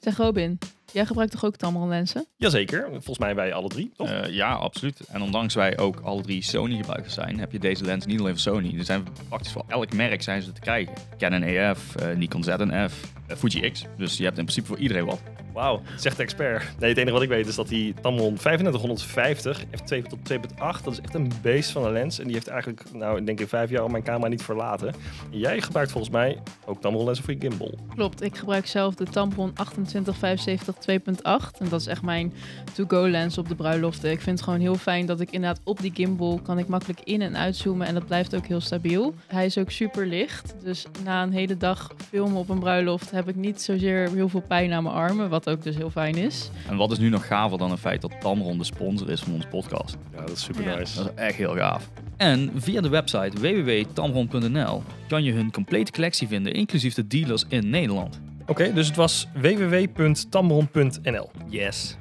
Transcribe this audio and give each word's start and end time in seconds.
Zeg 0.00 0.16
Robin, 0.16 0.58
jij 0.92 1.06
gebruikt 1.06 1.32
toch 1.32 1.44
ook 1.44 1.56
Tamron 1.56 1.88
lenzen? 1.88 2.26
Jazeker, 2.36 2.88
volgens 2.90 3.18
mij 3.18 3.34
wij 3.34 3.52
alle 3.52 3.68
drie, 3.68 3.92
toch? 3.96 4.08
Eh, 4.08 4.34
ja, 4.34 4.52
absoluut. 4.52 5.00
En 5.08 5.22
ondanks 5.22 5.54
wij 5.54 5.78
ook 5.78 6.00
alle 6.00 6.22
drie 6.22 6.42
Sony 6.42 6.76
gebruikers 6.76 7.14
zijn, 7.14 7.38
heb 7.38 7.52
je 7.52 7.58
deze 7.58 7.84
lens 7.84 8.06
niet 8.06 8.20
alleen 8.20 8.38
voor 8.38 8.52
Sony. 8.54 8.78
Er 8.78 8.84
zijn 8.84 9.06
praktisch 9.28 9.52
voor 9.52 9.64
elk 9.68 9.92
merk 9.92 10.22
zijn 10.22 10.42
ze 10.42 10.52
te 10.52 10.60
krijgen. 10.60 10.94
Canon 11.18 11.42
EF, 11.42 11.96
eh, 11.96 12.16
Nikon 12.16 12.44
ZNF, 12.44 13.12
uh, 13.30 13.36
Fuji 13.36 13.70
X. 13.70 13.84
Dus 13.96 14.16
je 14.16 14.24
hebt 14.24 14.38
in 14.38 14.44
principe 14.44 14.66
voor 14.66 14.78
iedereen 14.78 15.04
wat. 15.04 15.20
Wauw, 15.60 15.80
zegt 15.96 16.16
de 16.16 16.22
expert. 16.22 16.62
Nee, 16.78 16.88
het 16.88 16.98
enige 16.98 17.12
wat 17.12 17.22
ik 17.22 17.28
weet 17.28 17.46
is 17.46 17.54
dat 17.54 17.68
die 17.68 17.94
Tamron 18.00 18.36
3550 18.36 19.64
f2 19.64 20.02
tot 20.08 20.18
2.8, 20.32 20.84
dat 20.84 20.92
is 20.92 21.00
echt 21.00 21.14
een 21.14 21.32
beest 21.42 21.70
van 21.70 21.84
een 21.84 21.92
lens. 21.92 22.18
En 22.18 22.24
die 22.24 22.34
heeft 22.34 22.48
eigenlijk, 22.48 22.82
nou, 22.92 23.18
ik 23.18 23.26
denk 23.26 23.40
in 23.40 23.48
vijf 23.48 23.70
jaar 23.70 23.80
al 23.80 23.88
mijn 23.88 24.02
camera 24.02 24.28
niet 24.28 24.42
verlaten. 24.42 24.88
En 25.32 25.38
jij 25.38 25.60
gebruikt 25.60 25.90
volgens 25.90 26.12
mij 26.12 26.38
ook 26.66 26.80
Tamron 26.80 27.04
lenzen 27.04 27.24
voor 27.24 27.34
je 27.34 27.40
gimbal. 27.40 27.74
Klopt, 27.94 28.22
ik 28.22 28.36
gebruik 28.36 28.66
zelf 28.66 28.94
de 28.94 29.04
Tamron 29.04 29.52
2875 29.52 30.74
2.8. 30.74 31.58
En 31.58 31.68
dat 31.68 31.80
is 31.80 31.86
echt 31.86 32.02
mijn 32.02 32.32
to-go 32.72 33.08
lens 33.08 33.38
op 33.38 33.48
de 33.48 33.54
bruiloften. 33.54 34.10
Ik 34.10 34.20
vind 34.20 34.36
het 34.38 34.44
gewoon 34.44 34.60
heel 34.60 34.74
fijn 34.74 35.06
dat 35.06 35.20
ik 35.20 35.30
inderdaad 35.30 35.60
op 35.64 35.80
die 35.80 35.92
gimbal 35.94 36.40
kan 36.42 36.58
ik 36.58 36.68
makkelijk 36.68 37.00
in- 37.04 37.22
en 37.22 37.36
uitzoomen. 37.36 37.86
En 37.86 37.94
dat 37.94 38.06
blijft 38.06 38.34
ook 38.36 38.46
heel 38.46 38.60
stabiel. 38.60 39.14
Hij 39.26 39.44
is 39.46 39.58
ook 39.58 39.70
super 39.70 40.06
licht. 40.06 40.54
Dus 40.62 40.86
na 41.04 41.22
een 41.22 41.32
hele 41.32 41.56
dag 41.56 41.90
filmen 42.08 42.36
op 42.36 42.48
een 42.48 42.58
bruiloft 42.58 43.10
heb 43.10 43.28
ik 43.28 43.36
niet 43.36 43.62
zozeer 43.62 44.10
heel 44.14 44.28
veel 44.28 44.42
pijn 44.48 44.72
aan 44.72 44.82
mijn 44.82 44.94
armen. 44.94 45.28
Wat 45.28 45.48
ook 45.50 45.62
dus 45.62 45.76
heel 45.76 45.90
fijn 45.90 46.14
is. 46.16 46.50
En 46.68 46.76
wat 46.76 46.90
is 46.92 46.98
nu 46.98 47.08
nog 47.08 47.26
gaver 47.26 47.58
dan 47.58 47.70
het 47.70 47.80
feit 47.80 48.00
dat 48.00 48.12
Tamron 48.20 48.58
de 48.58 48.64
sponsor 48.64 49.10
is 49.10 49.20
van 49.20 49.32
onze 49.32 49.46
podcast? 49.48 49.96
Ja, 50.14 50.20
dat 50.20 50.30
is 50.30 50.42
super 50.42 50.62
Ja. 50.64 50.74
nice. 50.76 50.96
Dat 50.96 51.06
is 51.06 51.22
echt 51.22 51.36
heel 51.36 51.54
gaaf. 51.54 51.90
En 52.16 52.50
via 52.54 52.80
de 52.80 52.88
website 52.88 53.40
www.tamron.nl 53.40 54.82
kan 55.08 55.22
je 55.24 55.32
hun 55.32 55.50
complete 55.52 55.92
collectie 55.92 56.28
vinden, 56.28 56.52
inclusief 56.52 56.94
de 56.94 57.06
dealers 57.06 57.44
in 57.48 57.70
Nederland. 57.70 58.20
Oké, 58.46 58.72
dus 58.72 58.86
het 58.86 58.96
was 58.96 59.26
www.tamron.nl. 59.34 61.30
Yes. 61.48 61.96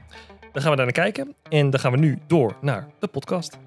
Dan 0.51 0.61
gaan 0.61 0.71
we 0.71 0.77
daar 0.77 0.85
naar 0.85 1.11
kijken. 1.11 1.33
En 1.49 1.69
dan 1.69 1.79
gaan 1.79 1.91
we 1.91 1.97
nu 1.97 2.17
door 2.27 2.55
naar 2.61 2.87
de 2.99 3.07
podcast. 3.07 3.57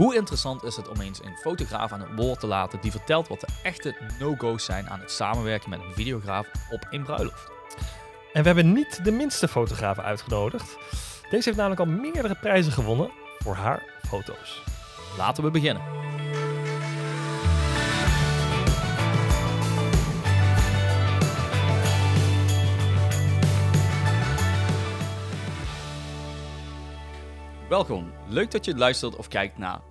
Hoe 0.00 0.14
interessant 0.14 0.62
is 0.62 0.76
het 0.76 0.88
om 0.88 1.00
eens 1.00 1.22
een 1.24 1.36
fotograaf 1.36 1.92
aan 1.92 2.00
het 2.00 2.14
woord 2.16 2.40
te 2.40 2.46
laten 2.46 2.80
die 2.80 2.90
vertelt 2.90 3.28
wat 3.28 3.40
de 3.40 3.46
echte 3.62 3.96
no-go's 4.18 4.64
zijn 4.64 4.90
aan 4.90 5.00
het 5.00 5.10
samenwerken 5.10 5.70
met 5.70 5.80
een 5.80 5.94
videograaf 5.94 6.46
op 6.70 6.86
een 6.90 7.02
bruiloft? 7.02 7.50
En 8.32 8.40
we 8.40 8.46
hebben 8.46 8.72
niet 8.72 9.04
de 9.04 9.10
minste 9.10 9.48
fotografen 9.48 10.04
uitgenodigd. 10.04 10.76
Deze 11.30 11.44
heeft 11.44 11.56
namelijk 11.56 11.80
al 11.80 11.86
meerdere 11.86 12.34
prijzen 12.34 12.72
gewonnen 12.72 13.10
voor 13.38 13.54
haar 13.54 13.82
foto's. 14.08 14.62
Laten 15.16 15.44
we 15.44 15.50
beginnen. 15.50 15.82
Welkom. 27.68 28.12
Leuk 28.28 28.50
dat 28.50 28.64
je 28.64 28.76
luistert 28.76 29.16
of 29.16 29.28
kijkt 29.28 29.58
naar 29.58 29.89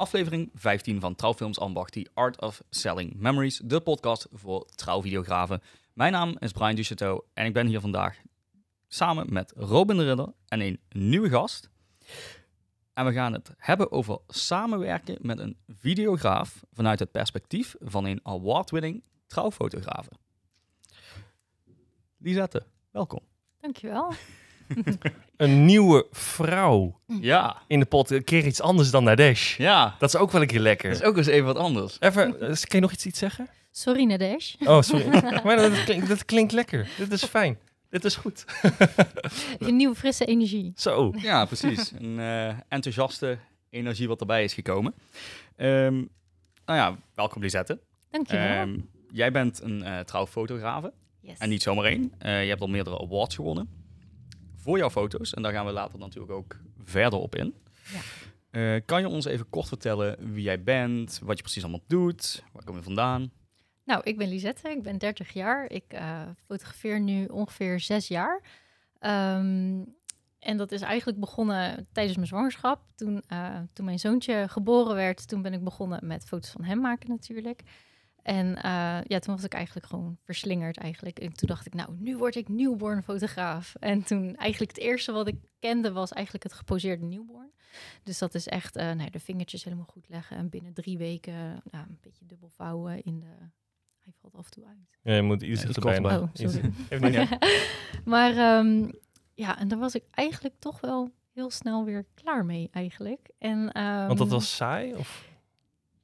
aflevering 0.00 0.50
15 0.54 1.00
van 1.00 1.14
Trouwfilms 1.14 1.58
Ambacht, 1.58 1.92
The 1.92 2.10
Art 2.14 2.40
of 2.40 2.62
Selling 2.70 3.14
Memories, 3.16 3.60
de 3.64 3.80
podcast 3.80 4.26
voor 4.32 4.66
trouwvideografen. 4.74 5.62
Mijn 5.92 6.12
naam 6.12 6.36
is 6.38 6.52
Brian 6.52 6.74
Duchateau 6.74 7.22
en 7.34 7.46
ik 7.46 7.52
ben 7.52 7.66
hier 7.66 7.80
vandaag 7.80 8.18
samen 8.88 9.32
met 9.32 9.52
Robin 9.56 9.96
de 9.96 10.04
Ridder 10.04 10.32
en 10.48 10.60
een 10.60 10.80
nieuwe 10.88 11.28
gast. 11.28 11.70
En 12.92 13.04
we 13.04 13.12
gaan 13.12 13.32
het 13.32 13.54
hebben 13.56 13.92
over 13.92 14.18
samenwerken 14.28 15.16
met 15.20 15.38
een 15.38 15.56
videograaf 15.66 16.64
vanuit 16.72 16.98
het 16.98 17.10
perspectief 17.10 17.74
van 17.80 18.04
een 18.04 18.20
award-winning 18.22 19.02
trouwfotografe. 19.26 20.10
Lisette, 22.16 22.66
welkom. 22.90 23.20
Dankjewel. 23.60 24.12
Een 25.36 25.64
nieuwe 25.64 26.06
vrouw 26.10 27.00
Ja, 27.20 27.56
in 27.66 27.80
de 27.80 27.86
pot. 27.86 28.10
Een 28.10 28.24
keer 28.24 28.46
iets 28.46 28.60
anders 28.60 28.90
dan 28.90 29.04
Nadesh. 29.04 29.56
ja. 29.56 29.96
Dat 29.98 30.08
is 30.14 30.20
ook 30.20 30.30
wel 30.30 30.40
een 30.40 30.46
keer 30.46 30.60
lekker. 30.60 30.90
Dat 30.90 31.00
is 31.00 31.06
ook 31.06 31.16
eens 31.16 31.26
even 31.26 31.46
wat 31.46 31.56
anders. 31.56 31.96
Even, 32.00 32.26
eh, 32.40 32.46
kan 32.48 32.56
je 32.68 32.80
nog 32.80 32.92
iets, 32.92 33.06
iets 33.06 33.18
zeggen? 33.18 33.48
Sorry 33.70 34.04
Nadesh. 34.04 34.54
Oh, 34.64 34.80
sorry. 34.82 35.08
maar 35.44 35.56
dat 35.56 35.84
klinkt, 35.84 36.08
dat 36.08 36.24
klinkt 36.24 36.52
lekker. 36.52 36.88
Dit 36.98 37.12
is 37.12 37.24
fijn. 37.24 37.58
Dit 37.90 38.04
is 38.04 38.16
goed. 38.16 38.44
Een 39.58 39.76
nieuwe 39.76 39.94
frisse 39.94 40.24
energie. 40.24 40.72
Zo. 40.76 41.12
Ja, 41.16 41.44
precies. 41.44 41.92
Een 41.98 42.18
eh, 42.20 42.54
enthousiaste 42.68 43.38
energie 43.70 44.08
wat 44.08 44.20
erbij 44.20 44.44
is 44.44 44.54
gekomen. 44.54 44.94
Ehm, 45.56 45.94
nou 46.64 46.78
ja, 46.78 46.96
welkom 47.14 47.42
Lisette. 47.42 47.80
Dankjewel. 48.10 48.46
Ehm, 48.46 48.78
jij 49.10 49.32
bent 49.32 49.60
een 49.62 49.82
eh 49.82 49.98
trouwfotografe. 49.98 50.92
yes. 51.20 51.38
En 51.38 51.48
niet 51.48 51.62
zomaar 51.62 51.84
één. 51.84 52.12
Eh, 52.18 52.42
je 52.42 52.48
hebt 52.48 52.60
al 52.60 52.68
meerdere 52.68 53.00
awards 53.00 53.34
gewonnen. 53.34 53.68
Voor 54.60 54.78
jouw 54.78 54.90
foto's. 54.90 55.34
En 55.34 55.42
daar 55.42 55.52
gaan 55.52 55.66
we 55.66 55.72
later 55.72 55.98
natuurlijk 55.98 56.32
ook 56.32 56.56
verder 56.84 57.18
op 57.18 57.34
in. 57.34 57.54
Ja. 57.92 58.00
Eh, 58.50 58.80
kan 58.84 59.00
je 59.00 59.08
ons 59.08 59.24
even 59.24 59.50
kort 59.50 59.68
vertellen 59.68 60.32
wie 60.32 60.42
jij 60.42 60.62
bent, 60.62 61.20
wat 61.22 61.36
je 61.36 61.42
precies 61.42 61.62
allemaal 61.62 61.84
doet, 61.86 62.44
waar 62.52 62.64
kom 62.64 62.76
je 62.76 62.82
vandaan? 62.82 63.30
Nou, 63.84 64.02
ik 64.04 64.18
ben 64.18 64.28
Lisette, 64.28 64.70
ik 64.70 64.82
ben 64.82 64.98
30 64.98 65.32
jaar. 65.32 65.70
Ik 65.70 65.84
eh, 65.88 66.20
fotografeer 66.46 67.00
nu 67.00 67.24
ongeveer 67.24 67.80
zes 67.80 68.08
jaar. 68.08 68.42
Ehm, 68.98 69.82
en 70.38 70.56
dat 70.56 70.72
is 70.72 70.80
eigenlijk 70.80 71.20
begonnen 71.20 71.88
tijdens 71.92 72.16
mijn 72.16 72.28
zwangerschap. 72.28 72.80
Toen, 72.94 73.22
eh, 73.26 73.58
toen 73.72 73.84
mijn 73.84 73.98
zoontje 73.98 74.44
geboren 74.48 74.94
werd, 74.94 75.28
toen 75.28 75.42
ben 75.42 75.52
ik 75.52 75.64
begonnen 75.64 76.06
met 76.06 76.24
foto's 76.24 76.50
van 76.50 76.64
hem 76.64 76.80
maken 76.80 77.08
natuurlijk. 77.08 77.62
En 78.22 78.56
eh, 78.56 78.98
ja, 79.04 79.18
toen 79.18 79.34
was 79.34 79.44
ik 79.44 79.52
eigenlijk 79.52 79.86
gewoon 79.86 80.16
verslingerd 80.22 80.76
eigenlijk. 80.76 81.18
En 81.18 81.32
toen 81.32 81.48
dacht 81.48 81.66
ik, 81.66 81.74
nou, 81.74 81.90
nu 81.98 82.16
word 82.16 82.34
ik 82.34 82.48
newborn 82.48 83.02
fotograaf. 83.02 83.74
En 83.80 84.02
toen 84.02 84.36
eigenlijk 84.36 84.70
het 84.76 84.80
eerste 84.80 85.12
wat 85.12 85.28
ik 85.28 85.36
kende 85.58 85.92
was 85.92 86.12
eigenlijk 86.12 86.44
het 86.44 86.52
geposeerde 86.52 87.04
newborn. 87.04 87.50
Dus 88.02 88.18
dat 88.18 88.34
is 88.34 88.46
echt 88.48 88.76
eh, 88.76 88.92
nou, 88.92 89.10
de 89.10 89.20
vingertjes 89.20 89.64
helemaal 89.64 89.86
goed 89.90 90.08
leggen. 90.08 90.36
En 90.36 90.48
binnen 90.48 90.72
drie 90.72 90.98
weken 90.98 91.62
nou, 91.70 91.84
een 91.88 91.98
beetje 92.00 92.26
dubbel 92.26 92.48
vouwen 92.48 93.02
in 93.02 93.20
de... 93.20 93.26
Hij 94.00 94.12
valt 94.20 94.34
af 94.34 94.44
en 94.44 94.50
toe 94.50 94.64
uit. 94.66 94.98
Ja, 95.02 95.14
je 95.14 95.22
moet 95.22 95.42
iets 95.42 95.62
Ja, 95.62 96.00
maar- 96.00 96.20
Oh, 96.20 96.28
sorry. 96.32 96.70
Even 96.88 97.10
niet, 97.10 97.14
ja. 97.14 97.38
maar 98.04 98.30
ehm, 98.36 98.90
ja, 99.34 99.58
en 99.58 99.68
daar 99.68 99.78
was 99.78 99.94
ik 99.94 100.04
eigenlijk 100.10 100.54
toch 100.58 100.80
wel 100.80 101.10
heel 101.32 101.50
snel 101.50 101.84
weer 101.84 102.06
klaar 102.14 102.44
mee 102.44 102.68
eigenlijk. 102.72 103.30
En, 103.38 103.64
Want 104.06 104.18
dat 104.18 104.20
ehm, 104.20 104.28
was 104.28 104.56
saai? 104.56 104.94
Of? 104.94 105.28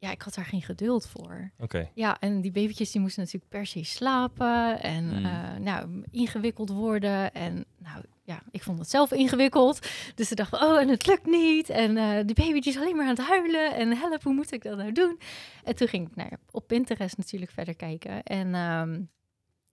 Ja, 0.07 0.13
ik 0.13 0.23
had 0.23 0.35
daar 0.35 0.45
geen 0.45 0.63
geduld 0.63 1.09
voor. 1.09 1.51
Oké. 1.59 1.91
Ja, 1.95 2.19
en 2.21 2.41
die 2.41 2.51
babytjes 2.51 2.91
die 2.91 3.01
moesten 3.01 3.23
natuurlijk 3.23 3.51
per 3.53 3.67
se 3.67 3.85
slapen 3.85 4.83
en 4.83 5.05
Mm. 5.05 5.63
nou, 5.63 6.03
ingewikkeld 6.11 6.69
worden. 6.71 7.33
En 7.35 7.65
nou 7.79 8.05
ja, 8.25 8.43
ik 8.51 8.63
vond 8.63 8.79
het 8.79 8.91
zelf 8.91 9.13
ingewikkeld. 9.13 9.89
Dus 10.15 10.31
ik 10.31 10.37
dacht, 10.37 10.51
van, 10.51 10.63
oh, 10.63 10.81
en 10.81 10.89
het 10.89 11.07
lukt 11.07 11.27
niet. 11.27 11.69
En 11.69 11.97
eh 11.97 12.25
die 12.27 12.35
baby 12.35 12.61
die 12.61 12.73
is 12.73 12.77
alleen 12.77 12.97
maar 12.97 13.05
aan 13.07 13.17
het 13.17 13.27
huilen. 13.27 13.75
En 13.75 13.97
help, 13.97 14.23
hoe 14.23 14.35
moet 14.35 14.53
ik 14.53 14.63
dat 14.63 14.77
nou 14.77 14.93
doen? 14.93 15.19
En 15.65 15.75
toen 15.77 15.89
ging 15.89 16.09
ik 16.09 16.17
nou 16.17 16.29
ja, 16.31 16.37
op 16.51 16.67
Pinterest 16.67 17.17
natuurlijk 17.17 17.51
verder 17.51 17.75
kijken. 17.77 18.23
En 18.23 18.55
ehm, 18.55 19.01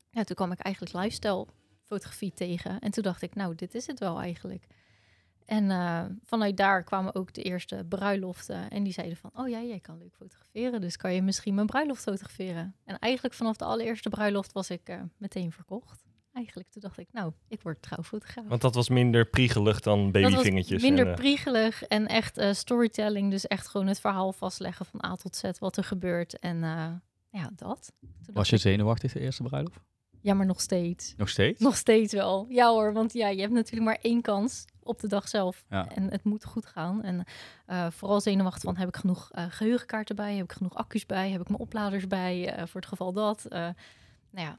ja, 0.10 0.24
toen 0.24 0.36
kwam 0.36 0.52
ik 0.52 0.60
eigenlijk 0.60 0.96
lifestyle 0.96 1.48
fotografie 1.84 2.34
tegen. 2.34 2.80
En 2.80 2.92
toen 2.92 3.04
dacht 3.04 3.22
ik, 3.22 3.36
nou, 3.36 3.56
dit 3.56 3.76
is 3.76 3.88
het 3.88 4.00
wel 4.00 4.22
eigenlijk. 4.22 4.68
En 5.46 5.72
eh, 5.72 6.04
vanuit 6.24 6.58
daar 6.58 6.84
kwamen 6.84 7.16
ook 7.16 7.34
de 7.34 7.42
eerste 7.42 7.86
bruiloften. 7.90 8.70
En 8.70 8.84
die 8.84 8.94
zeiden 8.94 9.18
van, 9.18 9.32
oh 9.36 9.50
ja, 9.50 9.62
jij 9.62 9.80
kan 9.80 9.98
leuk 9.98 10.16
fotograferen. 10.16 10.82
Dus 10.82 10.98
kan 10.98 11.14
je 11.14 11.22
misschien 11.22 11.56
mijn 11.56 11.68
bruiloft 11.68 12.02
fotograferen. 12.04 12.76
En 12.86 13.00
eigenlijk 13.00 13.36
vanaf 13.36 13.56
de 13.56 13.66
allereerste 13.66 14.10
bruiloft 14.10 14.52
was 14.52 14.70
ik 14.70 14.90
eh, 14.90 15.02
meteen 15.18 15.52
verkocht. 15.52 16.04
Eigenlijk, 16.34 16.70
toen 16.70 16.82
dacht 16.82 16.98
ik, 16.98 17.08
nou, 17.12 17.32
ik 17.48 17.62
word 17.62 17.82
trouwfotograaf. 17.82 18.48
Want 18.48 18.62
dat 18.62 18.76
was 18.76 18.90
minder 18.90 19.30
priegelig 19.30 19.80
dan 19.80 20.12
Dat 20.12 20.22
was 20.22 20.32
babyvingertjes. 20.32 20.82
minder 20.82 21.06
en, 21.06 21.12
eh, 21.12 21.18
priegelig 21.18 21.84
en 21.84 22.08
echt 22.08 22.38
eh, 22.38 22.54
storytelling. 22.54 23.32
Dus 23.32 23.48
echt 23.48 23.68
gewoon 23.68 23.88
het 23.88 24.00
verhaal 24.00 24.34
vastleggen 24.34 24.86
van 24.86 25.06
A 25.06 25.16
tot 25.16 25.36
Z, 25.36 25.44
wat 25.60 25.78
er 25.78 25.84
gebeurt. 25.84 26.40
En 26.40 26.64
eh, 26.64 26.92
ja, 27.30 27.50
dat. 27.56 27.92
Toen 28.26 28.34
Was 28.34 28.50
je 28.50 28.58
zenuwachtig 28.58 29.14
de 29.14 29.20
eerste 29.20 29.44
bruiloft? 29.44 29.80
Ja, 30.22 30.34
maar 30.34 30.46
nog 30.46 30.62
steeds. 30.62 31.14
Nog 31.18 31.30
steeds? 31.30 31.60
Nog 31.60 31.76
steeds 31.76 32.14
wel. 32.14 32.46
Ja 32.50 32.70
hoor, 32.70 32.94
want 32.94 33.14
ja, 33.14 33.28
je 33.28 33.42
hebt 33.42 33.54
natuurlijk 33.54 33.86
maar 33.86 34.00
één 34.02 34.22
kans 34.22 34.66
op 34.84 35.00
de 35.00 35.08
dag 35.08 35.28
zelf. 35.28 35.64
Ja. 35.70 35.88
En 35.96 36.12
het 36.12 36.24
moet 36.24 36.46
goed 36.46 36.66
gaan. 36.66 37.04
En 37.04 37.24
eh, 37.66 37.88
vooral 37.92 38.22
zenuwachtig 38.22 38.64
van, 38.64 38.78
heb 38.78 38.88
ik 38.88 38.96
genoeg 38.96 39.30
eh, 39.32 39.46
geheugenkaarten 39.50 40.16
bij? 40.16 40.36
Heb 40.36 40.44
ik 40.44 40.52
genoeg 40.52 40.76
accu's 40.76 41.06
bij? 41.06 41.30
Heb 41.32 41.42
ik 41.42 41.48
mijn 41.48 41.60
opladers 41.62 42.08
bij? 42.08 42.48
eh, 42.54 42.66
voor 42.68 42.80
het 42.82 42.90
geval 42.90 43.14
dat. 43.14 43.46
Eh, 43.46 43.60
nou 44.32 44.48
ja, 44.48 44.58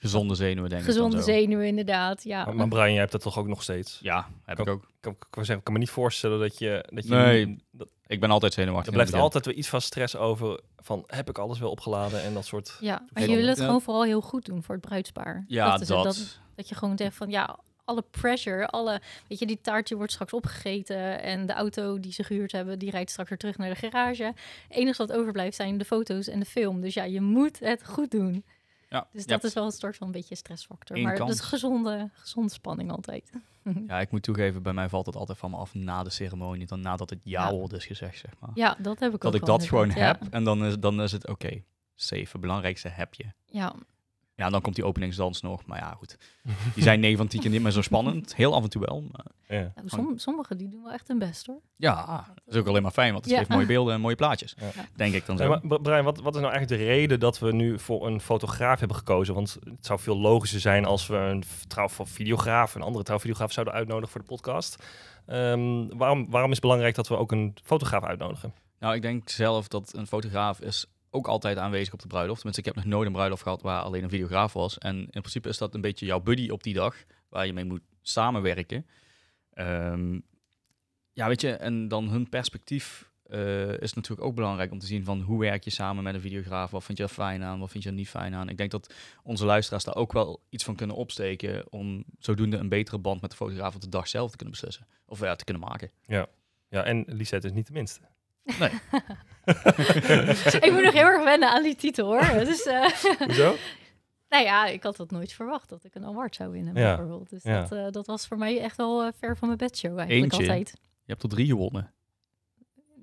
Gezonde 0.00 0.34
zenuwen 0.34 0.68
denk 0.70 0.82
ik 0.82 0.88
gezonde 0.88 1.22
zenuwen 1.22 1.66
inderdaad. 1.66 2.24
Ja, 2.24 2.44
Maar, 2.44 2.54
maar 2.54 2.68
Brian, 2.68 2.90
jij 2.90 2.98
hebt 2.98 3.12
dat 3.12 3.20
toch 3.22 3.38
ook 3.38 3.46
nog 3.46 3.62
steeds? 3.62 3.98
Ja, 4.02 4.28
heb 4.44 4.58
ik 4.58 4.68
Ook- 4.68 4.74
ook. 4.74 4.82
Ik 4.82 4.94
kan, 5.00 5.12
ik 5.12 5.18
kan 5.30 5.44
zeggen, 5.44 5.56
ik 5.56 5.64
kan 5.64 5.72
me 5.72 5.78
niet 5.78 5.90
voorstellen 5.90 6.38
dat 6.40 6.58
je... 6.58 6.88
Dat 6.92 7.04
je 7.04 7.14
Nee. 7.14 7.62
dat, 7.70 7.88
Ik 8.06 8.20
ben 8.20 8.30
altijd 8.30 8.52
zenuwachtig. 8.52 8.86
er 8.86 8.92
blijft 8.92 9.12
altijd 9.14 9.44
wel 9.46 9.54
iets 9.54 9.68
van 9.68 9.80
stress 9.80 10.16
over 10.16 10.60
van, 10.76 11.04
heb 11.06 11.28
ik 11.28 11.38
alles 11.38 11.58
wel 11.58 11.70
opgeladen 11.70 12.22
en 12.22 12.34
dat 12.34 12.46
soort... 12.46 12.76
ja, 12.80 13.02
maar 13.12 13.22
je 13.28 13.36
wil 13.36 13.46
het 13.46 13.58
ja. 13.58 13.64
gewoon 13.64 13.80
vooral 13.80 14.04
heel 14.04 14.20
goed 14.20 14.44
doen 14.44 14.62
voor 14.62 14.74
het 14.74 14.84
bruidspaar. 14.84 15.44
Ja, 15.48 15.78
is 15.80 15.86
dat. 15.86 16.04
het, 16.04 16.16
dat, 16.16 16.38
dat 16.54 16.68
je 16.68 16.74
gewoon 16.74 16.96
zegt 16.98 17.16
van, 17.16 17.30
ja, 17.30 17.58
alle 17.88 18.04
pressure, 18.10 18.66
alle, 18.66 19.00
weet 19.28 19.38
je, 19.38 19.46
die 19.46 19.60
taartje 19.60 19.96
wordt 19.96 20.12
straks 20.12 20.32
opgegeten 20.32 21.22
en 21.22 21.46
de 21.46 21.52
auto 21.52 22.00
die 22.00 22.12
ze 22.12 22.22
gehuurd 22.24 22.52
hebben, 22.52 22.78
die 22.78 22.90
rijdt 22.90 23.10
straks 23.10 23.28
weer 23.28 23.38
terug 23.38 23.58
naar 23.58 23.68
de 23.68 23.74
garage. 23.74 24.24
Het 24.24 24.34
enige 24.68 25.06
wat 25.06 25.16
overblijft 25.16 25.56
zijn 25.56 25.78
de 25.78 25.84
foto's 25.84 26.26
en 26.28 26.40
de 26.40 26.46
film. 26.46 26.80
Dus 26.80 26.94
ja, 26.94 27.04
je 27.04 27.20
moet 27.20 27.58
het 27.58 27.86
goed 27.86 28.10
doen. 28.10 28.44
Ja, 28.90 29.06
Dus 29.12 29.26
dat 29.26 29.44
is 29.44 29.52
wel 29.54 29.64
een 29.64 29.70
soort 29.72 29.96
van 29.96 30.06
een 30.06 30.12
beetje 30.12 30.34
stressfactor. 30.34 30.96
Eén 30.96 31.02
Maar 31.02 31.16
dat 31.16 31.28
is 31.28 31.36
kans. 31.36 31.48
gezonde, 31.48 32.10
gezonde 32.12 32.52
spanning 32.52 32.90
altijd. 32.90 33.30
Ja, 33.86 34.00
ik 34.00 34.10
moet 34.10 34.22
toegeven, 34.22 34.62
bij 34.62 34.72
mij 34.72 34.88
valt 34.88 35.06
het 35.06 35.16
altijd 35.16 35.38
van 35.38 35.50
me 35.50 35.56
af 35.56 35.74
na 35.74 36.02
de 36.02 36.10
ceremonie, 36.10 36.66
dan 36.66 36.80
nadat 36.80 37.10
het 37.10 37.18
ja 37.22 37.52
wordt 37.52 37.72
is 37.72 37.86
gezegd, 37.86 38.18
zeg 38.18 38.30
maar. 38.38 38.50
Ja, 38.54 38.76
dat 38.78 39.00
heb 39.00 39.14
ik 39.14 39.20
dat 39.20 39.34
ook 39.34 39.40
ik 39.40 39.46
wel 39.46 39.58
dat 39.58 39.66
gewoon 39.66 39.90
heb 39.90 40.22
en 40.30 40.44
dan 40.44 40.64
is, 40.64 40.78
dan 40.78 41.02
is 41.02 41.12
het 41.12 41.28
oké. 41.28 41.62
safe, 41.94 42.28
het 42.32 42.40
belangrijkste 42.40 42.88
heb 42.88 43.14
je. 43.14 43.24
Ja, 43.46 43.74
Ja, 44.38 44.50
dan 44.50 44.60
komt 44.60 44.74
die 44.74 44.84
openingsdans 44.84 45.42
nog, 45.42 45.66
maar 45.66 45.78
ja, 45.78 45.94
goed. 45.98 46.16
Die 46.74 46.82
zijn 46.82 47.00
9 47.00 47.16
van 47.18 47.26
10 47.26 47.40
keer 47.40 47.50
niet 47.50 47.62
meer 47.62 47.70
zo 47.70 47.82
spannend. 47.82 48.34
Heel 48.34 48.54
af 48.54 48.62
en 48.62 48.70
toe 48.70 48.82
wel, 48.86 49.02
maar 49.12 49.24
Ja. 49.48 49.56
ja. 49.60 49.72
som, 49.86 50.18
sommigen 50.18 50.58
die 50.58 50.68
doen 50.68 50.82
wel 50.82 50.92
echt 50.92 51.08
hun 51.08 51.18
best 51.18 51.46
hoor. 51.46 51.60
ja, 51.76 52.24
dat 52.44 52.54
is 52.54 52.60
ook 52.60 52.66
alleen 52.66 52.82
maar 52.82 52.90
fijn, 52.90 53.12
want 53.12 53.24
het 53.24 53.32
Ja. 53.32 53.38
geeft 53.38 53.50
mooie 53.50 53.66
beelden 53.76 53.94
en 53.94 54.00
mooie 54.00 54.14
plaatjes. 54.14 54.54
Ja. 54.58 54.84
Denk 54.96 55.14
ik 55.14 55.26
dan 55.26 55.36
Nee, 55.36 55.44
zo. 55.46 55.50
maar 55.50 55.60
Br- 55.60 55.74
Brian, 55.82 56.04
wat, 56.04 56.20
wat 56.20 56.34
is 56.34 56.40
nou 56.40 56.52
eigenlijk 56.52 56.82
de 56.82 56.88
reden 56.88 57.20
dat 57.20 57.38
we 57.38 57.52
nu 57.52 57.78
voor 57.78 58.06
een 58.06 58.20
fotograaf 58.20 58.78
hebben 58.78 58.96
gekozen? 58.96 59.34
Want 59.34 59.56
het 59.64 59.86
zou 59.86 59.98
veel 60.00 60.18
logischer 60.18 60.60
zijn 60.60 60.84
als 60.84 61.06
we 61.06 61.16
een 61.16 61.42
trouw 61.68 61.88
van 61.88 62.06
videograaf, 62.06 62.74
een 62.74 62.82
andere 62.82 63.04
trouwvideograaf 63.04 63.52
zouden 63.52 63.74
uitnodigen 63.74 64.10
voor 64.10 64.20
de 64.20 64.26
podcast. 64.26 64.84
Ehm, 65.26 65.86
waarom, 65.96 66.30
waarom 66.30 66.48
is 66.50 66.56
het 66.56 66.64
belangrijk 66.64 66.94
dat 66.94 67.08
we 67.08 67.16
ook 67.16 67.32
een 67.32 67.56
fotograaf 67.64 68.04
uitnodigen? 68.04 68.52
Nou, 68.78 68.94
ik 68.94 69.02
denk 69.02 69.28
zelf 69.28 69.68
dat 69.68 69.92
een 69.96 70.06
fotograaf 70.06 70.60
is 70.60 70.86
ook 71.10 71.26
altijd 71.26 71.58
aanwezig 71.58 71.92
op 71.92 72.00
de 72.00 72.06
bruiloft. 72.06 72.40
Tenminste, 72.40 72.68
ik 72.68 72.74
heb 72.74 72.84
nog 72.84 72.92
nooit 72.92 73.06
een 73.06 73.12
bruiloft 73.12 73.42
gehad 73.42 73.62
waar 73.62 73.82
alleen 73.82 74.02
een 74.02 74.10
videograaf 74.10 74.52
was. 74.52 74.78
En 74.78 74.96
in 74.96 75.06
principe 75.20 75.48
is 75.48 75.58
dat 75.58 75.74
een 75.74 75.80
beetje 75.80 76.06
jouw 76.06 76.20
buddy 76.20 76.48
op 76.48 76.62
die 76.62 76.74
dag, 76.74 76.96
waar 77.28 77.46
je 77.46 77.52
mee 77.52 77.64
moet 77.64 77.82
samenwerken. 78.02 78.86
Ehm, 79.52 80.18
ja, 81.12 81.28
weet 81.28 81.40
je, 81.40 81.52
en 81.52 81.88
dan 81.88 82.08
hun 82.08 82.28
perspectief 82.28 83.10
eh, 83.28 83.80
is 83.80 83.92
natuurlijk 83.92 84.28
ook 84.28 84.34
belangrijk 84.34 84.72
om 84.72 84.78
te 84.78 84.86
zien 84.86 85.04
van 85.04 85.20
hoe 85.20 85.40
werk 85.40 85.64
je 85.64 85.70
samen 85.70 86.02
met 86.02 86.14
een 86.14 86.20
videograaf. 86.20 86.70
Wat 86.70 86.84
vind 86.84 86.98
je 86.98 87.04
er 87.04 87.10
fijn 87.10 87.42
aan, 87.42 87.58
wat 87.60 87.70
vind 87.70 87.82
je 87.82 87.88
er 87.88 87.94
niet 87.94 88.08
fijn 88.08 88.34
aan. 88.34 88.48
Ik 88.48 88.56
denk 88.56 88.70
dat 88.70 88.94
onze 89.22 89.44
luisteraars 89.44 89.84
daar 89.84 89.96
ook 89.96 90.12
wel 90.12 90.42
iets 90.48 90.64
van 90.64 90.76
kunnen 90.76 90.96
opsteken 90.96 91.72
om 91.72 92.04
zodoende 92.18 92.56
een 92.56 92.68
betere 92.68 92.98
band 92.98 93.20
met 93.20 93.30
de 93.30 93.36
fotograaf 93.36 93.74
op 93.74 93.80
de 93.80 93.88
dag 93.88 94.08
zelf 94.08 94.30
te 94.30 94.36
kunnen 94.36 94.54
beslissen. 94.54 94.86
Of 95.06 95.20
ja, 95.20 95.34
te 95.34 95.44
kunnen 95.44 95.62
maken. 95.62 95.90
Ja, 96.68 96.84
en 96.84 97.04
Lisette 97.06 97.46
is 97.46 97.52
niet 97.52 97.66
de 97.66 97.72
minste. 97.72 98.00
ik 100.60 100.72
moet 100.72 100.82
nog 100.82 100.92
heel 100.92 101.04
erg 101.04 101.24
wennen 101.24 101.50
aan 101.50 101.62
die 101.62 101.76
titel 101.76 102.06
hoor. 102.06 102.44
Dus, 102.44 102.62
eh, 102.66 102.84
Hoezo? 103.26 103.54
nou 104.28 104.44
ja, 104.44 104.66
ik 104.66 104.82
had 104.82 104.96
dat 104.96 105.10
nooit 105.10 105.32
verwacht 105.32 105.68
dat 105.68 105.84
ik 105.84 105.94
een 105.94 106.04
award 106.04 106.34
zou 106.34 106.50
winnen 106.50 106.74
Ja, 106.74 106.96
bijvoorbeeld. 106.96 107.30
Dus 107.30 107.42
ja. 107.42 107.60
dat, 107.60 107.72
eh, 107.72 107.86
dat 107.90 108.06
was 108.06 108.26
voor 108.26 108.38
mij 108.38 108.60
echt 108.60 108.76
wel 108.76 109.02
eh, 109.02 109.08
ver 109.18 109.36
van 109.36 109.46
mijn 109.48 109.58
bedshow 109.60 109.98
eigenlijk 109.98 110.32
Eentje. 110.32 110.48
altijd. 110.48 110.70
Je 111.04 111.12
hebt 111.12 111.22
er 111.22 111.28
drie 111.28 111.46
gewonnen. 111.46 111.92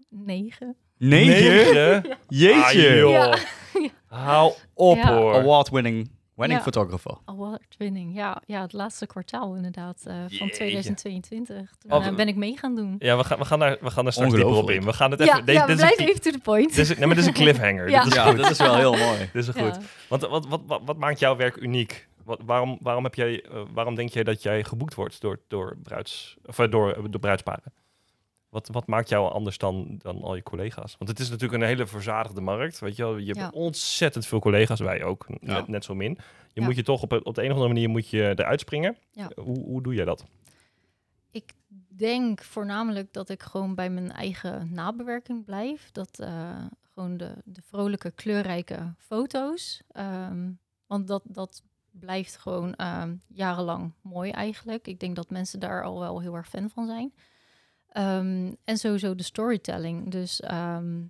Negen. 0.09 0.75
Negen? 0.97 2.17
Jeetje! 2.27 2.63
Ah, 2.63 2.97
joh. 2.97 3.11
Ja. 3.11 3.89
Hou 4.05 4.53
op 4.73 4.95
Ja. 4.97 5.13
hoor. 5.17 5.33
Award-winning 5.33 6.09
wedding 6.35 6.59
Ja. 6.59 6.65
photographer. 6.65 7.17
Award 7.25 7.75
winning. 7.77 8.15
Ja, 8.15 8.41
ja, 8.45 8.61
het 8.61 8.73
laatste 8.73 9.05
kwartaal 9.07 9.55
inderdaad 9.55 10.01
eh, 10.05 10.13
van 10.15 10.27
Jeetje. 10.27 10.49
2022. 10.53 11.71
Toen 11.77 11.91
eh, 11.91 12.15
ben 12.15 12.27
ik 12.27 12.35
mee 12.35 12.57
gaan 12.57 12.75
doen. 12.75 12.95
Ja, 12.99 13.17
we 13.17 13.23
gaan, 13.23 13.37
we 13.37 13.45
gaan 13.45 13.59
daar, 13.59 13.77
we 13.81 13.91
gaan 13.91 14.03
daar 14.03 14.13
straks 14.13 14.33
dieper 14.33 14.53
op 14.53 14.69
in. 14.69 14.83
We 14.85 14.93
gaan 14.93 15.11
het 15.11 15.19
even... 15.19 15.35
Ja, 15.37 15.41
deze- 15.41 15.59
ja 15.59 15.65
we 15.65 15.71
een 15.71 16.07
even 16.07 16.21
to 16.21 16.31
the 16.31 16.39
point. 16.39 16.69
dit 16.75 16.77
is, 16.77 16.97
nee, 16.97 17.05
maar 17.05 17.15
dit 17.15 17.17
is 17.17 17.25
een 17.25 17.33
cliffhanger. 17.33 17.89
Ja. 17.95 18.03
Dit 18.03 18.13
is 18.13 18.19
goed. 18.19 18.37
dat 18.37 18.49
is 18.51 18.57
wel 18.57 18.75
heel 18.75 18.97
mooi. 18.97 19.29
Dit 19.33 19.47
is 19.47 19.49
goed. 19.49 19.77
Want 20.09 20.21
wat, 20.21 20.45
wat, 20.47 20.61
wat, 20.67 20.81
wat 20.85 20.97
maakt 20.97 21.19
jouw 21.19 21.35
werk 21.35 21.55
uniek? 21.55 22.07
Wat, 22.23 22.39
waarom, 22.45 22.77
waarom, 22.81 23.03
heb 23.03 23.15
jij, 23.15 23.43
eh, 23.43 23.61
waarom 23.73 23.95
denk 23.95 24.09
jij 24.09 24.23
dat 24.23 24.43
jij 24.43 24.63
geboekt 24.63 24.93
wordt 24.93 25.21
door, 25.21 25.39
door, 25.47 25.77
bruids, 25.83 26.37
of, 26.45 26.55
door, 26.55 27.09
door 27.09 27.19
bruidsparen? 27.19 27.73
Wat, 28.55 28.67
wat 28.71 28.87
maakt 28.87 29.09
jou 29.09 29.31
anders 29.31 29.57
dan, 29.57 29.95
dan 30.01 30.21
al 30.21 30.35
je 30.35 30.43
collega's? 30.43 30.95
Want 30.97 31.09
het 31.09 31.19
is 31.19 31.29
natuurlijk 31.29 31.61
een 31.61 31.67
hele 31.67 31.87
verzadigde 31.87 32.41
markt. 32.41 32.79
Weet 32.79 32.95
je, 32.95 33.03
wel? 33.03 33.17
je 33.17 33.25
hebt 33.25 33.37
Ja. 33.37 33.49
ontzettend 33.53 34.25
veel 34.25 34.39
collega's, 34.39 34.79
wij 34.79 35.03
ook, 35.03 35.25
Ja. 35.27 35.53
net, 35.53 35.67
net 35.67 35.83
zo 35.83 35.95
min. 35.95 36.17
Je 36.53 36.61
Ja. 36.61 36.65
moet 36.65 36.75
je 36.75 36.83
toch 36.83 37.01
op, 37.01 37.11
op 37.23 37.35
de 37.35 37.41
een 37.41 37.47
of 37.47 37.53
andere 37.53 37.73
manier 37.73 37.89
moet 37.89 38.09
je 38.09 38.33
eruit 38.35 38.59
springen. 38.59 38.97
Ja. 39.11 39.29
Hoe, 39.35 39.59
hoe 39.59 39.81
doe 39.81 39.93
jij 39.93 40.05
dat? 40.05 40.25
denk 41.87 42.41
voornamelijk 42.43 43.13
dat 43.13 43.29
ik 43.29 43.43
gewoon 43.43 43.75
bij 43.75 43.89
mijn 43.89 44.11
eigen 44.11 44.73
nabewerking 44.73 45.45
blijf. 45.45 45.89
Dat 45.91 46.19
eh, 46.19 46.65
gewoon 46.93 47.17
de, 47.17 47.35
de 47.45 47.61
vrolijke, 47.61 48.11
kleurrijke 48.11 48.93
foto's. 48.97 49.81
ehm, 49.91 50.51
want 50.87 51.07
dat, 51.07 51.21
dat 51.25 51.63
blijft 51.91 52.37
gewoon 52.37 52.73
ehm, 52.75 53.15
jarenlang 53.27 53.93
mooi 54.01 54.31
eigenlijk. 54.31 54.87
Ik 54.87 54.99
denk 54.99 55.15
dat 55.15 55.29
mensen 55.29 55.59
daar 55.59 55.83
al 55.83 55.99
wel 55.99 56.21
heel 56.21 56.35
erg 56.35 56.49
fan 56.49 56.69
van 56.69 56.85
zijn. 56.85 57.13
Ehm, 57.95 58.53
en 58.63 58.77
sowieso 58.77 59.15
de 59.15 59.23
storytelling. 59.23 60.11
Dus 60.11 60.41
ehm, 60.41 61.03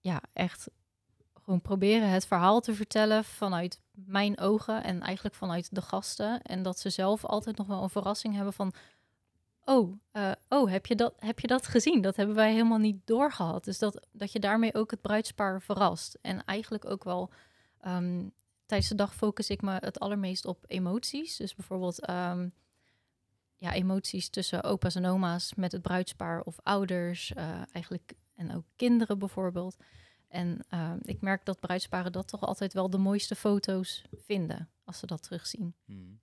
ja, 0.00 0.20
echt 0.32 0.68
gewoon 1.34 1.60
proberen 1.60 2.10
het 2.10 2.26
verhaal 2.26 2.60
te 2.60 2.74
vertellen 2.74 3.24
vanuit 3.24 3.80
mijn 3.90 4.38
ogen 4.38 4.84
en 4.84 5.00
eigenlijk 5.00 5.34
vanuit 5.34 5.74
de 5.74 5.82
gasten. 5.82 6.42
En 6.42 6.62
dat 6.62 6.78
ze 6.78 6.90
zelf 6.90 7.24
altijd 7.24 7.56
nog 7.56 7.66
wel 7.66 7.82
een 7.82 7.90
verrassing 7.90 8.34
hebben 8.34 8.52
van... 8.52 8.72
Oh, 9.64 10.00
eh, 10.10 10.32
oh 10.48 10.70
heb, 10.70 10.86
je 10.86 10.94
dat, 10.94 11.14
heb 11.18 11.40
je 11.40 11.46
dat 11.46 11.66
gezien? 11.66 12.00
Dat 12.00 12.16
hebben 12.16 12.36
wij 12.36 12.52
helemaal 12.52 12.78
niet 12.78 13.06
doorgehad. 13.06 13.64
Dus 13.64 13.78
dat, 13.78 14.06
dat 14.12 14.32
je 14.32 14.40
daarmee 14.40 14.74
ook 14.74 14.90
het 14.90 15.00
bruidspaar 15.00 15.62
verrast. 15.62 16.18
En 16.22 16.44
eigenlijk 16.44 16.84
ook 16.84 17.04
wel... 17.04 17.30
ehm, 17.80 18.28
tijdens 18.66 18.88
de 18.88 18.94
dag 18.94 19.14
focus 19.14 19.50
ik 19.50 19.62
me 19.62 19.76
het 19.80 20.00
allermeest 20.00 20.46
op 20.46 20.64
emoties. 20.66 21.36
Dus 21.36 21.54
bijvoorbeeld 21.54 22.06
ja, 23.58 23.72
emoties 23.72 24.28
tussen 24.28 24.62
opa's 24.64 24.94
en 24.94 25.06
oma's 25.06 25.54
met 25.54 25.72
het 25.72 25.82
bruidspaar 25.82 26.40
of 26.40 26.56
ouders. 26.62 27.32
eh, 27.34 27.60
eigenlijk 27.72 28.12
en 28.34 28.54
ook 28.56 28.64
kinderen 28.76 29.18
bijvoorbeeld. 29.18 29.76
En 30.28 30.64
ehm, 30.68 30.98
ik 31.02 31.20
merk 31.20 31.44
dat 31.44 31.60
bruidsparen 31.60 32.12
dat 32.12 32.28
toch 32.28 32.40
altijd 32.40 32.72
wel 32.72 32.90
de 32.90 32.98
mooiste 32.98 33.34
foto's 33.34 34.04
vinden 34.16 34.68
als 34.84 34.98
ze 34.98 35.06
dat 35.06 35.22
terugzien. 35.22 35.74
Hmm. 35.84 36.18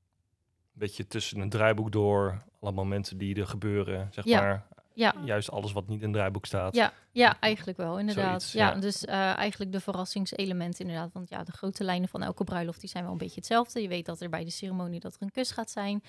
Beetje 0.71 1.07
tussen 1.07 1.39
een 1.39 1.49
draaiboek 1.49 1.91
door, 1.91 2.43
alle 2.59 2.71
momenten 2.71 3.17
die 3.17 3.35
er 3.35 3.47
gebeuren, 3.47 4.07
zeg 4.11 4.25
Ja. 4.25 4.41
maar. 4.41 4.67
Ja, 4.93 5.15
Juist 5.23 5.51
alles 5.51 5.71
wat 5.71 5.87
niet 5.87 5.99
in 5.99 6.05
het 6.05 6.13
draaiboek 6.13 6.45
staat. 6.45 6.75
Ja, 6.75 6.93
ja, 7.11 7.39
eigenlijk 7.39 7.77
wel, 7.77 7.99
inderdaad. 7.99 8.43
Zoiets, 8.43 8.51
ja, 8.51 8.73
ja. 8.73 8.79
dus 8.79 9.05
eh, 9.05 9.35
eigenlijk 9.37 9.71
de 9.71 9.79
verrassingselementen 9.79 10.85
inderdaad. 10.85 11.13
Want 11.13 11.29
ja, 11.29 11.43
de 11.43 11.51
grote 11.51 11.83
lijnen 11.83 12.09
van 12.09 12.23
elke 12.23 12.43
bruiloft 12.43 12.79
die 12.79 12.89
zijn 12.89 13.03
wel 13.03 13.11
een 13.11 13.17
beetje 13.17 13.35
hetzelfde. 13.35 13.81
Je 13.81 13.87
weet 13.87 14.05
dat 14.05 14.21
er 14.21 14.29
bij 14.29 14.43
de 14.43 14.49
ceremonie 14.51 14.99
dat 14.99 15.15
er 15.15 15.21
een 15.21 15.31
kus 15.31 15.51
gaat 15.51 15.69
zijn. 15.71 16.03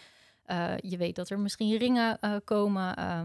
Eh, 0.47 0.79
je 0.79 0.97
weet 0.97 1.17
dat 1.17 1.31
er 1.31 1.39
misschien 1.39 1.77
ringen 1.77 2.21
eh, 2.21 2.37
komen. 2.45 2.97
eh, 2.97 3.23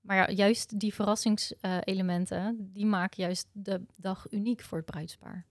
maar 0.00 0.16
ja, 0.16 0.30
juist 0.30 0.78
die 0.78 0.94
verrassingselementen, 0.94 2.70
die 2.72 2.86
maken 2.86 3.22
juist 3.22 3.48
de 3.52 3.86
dag 3.96 4.26
uniek 4.30 4.62
voor 4.62 4.78
het 4.78 4.86
bruidspaar. 4.86 5.46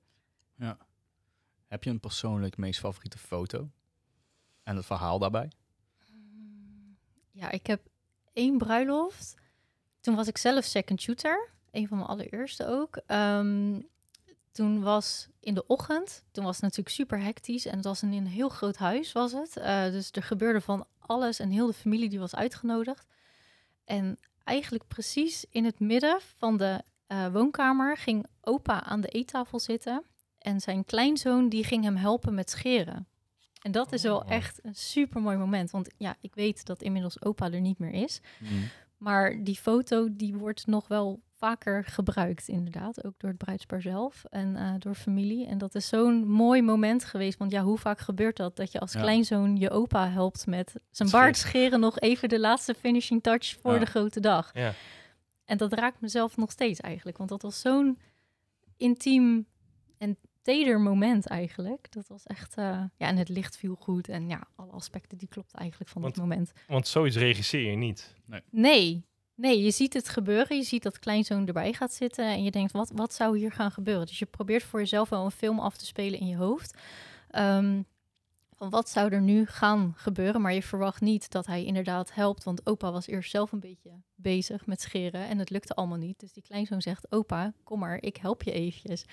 Heb 1.68 1.84
je 1.84 1.90
een 1.90 2.00
persoonlijk 2.00 2.58
meest 2.58 2.80
favoriete 2.80 3.18
foto? 3.18 3.70
En 4.64 4.76
het 4.76 4.86
verhaal 4.86 5.20
daarbij? 5.20 5.52
Ja, 7.32 7.52
ik 7.52 7.68
heb 7.68 7.82
één 8.34 8.58
bruiloft. 8.58 9.36
Toen 10.00 10.16
was 10.16 10.28
ik 10.28 10.38
zelf 10.38 10.66
second 10.66 11.02
shooter. 11.02 11.50
Een 11.72 11.88
van 11.88 11.98
mijn 11.98 12.10
allereerste 12.10 12.68
ook. 12.68 12.96
Ehm, 13.06 13.80
toen 14.52 14.82
was 14.82 15.28
in 15.40 15.54
de 15.54 15.68
ochtend, 15.68 16.24
toen 16.32 16.44
was 16.44 16.54
het 16.54 16.64
natuurlijk 16.64 16.96
super 16.96 17.20
hectisch. 17.20 17.66
En 17.66 17.76
het 17.76 17.86
was 17.86 18.04
in 18.04 18.12
een 18.14 18.28
heel 18.28 18.50
groot 18.50 18.78
huis 18.78 19.12
was 19.12 19.32
het. 19.32 19.58
Eh, 19.58 19.84
dus 19.84 20.12
er 20.12 20.24
gebeurde 20.24 20.62
van 20.62 20.86
alles 21.08 21.40
en 21.40 21.50
heel 21.50 21.68
de 21.68 21.74
familie 21.74 22.10
die 22.10 22.20
was 22.20 22.36
uitgenodigd. 22.36 23.08
En 23.86 24.20
eigenlijk 24.44 24.88
precies 24.88 25.46
in 25.50 25.66
het 25.66 25.80
midden 25.80 26.20
van 26.38 26.58
de 26.58 26.82
eh, 27.08 27.28
woonkamer 27.28 27.98
ging 27.98 28.26
opa 28.42 28.84
aan 28.84 29.02
de 29.02 29.08
eettafel 29.08 29.60
zitten. 29.60 30.04
En 30.38 30.60
zijn 30.60 30.86
kleinzoon 30.86 31.50
die 31.50 31.64
ging 31.64 31.84
hem 31.84 31.96
helpen 31.96 32.34
met 32.34 32.50
scheren. 32.50 33.08
En 33.62 33.72
dat 33.72 33.92
is 33.94 34.02
wel 34.02 34.18
Oh. 34.20 34.32
echt 34.32 34.60
een 34.64 34.76
super 34.76 35.22
mooi 35.22 35.38
moment. 35.38 35.72
Want 35.72 35.90
ja, 35.98 36.16
ik 36.22 36.36
weet 36.36 36.66
dat 36.66 36.82
inmiddels 36.82 37.22
opa 37.22 37.52
er 37.52 37.62
niet 37.62 37.80
meer 37.80 37.94
is. 37.94 38.22
Hmm. 38.38 38.70
Maar 38.98 39.44
die 39.44 39.56
foto 39.56 40.08
die 40.12 40.36
wordt 40.36 40.68
nog 40.68 40.88
wel 40.88 41.22
vaker 41.38 41.84
gebruikt, 41.84 42.48
inderdaad. 42.48 43.04
Ook 43.06 43.14
door 43.18 43.30
het 43.30 43.38
bruidspaar 43.40 43.82
zelf 43.82 44.24
en 44.30 44.56
eh, 44.56 44.74
door 44.78 44.96
familie. 44.96 45.48
En 45.48 45.58
dat 45.58 45.76
is 45.76 45.88
zo'n 45.88 46.28
mooi 46.28 46.62
moment 46.62 47.06
geweest. 47.06 47.38
Want 47.38 47.52
ja, 47.52 47.64
hoe 47.64 47.78
vaak 47.78 48.00
gebeurt 48.00 48.38
dat? 48.38 48.56
Dat 48.56 48.72
je 48.72 48.80
als 48.80 48.94
Ja. 48.94 49.02
kleinzoon 49.02 49.58
je 49.58 49.70
opa 49.70 50.10
helpt 50.10 50.46
met 50.46 50.74
zijn 50.90 51.10
baard 51.10 51.38
scheren. 51.38 51.80
Nog 51.80 52.00
even 52.00 52.30
de 52.30 52.40
laatste 52.40 52.74
finishing 52.74 53.24
touch 53.24 53.58
voor 53.62 53.74
Ja. 53.74 53.80
de 53.80 53.86
grote 53.86 54.20
dag. 54.20 54.50
Ja. 54.54 54.74
En 55.46 55.58
dat 55.58 55.74
raakt 55.74 56.02
mezelf 56.02 56.38
nog 56.38 56.52
steeds 56.52 56.80
eigenlijk. 56.80 57.18
Want 57.18 57.30
dat 57.30 57.42
was 57.42 57.60
zo'n 57.60 58.00
intiem 58.78 59.46
en 59.98 60.18
teder 60.42 60.80
moment 60.80 61.28
eigenlijk. 61.28 61.92
Dat 61.92 62.08
was 62.08 62.24
echt... 62.26 62.58
eh, 62.58 62.64
ja, 62.98 63.08
en 63.08 63.18
het 63.18 63.30
licht 63.30 63.58
viel 63.58 63.76
goed. 63.76 64.10
En 64.10 64.28
ja, 64.30 64.48
alle 64.56 64.72
aspecten 64.72 65.18
die 65.18 65.28
klopten 65.28 65.60
eigenlijk 65.60 65.92
van 65.92 66.02
dat 66.02 66.16
Want- 66.16 66.30
moment. 66.30 66.52
Want 66.68 66.88
zoiets 66.88 67.16
regisseer 67.16 67.70
je 67.70 67.76
niet. 67.78 68.16
Nee, 68.26 68.42
nee, 68.52 69.06
je 69.38 69.72
ziet 69.72 69.94
het 69.94 70.10
gebeuren. 70.10 70.58
Je 70.58 70.64
ziet 70.64 70.84
dat 70.84 71.00
kleinzoon 71.00 71.48
erbij 71.48 71.74
gaat 71.74 71.94
zitten 71.94 72.26
en 72.26 72.44
je 72.44 72.52
denkt, 72.52 72.72
wat, 72.72 72.92
wat 72.96 73.14
zou 73.14 73.38
hier 73.38 73.52
gaan 73.52 73.72
gebeuren? 73.72 74.06
Dus 74.06 74.20
je 74.20 74.26
probeert 74.26 74.64
voor 74.64 74.80
jezelf 74.80 75.10
wel 75.10 75.26
een 75.26 75.32
film 75.32 75.60
af 75.60 75.78
te 75.78 75.86
spelen 75.86 76.20
in 76.20 76.28
je 76.28 76.38
hoofd. 76.38 76.78
Ehm, 77.30 77.82
van 78.58 78.70
wat 78.70 78.90
zou 78.90 79.12
er 79.12 79.22
nu 79.22 79.46
gaan 79.46 79.94
gebeuren. 79.96 80.42
Maar 80.42 80.54
je 80.54 80.64
verwacht 80.64 81.02
niet 81.02 81.32
dat 81.32 81.46
hij 81.46 81.64
inderdaad 81.64 82.14
helpt. 82.14 82.44
Want 82.44 82.66
opa 82.66 82.92
was 82.92 83.08
eerst 83.08 83.32
zelf 83.32 83.52
een 83.52 83.60
beetje 83.60 83.92
bezig 84.16 84.66
met 84.66 84.82
scheren 84.82 85.28
en 85.28 85.38
het 85.38 85.50
lukte 85.50 85.74
allemaal 85.74 85.98
niet. 85.98 86.20
Dus 86.20 86.34
die 86.34 86.44
kleinzoon 86.44 86.82
zegt, 86.82 87.12
opa, 87.12 87.54
kom 87.64 87.80
maar, 87.80 87.98
ik 88.02 88.18
help 88.18 88.44
je 88.44 88.52
eventjes. 88.52 89.06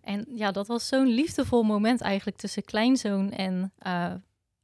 En 0.00 0.26
ja, 0.34 0.50
dat 0.50 0.66
was 0.66 0.88
zo'n 0.88 1.06
liefdevol 1.06 1.62
moment 1.62 2.00
eigenlijk 2.00 2.36
tussen 2.36 2.64
kleinzoon 2.64 3.30
en 3.30 3.72
eh, 3.78 4.14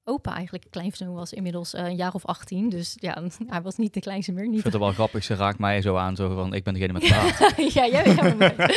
opa 0.04 0.34
eigenlijk. 0.34 0.66
Kleinzoon 0.70 1.12
was 1.14 1.32
inmiddels 1.32 1.74
eh, 1.74 1.84
een 1.84 1.96
jaar 1.96 2.14
of 2.14 2.24
18, 2.24 2.68
dus 2.68 2.92
ja, 2.96 3.22
hij 3.46 3.62
was 3.62 3.76
niet 3.76 3.94
de 3.94 4.00
kleinste 4.00 4.32
meer. 4.32 4.44
Ik 4.44 4.50
Niet 4.50 4.60
vind 4.60 4.72
het 4.72 4.82
wel 4.82 4.92
grappig, 4.92 5.24
ze 5.24 5.34
raakt 5.34 5.58
mij 5.58 5.82
zo 5.82 5.96
aan, 5.96 6.16
zo 6.16 6.34
van, 6.34 6.54
ik 6.54 6.64
ben 6.64 6.74
degene 6.74 6.92
met 6.92 7.02
praat. 7.02 7.54
ja, 7.74 7.86
jij 7.86 8.02
bent 8.02 8.20
helemaal 8.20 8.50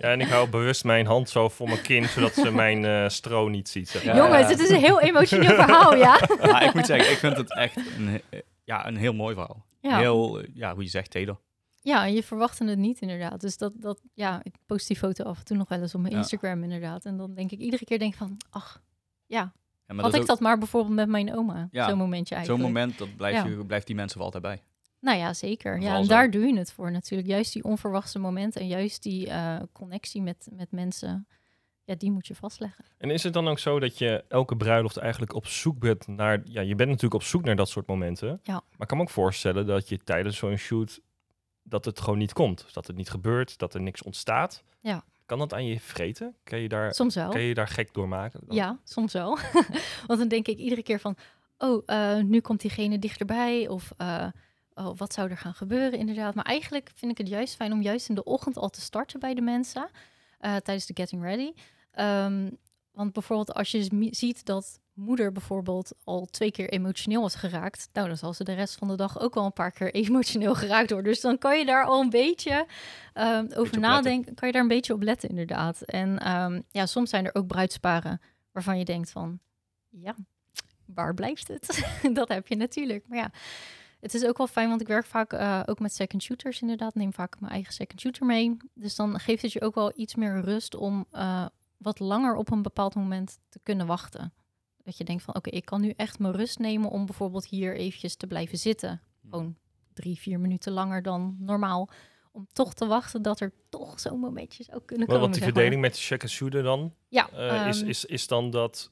Ja, 0.00 0.10
en 0.12 0.20
ik 0.20 0.28
hou 0.28 0.48
bewust 0.48 0.84
mijn 0.84 1.06
hand 1.06 1.28
zo 1.30 1.48
voor 1.48 1.68
mijn 1.68 1.82
kin, 1.82 2.04
zodat 2.04 2.34
ze 2.34 2.50
mijn 2.50 2.84
eh, 2.84 3.08
stro 3.08 3.48
niet 3.48 3.68
ziet. 3.68 3.88
zeg. 3.88 4.02
Ja, 4.02 4.16
Jongens, 4.16 4.40
ja. 4.40 4.48
het 4.48 4.60
is 4.60 4.68
een 4.70 4.80
heel 4.80 5.00
emotioneel 5.00 5.54
verhaal, 5.54 5.94
ja. 5.94 6.20
maar 6.40 6.64
ik 6.64 6.74
moet 6.74 6.86
zeggen, 6.86 7.10
ik 7.12 7.18
vind 7.18 7.36
het 7.36 7.54
echt 7.54 7.76
een, 7.76 8.22
ja, 8.64 8.86
een 8.86 8.96
heel 8.96 9.14
mooi 9.14 9.34
verhaal. 9.34 9.64
Ja. 9.80 9.98
Heel, 9.98 10.42
ja, 10.54 10.74
hoe 10.74 10.82
je 10.82 10.88
zegt, 10.88 11.10
teder. 11.10 11.38
Ja, 11.82 12.04
en 12.06 12.12
je 12.14 12.22
verwachtte 12.22 12.64
het 12.64 12.78
niet 12.78 13.00
inderdaad. 13.00 13.40
Dus 13.40 13.56
dat, 13.56 13.72
dat 13.76 14.00
ja, 14.14 14.40
ik 14.42 14.54
post 14.66 14.86
die 14.86 14.96
foto 14.96 15.24
af 15.24 15.38
en 15.38 15.44
toe 15.44 15.56
nog 15.56 15.68
wel 15.68 15.80
eens 15.80 15.94
op 15.94 16.00
mijn 16.00 16.12
Ja. 16.12 16.18
Instagram 16.18 16.62
inderdaad. 16.62 17.04
En 17.04 17.16
dan 17.16 17.34
denk 17.34 17.50
ik 17.50 17.58
iedere 17.58 17.84
keer 17.84 17.98
denk 17.98 18.12
ik 18.12 18.18
van, 18.18 18.36
ach, 18.50 18.82
ja, 19.26 19.38
Ja, 19.38 19.52
maar 19.94 20.04
had 20.04 20.12
dat 20.12 20.14
ik 20.14 20.20
ook 20.20 20.26
dat 20.26 20.40
maar 20.40 20.58
bijvoorbeeld 20.58 20.94
met 20.94 21.08
mijn 21.08 21.36
oma. 21.36 21.68
Ja, 21.70 21.88
zo'n 21.88 21.98
momentje 21.98 22.34
zo'n 22.34 22.36
eigenlijk. 22.36 22.64
moment, 22.64 22.98
dat 22.98 23.16
blijft, 23.16 23.42
Ja. 23.42 23.48
je, 23.50 23.66
blijft 23.66 23.86
die 23.86 23.96
mensen 23.96 24.16
wel 24.16 24.26
altijd 24.26 24.42
bij. 24.42 24.62
Nou 25.00 25.18
ja, 25.18 25.34
zeker. 25.34 25.80
Ja, 25.80 25.96
en 25.96 26.04
zo. 26.04 26.08
daar 26.08 26.30
doe 26.30 26.46
je 26.46 26.58
het 26.58 26.72
voor 26.72 26.90
natuurlijk. 26.90 27.28
Juist 27.28 27.52
die 27.52 27.64
onverwachte 27.64 28.18
momenten 28.18 28.60
en 28.60 28.66
juist 28.66 29.02
die 29.02 29.28
eh, 29.30 29.56
connectie 29.72 30.22
met, 30.22 30.48
met 30.52 30.70
mensen, 30.72 31.26
ja, 31.84 31.94
die 31.94 32.10
moet 32.10 32.26
je 32.26 32.34
vastleggen. 32.34 32.84
En 32.98 33.10
is 33.10 33.22
het 33.22 33.32
dan 33.32 33.48
ook 33.48 33.58
zo 33.58 33.80
dat 33.80 33.98
je 33.98 34.24
elke 34.28 34.56
bruiloft 34.56 34.96
eigenlijk 34.96 35.34
op 35.34 35.46
zoek 35.46 35.78
bent 35.78 36.06
naar... 36.06 36.40
Ja, 36.44 36.60
je 36.60 36.74
bent 36.74 36.88
natuurlijk 36.88 37.14
op 37.14 37.22
zoek 37.22 37.44
naar 37.44 37.56
dat 37.56 37.68
soort 37.68 37.86
momenten. 37.86 38.40
Ja. 38.42 38.52
Maar 38.52 38.62
ik 38.78 38.86
kan 38.86 38.96
me 38.96 39.02
ook 39.02 39.10
voorstellen 39.10 39.66
dat 39.66 39.88
je 39.88 39.98
tijdens 39.98 40.36
zo'n 40.36 40.56
shoot... 40.56 41.00
dat 41.62 41.84
het 41.84 42.00
gewoon 42.00 42.18
niet 42.18 42.32
komt. 42.32 42.66
Dat 42.72 42.86
het 42.86 42.96
niet 42.96 43.10
gebeurt, 43.10 43.58
dat 43.58 43.74
er 43.74 43.80
niks 43.80 44.02
ontstaat. 44.02 44.64
Ja. 44.80 45.04
Kan 45.28 45.38
dat 45.38 45.54
aan 45.54 45.66
je 45.66 45.80
vreten? 45.80 46.36
Kan 46.44 46.58
je 46.58 46.68
daar, 46.68 46.94
Soms 46.94 47.14
wel. 47.14 47.30
kan 47.30 47.40
je 47.40 47.54
daar 47.54 47.68
gek 47.68 47.94
door 47.94 48.08
maken? 48.08 48.40
dan? 48.46 48.56
Ja, 48.56 48.78
soms 48.84 49.12
wel. 49.12 49.38
Want 50.06 50.18
dan 50.18 50.28
denk 50.28 50.46
ik 50.46 50.58
iedere 50.58 50.82
keer 50.82 51.00
van, 51.00 51.16
oh, 51.58 51.82
eh, 51.86 52.16
nu 52.16 52.40
komt 52.40 52.60
diegene 52.60 52.98
dichterbij. 52.98 53.68
Of 53.68 53.92
eh, 53.96 54.26
oh, 54.74 54.96
wat 54.96 55.12
zou 55.12 55.30
er 55.30 55.36
gaan 55.36 55.54
gebeuren 55.54 55.98
inderdaad. 55.98 56.34
Maar 56.34 56.44
eigenlijk 56.44 56.90
vind 56.94 57.10
ik 57.12 57.18
het 57.18 57.28
juist 57.28 57.54
fijn 57.56 57.72
om 57.72 57.82
juist 57.82 58.08
in 58.08 58.14
de 58.14 58.24
ochtend 58.24 58.56
al 58.56 58.68
te 58.68 58.80
starten 58.80 59.20
bij 59.20 59.34
de 59.34 59.40
mensen. 59.40 59.88
eh, 60.38 60.56
tijdens 60.56 60.86
de 60.86 60.94
getting 60.96 61.22
ready. 61.22 61.52
Ehm, 61.90 62.50
want 62.92 63.12
bijvoorbeeld 63.12 63.54
als 63.54 63.70
je 63.70 64.08
ziet 64.10 64.44
dat 64.44 64.80
moeder 64.98 65.32
bijvoorbeeld 65.32 65.92
al 66.04 66.26
twee 66.26 66.50
keer 66.50 66.68
emotioneel 66.68 67.20
was 67.20 67.34
geraakt. 67.34 67.88
Nou, 67.92 68.08
dan 68.08 68.16
zal 68.16 68.34
ze 68.34 68.44
de 68.44 68.54
rest 68.54 68.74
van 68.74 68.88
de 68.88 68.96
dag 68.96 69.20
ook 69.20 69.34
wel 69.34 69.44
een 69.44 69.52
paar 69.52 69.72
keer 69.72 69.94
emotioneel 70.04 70.54
geraakt 70.54 70.90
worden. 70.90 71.12
Dus 71.12 71.20
dan 71.20 71.38
kan 71.38 71.58
je 71.58 71.64
daar 71.64 71.84
al 71.84 72.00
een 72.00 72.10
beetje 72.10 72.66
ehm, 73.12 73.46
over 73.54 73.78
nadenken. 73.78 74.34
Kan 74.34 74.48
je 74.48 74.54
daar 74.54 74.62
een 74.62 74.68
beetje 74.68 74.94
op 74.94 75.02
letten 75.02 75.28
inderdaad. 75.28 75.82
En 75.82 76.18
ehm, 76.18 76.60
ja, 76.70 76.86
soms 76.86 77.10
zijn 77.10 77.24
er 77.24 77.34
ook 77.34 77.46
bruidsparen 77.46 78.20
waarvan 78.52 78.78
je 78.78 78.84
denkt 78.84 79.10
van, 79.10 79.38
ja, 79.88 80.14
waar 80.84 81.14
blijft 81.14 81.48
het? 81.48 81.86
dat 82.12 82.28
heb 82.28 82.46
je 82.46 82.56
natuurlijk. 82.56 83.04
Maar 83.08 83.18
ja, 83.18 83.30
het 84.00 84.14
is 84.14 84.24
ook 84.24 84.38
wel 84.38 84.46
fijn, 84.46 84.68
want 84.68 84.80
ik 84.80 84.86
werk 84.86 85.06
vaak 85.06 85.32
eh, 85.32 85.60
ook 85.66 85.78
met 85.78 85.94
second 85.94 86.22
shooters 86.22 86.60
inderdaad. 86.60 86.94
Neem 86.94 87.12
vaak 87.12 87.40
mijn 87.40 87.52
eigen 87.52 87.72
second 87.72 88.00
shooter 88.00 88.26
mee. 88.26 88.56
Dus 88.74 88.96
dan 88.96 89.20
geeft 89.20 89.42
het 89.42 89.52
je 89.52 89.60
ook 89.60 89.74
wel 89.74 89.92
iets 89.94 90.14
meer 90.14 90.40
rust 90.40 90.74
om 90.74 91.06
eh, 91.10 91.46
wat 91.76 91.98
langer 91.98 92.34
op 92.34 92.50
een 92.50 92.62
bepaald 92.62 92.94
moment 92.94 93.38
te 93.48 93.60
kunnen 93.62 93.86
wachten. 93.86 94.32
Dat 94.88 94.96
je 94.98 95.04
denkt 95.04 95.22
van, 95.22 95.34
oké, 95.34 95.50
ik 95.50 95.64
kan 95.64 95.80
nu 95.80 95.92
echt 95.96 96.18
mijn 96.18 96.34
rust 96.36 96.58
nemen 96.58 96.90
om 96.90 97.06
bijvoorbeeld 97.06 97.46
hier 97.46 97.76
eventjes 97.76 98.16
te 98.16 98.26
blijven 98.26 98.58
zitten. 98.58 99.00
Gewoon 99.30 99.56
drie, 99.92 100.18
vier 100.18 100.40
minuten 100.40 100.72
langer 100.72 101.02
dan 101.02 101.36
normaal. 101.38 101.88
Om 102.32 102.46
toch 102.52 102.74
te 102.74 102.86
wachten 102.86 103.22
dat 103.22 103.40
er 103.40 103.52
toch 103.68 104.00
zo'n 104.00 104.18
momentje 104.20 104.64
zou 104.64 104.80
kunnen 104.84 105.06
Maar 105.06 105.16
komen. 105.16 105.20
wat 105.30 105.34
die 105.34 105.44
zeg 105.44 105.54
maar. 105.54 105.62
verdeling 105.62 105.80
met 105.80 105.94
de 105.94 106.00
check 106.00 106.22
en 106.22 106.28
shooter 106.28 106.62
dan? 106.62 106.94
Ja, 107.08 107.28
eh, 107.30 107.66
is, 107.68 107.80
ehm, 107.80 107.88
is, 107.88 108.04
is 108.04 108.26
dan 108.26 108.50
dat 108.50 108.90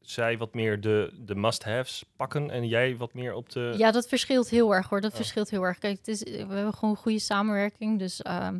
zij 0.00 0.38
wat 0.38 0.54
meer 0.54 0.80
de, 0.80 1.12
de 1.24 1.34
must-haves 1.34 2.04
pakken... 2.16 2.50
en 2.50 2.66
jij 2.68 2.96
wat 2.96 3.14
meer 3.14 3.34
op 3.34 3.50
de... 3.50 3.74
Ja, 3.76 3.90
dat 3.90 4.08
verschilt 4.08 4.48
heel 4.50 4.74
erg 4.74 4.88
hoor. 4.88 5.00
Dat 5.00 5.10
Ja. 5.10 5.16
verschilt 5.16 5.50
heel 5.50 5.62
erg. 5.62 5.78
Kijk, 5.78 5.96
het 5.96 6.08
is, 6.08 6.22
we 6.22 6.30
hebben 6.54 6.74
gewoon 6.74 6.96
goede 6.96 7.18
samenwerking. 7.18 7.98
Dus 7.98 8.22
ehm, 8.22 8.58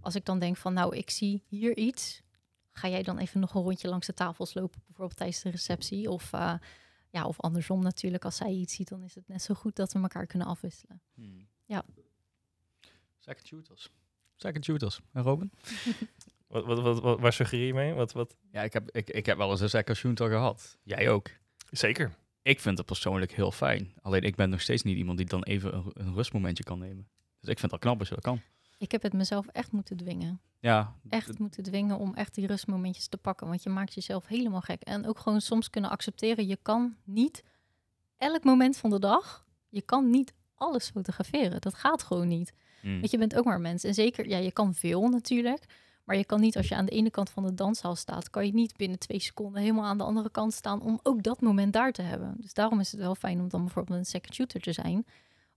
als 0.00 0.14
ik 0.14 0.24
dan 0.24 0.38
denk 0.38 0.56
van, 0.56 0.72
nou, 0.72 0.96
ik 0.96 1.10
zie 1.10 1.42
hier 1.48 1.76
iets, 1.76 2.22
ga 2.72 2.88
jij 2.88 3.02
dan 3.02 3.18
even 3.18 3.40
nog 3.40 3.54
een 3.54 3.62
rondje 3.62 3.88
langs 3.88 4.06
de 4.06 4.14
tafels 4.14 4.54
lopen, 4.54 4.82
bijvoorbeeld 4.86 5.16
tijdens 5.16 5.42
de 5.42 5.50
receptie? 5.50 6.10
Of, 6.10 6.32
eh, 6.32 6.54
ja, 7.10 7.24
of 7.24 7.40
andersom 7.40 7.82
natuurlijk, 7.82 8.24
als 8.24 8.36
zij 8.36 8.50
iets 8.50 8.74
ziet, 8.74 8.88
dan 8.88 9.02
is 9.02 9.14
het 9.14 9.28
net 9.28 9.42
zo 9.42 9.54
goed 9.54 9.76
dat 9.76 9.92
we 9.92 10.00
elkaar 10.00 10.26
kunnen 10.26 10.48
afwisselen. 10.48 11.02
Hmm. 11.14 11.46
Ja. 11.64 11.84
Second 13.18 13.46
shooters. 13.46 13.90
Second 14.36 14.64
shooters. 14.64 15.00
En 15.12 15.22
Robin? 15.22 15.52
Wat, 16.52 16.64
wat, 16.64 16.80
wat, 16.80 17.00
wat, 17.00 17.20
waar 17.20 17.32
suggereer 17.32 17.66
je 17.66 17.74
mee? 17.74 17.92
Wat, 17.92 18.12
wat? 18.12 18.36
Ja, 18.50 18.62
ik 18.62 18.72
heb, 18.72 18.90
ik, 18.90 19.10
ik 19.10 19.26
heb 19.26 19.36
wel 19.36 19.50
eens 19.50 19.60
een 19.60 19.68
second 19.68 19.96
shooter 19.96 20.30
gehad. 20.30 20.78
Jij 20.82 21.10
ook. 21.10 21.30
Zeker. 21.70 22.14
Ik 22.42 22.60
vind 22.60 22.78
het 22.78 22.86
persoonlijk 22.86 23.32
heel 23.32 23.50
fijn. 23.50 23.92
Alleen 24.00 24.22
ik 24.22 24.36
ben 24.36 24.50
nog 24.50 24.60
steeds 24.60 24.82
niet 24.82 24.96
iemand 24.96 25.18
die 25.18 25.26
dan 25.26 25.42
even 25.42 25.74
een, 25.74 25.90
een 25.94 26.14
rustmomentje 26.14 26.64
kan 26.64 26.78
nemen. 26.78 27.08
Dus 27.40 27.50
ik 27.50 27.58
vind 27.58 27.70
dat 27.70 27.80
knap 27.80 27.98
als 27.98 28.08
je 28.08 28.14
dat 28.14 28.24
kan. 28.24 28.40
Ik 28.82 28.92
heb 28.92 29.02
het 29.02 29.12
mezelf 29.12 29.46
echt 29.46 29.72
moeten 29.72 29.96
dwingen. 29.96 30.40
Ja, 30.60 30.94
Echt 31.08 31.38
moeten 31.38 31.62
dwingen 31.62 31.98
om 31.98 32.14
echt 32.14 32.34
die 32.34 32.46
rustmomentjes 32.46 33.06
te 33.06 33.16
pakken. 33.16 33.46
Want 33.46 33.62
je 33.62 33.70
maakt 33.70 33.94
jezelf 33.94 34.26
helemaal 34.26 34.60
gek. 34.60 34.82
En 34.82 35.06
ook 35.06 35.18
gewoon 35.18 35.40
soms 35.40 35.70
kunnen 35.70 35.90
accepteren, 35.90 36.46
je 36.46 36.58
kan 36.62 36.96
niet 37.04 37.42
elk 38.16 38.44
moment 38.44 38.76
van 38.76 38.90
de 38.90 38.98
dag, 38.98 39.46
je 39.68 39.82
kan 39.82 40.10
niet 40.10 40.32
alles 40.54 40.90
fotograferen. 40.90 41.60
Dat 41.60 41.74
gaat 41.74 42.02
gewoon 42.02 42.28
niet. 42.28 42.52
Hmm. 42.80 42.98
Want 42.98 43.10
je 43.10 43.18
bent 43.18 43.36
ook 43.36 43.44
maar 43.44 43.60
mens. 43.60 43.84
En 43.84 43.94
zeker, 43.94 44.28
ja, 44.28 44.38
je 44.38 44.52
kan 44.52 44.74
veel 44.74 45.08
natuurlijk. 45.08 45.64
Maar 46.04 46.16
je 46.16 46.24
kan 46.24 46.40
niet, 46.40 46.56
als 46.56 46.68
je 46.68 46.74
aan 46.74 46.84
de 46.84 46.92
ene 46.92 47.10
kant 47.10 47.30
van 47.30 47.42
de 47.42 47.54
danszaal 47.54 47.96
staat, 47.96 48.30
kan 48.30 48.46
je 48.46 48.52
niet 48.52 48.76
binnen 48.76 48.98
twee 48.98 49.20
seconden 49.20 49.60
helemaal 49.60 49.84
aan 49.84 49.98
de 49.98 50.04
andere 50.04 50.30
kant 50.30 50.52
staan 50.52 50.82
om 50.82 51.00
ook 51.02 51.22
dat 51.22 51.40
moment 51.40 51.72
daar 51.72 51.92
te 51.92 52.02
hebben. 52.02 52.34
Dus 52.38 52.54
daarom 52.54 52.80
is 52.80 52.92
het 52.92 53.00
wel 53.00 53.14
fijn 53.14 53.40
om 53.40 53.48
dan 53.48 53.60
bijvoorbeeld 53.60 53.98
een 53.98 54.04
second 54.04 54.34
shooter 54.34 54.60
te 54.60 54.72
zijn. 54.72 55.06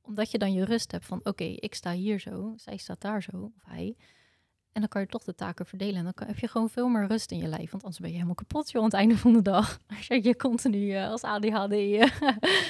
Omdat 0.06 0.32
je 0.32 0.38
dan 0.38 0.54
je 0.54 0.66
rust 0.66 0.92
hebt 0.92 1.06
van, 1.06 1.20
oké, 1.24 1.44
ik 1.44 1.76
sta 1.76 1.92
hier 1.92 2.20
zo, 2.20 2.54
zij 2.56 2.78
staat 2.78 3.02
daar 3.02 3.22
zo, 3.24 3.52
of 3.56 3.64
hij. 3.64 3.96
En 4.72 4.82
dan 4.82 4.90
kan 4.90 5.02
je 5.02 5.08
toch 5.08 5.24
de 5.24 5.36
taken 5.36 5.66
verdelen. 5.66 5.96
En 5.96 6.04
dan 6.04 6.14
kan, 6.14 6.28
heb 6.28 6.38
je 6.40 6.48
gewoon 6.48 6.70
veel 6.70 6.88
meer 6.88 7.08
rust 7.08 7.32
in 7.32 7.38
je 7.38 7.48
lijf. 7.48 7.72
Want 7.72 7.84
anders 7.84 8.00
ben 8.00 8.08
je 8.10 8.14
helemaal 8.16 8.36
kapot 8.36 8.72
joh, 8.72 8.82
aan 8.82 8.88
het 8.88 8.98
einde 8.98 9.18
van 9.18 9.34
de 9.34 9.42
dag. 9.42 9.80
Als 9.98 10.08
je, 10.08 10.24
je 10.24 10.36
continu 10.36 10.92
eh, 10.92 11.10
als 11.10 11.22
ADHD 11.22 11.72
eh, 11.72 12.10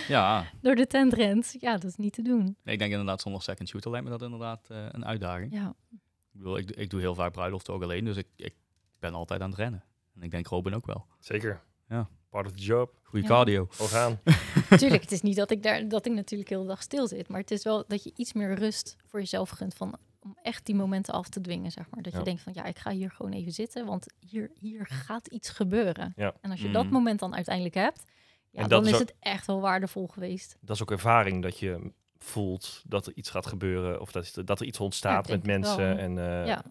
Ja, 0.07 0.45
door 0.61 0.75
de 0.75 0.87
tent 0.87 1.13
rent. 1.13 1.55
Ja, 1.59 1.71
dat 1.71 1.83
is 1.83 1.95
niet 1.95 2.13
te 2.13 2.21
doen. 2.21 2.43
nee, 2.63 2.73
ik 2.73 2.79
denk 2.79 2.91
inderdaad 2.91 3.21
zonder 3.21 3.41
second 3.41 3.69
shooter 3.69 3.91
lijkt 3.91 4.05
me 4.05 4.11
dat 4.11 4.21
inderdaad 4.21 4.69
eh, 4.69 4.85
een 4.91 5.05
uitdaging. 5.05 5.51
Ja, 5.53 5.75
Ik 5.91 5.99
bedoel, 6.31 6.57
ik, 6.57 6.71
ik 6.71 6.89
doe 6.89 6.99
heel 6.99 7.15
vaak 7.15 7.31
bruiloften 7.31 7.73
ook 7.73 7.83
alleen, 7.83 8.05
dus 8.05 8.17
ik, 8.17 8.27
ik 8.35 8.55
ben 8.99 9.13
altijd 9.13 9.41
aan 9.41 9.49
het 9.49 9.59
rennen. 9.59 9.83
En 10.15 10.21
ik 10.21 10.31
denk 10.31 10.47
Robin 10.47 10.75
ook 10.75 10.85
wel. 10.85 11.05
Zeker. 11.19 11.61
Ja. 11.89 12.09
Part 12.35 12.47
of 12.47 12.53
the 12.53 12.63
job. 12.63 12.91
Goede 13.03 13.25
Ja. 13.27 13.31
cardio. 13.31 13.67
Gaan. 13.71 14.19
Tuurlijk, 14.79 15.01
het 15.01 15.11
is 15.11 15.21
niet 15.21 15.35
dat 15.35 15.51
ik 15.51 15.63
daar 15.63 15.87
dat 15.87 16.05
ik 16.05 16.13
natuurlijk 16.13 16.49
de 16.49 16.55
hele 16.55 16.67
dag 16.67 16.81
stil 16.81 17.07
zit, 17.07 17.27
maar 17.27 17.39
het 17.39 17.51
is 17.51 17.63
wel 17.63 17.83
dat 17.87 18.03
je 18.03 18.11
iets 18.15 18.33
meer 18.33 18.53
rust 18.55 18.95
voor 19.05 19.19
jezelf 19.19 19.49
gunt 19.49 19.73
van 19.73 19.97
om 20.19 20.37
echt 20.41 20.65
die 20.65 20.75
momenten 20.75 21.13
af 21.13 21.29
te 21.29 21.41
dwingen, 21.41 21.71
zeg 21.71 21.89
maar. 21.89 22.01
Dat 22.03 22.11
Ja. 22.13 22.19
je 22.19 22.25
denkt 22.25 22.41
van 22.41 22.53
ja, 22.55 22.63
ik 22.65 22.79
ga 22.79 22.91
hier 22.91 23.11
gewoon 23.11 23.31
even 23.31 23.51
zitten, 23.51 23.85
want 23.85 24.05
hier, 24.19 24.51
hier 24.59 24.85
gaat 24.87 25.27
iets 25.27 25.49
gebeuren. 25.49 26.13
Ja. 26.15 26.33
En 26.41 26.51
als 26.51 26.61
je 26.61 26.71
dat 26.71 26.85
Mm. 26.85 26.91
moment 26.91 27.19
dan 27.19 27.35
uiteindelijk 27.35 27.75
hebt, 27.75 28.03
ja, 28.49 28.61
dat 28.61 28.69
dan 28.69 28.87
is 28.87 28.93
ook- 28.93 28.99
het 28.99 29.15
echt 29.19 29.47
wel 29.47 29.61
waardevol 29.61 30.07
geweest. 30.07 30.57
Dat 30.61 30.75
is 30.75 30.81
ook 30.81 30.91
ervaring 30.91 31.41
dat 31.41 31.59
je 31.59 31.91
voelt 32.17 32.81
dat 32.87 33.07
er 33.07 33.13
iets 33.15 33.29
gaat 33.29 33.45
gebeuren. 33.45 34.01
Of 34.01 34.11
dat, 34.11 34.33
dat 34.45 34.59
er 34.59 34.65
iets 34.65 34.79
ontstaat 34.79 35.27
met 35.27 35.45
mensen. 35.45 35.77
wel. 35.77 35.97
En, 35.97 36.17
eh, 36.17 36.25
ja, 36.47 36.63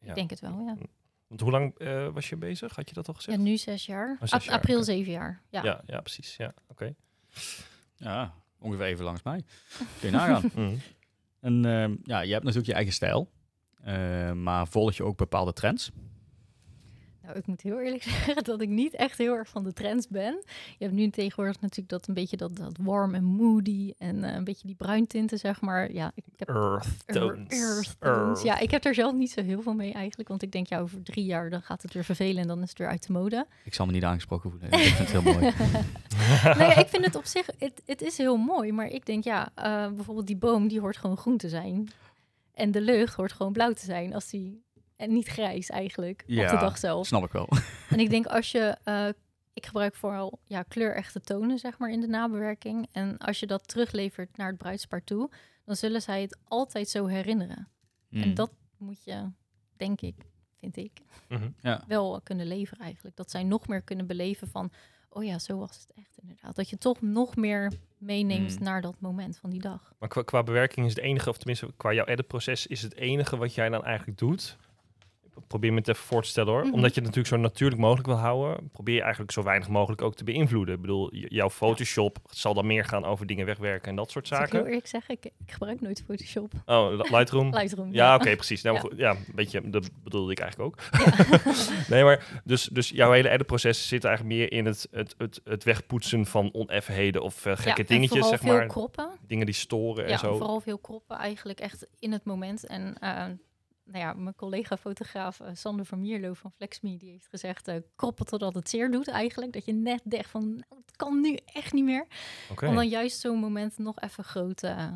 ja. 0.00 0.08
ik 0.08 0.14
denk 0.14 0.30
het 0.30 0.40
wel, 0.40 0.60
ja. 0.60 0.76
Want 1.28 1.40
hoe 1.40 1.50
lang 1.50 1.78
eh, 1.78 2.08
was 2.08 2.28
je 2.28 2.36
bezig? 2.36 2.74
Had 2.76 2.88
je 2.88 2.94
dat 2.94 3.08
al 3.08 3.14
Ja, 3.16 3.20
gezegd? 3.20 3.38
nu 3.42 3.56
zes 3.56 3.86
jaar. 3.86 4.10
Oh, 4.12 4.20
zes 4.20 4.32
Ap- 4.32 4.42
jaar, 4.42 4.54
april 4.54 4.82
zeven 4.84 5.12
jaar. 5.12 5.42
Ja. 5.50 5.62
ja, 5.62 5.82
ja, 5.86 6.00
precies. 6.00 6.36
Ja, 6.36 6.54
oké. 6.68 6.94
Ja, 7.96 8.34
ongeveer 8.58 8.86
even 8.86 9.04
langs 9.04 9.22
mij. 9.22 9.44
Kun 10.00 10.08
je 10.08 10.10
nagaan. 10.10 10.50
Mhm. 10.54 10.74
en 11.40 11.64
ehm, 11.64 11.94
ja, 12.02 12.20
je 12.20 12.32
hebt 12.32 12.42
natuurlijk 12.44 12.66
je 12.70 12.74
eigen 12.74 12.92
stijl. 12.92 13.30
Eh, 13.82 14.32
maar 14.32 14.68
volg 14.68 14.94
je 14.94 15.04
ook 15.04 15.16
bepaalde 15.16 15.52
trends? 15.52 15.90
Nou, 17.26 17.38
ik 17.38 17.46
moet 17.46 17.60
heel 17.60 17.80
eerlijk 17.80 18.02
zeggen 18.26 18.44
dat 18.44 18.60
ik 18.60 18.68
niet 18.68 18.94
echt 18.94 19.18
heel 19.18 19.34
erg 19.34 19.48
van 19.48 19.64
de 19.64 19.72
trends 19.72 20.08
ben. 20.08 20.42
Je 20.78 20.84
hebt 20.84 20.92
nu 20.92 21.10
tegenwoordig 21.10 21.60
natuurlijk 21.60 21.88
dat 21.88 22.08
een 22.08 22.14
beetje 22.14 22.36
dat, 22.36 22.56
dat 22.56 22.76
warm 22.80 23.14
en 23.14 23.24
moody 23.24 23.92
en 23.98 24.24
eh, 24.24 24.34
een 24.34 24.44
beetje 24.44 24.66
die 24.66 24.76
bruintinten, 24.76 25.38
zeg 25.38 25.60
maar. 25.60 25.92
Ja, 25.92 26.12
ik 26.14 26.24
heb 26.36 26.48
Earth 26.48 27.06
tones. 27.06 27.48
Earth 27.48 27.96
tones. 28.00 28.18
Earth. 28.18 28.42
Ja, 28.42 28.58
ik 28.58 28.70
heb 28.70 28.82
daar 28.82 28.94
zelf 28.94 29.14
niet 29.14 29.30
zo 29.30 29.42
heel 29.42 29.62
veel 29.62 29.74
mee 29.74 29.92
eigenlijk. 29.92 30.28
Want 30.28 30.42
ik 30.42 30.52
denk, 30.52 30.66
ja, 30.66 30.78
over 30.78 31.02
drie 31.02 31.24
jaar 31.24 31.50
dan 31.50 31.62
gaat 31.62 31.82
het 31.82 31.92
weer 31.92 32.04
vervelen 32.04 32.42
en 32.42 32.48
dan 32.48 32.62
is 32.62 32.68
het 32.68 32.78
weer 32.78 32.88
uit 32.88 33.06
de 33.06 33.12
mode. 33.12 33.46
Ik 33.64 33.74
zal 33.74 33.86
me 33.86 33.92
niet 33.92 34.04
aangesproken 34.04 34.50
voelen. 34.50 34.72
Ik 34.72 34.78
vind 34.78 34.98
het 34.98 35.22
heel 35.22 35.32
mooi. 35.32 35.38
nee, 36.58 36.74
ik 36.74 36.88
vind 36.88 37.04
het 37.04 37.14
op 37.14 37.24
zich, 37.24 37.46
het, 37.58 37.82
het 37.86 38.02
is 38.02 38.18
heel 38.18 38.36
mooi. 38.36 38.72
Maar 38.72 38.86
ik 38.86 39.06
denk, 39.06 39.24
ja, 39.24 39.50
eh, 39.54 39.92
bijvoorbeeld 39.94 40.26
die 40.26 40.36
boom, 40.36 40.68
die 40.68 40.80
hoort 40.80 40.96
gewoon 40.96 41.16
groen 41.16 41.36
te 41.36 41.48
zijn. 41.48 41.88
En 42.54 42.70
de 42.70 42.80
lucht 42.80 43.14
hoort 43.14 43.32
gewoon 43.32 43.52
blauw 43.52 43.72
te 43.72 43.84
zijn. 43.84 44.14
Als 44.14 44.30
die, 44.30 44.64
en 44.96 45.12
niet 45.12 45.26
grijs 45.28 45.68
eigenlijk, 45.70 46.20
op 46.20 46.26
de 46.28 46.34
Ja. 46.34 46.56
dag 46.56 46.78
zelf. 46.78 47.06
Snap 47.06 47.24
ik 47.24 47.32
wel. 47.32 47.48
En 47.90 47.98
ik 48.00 48.10
denk 48.10 48.26
als 48.36 48.50
je 48.50 48.76
eh, 48.84 49.08
ik 49.52 49.66
gebruik 49.66 49.94
vooral 49.94 50.38
ja, 50.44 50.62
kleurechte 50.62 51.20
tonen, 51.20 51.58
zeg 51.58 51.78
maar, 51.78 51.90
in 51.90 52.00
de 52.00 52.06
nabewerking. 52.08 52.88
En 52.92 53.18
als 53.18 53.40
je 53.40 53.46
dat 53.46 53.68
teruglevert 53.68 54.36
naar 54.36 54.48
het 54.48 54.58
bruidspaar 54.58 55.04
toe, 55.04 55.30
dan 55.64 55.76
zullen 55.76 56.02
zij 56.02 56.20
het 56.22 56.38
altijd 56.44 56.88
zo 56.88 57.06
herinneren. 57.06 57.68
En 58.10 58.22
Hmm. 58.22 58.34
dat 58.34 58.50
moet 58.76 59.04
je, 59.04 59.30
denk 59.76 60.00
ik, 60.00 60.14
vind 60.58 60.76
ik, 60.76 60.92
Mhm. 61.28 61.48
Ja. 61.62 61.84
wel 61.86 62.20
kunnen 62.22 62.46
leveren 62.46 62.84
eigenlijk. 62.84 63.16
Dat 63.16 63.30
zij 63.30 63.42
nog 63.42 63.68
meer 63.68 63.82
kunnen 63.82 64.06
beleven 64.06 64.48
van, 64.48 64.70
oh 65.08 65.24
ja, 65.24 65.38
zo 65.38 65.58
was 65.58 65.76
het 65.80 65.92
echt 65.96 66.18
inderdaad. 66.20 66.56
Dat 66.56 66.70
je 66.70 66.78
toch 66.78 67.00
nog 67.02 67.36
meer 67.36 67.72
meeneemt 67.98 68.54
Hmm. 68.54 68.64
naar 68.64 68.80
dat 68.80 69.00
moment 69.00 69.38
van 69.38 69.50
die 69.50 69.60
dag. 69.60 69.92
Maar 69.98 70.08
qua, 70.08 70.22
qua 70.22 70.42
bewerking 70.42 70.86
is 70.86 70.94
het 70.94 71.04
enige, 71.04 71.28
of 71.28 71.36
tenminste 71.38 71.72
qua 71.76 71.92
jouw 71.92 72.04
editproces, 72.04 72.66
is 72.66 72.82
het 72.82 72.94
enige 72.94 73.36
wat 73.36 73.54
jij 73.54 73.68
dan 73.68 73.84
eigenlijk 73.84 74.18
doet. 74.18 74.56
Probeer 75.46 75.72
me 75.72 75.78
het 75.78 75.88
even 75.88 76.04
voor 76.04 76.22
te 76.22 76.28
stellen 76.28 76.52
hoor. 76.52 76.62
Mhm. 76.64 76.74
Omdat 76.74 76.94
je 76.94 77.00
het 77.00 77.04
natuurlijk 77.14 77.34
zo 77.34 77.36
natuurlijk 77.36 77.80
mogelijk 77.80 78.06
wil 78.06 78.16
houden, 78.16 78.70
probeer 78.72 78.94
je 78.94 79.00
eigenlijk 79.02 79.32
zo 79.32 79.42
weinig 79.42 79.68
mogelijk 79.68 80.02
ook 80.02 80.14
te 80.14 80.24
beïnvloeden. 80.24 80.74
Ik 80.74 80.80
bedoel, 80.80 81.14
jouw 81.14 81.50
Photoshop 81.50 82.18
zal 82.30 82.54
dan 82.54 82.66
meer 82.66 82.84
gaan 82.84 83.04
over 83.04 83.26
dingen 83.26 83.46
wegwerken 83.46 83.88
en 83.90 83.96
dat 83.96 84.10
soort 84.10 84.26
Zal 84.28 84.36
ik 84.38 84.42
heel 84.44 84.52
zaken. 84.52 84.68
eerlijk 84.68 84.86
zeggen, 84.86 85.14
ik, 85.14 85.24
ik 85.24 85.52
gebruik 85.52 85.80
nooit 85.80 86.02
Photoshop. 86.06 86.52
Oh, 86.66 86.88
Li- 86.90 87.16
Lightroom. 87.16 87.54
Lightroom. 87.60 87.92
Ja, 87.92 88.14
oké, 88.14 88.34
precies. 88.36 88.62
Nou, 88.62 88.74
Ja. 88.76 88.80
goed, 88.82 88.92
ja, 88.96 89.10
een 89.10 89.24
beetje, 89.34 89.70
dat 89.70 89.90
bedoelde 90.04 90.32
ik 90.32 90.38
eigenlijk 90.38 90.70
ook. 90.74 90.82
nee, 91.90 92.04
maar 92.04 92.40
dus, 92.44 92.64
dus 92.72 92.88
jouw 92.88 93.12
hele 93.12 93.28
editproces 93.28 93.88
zit 93.88 94.04
eigenlijk 94.04 94.36
meer 94.36 94.52
in 94.52 94.66
het, 94.66 94.88
het, 94.90 95.14
het, 95.18 95.40
het 95.44 95.64
wegpoetsen 95.64 96.26
van 96.26 96.52
oneffenheden 96.52 97.22
of 97.22 97.46
eh, 97.46 97.56
gekke 97.56 97.80
Ja, 97.82 97.86
dingetjes, 97.88 98.10
vooral 98.10 98.28
zeg 98.28 98.40
veel 98.40 98.52
maar. 98.52 98.66
kroppen. 98.66 99.10
Dingen 99.26 99.46
die 99.46 99.54
storen 99.54 100.04
en 100.04 100.10
Ja, 100.10 100.16
zo. 100.18 100.36
vooral 100.36 100.60
veel 100.60 100.78
kroppen 100.78 101.16
eigenlijk 101.16 101.60
echt 101.60 101.86
in 101.98 102.12
het 102.12 102.24
moment. 102.24 102.66
En 102.66 102.96
eh, 103.00 103.24
nou 103.86 103.98
ja, 103.98 104.12
mijn 104.12 104.34
collega-fotograaf 104.34 105.40
eh, 105.40 105.48
Sander 105.52 105.84
van 105.84 106.00
Mierlo 106.00 106.32
van 106.32 106.52
FlexMe, 106.52 106.96
die 106.96 107.10
heeft 107.10 107.28
gezegd, 107.28 107.68
eh 107.68 107.76
kroppen 107.96 108.26
totdat 108.26 108.54
het 108.54 108.68
zeer 108.68 108.90
doet 108.90 109.08
eigenlijk. 109.08 109.52
Dat 109.52 109.64
je 109.64 109.72
net 109.72 110.00
denkt 110.04 110.28
van, 110.28 110.42
nou, 110.48 110.82
het 110.86 110.96
kan 110.96 111.20
nu 111.20 111.38
echt 111.44 111.72
niet 111.72 111.84
meer. 111.84 112.06
Oké. 112.50 112.66
Om 112.66 112.74
dan 112.74 112.88
juist 112.88 113.20
zo'n 113.20 113.38
moment 113.38 113.78
nog 113.78 114.00
even 114.00 114.24
groot, 114.24 114.62
eh, 114.62 114.92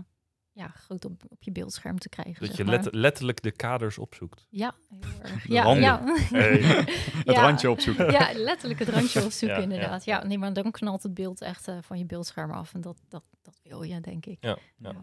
ja, 0.53 0.69
groot 0.69 1.05
op, 1.05 1.23
op 1.29 1.43
je 1.43 1.53
beeldscherm 1.53 1.99
te 1.99 2.09
krijgen. 2.09 2.35
Dat 2.41 2.49
zeg 2.49 2.57
je 2.57 2.65
maar. 2.65 2.75
let- 2.83 2.95
letterlijk 2.95 3.43
de 3.43 3.51
kaders 3.51 3.99
opzoekt. 3.99 4.47
Ja, 4.51 4.75
heel 5.01 5.21
erg. 5.33 5.49
Ja, 5.49 5.73
ja. 5.75 6.01
Hey. 6.05 6.53
Het 7.25 7.35
Ja. 7.37 7.41
randje 7.43 7.71
opzoeken. 7.71 8.11
Ja, 8.13 8.31
letterlijk 8.35 8.81
het 8.81 8.89
randje 8.89 9.25
opzoeken 9.27 9.57
Ja, 9.57 9.63
inderdaad. 9.63 10.05
ja. 10.05 10.19
Ja, 10.21 10.27
nee, 10.27 10.39
maar 10.39 10.53
dan 10.53 10.71
knalt 10.71 11.03
het 11.03 11.15
beeld 11.15 11.41
echt 11.41 11.69
eh, 11.69 11.79
van 11.81 11.99
je 11.99 12.05
beeldscherm 12.07 12.51
af. 12.51 12.75
En 12.75 12.81
dat, 12.81 13.01
dat, 13.09 13.23
dat 13.43 13.61
wil 13.63 13.83
je, 13.83 14.01
denk 14.01 14.27
ik. 14.27 14.37
Ja, 14.41 14.59
ja. 14.79 14.95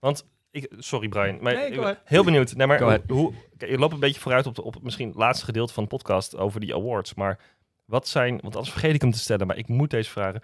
Want, 0.00 0.24
ik, 0.52 0.72
sorry 0.78 1.08
Brian, 1.08 1.38
maar 1.42 1.54
Nee, 1.54 1.70
ik 1.70 1.98
heel 2.04 2.24
benieuwd. 2.24 2.54
Nee, 2.54 2.66
maar 2.66 3.00
hoe, 3.08 3.32
kijk, 3.56 3.70
je 3.70 3.78
loopt 3.78 3.92
een 3.92 4.00
beetje 4.00 4.20
vooruit 4.20 4.46
op, 4.46 4.54
de, 4.54 4.62
op 4.62 4.74
het 4.74 4.82
misschien 4.82 5.08
het 5.08 5.16
laatste 5.16 5.44
gedeelte 5.44 5.72
van 5.72 5.82
de 5.82 5.88
podcast 5.88 6.36
over 6.36 6.60
die 6.60 6.74
awards. 6.74 7.14
Maar 7.14 7.38
wat 7.84 8.08
zijn, 8.08 8.38
want 8.40 8.54
anders 8.54 8.70
vergeet 8.72 8.94
ik 8.94 9.00
hem 9.00 9.10
te 9.10 9.18
stellen, 9.18 9.46
maar 9.46 9.56
ik 9.56 9.68
moet 9.68 9.90
deze 9.90 10.10
vragen. 10.10 10.42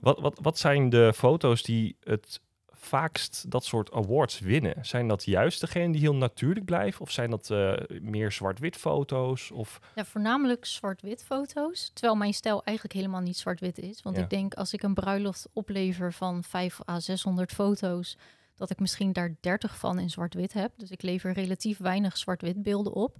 Wat, 0.00 0.20
wat, 0.20 0.38
wat 0.42 0.58
zijn 0.58 0.88
de 0.90 1.12
foto's 1.14 1.62
die 1.62 1.96
het 2.00 2.40
vaakst 2.72 3.50
dat 3.50 3.64
soort 3.64 3.92
awards 3.92 4.38
winnen? 4.38 4.74
Zijn 4.86 5.08
dat 5.08 5.24
juist 5.24 5.60
degene 5.60 5.92
die 5.92 6.00
heel 6.00 6.14
natuurlijk 6.14 6.64
blijven? 6.66 7.00
Of 7.00 7.10
zijn 7.10 7.30
dat 7.30 7.50
eh, 7.50 7.72
meer 8.00 8.32
zwart-wit 8.32 8.76
foto's? 8.76 9.50
Of, 9.50 9.80
Ja, 9.94 10.04
voornamelijk 10.04 10.64
zwart-wit 10.64 11.24
foto's. 11.24 11.90
Terwijl 11.94 12.16
mijn 12.16 12.34
stijl 12.34 12.62
eigenlijk 12.64 12.96
helemaal 12.96 13.20
niet 13.20 13.36
zwart-wit 13.36 13.78
is. 13.78 14.02
Want 14.02 14.16
Ja. 14.16 14.22
ik 14.22 14.30
denk 14.30 14.54
als 14.54 14.72
ik 14.72 14.82
een 14.82 14.94
bruiloft 14.94 15.48
oplever 15.52 16.12
van 16.12 16.44
5 16.44 16.78
à 16.88 17.00
600 17.00 17.52
foto's, 17.52 18.16
dat 18.56 18.70
ik 18.70 18.80
misschien 18.80 19.12
daar 19.12 19.34
30 19.40 19.78
van 19.78 19.98
in 19.98 20.10
zwart-wit 20.10 20.52
heb. 20.52 20.72
Dus 20.76 20.90
ik 20.90 21.02
lever 21.02 21.32
relatief 21.32 21.78
weinig 21.78 22.16
zwart-wit 22.16 22.62
beelden 22.62 22.92
op. 22.92 23.16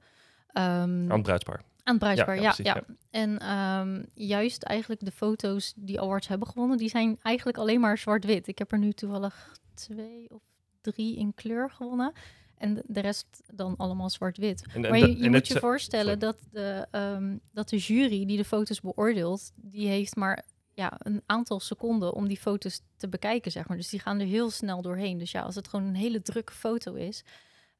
Aan 1.82 1.94
het 1.94 2.02
Ja, 2.18 2.24
ja. 2.42 2.74
ja, 2.74 2.84
En 3.10 3.38
ehm, 3.38 4.02
juist 4.14 4.62
eigenlijk 4.62 5.04
de 5.04 5.10
foto's 5.10 5.72
die 5.76 6.00
awards 6.00 6.28
hebben 6.28 6.48
gewonnen, 6.48 6.76
die 6.76 6.88
zijn 6.88 7.18
eigenlijk 7.22 7.58
alleen 7.58 7.80
maar 7.80 7.98
zwart-wit. 7.98 8.48
Ik 8.48 8.58
heb 8.58 8.72
er 8.72 8.78
nu 8.78 8.92
toevallig 8.92 9.56
twee 9.74 10.30
of 10.30 10.42
drie 10.80 11.16
in 11.16 11.34
kleur 11.34 11.70
gewonnen. 11.70 12.12
En 12.58 12.74
de- 12.86 13.00
rest 13.00 13.42
dan 13.52 13.76
allemaal 13.76 14.10
zwart-wit. 14.10 14.64
Maar 14.76 14.98
je, 14.98 15.30
moet 15.30 15.48
je 15.48 15.58
voorstellen 15.58 16.18
sorry. 16.20 16.32
dat 16.32 16.36
de, 16.50 16.86
ehm, 16.90 17.36
dat 17.52 17.68
de 17.68 17.76
jury 17.76 18.26
die 18.26 18.36
de 18.36 18.44
foto's 18.44 18.80
beoordeelt, 18.80 19.52
die 19.54 19.88
heeft 19.88 20.16
maar 20.16 20.44
ja, 20.74 20.92
een 20.98 21.22
aantal 21.26 21.60
seconden 21.60 22.12
om 22.12 22.28
die 22.28 22.38
foto's 22.38 22.80
te 22.96 23.08
bekijken, 23.08 23.50
zeg 23.50 23.68
maar. 23.68 23.76
Dus 23.76 23.88
die 23.88 24.00
gaan 24.00 24.20
er 24.20 24.26
heel 24.26 24.50
snel 24.50 24.82
doorheen. 24.82 25.18
Dus 25.18 25.30
ja, 25.30 25.40
als 25.42 25.54
het 25.54 25.68
gewoon 25.68 25.86
een 25.86 25.94
hele 25.94 26.22
drukke 26.22 26.52
foto 26.52 26.94
is, 26.94 27.24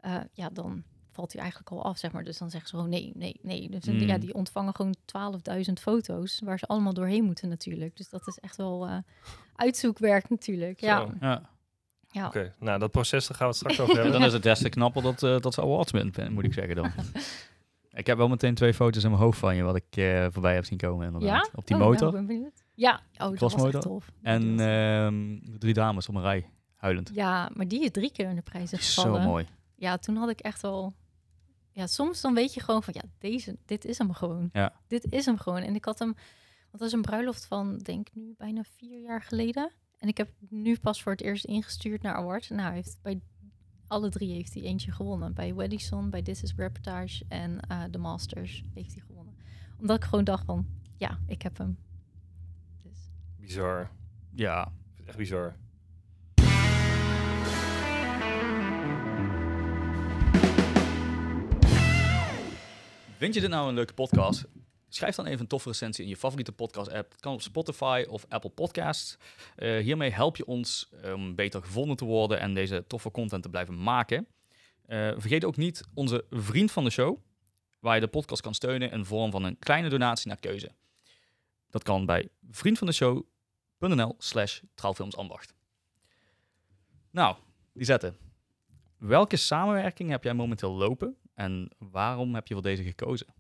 eh, 0.01 0.17
ja, 0.33 0.49
dan 0.53 0.83
valt 1.13 1.33
hij 1.33 1.43
eigenlijk 1.43 1.71
al 1.73 1.85
af, 1.85 1.99
zeg 1.99 2.13
maar. 2.13 2.25
Dus 2.25 2.39
dan 2.39 2.51
zeggen 2.51 2.69
ze 2.71 2.75
gewoon 2.77 2.91
nee, 2.91 3.13
nee, 3.15 3.39
nee. 3.43 3.69
Dus 3.71 3.85
Hmm. 3.85 3.99
ja, 3.99 4.19
die 4.19 4.35
ontvangen 4.35 4.75
gewoon 4.75 4.95
12.000 5.05 5.73
foto's, 5.81 6.41
waar 6.45 6.59
ze 6.59 6.67
allemaal 6.67 6.93
doorheen 6.95 7.25
moeten 7.25 7.49
natuurlijk. 7.49 7.97
Dus 7.97 8.09
dat 8.09 8.27
is 8.27 8.39
echt 8.39 8.57
wel 8.57 8.87
eh, 8.87 8.97
uitzoekwerk 9.57 10.29
natuurlijk. 10.31 10.81
Ja, 10.81 10.99
Zo. 11.01 11.13
Ja. 11.21 11.43
ja. 12.11 12.27
Oké, 12.27 12.55
nou 12.59 12.79
dat 12.79 12.91
proces 12.91 13.27
daar 13.27 13.37
gaan 13.37 13.49
we 13.49 13.53
het 13.53 13.63
straks 13.63 13.81
over 13.81 13.95
En 13.95 14.01
hebben. 14.03 14.19
dan 14.21 14.29
is 14.29 14.33
het 14.35 14.43
des 14.43 14.59
te 14.59 14.69
knapper 14.69 15.03
dat, 15.03 15.23
eh, 15.23 15.41
dat 15.41 15.55
ze 15.55 15.61
awards 15.61 15.93
wint, 15.93 16.31
moet 16.31 16.45
ik 16.45 16.53
zeggen 16.53 16.75
dan. 16.77 16.91
ik 18.01 18.07
heb 18.07 18.17
wel 18.17 18.29
meteen 18.29 18.55
twee 18.55 18.75
foto's 18.75 19.05
in 19.05 19.11
mijn 19.11 19.23
hoofd 19.23 19.39
van 19.39 19.57
je, 19.57 19.63
wat 19.63 19.77
ik 19.77 19.97
eh, 19.97 20.27
voorbij 20.31 20.55
heb 20.55 20.65
zien 20.65 20.79
komen 20.79 21.07
inderdaad. 21.07 21.47
Ja? 21.47 21.53
Op 21.55 21.67
die 21.67 21.77
Oh, 21.77 21.83
nou, 21.83 21.93
motor. 21.93 22.25
ben. 22.25 22.53
Ja, 22.75 23.01
oh, 23.13 23.39
dat 23.39 23.53
was 23.53 23.55
echt 23.55 23.81
tof. 23.81 24.13
en 24.23 24.61
ehm, 24.61 25.39
drie 25.59 25.75
dames 25.75 26.09
op 26.09 26.15
een 26.15 26.23
rij, 26.23 26.51
huilend. 26.77 27.11
Ja, 27.15 27.51
maar 27.55 27.69
die 27.69 27.85
is 27.85 27.91
drie 27.91 28.13
keer 28.13 28.29
in 28.29 28.35
de 28.35 28.43
prijzen 28.43 28.83
Zo 28.83 29.03
gevallen. 29.03 29.27
mooi. 29.27 29.47
Ja, 29.77 29.97
toen 29.97 30.17
had 30.17 30.29
ik 30.29 30.41
echt 30.41 30.63
wel... 30.63 30.93
Ja, 31.71 31.87
soms 31.87 32.21
dan 32.21 32.35
weet 32.35 32.55
je 32.55 32.61
gewoon 32.61 32.83
van, 32.83 32.95
ja, 32.97 33.03
deze, 33.19 33.57
dit 33.65 33.85
is 33.85 33.99
hem 33.99 34.13
gewoon. 34.13 34.49
Ja. 34.53 34.73
Dit 34.87 35.13
is 35.13 35.25
hem 35.27 35.39
gewoon. 35.39 35.63
En 35.63 35.75
ik 35.75 35.85
had 35.85 35.99
hem... 35.99 36.15
Want 36.71 36.79
dat 36.79 36.83
is 36.83 36.93
een 36.93 37.03
bruiloft 37.03 37.47
van, 37.47 37.79
denk 37.79 38.09
ik 38.09 38.15
nu, 38.15 38.35
bijna 38.37 38.63
vier 38.77 39.01
jaar 39.01 39.23
geleden. 39.23 39.71
En 39.99 40.09
ik 40.09 40.17
heb 40.17 40.29
nu 40.49 40.79
pas 40.79 41.03
voor 41.03 41.13
het 41.13 41.21
eerst 41.21 41.45
ingestuurd 41.45 42.03
naar 42.03 42.15
awards. 42.15 42.49
Nou, 42.49 42.63
hij 42.63 42.75
heeft 42.75 42.99
bij 43.03 43.21
alle 43.87 44.09
drie 44.09 44.33
heeft 44.33 44.55
hij 44.55 44.63
eentje 44.63 44.93
gewonnen. 44.93 45.35
Bij 45.35 45.55
Weddingson, 45.55 46.11
bij 46.11 46.23
This 46.23 46.43
is 46.43 46.55
Reportage 46.57 47.25
en 47.29 47.61
eh 47.61 47.85
The 47.85 47.99
Masters 47.99 48.65
heeft 48.75 48.93
hij 48.93 49.03
gewonnen. 49.07 49.35
Omdat 49.81 49.97
ik 49.97 50.05
gewoon 50.05 50.25
dacht 50.25 50.45
van, 50.45 50.67
ja, 50.97 51.19
ik 51.27 51.43
heb 51.43 51.59
hem. 51.59 51.79
Bizar. 53.47 53.91
Ja, 54.35 54.63
Ik 54.63 54.95
vind 54.95 54.99
het 54.99 55.09
echt 55.09 55.17
bizar. 55.17 55.57
Vind 63.17 63.35
je 63.35 63.41
dit 63.41 63.51
nou 63.51 63.69
een 63.69 63.75
leuke 63.75 63.95
podcast? 63.95 64.45
Schrijf 64.89 65.15
dan 65.15 65.27
even 65.27 65.41
een 65.41 65.47
toffe 65.47 65.69
recensie 65.69 66.05
in 66.05 66.11
je 66.11 66.17
favoriete 66.17 66.53
podcast-app. 66.53 67.13
Het 67.13 67.21
kan 67.21 67.33
op 67.33 67.43
Spotify 67.43 68.05
of 68.09 68.27
Apple 68.29 68.51
Podcasts. 68.51 69.17
Eh, 69.57 69.79
hiermee 69.79 70.11
help 70.11 70.37
je 70.37 70.47
ons 70.47 70.91
om 71.15 71.35
beter 71.35 71.63
gevonden 71.63 71.97
te 71.97 72.05
worden 72.05 72.41
en 72.41 72.55
deze 72.55 72.85
toffe 72.87 73.11
content 73.11 73.43
te 73.43 73.49
blijven 73.49 73.83
maken. 73.83 74.27
Eh, 74.87 75.13
vergeet 75.17 75.45
ook 75.45 75.57
niet 75.57 75.85
onze 75.95 76.25
vriend 76.31 76.73
van 76.73 76.85
de 76.85 76.91
show, 76.91 77.19
waar 77.79 77.95
je 77.95 78.01
de 78.01 78.09
podcast 78.09 78.43
kan 78.43 78.55
steunen 78.55 78.91
in 78.91 79.05
vorm 79.05 79.31
van 79.31 79.45
een 79.45 79.59
kleine 79.59 79.89
donatie 79.89 80.29
naar 80.29 80.41
keuze. 80.41 80.73
Dat 81.71 81.83
kan 81.83 82.07
bij 82.07 82.29
vriendvandeshow.nl 83.79 84.15
slash 84.19 84.61
trouwfilmsambacht. 84.75 85.55
Nou, 87.11 87.37
die 87.73 87.85
zetten. 87.85 88.17
Welke 88.99 89.37
samenwerking 89.37 90.11
heb 90.11 90.25
jij 90.25 90.35
momenteel 90.35 90.73
lopen 90.73 91.17
en 91.35 91.71
waarom 91.79 92.35
heb 92.35 92.47
je 92.47 92.55
voor 92.55 92.63
deze 92.63 92.83
gekozen? 92.83 93.35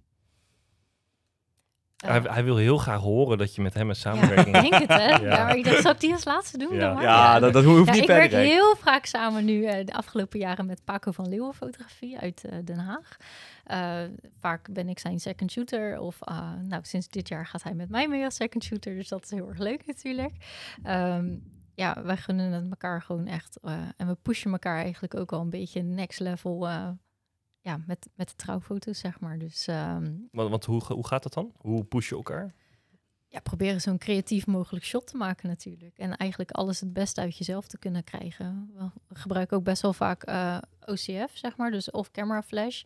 Hij, 2.06 2.20
hij 2.24 2.44
wil 2.44 2.56
heel 2.56 2.78
graag 2.78 3.00
horen 3.00 3.38
dat 3.38 3.54
je 3.54 3.62
met 3.62 3.74
hem 3.74 3.82
een 3.82 3.88
ja, 3.88 4.00
samenwerking 4.00 4.56
ik 4.56 4.70
denk 4.70 4.74
het, 4.74 4.88
hè? 4.88 5.08
Ja. 5.08 5.18
Ja. 5.20 5.44
maar 5.44 5.56
ik 5.56 5.64
dacht, 5.64 5.82
zou 5.82 5.94
ik 5.94 6.00
die 6.00 6.12
als 6.12 6.24
laatste 6.24 6.58
doen 6.58 6.74
Ja. 6.74 7.00
Ja, 7.02 7.38
dat, 7.38 7.52
dat 7.52 7.64
hoeft 7.64 7.86
Ja, 7.86 7.92
niet 7.92 8.00
ik 8.00 8.06
per 8.06 8.16
werk 8.16 8.30
direct. 8.30 8.48
heel 8.50 8.76
vaak 8.76 9.06
samen 9.06 9.44
nu 9.44 9.64
eh, 9.64 9.84
de 9.86 9.92
afgelopen 9.94 10.38
jaren 10.38 10.66
met 10.66 10.84
Paco 10.84 11.10
van 11.12 11.28
Leeuwen 11.28 11.54
Fotografie 11.54 12.18
uit 12.18 12.44
eh, 12.44 12.58
Den 12.64 12.78
Haag. 12.78 13.16
Eh, 13.64 13.98
vaak 14.40 14.68
ben 14.72 14.88
ik 14.88 14.98
zijn 14.98 15.20
second 15.20 15.50
shooter 15.50 15.98
of 16.00 16.16
ah, 16.20 16.52
nou, 16.62 16.82
sinds 16.84 17.08
dit 17.08 17.28
jaar 17.28 17.46
gaat 17.46 17.62
hij 17.62 17.74
met 17.74 17.88
mij 17.90 18.08
mee 18.08 18.24
als 18.24 18.34
second 18.34 18.64
shooter. 18.64 18.94
Dus 18.94 19.08
dat 19.08 19.24
is 19.24 19.30
heel 19.30 19.48
erg 19.48 19.58
leuk 19.58 19.86
natuurlijk. 19.86 20.32
Ehm, 20.82 21.34
ja, 21.74 22.02
wij 22.04 22.16
gunnen 22.16 22.52
het 22.52 22.70
elkaar 22.70 23.02
gewoon 23.02 23.26
echt. 23.26 23.58
eh, 23.62 23.72
en 23.96 24.06
we 24.06 24.16
pushen 24.22 24.52
elkaar 24.52 24.82
eigenlijk 24.82 25.16
ook 25.16 25.32
al 25.32 25.40
een 25.40 25.50
beetje 25.50 25.82
next 25.82 26.20
level 26.20 26.68
eh, 26.68 26.88
ja, 27.64 27.80
met, 27.86 28.08
met 28.14 28.28
de 28.28 28.34
trouwfoto's, 28.36 28.98
zeg 28.98 29.20
maar. 29.20 29.38
Dus 29.38 29.66
ehm, 29.66 30.12
Want, 30.30 30.50
want 30.50 30.64
hoe, 30.64 30.82
hoe 30.84 31.06
gaat 31.06 31.22
dat 31.22 31.32
dan? 31.32 31.52
Hoe 31.56 31.84
push 31.84 32.08
je 32.08 32.14
elkaar? 32.14 32.54
ja, 33.34 33.40
proberen 33.40 33.80
zo'n 33.80 33.98
creatief 33.98 34.46
mogelijk 34.46 34.84
shot 34.84 35.06
te 35.06 35.16
maken 35.16 35.48
natuurlijk. 35.48 35.98
En 35.98 36.16
eigenlijk 36.16 36.50
alles 36.50 36.80
het 36.80 36.92
beste 36.92 37.20
uit 37.20 37.36
jezelf 37.36 37.66
te 37.66 37.78
kunnen 37.78 38.04
krijgen. 38.04 38.70
We 39.08 39.14
gebruiken 39.14 39.56
ook 39.56 39.64
best 39.64 39.82
wel 39.82 39.92
vaak 39.92 40.22
eh, 40.22 40.58
OCF, 40.84 41.30
zeg 41.36 41.56
maar, 41.56 41.70
dus 41.70 41.90
off-camera 41.90 42.42
flash. 42.42 42.82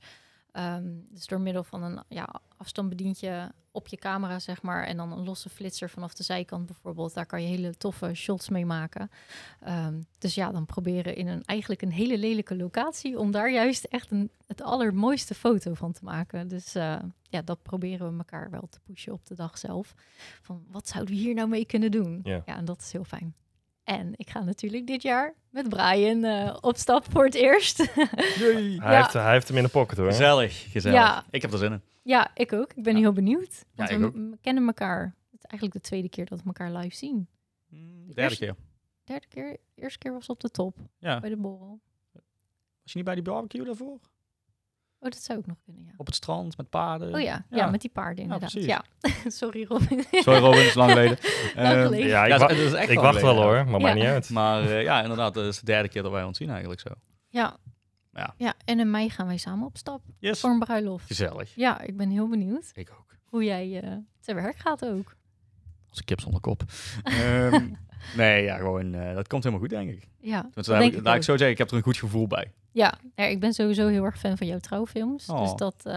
Ehm, 0.52 0.86
dus 1.08 1.26
door 1.26 1.40
middel 1.40 1.64
van 1.64 1.82
een 1.82 2.02
ja, 2.08 2.40
afstandsbedientje 2.56 3.52
op 3.70 3.88
je 3.88 3.96
camera, 3.96 4.38
zeg 4.38 4.62
maar. 4.62 4.84
En 4.84 4.96
dan 4.96 5.12
een 5.12 5.24
losse 5.24 5.48
flitser 5.48 5.90
vanaf 5.90 6.14
de 6.14 6.22
zijkant 6.22 6.66
bijvoorbeeld. 6.66 7.14
Daar 7.14 7.26
kan 7.26 7.42
je 7.42 7.48
hele 7.48 7.76
toffe 7.76 8.14
shots 8.14 8.48
mee 8.48 8.66
maken. 8.66 9.10
Ehm, 9.60 10.00
dus 10.18 10.34
ja, 10.34 10.50
dan 10.50 10.66
proberen 10.66 11.16
in 11.16 11.26
een 11.26 11.44
eigenlijk 11.44 11.82
een 11.82 11.92
hele 11.92 12.18
lelijke 12.18 12.56
locatie... 12.56 13.18
om 13.18 13.30
daar 13.30 13.50
juist 13.50 13.84
echt 13.84 14.10
een, 14.10 14.30
het 14.46 14.62
allermooiste 14.62 15.34
foto 15.34 15.74
van 15.74 15.92
te 15.92 16.04
maken. 16.04 16.48
Dus 16.48 16.74
eh, 16.74 16.98
ja, 17.22 17.42
dat 17.42 17.62
proberen 17.62 18.10
we 18.10 18.18
elkaar 18.18 18.50
wel 18.50 18.66
te 18.70 18.80
pushen 18.84 19.12
op 19.12 19.26
de 19.26 19.34
dag 19.34 19.58
zelf. 19.58 19.94
Van, 20.42 20.64
wat 20.70 20.88
zouden 20.88 21.14
we 21.14 21.20
hier 21.20 21.34
nou 21.34 21.48
mee 21.48 21.64
kunnen 21.64 21.90
doen? 21.90 22.20
Ja. 22.22 22.42
ja 22.46 22.56
en 22.56 22.64
dat 22.64 22.80
is 22.80 22.92
heel 22.92 23.04
fijn. 23.04 23.34
En 23.88 24.12
ik 24.16 24.30
ga 24.30 24.42
natuurlijk 24.42 24.86
dit 24.86 25.02
jaar 25.02 25.34
met 25.50 25.68
Brian 25.68 26.24
eh, 26.24 26.56
op 26.60 26.76
stap 26.76 27.04
voor 27.10 27.24
het 27.24 27.34
eerst. 27.34 27.76
Hij, 27.94 28.62
Ja. 28.62 28.96
heeft, 28.96 29.12
hij 29.12 29.32
heeft 29.32 29.48
hem 29.48 29.56
in 29.56 29.62
de 29.62 29.68
pocket 29.68 29.98
hoor. 29.98 30.06
Gezellig, 30.06 30.70
gezellig. 30.70 30.98
Ja. 30.98 31.24
Ik 31.30 31.42
heb 31.42 31.52
er 31.52 31.58
zin 31.58 31.72
in. 31.72 31.82
ja, 32.02 32.30
ik 32.34 32.52
ook. 32.52 32.72
Ik 32.72 32.82
ben 32.82 32.94
Ja. 32.94 32.98
heel 33.00 33.12
benieuwd. 33.12 33.64
Want 33.74 33.90
ik 33.90 33.98
we 33.98 34.38
kennen 34.40 34.66
elkaar. 34.66 35.02
Het 35.30 35.40
is 35.40 35.46
eigenlijk 35.50 35.72
de 35.82 35.88
tweede 35.88 36.08
keer 36.08 36.26
dat 36.26 36.38
we 36.38 36.46
elkaar 36.46 36.72
live 36.72 36.96
zien. 36.96 37.28
Derde 37.68 38.22
Eerst- 38.22 38.38
keer. 38.38 38.54
Derde 39.04 39.26
keer, 39.28 39.56
eerste 39.74 39.98
keer 39.98 40.12
was 40.12 40.26
op 40.26 40.40
de 40.40 40.50
top 40.50 40.76
Ja. 40.98 41.20
bij 41.20 41.30
de 41.30 41.36
borrel. 41.36 41.80
Was 42.82 42.92
je 42.92 42.96
niet 42.96 43.04
bij 43.04 43.14
die 43.14 43.24
barbecue 43.24 43.64
daarvoor? 43.64 43.98
Oh, 45.00 45.10
dat 45.10 45.22
zou 45.22 45.38
ook 45.38 45.46
nog 45.46 45.56
kunnen, 45.64 45.82
ja. 45.84 45.90
Op 45.96 46.06
het 46.06 46.14
strand 46.14 46.56
met 46.56 46.70
paarden. 46.70 47.14
Oh 47.14 47.20
ja, 47.20 47.44
ja, 47.50 47.56
ja. 47.56 47.70
met 47.70 47.80
die 47.80 47.90
paarden 47.90 48.22
inderdaad. 48.24 48.52
Ja, 48.52 48.84
sorry 49.26 49.64
Robin. 49.68 50.04
Sorry 50.24 50.38
Robin, 50.40 50.58
het 50.58 50.68
is 50.68 50.74
lang 50.74 50.90
geleden. 50.90 51.18
Lang 51.54 51.82
geleden. 51.82 52.06
Ja, 52.08 52.24
ik, 52.24 52.30
ja, 52.32 52.38
wa- 52.38 52.46
het 52.46 52.58
is 52.58 52.72
echt 52.72 52.90
ik 52.90 52.98
wacht 52.98 53.20
wel 53.20 53.42
hoor, 53.42 53.64
maar 53.64 53.80
Ja. 53.80 53.86
maakt 53.86 53.94
niet 53.94 54.04
uit. 54.04 54.30
Maar 54.30 54.62
eh, 54.70 54.82
ja, 54.82 55.02
inderdaad, 55.02 55.34
het 55.34 55.44
is 55.46 55.58
de 55.58 55.64
derde 55.64 55.88
keer 55.88 56.02
dat 56.02 56.12
wij 56.12 56.24
ons 56.24 56.38
zien 56.38 56.50
eigenlijk 56.50 56.80
zo. 56.80 56.88
Ja. 57.28 57.56
Ja. 58.12 58.34
ja, 58.36 58.54
en 58.64 58.80
in 58.80 58.90
mei 58.90 59.10
gaan 59.10 59.26
wij 59.26 59.36
samen 59.36 59.66
op 59.66 59.76
stap 59.76 60.02
Yes. 60.18 60.40
voor 60.40 60.50
een 60.50 60.58
bruiloft. 60.58 61.06
Gezellig. 61.06 61.54
Ja, 61.54 61.80
ik 61.80 61.96
ben 61.96 62.10
heel 62.10 62.28
benieuwd 62.28 62.70
Ik 62.74 62.90
ook. 62.98 63.14
hoe 63.24 63.44
jij 63.44 63.80
eh 63.82 63.92
te 64.20 64.34
werk 64.34 64.56
gaat 64.56 64.84
ook. 64.84 65.16
Als 65.88 65.98
een 65.98 66.04
kip 66.04 66.20
zonder 66.20 66.40
kop. 66.40 66.62
Ehm, 67.02 67.68
nee, 68.16 68.42
ja, 68.44 68.56
gewoon, 68.56 68.94
eh, 68.94 69.14
dat 69.14 69.26
komt 69.28 69.42
helemaal 69.44 69.66
goed, 69.66 69.76
denk 69.76 69.90
ik. 69.90 70.08
Ja, 70.20 70.40
Want 70.42 70.54
dat 70.54 70.64
denk 70.78 70.92
ik, 70.92 70.98
ik 70.98 71.04
laat 71.04 71.16
ik 71.16 71.22
zo 71.22 71.32
zeggen, 71.32 71.50
ik 71.50 71.58
heb 71.58 71.70
er 71.70 71.76
een 71.76 71.82
goed 71.82 71.96
gevoel 71.96 72.26
bij. 72.26 72.52
Ja, 72.78 72.94
ja, 73.14 73.24
ik 73.24 73.40
ben 73.40 73.52
sowieso 73.52 73.86
heel 73.88 74.04
erg 74.04 74.18
fan 74.18 74.36
van 74.36 74.46
jouw 74.46 74.58
trouwfilms. 74.58 75.26
Oh. 75.28 75.40
Dus 75.42 75.54
dat, 75.54 75.74
eh, 75.82 75.94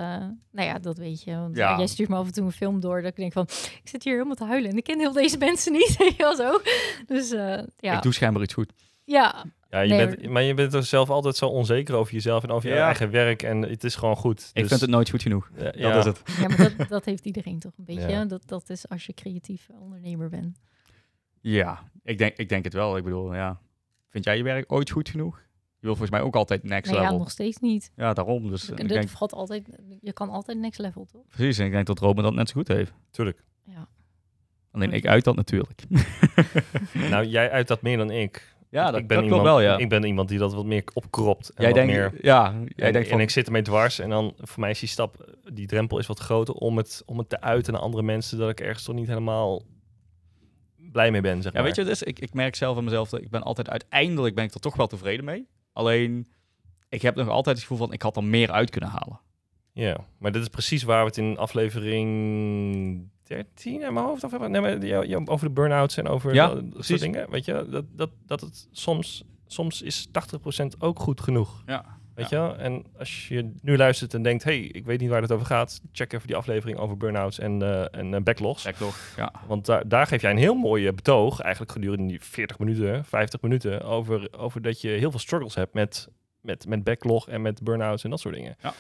nou 0.52 0.68
ja, 0.68 0.80
dat 0.80 0.98
weet 0.98 1.24
je. 1.24 1.36
Want 1.36 1.56
Ja. 1.56 1.72
eh, 1.72 1.78
jij 1.78 1.88
stuurt 1.88 2.10
me 2.10 2.16
af 2.16 2.26
en 2.26 2.34
toe 2.34 2.46
een 2.46 2.52
film 2.52 2.80
door 2.80 3.02
dat 3.02 3.10
ik 3.12 3.16
denk 3.16 3.34
van, 3.34 3.44
ik 3.84 3.90
zit 3.90 4.04
hier 4.04 4.14
helemaal 4.14 4.36
te 4.36 4.46
huilen 4.46 4.70
en 4.72 4.78
ik 4.78 4.84
ken 4.84 5.00
heel 5.00 5.14
deze 5.14 5.38
mensen 5.48 5.72
niet, 5.72 6.14
wel 6.18 6.36
zo. 6.36 6.60
Dus 7.06 7.32
eh, 7.32 7.60
ja, 7.78 7.96
Ik 7.96 8.02
doe 8.02 8.14
schijnbaar 8.14 8.44
iets 8.44 8.54
goed. 8.54 8.72
ja, 9.04 9.46
Ja, 9.70 9.80
je 9.80 9.94
Nee, 9.94 10.08
bent, 10.08 10.30
maar 10.30 10.42
je 10.44 10.54
bent 10.54 10.74
er 10.74 10.84
zelf 10.84 11.10
altijd 11.10 11.36
zo 11.36 11.48
onzeker 11.48 11.96
over 11.96 12.14
jezelf 12.14 12.44
en 12.44 12.52
over 12.52 12.70
je 12.70 12.76
Ja. 12.76 12.86
eigen 12.86 13.12
werk. 13.12 13.44
En 13.44 13.62
het 13.62 13.84
is 13.84 13.96
gewoon 13.96 14.16
goed. 14.16 14.40
Ik 14.54 14.62
Dus, 14.62 14.68
vind 14.68 14.82
het 14.82 14.90
nooit 14.90 15.10
goed 15.10 15.22
genoeg. 15.22 15.50
ja, 15.58 15.64
Dat 15.64 15.76
ja. 15.76 15.98
is 15.98 16.06
het. 16.06 16.22
ja, 16.40 16.48
maar 16.48 16.74
dat, 16.78 16.88
dat 16.90 17.06
heeft 17.06 17.26
iedereen 17.26 17.60
toch 17.60 17.72
een 17.78 17.86
beetje. 17.86 18.10
Ja. 18.10 18.26
Dat, 18.26 18.42
dat 18.46 18.70
is 18.70 18.90
als 18.90 19.06
je 19.06 19.14
creatief 19.14 19.68
ondernemer 19.80 20.30
bent. 20.30 20.60
Ja, 21.42 21.84
ik 22.04 22.18
denk, 22.18 22.36
ik 22.38 22.50
denk 22.50 22.64
het 22.64 22.74
wel. 22.74 22.98
Ik 22.98 23.04
bedoel, 23.04 23.36
ja. 23.36 23.60
Vind 24.10 24.24
jij 24.24 24.38
je 24.38 24.44
werk 24.44 24.72
ooit 24.72 24.90
goed 24.90 25.10
genoeg? 25.10 25.42
Je 25.82 25.88
wil 25.88 25.96
volgens 25.96 26.18
mij 26.20 26.22
ook 26.22 26.36
altijd 26.36 26.64
next 26.64 26.92
Nee, 26.92 27.00
ja, 27.00 27.06
level. 27.06 27.20
nog 27.20 27.32
steeds 27.32 27.58
niet. 27.58 27.92
Ja, 27.96 28.14
daarom. 28.14 28.50
Dus 28.50 28.66
Dat 28.66 28.80
ik 28.80 28.88
denk, 28.88 29.10
valt 29.10 29.34
altijd, 29.34 29.70
je 30.02 30.14
kan 30.14 30.30
altijd 30.30 30.58
next 30.58 30.80
level, 30.80 31.06
toch? 31.06 31.22
precies, 31.28 31.58
en 31.58 31.66
ik 31.66 31.72
denk 31.72 31.86
dat 31.86 32.00
Robin 32.00 32.24
dat 32.24 32.34
net 32.34 32.48
zo 32.50 32.54
goed 32.54 32.68
heeft. 32.68 32.94
Tuurlijk. 33.12 33.44
Ja. 33.66 33.88
Alleen 34.72 34.92
ik 34.92 35.06
uit 35.08 35.24
dat 35.24 35.36
natuurlijk. 35.36 35.84
Nou, 37.10 37.26
jij 37.26 37.52
uit 37.52 37.68
dat 37.68 37.82
meer 37.82 37.98
dan 37.98 38.12
ik. 38.12 38.56
ja, 38.70 38.92
dat, 38.92 39.00
ik 39.00 39.08
ben 39.08 39.18
dat 39.18 39.26
iemand, 39.26 39.42
klopt 39.42 39.58
wel, 39.58 39.70
ja. 39.70 39.78
Ik 39.78 39.90
ben 39.90 40.04
iemand 40.04 40.30
die 40.30 40.40
dat 40.40 40.54
wat 40.54 40.66
meer 40.66 40.84
opkropt. 40.94 41.50
En 41.50 41.64
jij 41.64 41.74
denkt, 41.74 41.94
meer, 41.94 42.14
ja, 42.22 42.52
jij 42.76 42.88
en, 42.88 42.94
denkt 42.94 43.08
van, 43.08 43.18
en 43.18 43.24
ik 43.24 43.30
zit 43.30 43.46
ermee 43.46 43.62
dwars. 43.62 44.00
En 44.00 44.10
dan 44.10 44.34
voor 44.38 44.60
mij 44.60 44.70
is 44.70 44.80
die 44.80 44.90
stap, 44.90 45.36
die 45.54 45.68
drempel 45.68 46.00
is 46.00 46.08
wat 46.08 46.20
groter 46.20 46.54
om 46.54 46.78
het, 46.78 47.04
om 47.06 47.18
het 47.18 47.30
te 47.30 47.42
uiten 47.42 47.74
naar 47.74 47.82
andere 47.82 48.04
mensen. 48.04 48.38
Dat 48.38 48.50
ik 48.50 48.60
ergens 48.60 48.84
toch 48.84 48.96
niet 48.96 49.08
helemaal 49.08 49.64
blij 50.92 51.12
mee 51.12 51.22
ben, 51.22 51.42
zeg 51.42 51.52
ja, 51.54 51.58
maar. 51.62 51.68
weet 51.68 51.86
je, 51.86 51.92
is, 51.92 52.04
ik, 52.04 52.20
ik 52.20 52.34
merk 52.34 52.56
zelf 52.56 52.78
aan 52.78 52.84
mezelf 52.84 53.10
dat 53.10 53.22
ik 53.22 53.30
ben 53.30 53.44
altijd 53.44 53.70
uiteindelijk 53.70 54.36
ben 54.36 54.44
ik 54.44 54.54
er 54.54 54.60
toch 54.60 54.76
wel 54.76 54.88
tevreden 54.88 55.26
mee. 55.26 55.48
Alleen, 55.74 56.28
ik 56.90 57.02
heb 57.02 57.16
nog 57.16 57.28
altijd 57.28 57.56
het 57.56 57.66
gevoel 57.66 57.86
van, 57.86 57.94
ik 57.94 58.02
had 58.02 58.16
er 58.18 58.24
meer 58.24 58.52
uit 58.52 58.70
kunnen 58.70 58.90
halen. 58.90 59.20
Ja, 59.74 60.06
maar 60.18 60.32
dit 60.32 60.42
is 60.42 60.48
precies 60.48 60.84
waar 60.84 61.00
we 61.00 61.08
het 61.08 61.18
in 61.18 61.38
aflevering 61.38 63.10
13 63.24 63.82
in 63.82 63.94
mijn 63.94 64.06
hoofd 64.06 64.26
over 64.26 64.40
hebben. 64.40 64.62
Nee, 64.62 65.20
maar 65.20 65.28
over 65.28 65.48
de 65.48 65.54
burn-outs 65.54 65.98
en 65.98 66.08
over 66.08 66.34
Ja, 66.34 66.48
dat 66.48 66.86
soort 66.86 67.00
dingen. 67.00 67.30
Weet 67.30 67.46
je, 67.46 67.68
dat, 67.70 67.86
dat, 67.92 68.10
dat 68.26 68.42
het 68.42 68.68
soms, 68.72 69.24
soms 69.46 69.82
is 69.82 70.08
80% 70.08 70.12
ook 70.80 71.00
goed 71.00 71.22
genoeg. 71.22 71.64
Ja. 71.66 72.00
Weet 72.22 72.30
je 72.30 72.36
wel? 72.36 72.56
En 72.56 72.84
als 72.98 73.28
je 73.28 73.52
nu 73.62 73.78
luistert 73.78 74.14
en 74.14 74.22
denkt, 74.22 74.44
hey, 74.44 74.60
ik 74.60 74.86
weet 74.86 75.00
niet 75.00 75.10
waar 75.10 75.22
het 75.22 75.32
over 75.32 75.46
gaat, 75.46 75.82
check 75.92 76.14
even 76.14 76.28
die 76.28 76.36
aflevering 76.36 76.78
over 76.78 76.98
burn-outs 76.98 77.40
en, 77.40 77.62
eh, 77.62 78.00
en 78.00 78.14
eh, 78.14 78.22
backlogs. 78.22 78.64
Backlog, 78.64 79.14
ja. 79.18 79.34
Want 79.48 79.66
daar, 79.66 79.88
daar 79.88 80.08
geef 80.08 80.22
jij 80.22 80.32
een 80.32 80.38
heel 80.38 80.56
mooie 80.56 80.94
betoog, 80.94 81.40
eigenlijk 81.40 81.72
gedurende 81.72 82.08
die 82.08 82.22
40 82.22 82.60
minuten, 82.60 83.06
50 83.06 83.42
minuten, 83.42 83.82
over, 83.84 84.28
over 84.38 84.62
dat 84.62 84.82
je 84.82 84.90
heel 84.90 85.10
veel 85.12 85.20
struggles 85.20 85.56
hebt 85.56 85.74
met, 85.74 86.08
met, 86.42 86.66
met 86.68 86.84
backlog 86.84 87.30
en 87.30 87.42
met 87.42 87.64
burn-outs 87.64 88.04
en 88.04 88.10
dat 88.10 88.20
soort 88.20 88.36
dingen. 88.36 88.56
Ja. 88.62 88.74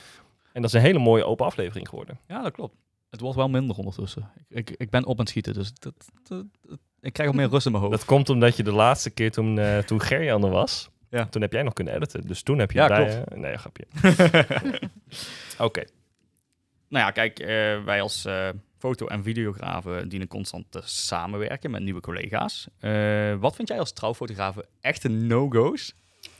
En 0.53 0.61
dat 0.61 0.69
is 0.73 0.73
een 0.77 0.85
hele 0.85 0.99
mooie 0.99 1.23
open 1.25 1.45
aflevering 1.45 1.89
geworden. 1.89 2.19
Ja, 2.27 2.41
dat 2.41 2.51
klopt. 2.51 2.75
Het 3.09 3.19
wordt 3.19 3.37
wel 3.37 3.49
minder 3.49 3.75
ondertussen. 3.77 4.29
Ik, 4.49 4.69
ik, 4.69 4.77
ik 4.79 4.89
ben 4.89 5.05
op 5.05 5.11
aan 5.13 5.19
het 5.19 5.29
schieten, 5.29 5.53
dus 5.53 5.73
dat, 5.73 5.93
dat- 6.23 6.45
dat- 6.67 6.77
ik 7.01 7.13
krijg 7.13 7.29
al 7.29 7.35
meer 7.35 7.49
rust 7.49 7.65
in 7.65 7.71
mijn 7.71 7.83
hoofd. 7.83 7.97
Dat 7.97 8.05
komt 8.07 8.29
omdat 8.29 8.57
je 8.57 8.63
de 8.63 8.71
laatste 8.71 9.09
keer 9.09 9.31
toen, 9.31 9.59
eh 9.59 9.77
toen 9.77 10.01
Gerjan 10.01 10.43
er 10.43 10.49
was, 10.49 10.89
Ja. 11.11 11.25
toen 11.25 11.41
heb 11.41 11.51
jij 11.53 11.63
nog 11.63 11.73
kunnen 11.73 11.95
editen. 11.95 12.27
Dus 12.27 12.41
toen 12.43 12.59
heb 12.59 12.71
je 12.71 12.79
Ja, 12.79 12.87
bij, 12.87 13.23
eh, 13.23 13.37
nee, 13.37 13.57
grapje. 13.57 13.85
Oké. 15.57 15.83
Nou 16.87 17.05
ja, 17.05 17.11
kijk, 17.11 17.39
eh, 17.39 17.47
wij 17.83 18.01
als 18.01 18.25
eh, 18.25 18.49
foto- 18.77 19.07
en 19.07 19.23
videografen 19.23 20.09
dienen 20.09 20.27
constant 20.27 20.65
te 20.69 20.81
samenwerken 20.83 21.71
met 21.71 21.81
nieuwe 21.83 22.01
collega's. 22.01 22.67
Eh, 22.79 23.35
wat 23.35 23.55
vind 23.55 23.67
jij 23.67 23.79
als 23.79 23.93
trouwfotografen 23.93 24.65
echte 24.81 25.07
no-go's 25.09 25.93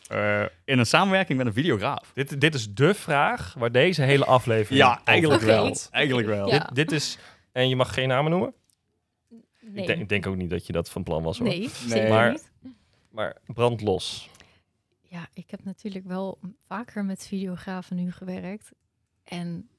eh, 0.07 0.43
in 0.65 0.79
een 0.79 0.85
samenwerking 0.85 1.37
met 1.37 1.47
een 1.47 1.53
videograaf? 1.53 2.11
Dit, 2.13 2.41
dit 2.41 2.53
is 2.55 2.73
de 2.73 2.93
vraag 2.93 3.53
waar 3.57 3.71
deze 3.71 4.01
hele 4.01 4.25
aflevering 4.25 4.79
Ja, 4.81 5.01
eigenlijk 5.03 5.41
wel. 5.41 5.75
Eigenlijk 5.91 6.27
wel. 6.27 6.47
Ja. 6.49 6.59
Dit, 6.59 6.75
dit 6.75 6.91
is, 6.91 7.17
en 7.51 7.69
je 7.69 7.75
mag 7.75 7.93
geen 7.93 8.07
namen 8.07 8.31
noemen. 8.31 8.53
Nee, 9.61 9.81
Ik, 9.81 9.87
denk, 9.87 10.01
ik 10.01 10.09
denk 10.09 10.27
ook 10.27 10.35
niet 10.35 10.49
dat 10.49 10.65
je 10.67 10.73
dat 10.73 10.89
van 10.89 11.03
plan 11.03 11.23
was 11.23 11.37
hoor. 11.37 11.47
nee, 11.47 11.69
zeker 11.87 12.09
Maar- 12.09 12.31
niet. 12.31 12.49
Maar 13.11 13.35
brand 13.45 13.81
los. 13.81 14.29
Ja, 15.11 15.27
ik 15.33 15.51
heb 15.51 15.63
natuurlijk 15.63 16.05
wel 16.05 16.39
vaker 16.67 17.05
met 17.05 17.27
videografen 17.27 17.95
nu 17.95 18.11
gewerkt. 18.11 18.71
En 19.23 19.69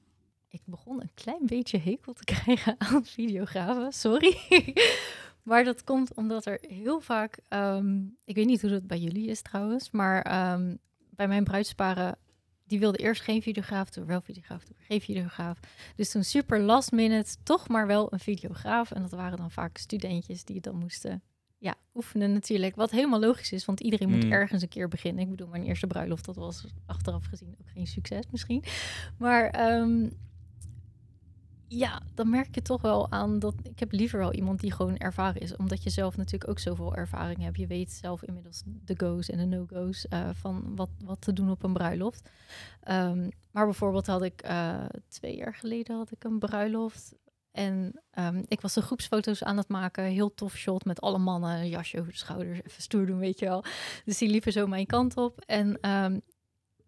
ik 0.47 0.61
begon 0.65 1.01
een 1.01 1.13
klein 1.13 1.45
beetje 1.45 1.77
hekel 1.77 2.13
te 2.13 2.23
krijgen 2.33 2.75
aan 2.77 3.05
videografen. 3.05 3.91
Sorry. 3.91 4.37
maar 5.49 5.63
dat 5.63 5.83
komt 5.83 6.13
omdat 6.13 6.45
er 6.45 6.59
heel 6.67 6.99
vaak... 6.99 7.39
ehm, 7.47 8.01
ik 8.23 8.35
weet 8.35 8.45
niet 8.45 8.61
hoe 8.61 8.69
dat 8.69 8.87
bij 8.87 8.99
jullie 8.99 9.27
is 9.27 9.41
trouwens. 9.41 9.91
Maar 9.91 10.21
ehm, 10.21 10.75
bij 11.09 11.27
mijn 11.27 11.43
bruidsparen... 11.43 12.17
Die 12.63 12.79
wilden 12.79 13.01
eerst 13.01 13.21
geen 13.21 13.41
videograaf, 13.41 13.89
toen 13.89 14.05
wel 14.05 14.21
videograaf, 14.21 14.63
toen 14.63 14.75
geen 14.79 15.01
videograaf. 15.01 15.59
Dus 15.95 16.11
toen 16.11 16.23
super 16.23 16.59
last 16.59 16.91
minute 16.91 17.35
toch 17.43 17.67
maar 17.67 17.87
wel 17.87 18.13
een 18.13 18.19
videograaf. 18.19 18.91
En 18.91 19.01
dat 19.01 19.11
waren 19.11 19.37
dan 19.37 19.51
vaak 19.51 19.77
studentjes 19.77 20.43
die 20.43 20.55
het 20.55 20.63
dan 20.63 20.75
moesten 20.75 21.23
ja, 21.63 21.75
oefenen 21.95 22.33
natuurlijk. 22.33 22.75
Wat 22.75 22.91
helemaal 22.91 23.19
logisch 23.19 23.51
is, 23.51 23.65
want 23.65 23.79
iedereen 23.79 24.09
moet 24.09 24.23
Mm. 24.23 24.31
ergens 24.31 24.61
een 24.61 24.67
keer 24.67 24.87
beginnen. 24.87 25.23
Ik 25.23 25.29
bedoel, 25.29 25.47
mijn 25.47 25.63
eerste 25.63 25.87
bruiloft, 25.87 26.25
dat 26.25 26.35
was 26.35 26.65
achteraf 26.85 27.25
gezien 27.25 27.55
ook 27.61 27.69
geen 27.69 27.87
succes 27.87 28.23
misschien. 28.31 28.63
Maar 29.17 29.49
ehm, 29.49 30.09
ja, 31.67 32.01
dan 32.13 32.29
merk 32.29 32.55
je 32.55 32.61
toch 32.61 32.81
wel 32.81 33.11
aan 33.11 33.39
dat 33.39 33.55
ik 33.63 33.79
heb 33.79 33.91
liever 33.91 34.19
wel 34.19 34.33
iemand 34.33 34.59
die 34.59 34.71
gewoon 34.71 34.97
ervaren 34.97 35.41
is. 35.41 35.55
Omdat 35.55 35.83
je 35.83 35.89
zelf 35.89 36.17
natuurlijk 36.17 36.49
ook 36.49 36.59
zoveel 36.59 36.95
ervaring 36.95 37.41
hebt. 37.41 37.57
Je 37.57 37.67
weet 37.67 37.91
zelf 37.91 38.23
inmiddels 38.23 38.63
de 38.65 38.93
go's 38.97 39.29
en 39.29 39.37
de 39.37 39.55
no-go's 39.57 40.07
eh, 40.07 40.29
van 40.33 40.75
wat, 40.75 40.89
wat 41.03 41.21
te 41.21 41.33
doen 41.33 41.49
op 41.49 41.63
een 41.63 41.73
bruiloft. 41.73 42.29
Ehm, 42.81 43.29
maar 43.51 43.65
bijvoorbeeld 43.65 44.07
had 44.07 44.23
ik 44.23 44.41
eh, 44.41 44.85
twee 45.07 45.35
jaar 45.35 45.55
geleden 45.55 45.97
had 45.97 46.11
ik 46.11 46.23
een 46.23 46.39
bruiloft. 46.39 47.13
En 47.53 48.01
ehm, 48.11 48.43
ik 48.47 48.61
was 48.61 48.73
de 48.73 48.81
groepsfoto's 48.81 49.43
aan 49.43 49.57
het 49.57 49.67
maken. 49.67 50.03
Heel 50.03 50.33
tof 50.33 50.55
shot 50.55 50.85
met 50.85 51.01
alle 51.01 51.17
mannen. 51.17 51.69
Jasje 51.69 51.99
over 51.99 52.11
de 52.11 52.17
schouders. 52.17 52.59
Even 52.63 52.81
stoer 52.81 53.05
doen, 53.05 53.19
weet 53.19 53.39
je 53.39 53.45
wel. 53.45 53.63
Dus 54.05 54.17
die 54.17 54.29
liepen 54.29 54.51
zo 54.51 54.67
mijn 54.67 54.85
kant 54.85 55.17
op. 55.17 55.41
En 55.45 55.77
ehm, 55.81 56.19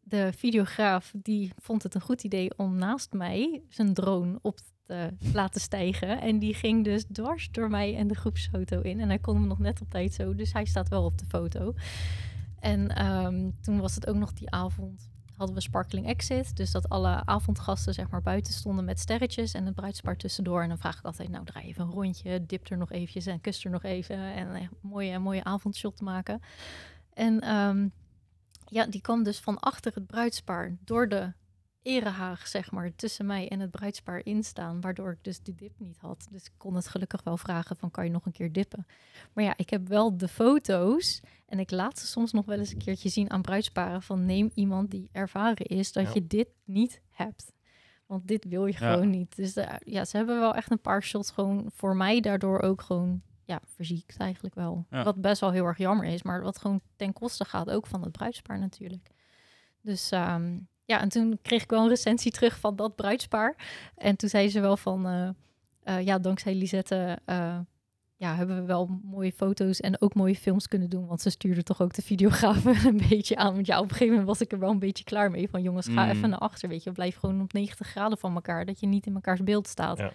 de 0.01 0.33
videograaf 0.33 1.11
die 1.15 1.51
vond 1.57 1.83
het 1.83 1.95
een 1.95 2.01
goed 2.01 2.23
idee 2.23 2.57
om 2.57 2.75
naast 2.75 3.13
mij 3.13 3.63
zijn 3.69 3.93
drone 3.93 4.39
op 4.41 4.59
te 4.85 5.13
laten 5.33 5.61
stijgen. 5.61 6.21
En 6.21 6.39
die 6.39 6.53
ging 6.53 6.83
dus 6.83 7.05
dwars 7.11 7.51
door 7.51 7.69
mij 7.69 7.95
en 7.95 8.07
de 8.07 8.15
groepsfoto 8.15 8.81
in. 8.81 8.99
En 8.99 9.07
hij 9.07 9.19
kon 9.19 9.35
hem 9.35 9.47
nog 9.47 9.59
net 9.59 9.81
op 9.81 9.89
tijd 9.89 10.13
zo. 10.13 10.35
Dus 10.35 10.53
hij 10.53 10.65
staat 10.65 10.89
wel 10.89 11.03
op 11.03 11.17
de 11.17 11.25
foto. 11.25 11.73
En 12.59 12.95
ehm, 12.95 13.49
toen 13.61 13.79
was 13.79 13.95
het 13.95 14.07
ook 14.07 14.15
nog 14.15 14.33
die 14.33 14.49
avond 14.49 15.13
hadden 15.37 15.55
we 15.55 15.61
Sparkling 15.61 16.07
Exit. 16.07 16.55
Dus 16.55 16.71
dat 16.71 16.89
alle 16.89 17.25
avondgasten 17.25 17.93
zeg 17.93 18.09
maar 18.09 18.21
buiten 18.21 18.53
stonden 18.53 18.85
met 18.85 18.99
sterretjes 18.99 19.53
en 19.53 19.65
het 19.65 19.75
bruidspaar 19.75 20.17
tussendoor. 20.17 20.61
En 20.61 20.67
dan 20.67 20.77
vraag 20.77 20.97
ik 20.97 21.05
altijd, 21.05 21.29
nou 21.29 21.45
draai 21.45 21.65
even 21.65 21.83
een 21.85 21.91
rondje, 21.91 22.45
dip 22.45 22.69
er 22.69 22.77
nog 22.77 22.91
eventjes 22.91 23.25
en 23.25 23.41
kus 23.41 23.65
er 23.65 23.71
nog 23.71 23.83
even. 23.83 24.17
En 24.17 24.55
een 24.55 24.69
mooie, 24.81 25.19
mooie 25.19 25.43
avondshot 25.43 26.01
maken. 26.01 26.41
En 27.13 27.41
ehm, 27.41 27.87
ja, 28.65 28.85
die 28.85 29.01
kwam 29.01 29.23
dus 29.23 29.39
van 29.39 29.59
achter 29.59 29.93
het 29.93 30.07
bruidspaar 30.07 30.75
door 30.83 31.09
de 31.09 31.33
erehaag, 31.85 32.47
zeg 32.47 32.71
maar, 32.71 32.95
tussen 32.95 33.25
mij 33.25 33.49
en 33.49 33.59
het 33.59 33.71
bruidspaar 33.71 34.21
instaan, 34.25 34.81
waardoor 34.81 35.11
ik 35.11 35.17
dus 35.23 35.39
die 35.41 35.55
dip 35.55 35.79
niet 35.79 35.97
had. 35.97 36.27
Dus 36.31 36.45
ik 36.45 36.51
kon 36.57 36.75
het 36.75 36.87
gelukkig 36.87 37.23
wel 37.23 37.37
vragen 37.37 37.75
van, 37.75 37.91
kan 37.91 38.03
je 38.05 38.11
nog 38.11 38.25
een 38.25 38.31
keer 38.31 38.51
dippen? 38.51 38.85
Maar 39.33 39.43
ja, 39.43 39.53
ik 39.57 39.69
heb 39.69 39.87
wel 39.87 40.17
de 40.17 40.27
foto's 40.27 41.21
en 41.45 41.59
ik 41.59 41.71
laat 41.71 41.99
ze 41.99 42.07
soms 42.07 42.31
nog 42.31 42.45
wel 42.45 42.57
eens 42.57 42.71
een 42.71 42.77
keertje 42.77 43.09
zien 43.09 43.29
aan 43.31 43.41
bruidsparen 43.41 44.01
van, 44.01 44.25
neem 44.25 44.51
iemand 44.53 44.91
die 44.91 45.09
ervaren 45.11 45.65
is 45.65 45.91
dat 45.91 46.03
Ja. 46.05 46.11
je 46.13 46.27
dit 46.27 46.47
niet 46.63 47.01
hebt. 47.09 47.53
Want 48.05 48.27
dit 48.27 48.45
wil 48.45 48.65
je 48.65 48.75
Ja. 48.79 48.93
gewoon 48.93 49.09
niet. 49.09 49.35
Dus 49.35 49.53
de- 49.53 49.81
ja, 49.85 50.05
ze 50.05 50.17
hebben 50.17 50.39
wel 50.39 50.55
echt 50.55 50.71
een 50.71 50.81
paar 50.81 51.03
shots 51.03 51.31
gewoon 51.31 51.69
voor 51.73 51.95
mij 51.95 52.19
daardoor 52.19 52.61
ook 52.61 52.81
gewoon 52.81 53.21
ja, 53.43 53.61
verziekt 53.65 54.17
eigenlijk 54.17 54.55
wel. 54.55 54.85
Ja. 54.89 55.03
Wat 55.03 55.21
best 55.21 55.41
wel 55.41 55.51
heel 55.51 55.65
erg 55.65 55.77
jammer 55.77 56.05
is, 56.05 56.23
maar 56.23 56.41
wat 56.41 56.57
gewoon 56.59 56.81
ten 56.95 57.13
koste 57.13 57.45
gaat 57.45 57.69
ook 57.69 57.87
van 57.87 58.01
het 58.01 58.11
bruidspaar 58.11 58.59
natuurlijk. 58.59 59.09
Dus 59.81 60.11
ehm, 60.11 60.57
ja, 60.85 61.01
en 61.01 61.09
toen 61.09 61.39
kreeg 61.41 61.63
ik 61.63 61.69
wel 61.69 61.81
een 61.83 61.89
recensie 61.89 62.31
terug 62.31 62.59
van 62.59 62.75
dat 62.75 62.95
bruidspaar. 62.95 63.55
En 63.95 64.15
toen 64.15 64.29
zei 64.29 64.49
ze 64.49 64.59
wel 64.59 64.77
van, 64.77 65.07
eh, 65.07 65.29
eh, 65.83 66.05
ja, 66.05 66.19
dankzij 66.19 66.55
Lisette 66.55 67.19
eh, 67.25 67.57
ja, 68.15 68.35
hebben 68.35 68.55
we 68.55 68.65
wel 68.65 68.99
mooie 69.03 69.31
foto's 69.31 69.79
en 69.79 70.01
ook 70.01 70.13
mooie 70.13 70.35
films 70.35 70.67
kunnen 70.67 70.89
doen. 70.89 71.05
Want 71.07 71.21
ze 71.21 71.29
stuurde 71.29 71.63
toch 71.63 71.81
ook 71.81 71.93
de 71.93 72.01
videografen 72.01 72.75
een 72.87 73.01
beetje 73.09 73.35
aan. 73.35 73.53
Want 73.53 73.65
ja, 73.67 73.77
op 73.77 73.83
een 73.83 73.89
gegeven 73.89 74.09
moment 74.09 74.27
was 74.27 74.41
ik 74.41 74.51
er 74.51 74.59
wel 74.59 74.69
een 74.71 74.79
beetje 74.79 75.03
klaar 75.03 75.31
mee. 75.31 75.49
Van 75.49 75.61
jongens, 75.61 75.87
ga 75.87 76.03
Mm. 76.05 76.11
even 76.11 76.29
naar 76.29 76.39
achter, 76.39 76.69
weet 76.69 76.83
je. 76.83 76.91
Blijf 76.91 77.15
gewoon 77.17 77.41
op 77.41 77.53
90 77.53 77.87
graden 77.87 78.17
van 78.17 78.35
elkaar, 78.35 78.65
dat 78.65 78.79
je 78.79 78.87
niet 78.87 79.05
in 79.05 79.13
mekaars 79.13 79.43
beeld 79.43 79.67
staat. 79.67 79.97
Ja. 79.97 80.11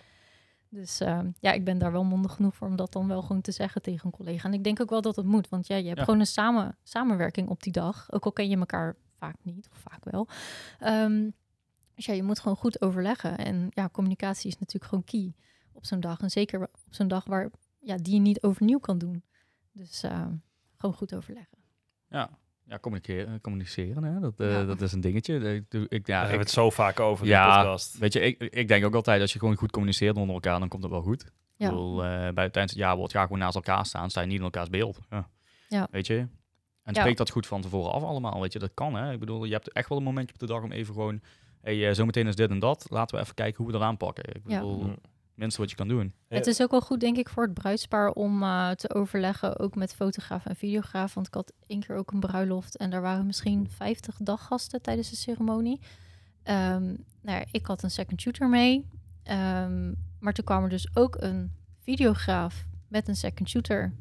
Dus 0.68 0.98
ja, 1.40 1.52
ik 1.52 1.64
ben 1.64 1.78
daar 1.78 1.92
wel 1.92 2.04
mondig 2.04 2.33
genoeg 2.33 2.54
voor 2.54 2.68
om 2.68 2.76
dat 2.76 2.92
dan 2.92 3.09
wel 3.09 3.22
gewoon 3.22 3.40
te 3.42 3.52
zeggen 3.52 3.83
tegen 3.83 4.06
een 4.06 4.12
collega. 4.12 4.48
En 4.48 4.54
ik 4.54 4.64
denk 4.64 4.80
ook 4.80 4.90
wel 4.90 5.00
dat 5.00 5.16
het 5.16 5.26
moet, 5.26 5.48
want 5.48 5.66
ja, 5.66 5.76
je 5.76 5.85
hebt 5.87 5.98
Ja. 5.98 6.04
gewoon 6.04 6.20
een 6.20 6.26
samen, 6.26 6.76
samenwerking 6.83 7.48
op 7.48 7.62
die 7.62 7.72
dag. 7.72 8.12
Ook 8.12 8.24
al 8.24 8.33
ken 8.33 8.48
je 8.48 8.56
elkaar 8.56 8.96
vaak 9.20 9.37
niet, 9.42 9.68
of 9.72 9.78
vaak 9.78 10.04
wel. 10.04 10.28
Ehm, 10.78 11.28
dus 11.94 12.06
ja, 12.06 12.14
je 12.14 12.22
moet 12.22 12.40
gewoon 12.40 12.56
goed 12.56 12.83
overleggen. 12.83 13.38
En 13.38 13.66
ja, 13.70 13.88
communicatie 13.92 14.48
is 14.50 14.59
natuurlijk 14.59 14.85
gewoon 14.85 15.04
key 15.04 15.35
op 15.72 15.85
zo'n 15.87 16.00
dag. 16.00 16.20
En 16.20 16.30
zeker 16.30 16.62
op 16.62 16.76
zo'n 16.90 17.09
dag 17.09 17.24
waar 17.24 17.50
ja, 17.80 17.96
die 17.96 18.14
je 18.14 18.20
niet 18.20 18.42
overnieuw 18.42 18.78
kan 18.78 18.98
doen. 18.98 19.22
Dus 19.72 20.02
ehm, 20.02 20.33
gewoon 20.76 20.94
goed 20.94 21.14
overleggen. 21.14 21.59
Ja, 22.09 22.30
ja 22.64 22.78
communiceren, 22.78 23.40
communiceren 23.40 24.02
hè? 24.04 24.20
Dat, 24.20 24.40
eh, 24.40 24.52
Ja. 24.52 24.64
dat 24.64 24.80
is 24.80 24.92
een 24.92 25.00
dingetje. 25.00 25.54
Ik, 25.54 25.70
doe- 25.70 25.87
ik, 25.88 26.06
Daar 26.06 26.16
ja, 26.16 26.20
hebben 26.20 26.28
we 26.28 26.35
ik, 26.35 26.40
het 26.40 26.50
zo 26.50 26.70
vaak 26.70 27.00
over 27.00 27.24
in 27.24 27.30
Ja, 27.30 27.56
de 27.56 27.62
podcast. 27.62 27.98
weet 27.98 28.12
je, 28.12 28.20
ik, 28.20 28.38
ik 28.54 28.68
denk 28.68 28.85
ook 28.85 28.94
altijd 28.94 29.20
als 29.20 29.33
je 29.33 29.38
gewoon 29.38 29.56
goed 29.56 29.70
communiceert 29.70 30.16
onder 30.16 30.35
elkaar, 30.35 30.59
dan 30.59 30.68
komt 30.68 30.83
het 30.83 30.92
wel 30.92 31.02
goed. 31.02 31.24
Ja. 31.56 31.66
Ik 31.66 31.72
bedoel, 31.72 32.04
eh, 32.04 32.09
bij, 32.11 32.50
tijdens 32.50 32.72
het 32.72 32.74
jaarwoord 32.83 33.12
ga 33.12 33.22
gewoon 33.22 33.38
naast 33.38 33.54
elkaar 33.54 33.87
staan, 33.87 34.11
sta 34.11 34.20
je 34.20 34.26
niet 34.26 34.38
in 34.38 34.44
elkaars 34.44 34.68
beeld. 34.68 34.98
Ja. 35.11 35.28
Ja. 35.68 35.88
Weet 35.90 36.06
je? 36.06 36.26
En 36.90 36.96
Ja. 36.96 37.00
spreek 37.00 37.16
dat 37.16 37.31
goed 37.31 37.46
van 37.46 37.61
tevoren 37.61 37.92
af 37.92 38.03
allemaal, 38.03 38.40
weet 38.40 38.53
je. 38.53 38.59
Dat 38.59 38.74
kan, 38.74 38.94
hè. 38.94 39.12
Ik 39.12 39.18
bedoel, 39.20 39.44
je 39.44 39.53
hebt 39.53 39.72
echt 39.72 39.88
wel 39.88 39.98
een 39.98 40.05
momentje 40.05 40.35
op 40.35 40.40
de 40.40 40.46
dag 40.46 40.62
om 40.62 40.72
even 40.72 40.94
gewoon... 40.94 41.20
Hey, 41.61 41.88
eh, 41.88 41.94
zometeen 41.94 42.26
is 42.26 42.35
dit 42.37 42.50
en 42.50 42.59
dat. 42.59 42.87
Laten 42.88 43.16
we 43.16 43.22
even 43.22 43.35
kijken 43.35 43.57
hoe 43.57 43.66
we 43.66 43.72
dat 43.72 43.83
aanpakken. 43.83 44.24
Ik 44.35 44.44
bedoel, 44.44 44.83
Mm. 44.83 44.96
minste 45.35 45.61
wat 45.61 45.70
je 45.70 45.76
kan 45.76 45.88
doen. 45.88 46.12
Het 46.29 46.46
is 46.46 46.62
ook 46.62 46.70
wel 46.70 46.81
goed, 46.81 47.00
denk 47.00 47.16
ik, 47.16 47.29
voor 47.29 47.44
het 47.44 47.55
bruidspaar 47.55 48.11
om 48.11 48.42
eh, 48.42 48.70
te 48.70 48.94
overleggen, 48.94 49.59
ook 49.59 49.74
met 49.74 49.94
fotograaf 49.94 50.46
en 50.46 50.57
videograaf. 50.57 51.14
Want 51.14 51.26
ik 51.26 51.35
had 51.35 51.53
één 51.66 51.81
keer 51.81 51.96
ook 51.96 52.11
een 52.12 52.20
bruiloft 52.20 52.76
en 52.76 52.90
daar 52.90 53.00
waren 53.03 53.26
misschien 53.26 53.68
50 53.70 54.16
daggasten 54.18 54.83
tijdens 54.83 55.11
de 55.11 55.16
ceremonie. 55.16 55.81
Ehm, 56.42 56.85
nou 57.22 57.38
ja, 57.38 57.44
ik 57.53 57.66
had 57.66 57.83
een 57.83 57.90
second 57.90 58.20
shooter 58.20 58.48
mee. 58.48 58.87
Ehm, 59.22 59.92
maar 60.18 60.33
toen 60.33 60.44
kwam 60.44 60.62
er 60.62 60.68
dus 60.68 60.96
ook 60.96 61.16
een 61.20 61.53
videograaf 61.79 62.64
met 62.88 63.09
een 63.09 63.16
second 63.16 63.48
shooter 63.48 63.92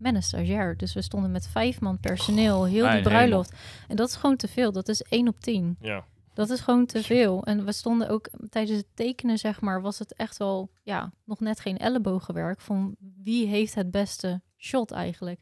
met 0.00 0.14
een 0.14 0.22
stagiair. 0.22 0.76
Dus 0.76 0.92
we 0.92 1.02
stonden 1.02 1.30
met 1.30 1.48
vijf 1.48 1.80
man 1.80 1.98
personeel, 1.98 2.64
heel 2.66 2.84
mijn 2.84 2.94
die 3.02 3.02
bruiloft. 3.12 3.52
En 3.88 3.96
dat 3.96 4.08
is 4.08 4.14
gewoon 4.16 4.36
te 4.36 4.48
veel. 4.48 4.72
Dat 4.72 4.88
is 4.88 5.02
één 5.02 5.28
op 5.28 5.40
tien. 5.40 5.76
Ja. 5.80 6.04
Dat 6.34 6.50
is 6.50 6.60
gewoon 6.60 6.86
te 6.86 7.02
veel. 7.02 7.44
En 7.44 7.64
we 7.64 7.72
stonden 7.72 8.08
ook 8.08 8.28
tijdens 8.50 8.76
het 8.78 8.86
tekenen, 8.94 9.38
zeg 9.38 9.60
maar, 9.60 9.80
was 9.82 9.98
het 9.98 10.14
echt 10.14 10.36
wel, 10.36 10.70
ja, 10.82 11.12
nog 11.24 11.40
net 11.40 11.60
geen 11.60 11.78
ellebogenwerk 11.78 12.60
van 12.60 12.96
wie 13.22 13.46
heeft 13.46 13.74
het 13.74 13.90
beste 13.90 14.40
shot 14.58 14.90
eigenlijk. 14.90 15.40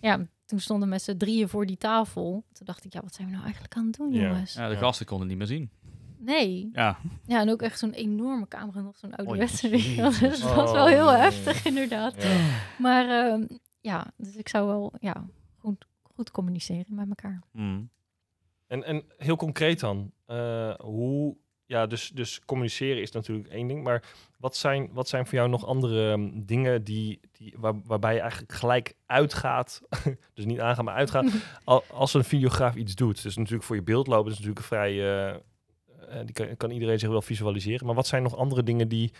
Ja, 0.00 0.26
toen 0.46 0.60
stonden 0.60 0.84
we 0.88 0.94
met 0.94 1.02
z'n 1.02 1.16
drieën 1.16 1.48
voor 1.48 1.66
die 1.66 1.76
tafel. 1.76 2.44
Toen 2.52 2.66
dacht 2.66 2.84
ik, 2.84 2.92
ja, 2.92 3.00
wat 3.02 3.14
zijn 3.14 3.26
we 3.26 3.32
nou 3.32 3.44
eigenlijk 3.44 3.74
aan 3.76 3.86
het 3.86 3.96
doen, 3.96 4.12
Ja. 4.12 4.20
jongens? 4.28 4.54
Ja, 4.54 4.68
de 4.68 4.74
Ja. 4.74 4.80
gasten 4.80 5.06
konden 5.06 5.26
niet 5.28 5.36
meer 5.36 5.46
zien. 5.46 5.70
Nee. 6.18 6.70
Ja, 6.72 6.98
Ja, 7.26 7.40
en 7.40 7.50
ook 7.50 7.62
echt 7.62 7.78
zo'n 7.78 7.92
enorme 7.92 8.48
camera, 8.48 8.80
nog 8.80 8.96
zo'n 8.96 9.14
ouderwetse. 9.14 9.68
je 9.68 9.96
wel. 9.96 10.10
Dus 10.30 10.40
dat 10.40 10.54
was 10.54 10.72
wel 10.72 10.84
Oh, 10.84 10.90
heel 10.90 11.06
nee. 11.06 11.16
heftig, 11.20 11.64
inderdaad. 11.64 12.22
Ja. 12.22 12.36
Maar 12.78 13.08
ehm, 13.28 13.44
ja, 13.82 14.12
dus 14.16 14.36
ik 14.36 14.48
zou 14.48 14.66
wel, 14.66 14.92
ja, 15.00 15.26
goed, 15.58 15.86
goed 16.02 16.30
communiceren 16.30 16.94
met 16.94 17.08
elkaar. 17.08 17.42
Mm. 17.50 17.90
En, 18.66 18.84
en 18.84 19.04
heel 19.16 19.36
concreet 19.36 19.80
dan, 19.80 20.12
eh, 20.26 20.74
hoe, 20.74 21.36
ja, 21.66 21.86
dus, 21.86 22.10
dus 22.14 22.40
communiceren 22.44 23.02
is 23.02 23.10
natuurlijk 23.10 23.48
één 23.48 23.66
ding, 23.66 23.82
maar 23.82 24.02
wat 24.38 24.56
zijn, 24.56 24.90
wat 24.92 25.08
zijn 25.08 25.26
voor 25.26 25.34
jou 25.34 25.48
nog 25.48 25.66
andere 25.66 26.10
ehm, 26.10 26.30
dingen 26.34 26.84
die, 26.84 27.20
die, 27.32 27.54
waar, 27.58 27.80
waarbij 27.84 28.14
je 28.14 28.20
eigenlijk 28.20 28.52
gelijk 28.52 28.94
uitgaat, 29.06 29.82
dus 30.34 30.44
niet 30.44 30.60
aangaan, 30.60 30.84
maar 30.84 30.94
uitgaat, 30.94 31.30
al, 31.64 31.84
als 31.90 32.14
een 32.14 32.24
videograaf 32.24 32.74
iets 32.74 32.94
doet. 32.94 33.22
Dus 33.22 33.36
natuurlijk 33.36 33.64
voor 33.64 33.76
je 33.76 33.82
beeld 33.82 34.06
lopen, 34.06 34.30
is 34.30 34.38
natuurlijk 34.38 34.58
een 34.58 34.66
vrij, 34.66 34.90
eh, 34.90 35.28
eh, 35.28 35.40
die 36.24 36.32
kan, 36.32 36.56
kan 36.56 36.70
iedereen 36.70 36.98
zich 36.98 37.08
wel 37.08 37.22
visualiseren, 37.22 37.86
maar 37.86 37.94
wat 37.94 38.06
zijn 38.06 38.22
nog 38.22 38.36
andere 38.36 38.62
dingen 38.62 38.88
die, 38.88 39.12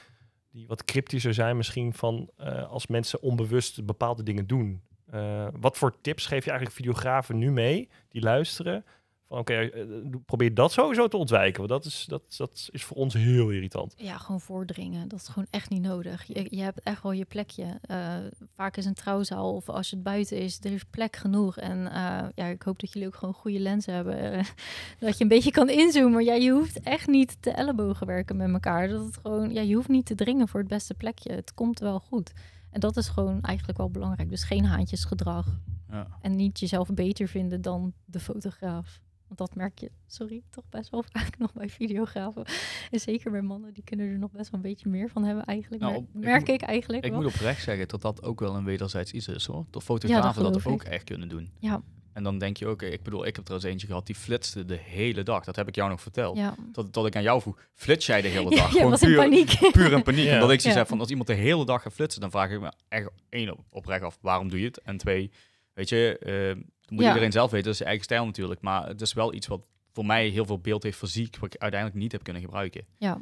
die 0.52 0.66
wat 0.66 0.84
cryptischer 0.84 1.34
zijn 1.34 1.56
misschien 1.56 1.94
van 1.94 2.30
eh, 2.36 2.70
als 2.70 2.86
mensen 2.86 3.22
onbewust 3.22 3.84
bepaalde 3.84 4.22
dingen 4.22 4.46
doen? 4.46 4.82
Eh, 5.06 5.48
wat 5.60 5.78
voor 5.78 6.00
tips 6.00 6.26
geef 6.26 6.44
je 6.44 6.50
eigenlijk 6.50 6.80
videografen 6.80 7.38
nu 7.38 7.50
mee 7.50 7.88
die 8.08 8.22
luisteren? 8.22 8.84
Van 9.32 9.40
oké, 9.40 9.54
eh, 9.54 9.84
doe- 10.04 10.20
probeer 10.20 10.54
dat 10.54 10.72
sowieso 10.72 11.08
te 11.08 11.16
ontwijken. 11.16 11.58
Want 11.58 11.68
dat 11.70 11.84
is, 11.84 12.04
dat, 12.08 12.22
dat 12.36 12.68
is 12.72 12.84
voor 12.84 12.96
ons 12.96 13.14
heel 13.14 13.50
irritant. 13.50 13.94
Ja, 13.96 14.16
gewoon 14.18 14.40
voordringen. 14.40 15.08
Dat 15.08 15.20
is 15.20 15.28
gewoon 15.28 15.46
echt 15.50 15.70
niet 15.70 15.82
nodig. 15.82 16.24
Je, 16.24 16.46
je 16.50 16.62
hebt 16.62 16.80
echt 16.80 17.02
wel 17.02 17.12
je 17.12 17.24
plekje. 17.24 17.78
Eh, 17.82 18.16
vaak 18.54 18.76
is 18.76 18.84
een 18.84 18.94
trouwzaal 18.94 19.54
of 19.54 19.68
als 19.68 19.90
het 19.90 20.02
buiten 20.02 20.38
is, 20.38 20.58
er 20.64 20.72
is 20.72 20.84
plek 20.84 21.16
genoeg. 21.16 21.56
En 21.56 21.86
eh, 21.92 22.26
ja, 22.34 22.46
ik 22.46 22.62
hoop 22.62 22.80
dat 22.80 22.92
jullie 22.92 23.08
ook 23.08 23.14
gewoon 23.16 23.34
goede 23.34 23.58
lenzen 23.60 23.94
hebben. 23.94 24.32
eh, 24.32 24.44
dat 25.00 25.16
je 25.16 25.22
een 25.22 25.28
beetje 25.28 25.50
kan 25.50 25.68
inzoomen. 25.68 26.24
Ja, 26.24 26.34
je 26.34 26.50
hoeft 26.50 26.80
echt 26.80 27.06
niet 27.06 27.36
te 27.40 27.50
ellebogen 27.50 28.06
werken 28.06 28.36
met 28.36 28.52
elkaar. 28.52 28.88
Dat 28.88 29.04
het 29.04 29.16
gewoon, 29.16 29.52
ja, 29.52 29.60
je 29.60 29.74
hoeft 29.74 29.88
niet 29.88 30.06
te 30.06 30.14
dringen 30.14 30.48
voor 30.48 30.60
het 30.60 30.68
beste 30.68 30.94
plekje. 30.94 31.32
Het 31.32 31.54
komt 31.54 31.78
wel 31.78 32.00
goed. 32.00 32.32
En 32.70 32.80
dat 32.80 32.96
is 32.96 33.08
gewoon 33.08 33.40
eigenlijk 33.40 33.78
wel 33.78 33.90
belangrijk. 33.90 34.28
Dus 34.30 34.44
geen 34.44 34.64
haantjesgedrag. 34.64 35.46
Ja. 35.90 36.06
En 36.20 36.36
niet 36.36 36.58
jezelf 36.60 36.88
beter 36.94 37.28
vinden 37.28 37.60
dan 37.62 37.92
de 38.04 38.20
fotograaf. 38.20 39.00
Want 39.36 39.50
dat 39.50 39.54
merk 39.58 39.78
je, 39.78 39.90
sorry, 40.06 40.42
toch 40.50 40.64
best 40.68 40.90
wel 40.90 41.04
vaak 41.12 41.38
nog 41.38 41.52
bij 41.52 41.68
videografen. 41.68 42.44
En 42.90 43.00
zeker 43.00 43.30
bij 43.30 43.42
mannen, 43.42 43.72
die 43.74 43.82
kunnen 43.84 44.08
er 44.08 44.18
nog 44.18 44.30
best 44.30 44.50
wel 44.50 44.60
een 44.60 44.66
beetje 44.68 44.88
meer 44.88 45.08
van 45.08 45.24
hebben 45.24 45.44
eigenlijk. 45.44 45.82
Nou, 45.82 46.06
merk 46.12 46.48
ik 46.48 46.62
eigenlijk 46.62 47.04
Ik 47.04 47.10
wel. 47.10 47.20
moet 47.22 47.32
oprecht 47.34 47.62
zeggen 47.62 47.88
dat 47.88 48.02
dat 48.02 48.22
ook 48.22 48.40
wel 48.40 48.54
een 48.56 48.64
wederzijds 48.64 49.12
iets 49.12 49.28
is 49.28 49.46
hoor. 49.46 49.64
Dat 49.70 49.82
fotografen 49.82 50.42
dat, 50.42 50.52
geloof 50.62 50.66
ook 50.66 50.82
echt 50.82 51.04
kunnen 51.04 51.28
doen. 51.28 51.50
Ja, 51.58 51.82
En 52.12 52.22
dan 52.22 52.38
denk 52.38 52.56
je 52.56 52.66
ook, 52.66 52.82
ik 52.82 53.02
bedoel, 53.02 53.26
ik 53.26 53.34
heb 53.36 53.44
trouwens 53.44 53.72
eentje 53.72 53.86
gehad 53.86 54.06
die 54.06 54.14
flitste 54.14 54.64
de 54.64 54.76
hele 54.76 55.22
dag. 55.22 55.44
Dat 55.44 55.56
heb 55.56 55.68
ik 55.68 55.74
jou 55.74 55.90
nog 55.90 56.00
verteld. 56.00 56.36
ja. 56.36 56.54
Tot, 56.72 56.92
tot 56.92 57.06
ik 57.06 57.16
aan 57.16 57.22
jou 57.22 57.40
vroeg, 57.40 57.58
flits 57.74 58.06
jij 58.06 58.20
de 58.22 58.28
hele 58.28 58.50
dag? 58.56 58.70
Gewoon 58.70 58.90
was 58.90 59.02
in 59.02 59.08
puur, 59.08 59.16
paniek. 59.16 59.58
puur 59.72 59.92
in 59.92 60.02
paniek. 60.02 60.24
Ja. 60.24 60.34
Omdat 60.34 60.50
ik 60.50 60.60
zoiets 60.60 60.64
Ja. 60.64 60.78
heb 60.78 60.88
van, 60.88 61.00
als 61.00 61.08
iemand 61.10 61.28
de 61.28 61.34
hele 61.34 61.64
dag 61.64 61.82
gaat 61.82 61.92
flitsen, 61.92 62.20
dan 62.20 62.30
vraag 62.30 62.50
ik 62.50 62.60
me 62.60 62.72
echt 62.88 63.08
één 63.28 63.50
op, 63.52 63.60
oprecht 63.70 64.02
af, 64.02 64.18
waarom 64.20 64.48
doe 64.48 64.60
je 64.60 64.66
het? 64.66 64.80
En 64.80 64.96
twee, 64.96 65.30
weet 65.74 65.88
je, 65.88 66.18
eh, 66.18 66.62
moet 66.92 67.04
iedereen 67.04 67.32
zelf 67.32 67.50
weten, 67.50 67.62
dat 67.64 67.72
is 67.72 67.76
zijn 67.78 67.88
eigen 67.88 68.06
stijl 68.06 68.24
natuurlijk. 68.26 68.60
Maar 68.60 68.86
het 68.86 69.00
is 69.00 69.12
wel 69.12 69.34
iets 69.34 69.46
wat 69.46 69.66
voor 69.92 70.06
mij 70.06 70.28
heel 70.28 70.46
veel 70.46 70.58
beeld 70.58 70.82
heeft 70.82 70.98
fysiek, 70.98 71.36
wat 71.38 71.54
ik 71.54 71.60
uiteindelijk 71.60 72.00
niet 72.00 72.12
heb 72.12 72.22
kunnen 72.22 72.42
gebruiken. 72.42 72.84
ja. 72.98 73.18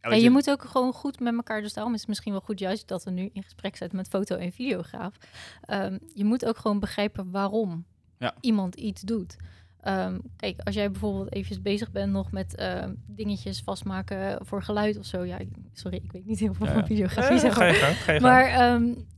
Ja, 0.00 0.08
weet 0.08 0.22
je 0.22 0.30
moet 0.30 0.50
ook 0.50 0.64
gewoon 0.64 0.92
goed 0.92 1.20
met 1.20 1.34
elkaar, 1.34 1.60
dus 1.62 1.72
daarom 1.72 1.92
is 1.94 1.98
het 2.00 2.08
misschien 2.08 2.32
wel 2.32 2.40
goed 2.40 2.58
juist 2.58 2.88
dat 2.88 3.04
we 3.04 3.10
nu 3.10 3.30
in 3.32 3.42
gesprek 3.42 3.76
zijn 3.76 3.90
met 3.92 4.08
foto- 4.08 4.36
en 4.36 4.52
videograaf. 4.52 5.16
Ehm, 5.60 5.98
je 6.14 6.24
moet 6.24 6.44
ook 6.44 6.56
gewoon 6.58 6.80
begrijpen 6.80 7.30
waarom 7.30 7.84
Ja. 8.18 8.34
iemand 8.40 8.74
iets 8.74 9.00
doet. 9.02 9.36
Ehm, 9.80 10.18
kijk, 10.36 10.60
als 10.64 10.74
jij 10.74 10.90
bijvoorbeeld 10.90 11.32
even 11.32 11.62
bezig 11.62 11.90
bent 11.90 12.12
nog 12.12 12.30
met 12.32 12.54
ehm, 12.54 12.94
dingetjes 13.06 13.60
vastmaken 13.60 14.46
voor 14.46 14.62
geluid 14.62 14.98
of 14.98 15.04
zo. 15.04 15.24
Ja, 15.24 15.38
sorry, 15.72 15.96
ik 15.96 16.12
weet 16.12 16.26
niet 16.26 16.38
heel 16.38 16.54
veel 16.54 16.66
Ja, 16.66 16.72
van 16.72 16.80
ja. 16.80 16.86
videografie. 16.86 17.38
Zeg 17.38 17.52
ga 17.52 17.58
maar. 17.58 17.68
je 17.68 17.74
gang, 17.74 17.96
ga 17.96 18.12
je. 18.12 18.20
Maar 18.20 18.48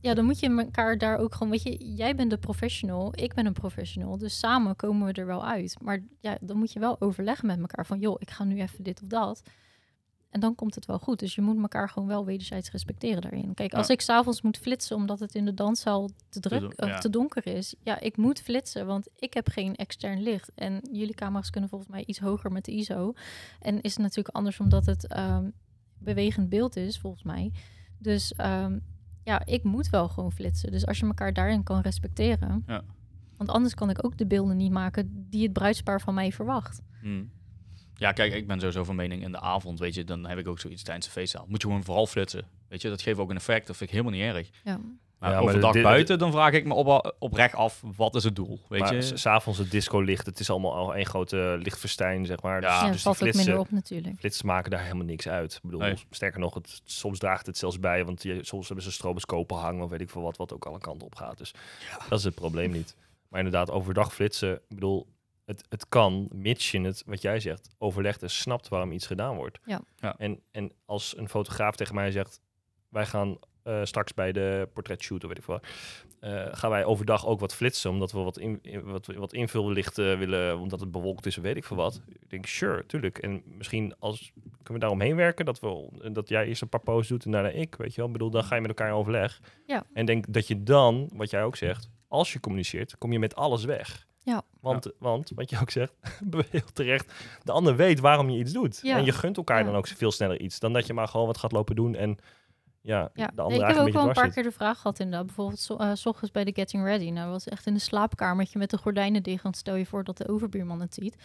ja, 0.01 0.13
dan 0.13 0.25
moet 0.25 0.39
je 0.39 0.57
elkaar 0.57 0.97
daar 0.97 1.17
ook 1.17 1.33
gewoon, 1.33 1.49
weet 1.51 1.63
je, 1.63 1.93
jij 1.95 2.15
bent 2.15 2.29
de 2.29 2.37
professional, 2.37 3.11
ik 3.15 3.33
ben 3.33 3.45
een 3.45 3.53
professional, 3.53 4.17
dus 4.17 4.39
samen 4.39 4.75
komen 4.75 5.07
we 5.07 5.13
er 5.13 5.25
wel 5.25 5.45
uit. 5.45 5.77
Maar 5.81 6.03
ja, 6.19 6.37
dan 6.41 6.57
moet 6.57 6.71
je 6.73 6.79
wel 6.79 7.01
overleggen 7.01 7.47
met 7.47 7.59
elkaar 7.59 7.85
van, 7.85 7.99
joh, 7.99 8.15
ik 8.19 8.29
ga 8.29 8.43
nu 8.43 8.61
even 8.61 8.83
dit 8.83 9.01
of 9.01 9.07
dat. 9.07 9.43
En 10.31 10.39
dan 10.39 10.55
komt 10.55 10.75
het 10.75 10.85
wel 10.85 10.99
goed. 10.99 11.19
Dus 11.19 11.35
je 11.35 11.41
moet 11.41 11.61
elkaar 11.61 11.89
gewoon 11.89 12.07
wel 12.07 12.25
wederzijds 12.25 12.71
respecteren 12.71 13.21
daarin. 13.21 13.53
Kijk, 13.53 13.73
als 13.73 13.87
Ja. 13.87 13.93
ik 13.93 14.01
s'avonds 14.01 14.41
moet 14.41 14.57
flitsen 14.57 14.95
omdat 14.95 15.19
het 15.19 15.35
in 15.35 15.45
de 15.45 15.53
danszaal 15.53 16.09
te 16.29 16.39
druk 16.39 16.59
don- 16.61 16.73
of 16.77 16.87
ja. 16.87 16.97
te 16.99 17.09
donker 17.09 17.47
is, 17.47 17.75
ja, 17.83 17.99
ik 17.99 18.17
moet 18.17 18.41
flitsen, 18.41 18.85
want 18.85 19.07
ik 19.15 19.33
heb 19.33 19.47
geen 19.49 19.75
extern 19.75 20.21
licht. 20.21 20.51
En 20.55 20.79
jullie 20.91 21.15
camera's 21.15 21.49
kunnen 21.49 21.69
volgens 21.69 21.91
mij 21.91 22.03
iets 22.05 22.19
hoger 22.19 22.51
met 22.51 22.65
de 22.65 22.71
ISO. 22.71 23.13
En 23.59 23.81
is 23.81 23.91
het 23.93 24.01
natuurlijk 24.01 24.35
anders 24.35 24.59
omdat 24.59 24.85
het 24.85 25.07
ehm, 25.07 25.49
bewegend 25.97 26.49
beeld 26.49 26.75
is, 26.75 26.99
volgens 26.99 27.23
mij. 27.23 27.51
Dus 27.97 28.33
ehm, 28.33 28.79
ja, 29.23 29.45
ik 29.45 29.63
moet 29.63 29.89
wel 29.89 30.07
gewoon 30.09 30.31
flitsen. 30.31 30.71
Dus 30.71 30.85
als 30.85 30.99
je 30.99 31.05
elkaar 31.05 31.33
daarin 31.33 31.63
kan 31.63 31.81
respecteren. 31.81 32.63
Ja. 32.67 32.83
Want 33.37 33.49
anders 33.49 33.73
kan 33.73 33.89
ik 33.89 34.05
ook 34.05 34.17
de 34.17 34.25
beelden 34.25 34.57
niet 34.57 34.71
maken 34.71 35.25
die 35.29 35.43
het 35.43 35.53
bruidspaar 35.53 36.01
van 36.01 36.13
mij 36.13 36.31
verwacht. 36.31 36.81
Hmm. 37.01 37.31
Ja, 38.01 38.11
kijk, 38.11 38.33
ik 38.33 38.47
ben 38.47 38.59
sowieso 38.59 38.83
van 38.83 38.95
mening 38.95 39.23
in 39.23 39.31
de 39.31 39.39
avond, 39.39 39.79
weet 39.79 39.93
je, 39.95 40.03
dan 40.03 40.25
heb 40.25 40.37
ik 40.37 40.47
ook 40.47 40.59
zoiets 40.59 40.83
tijdens 40.83 41.05
de 41.05 41.11
feestzaal. 41.11 41.45
Moet 41.47 41.61
je 41.61 41.67
gewoon 41.67 41.83
vooral 41.83 42.07
flitsen. 42.07 42.45
Weet 42.67 42.81
je, 42.81 42.89
dat 42.89 43.01
geeft 43.01 43.19
ook 43.19 43.29
een 43.29 43.35
effect. 43.35 43.67
Dat 43.67 43.77
vind 43.77 43.89
ik 43.91 43.95
helemaal 43.97 44.19
niet 44.19 44.35
erg. 44.35 44.49
Ja. 44.63 44.77
Maar 45.19 45.29
Ja, 45.29 45.35
maar 45.35 45.45
overdag 45.49 45.71
dit- 45.73 45.83
buiten, 45.83 46.19
dan 46.19 46.31
vraag 46.31 46.51
ik 46.53 46.65
me 46.65 46.73
op, 46.73 47.15
oprecht 47.19 47.53
af, 47.55 47.81
wat 47.95 48.15
is 48.15 48.23
het 48.23 48.35
doel? 48.35 48.59
Weet 48.69 48.79
maar 48.79 48.93
je? 48.95 49.01
s- 49.01 49.21
s'avonds 49.21 49.59
het 49.59 49.71
disco-licht, 49.71 50.25
het 50.25 50.39
is 50.39 50.49
allemaal 50.49 50.73
al 50.75 50.95
één 50.95 51.05
grote 51.05 51.57
lichtverstijn, 51.61 52.25
zeg 52.25 52.41
maar. 52.41 52.61
Ja, 52.61 52.69
dus, 52.73 52.85
Ja, 52.85 52.91
dus 52.91 53.01
valt 53.01 53.15
ook 53.15 53.21
flitsen, 53.21 53.45
minder 53.45 53.63
op 53.65 53.71
natuurlijk. 53.71 54.19
flitsen 54.19 54.45
maken 54.45 54.71
daar 54.71 54.81
helemaal 54.83 55.05
niks 55.05 55.27
uit. 55.27 55.53
Ik 55.53 55.61
bedoel, 55.61 55.79
Nee. 55.79 55.95
sterker 56.09 56.39
nog, 56.39 56.53
het, 56.53 56.81
soms 56.83 57.19
draagt 57.19 57.45
het 57.45 57.57
zelfs 57.57 57.79
bij, 57.79 58.05
want 58.05 58.23
je, 58.23 58.39
soms 58.41 58.65
hebben 58.67 58.85
ze 58.85 58.91
stroboscopen 58.91 59.57
hangen 59.57 59.83
of 59.83 59.89
weet 59.89 60.01
ik 60.01 60.09
veel 60.09 60.21
wat, 60.21 60.37
wat 60.37 60.53
ook 60.53 60.65
alle 60.65 60.79
kanten 60.79 61.05
op 61.05 61.15
gaat. 61.15 61.37
Dus 61.37 61.53
dat 62.09 62.17
is 62.19 62.23
het 62.25 62.35
probleem 62.35 62.71
niet. 62.71 62.95
Maar 63.29 63.39
inderdaad, 63.39 63.71
overdag 63.71 64.13
flitsen, 64.13 64.53
ik 64.55 64.75
bedoel, 64.75 65.07
het, 65.45 65.65
het 65.69 65.89
kan, 65.89 66.27
mits 66.33 66.71
je 66.71 66.81
het, 66.81 67.03
wat 67.05 67.21
jij 67.21 67.39
zegt, 67.39 67.69
overlegt 67.77 68.21
en 68.23 68.29
snapt 68.29 68.67
waarom 68.67 68.91
iets 68.91 69.07
gedaan 69.07 69.35
wordt. 69.35 69.59
Ja. 69.65 69.81
Ja. 69.99 70.15
En, 70.17 70.39
en 70.51 70.71
als 70.85 71.17
een 71.17 71.29
fotograaf 71.29 71.75
tegen 71.75 71.95
mij 71.95 72.11
zegt, 72.11 72.41
wij 72.89 73.05
gaan 73.05 73.37
eh, 73.63 73.79
straks 73.83 74.13
bij 74.13 74.31
de 74.31 74.69
portretshoot 74.73 75.21
of 75.23 75.27
weet 75.29 75.37
ik 75.37 75.43
veel 75.43 75.53
wat, 75.53 75.67
eh, 76.19 76.47
gaan 76.51 76.69
wij 76.69 76.85
overdag 76.85 77.25
ook 77.27 77.39
wat 77.39 77.55
flitsen, 77.55 77.89
omdat 77.89 78.11
we 78.11 78.19
wat, 78.19 78.37
in, 78.37 78.59
in- 78.61 78.83
wat, 78.83 79.05
wat 79.05 79.33
invullicht 79.33 79.97
eh, 79.97 80.17
willen, 80.17 80.59
omdat 80.59 80.79
het 80.79 80.91
bewolkt 80.91 81.25
is 81.25 81.37
of 81.37 81.43
weet 81.43 81.55
ik 81.55 81.63
veel 81.63 81.77
wat. 81.77 82.01
Ik 82.19 82.29
denk, 82.29 82.45
sure, 82.45 82.85
tuurlijk. 82.85 83.17
En 83.17 83.41
misschien 83.45 83.95
als, 83.99 84.31
kunnen 84.63 84.73
we 84.73 84.79
daaromheen 84.79 85.15
werken, 85.15 85.45
dat, 85.45 85.59
we, 85.59 85.89
dat 86.11 86.29
jij 86.29 86.45
eerst 86.47 86.61
een 86.61 86.69
paar 86.69 86.79
posts 86.83 87.09
doet 87.09 87.25
en 87.25 87.31
daarna 87.31 87.49
ik, 87.49 87.75
weet 87.75 87.89
je 87.91 87.97
wel. 87.97 88.05
Ik 88.05 88.11
bedoel, 88.13 88.29
dan 88.29 88.43
ga 88.43 88.55
je 88.55 88.61
met 88.61 88.69
elkaar 88.69 88.87
in 88.87 88.93
overleg. 88.93 89.39
Ja. 89.65 89.83
En 89.93 90.05
denk 90.05 90.33
dat 90.33 90.47
je 90.47 90.63
dan, 90.63 91.09
wat 91.13 91.29
jij 91.29 91.43
ook 91.43 91.55
zegt, 91.55 91.89
als 92.07 92.33
je 92.33 92.39
communiceert, 92.39 92.97
kom 92.97 93.11
je 93.11 93.19
met 93.19 93.35
alles 93.35 93.63
weg. 93.65 94.07
Ja. 94.23 94.41
Want, 94.59 94.91
want, 94.99 95.31
wat 95.35 95.49
je 95.49 95.59
ook 95.61 95.69
zegt, 95.69 95.93
heel 96.49 96.71
terecht, 96.73 97.13
de 97.43 97.51
ander 97.51 97.75
weet 97.75 97.99
waarom 97.99 98.29
je 98.29 98.39
iets 98.39 98.51
doet. 98.51 98.79
Ja. 98.81 98.97
En 98.97 99.05
je 99.05 99.11
gunt 99.11 99.37
elkaar 99.37 99.59
Ja. 99.59 99.65
dan 99.65 99.75
ook 99.75 99.87
veel 99.87 100.11
sneller 100.11 100.39
iets, 100.39 100.59
dan 100.59 100.73
dat 100.73 100.87
je 100.87 100.93
maar 100.93 101.07
gewoon 101.07 101.27
wat 101.27 101.37
gaat 101.37 101.51
lopen 101.51 101.75
doen 101.75 101.95
en 101.95 102.19
ja, 102.83 103.11
de 103.13 103.21
nee, 103.21 103.27
ander 103.35 103.59
ik 103.59 103.75
heb 103.75 103.77
ook 103.77 103.93
wel 103.93 104.07
een 104.07 104.13
paar 104.13 104.31
keer 104.31 104.43
de 104.43 104.51
vraag 104.51 104.77
gehad 104.77 104.99
inderdaad. 104.99 105.25
Bijvoorbeeld 105.25 105.59
so, 105.59 105.77
eh, 105.77 105.91
s 105.93 106.05
ochtends 106.05 106.31
bij 106.31 106.43
de 106.43 106.53
Getting 106.53 106.83
Ready. 106.83 107.09
Nou, 107.09 107.31
dat 107.31 107.43
was 107.43 107.47
echt 107.47 107.65
in 107.65 107.73
een 107.73 107.79
slaapkamertje 107.79 108.59
met 108.59 108.69
de 108.69 108.77
gordijnen 108.77 109.23
dicht. 109.23 109.43
Want 109.43 109.57
stel 109.57 109.75
je 109.75 109.85
voor 109.85 110.03
dat 110.03 110.17
de 110.17 110.27
overbuurman 110.27 110.81
het 110.81 110.93
ziet. 110.93 111.15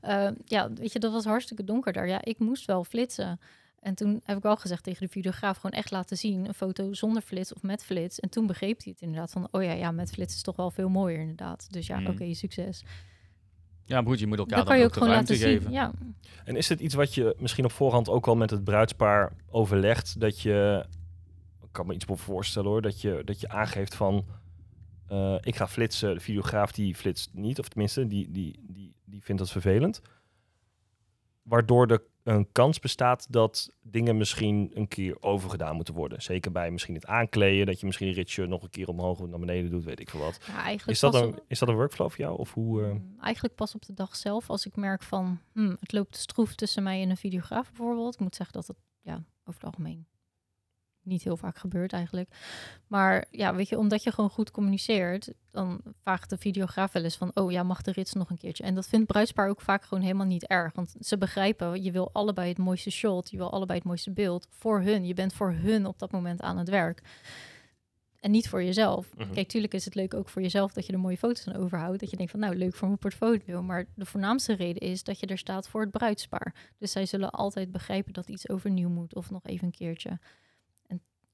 Eh, 0.00 0.28
ja, 0.44 0.72
weet 0.72 0.92
je, 0.92 0.98
dat 0.98 1.12
was 1.12 1.24
hartstikke 1.24 1.64
donker 1.64 1.92
daar. 1.92 2.08
Ja, 2.08 2.24
ik 2.24 2.38
moest 2.38 2.64
wel 2.64 2.84
flitsen. 2.84 3.40
En 3.86 3.94
toen 3.94 4.20
heb 4.24 4.36
ik 4.36 4.42
wel 4.42 4.56
gezegd 4.56 4.82
tegen 4.82 5.06
de 5.06 5.12
videograaf, 5.12 5.56
gewoon 5.56 5.76
echt 5.78 5.90
laten 5.90 6.16
zien. 6.16 6.46
Een 6.46 6.54
foto 6.54 6.92
zonder 6.92 7.22
flits 7.22 7.52
of 7.54 7.62
met 7.62 7.84
flits. 7.84 8.20
En 8.20 8.28
toen 8.28 8.46
begreep 8.46 8.82
hij 8.82 8.92
het 8.92 9.02
inderdaad 9.02 9.30
van, 9.30 9.48
oh 9.50 9.62
ja, 9.62 9.72
ja, 9.72 9.90
met 9.90 10.10
flits 10.10 10.34
is 10.34 10.42
toch 10.42 10.56
wel 10.56 10.70
veel 10.70 10.88
mooier 10.88 11.20
inderdaad. 11.20 11.72
Dus 11.72 11.86
ja, 11.86 11.98
Mm. 11.98 12.06
oké, 12.06 12.34
succes. 12.34 12.84
ja, 13.84 14.02
broertje, 14.02 14.24
je 14.24 14.30
moet 14.30 14.38
elkaar 14.38 14.56
Dat 14.56 14.66
dan 14.66 14.74
kan 14.76 14.82
je 14.84 14.88
ook 14.88 14.88
ook 14.88 14.94
de 14.94 15.00
gewoon 15.00 15.14
ruimte 15.14 15.32
laten 15.32 15.48
zien. 15.50 15.58
geven. 15.58 15.72
Ja, 15.72 15.92
En 16.44 16.56
is 16.56 16.68
het 16.68 16.80
iets 16.80 16.94
wat 16.94 17.14
je 17.14 17.36
misschien 17.38 17.64
op 17.64 17.72
voorhand 17.72 18.08
ook 18.08 18.26
al 18.26 18.36
met 18.36 18.50
het 18.50 18.64
bruidspaar 18.64 19.32
overlegt? 19.48 20.20
Dat 20.20 20.40
je, 20.40 20.86
ik 21.62 21.68
kan 21.72 21.86
me 21.86 21.94
iets 21.94 22.04
voor 22.04 22.18
voorstellen 22.18 22.68
hoor, 22.68 22.82
dat 22.82 23.00
je, 23.00 23.22
dat 23.24 23.40
je 23.40 23.48
aangeeft 23.48 23.94
van, 23.94 24.24
eh, 25.08 25.36
ik 25.40 25.56
ga 25.56 25.68
flitsen, 25.68 26.14
de 26.14 26.20
videograaf 26.20 26.72
die 26.72 26.94
flitst 26.94 27.30
niet, 27.32 27.58
of 27.58 27.68
tenminste, 27.68 28.06
die, 28.06 28.30
die, 28.30 28.60
die, 28.62 28.94
die 29.04 29.22
vindt 29.22 29.40
dat 29.40 29.50
vervelend. 29.50 30.00
Waardoor 31.42 31.86
er 31.86 32.02
een 32.26 32.52
kans 32.52 32.78
bestaat 32.78 33.26
dat 33.32 33.70
dingen 33.82 34.16
misschien 34.16 34.70
een 34.74 34.88
keer 34.88 35.16
overgedaan 35.22 35.76
moeten 35.76 35.94
worden. 35.94 36.22
Zeker 36.22 36.52
bij 36.52 36.70
misschien 36.70 36.94
het 36.94 37.06
aankleden, 37.06 37.66
dat 37.66 37.80
je 37.80 37.86
misschien 37.86 38.08
een 38.08 38.14
ritje 38.14 38.46
nog 38.46 38.62
een 38.62 38.70
keer 38.70 38.88
omhoog 38.88 39.18
of 39.20 39.28
naar 39.28 39.38
beneden 39.38 39.70
doet, 39.70 39.84
weet 39.84 40.00
ik 40.00 40.10
veel 40.10 40.20
wat. 40.20 40.38
ja 40.46 40.68
Is 40.86 41.00
dat, 41.00 41.14
een, 41.14 41.26
op- 41.26 41.44
is 41.48 41.58
dat 41.58 41.68
een 41.68 41.74
workflow 41.74 42.08
voor 42.10 42.18
jou? 42.18 42.38
Of 42.38 42.52
hoe, 42.54 42.82
eh, 42.84 42.90
Mm, 42.90 43.16
Eigenlijk 43.20 43.54
pas 43.54 43.74
op 43.74 43.84
de 43.86 43.94
dag 43.94 44.16
zelf, 44.16 44.50
als 44.50 44.66
ik 44.66 44.76
merk 44.76 45.02
van 45.02 45.40
hmm, 45.52 45.76
het 45.80 45.92
loopt 45.92 46.16
stroef 46.16 46.54
tussen 46.54 46.82
mij 46.82 47.02
en 47.02 47.10
een 47.10 47.16
videograaf 47.16 47.66
bijvoorbeeld. 47.72 48.14
Ik 48.14 48.20
moet 48.20 48.36
zeggen 48.36 48.54
dat 48.56 48.66
het 48.66 48.76
ja, 49.02 49.14
over 49.44 49.60
het 49.60 49.64
algemeen 49.64 50.06
niet 51.06 51.22
heel 51.22 51.36
vaak 51.36 51.58
gebeurt 51.58 51.92
eigenlijk. 51.92 52.30
Maar 52.86 53.24
ja, 53.30 53.54
weet 53.54 53.68
je, 53.68 53.78
omdat 53.78 54.02
je 54.02 54.12
gewoon 54.12 54.30
goed 54.30 54.50
communiceert, 54.50 55.32
dan 55.50 55.80
vraagt 56.02 56.30
de 56.30 56.36
videograaf 56.36 56.92
wel 56.92 57.02
eens 57.02 57.16
van, 57.16 57.30
oh 57.34 57.52
ja, 57.52 57.62
mag 57.62 57.82
de 57.82 57.92
rits 57.92 58.12
nog 58.12 58.30
een 58.30 58.38
keertje? 58.38 58.64
En 58.64 58.74
dat 58.74 58.88
vindt 58.88 59.06
bruidspaar 59.06 59.48
ook 59.48 59.60
vaak 59.60 59.84
gewoon 59.84 60.04
helemaal 60.04 60.26
niet 60.26 60.46
erg, 60.46 60.72
want 60.74 60.94
ze 61.00 61.18
begrijpen, 61.18 61.82
je 61.82 61.90
wil 61.90 62.10
allebei 62.12 62.48
het 62.48 62.58
mooiste 62.58 62.90
shot, 62.90 63.30
je 63.30 63.36
wil 63.36 63.52
allebei 63.52 63.78
het 63.78 63.88
mooiste 63.88 64.10
beeld 64.10 64.46
voor 64.50 64.80
hun. 64.80 65.06
Je 65.06 65.14
bent 65.14 65.32
voor 65.32 65.52
hun 65.52 65.86
op 65.86 65.98
dat 65.98 66.10
moment 66.10 66.40
aan 66.40 66.58
het 66.58 66.68
werk. 66.68 67.02
En 68.20 68.30
niet 68.30 68.48
voor 68.48 68.62
jezelf. 68.62 69.16
Mhm. 69.16 69.32
Kijk, 69.32 69.48
tuurlijk 69.48 69.74
is 69.74 69.84
het 69.84 69.94
leuk 69.94 70.14
ook 70.14 70.28
voor 70.28 70.42
jezelf 70.42 70.72
dat 70.72 70.86
je 70.86 70.92
er 70.92 70.98
mooie 70.98 71.16
foto's 71.16 71.48
aan 71.48 71.56
overhoudt. 71.56 72.00
Dat 72.00 72.10
je 72.10 72.16
denkt 72.16 72.30
van, 72.32 72.40
nou, 72.40 72.56
leuk 72.56 72.74
voor 72.74 72.86
mijn 72.86 72.98
portfolio. 72.98 73.62
Maar 73.62 73.86
de 73.94 74.06
voornaamste 74.06 74.54
reden 74.54 74.88
is 74.88 75.02
dat 75.02 75.20
je 75.20 75.26
er 75.26 75.38
staat 75.38 75.68
voor 75.68 75.80
het 75.80 75.90
bruidspaar. 75.90 76.54
Dus 76.78 76.92
zij 76.92 77.06
zullen 77.06 77.30
altijd 77.30 77.72
begrijpen 77.72 78.12
dat 78.12 78.28
iets 78.28 78.48
overnieuw 78.48 78.88
moet 78.88 79.14
of 79.14 79.30
nog 79.30 79.44
even 79.44 79.66
een 79.66 79.72
keertje. 79.72 80.18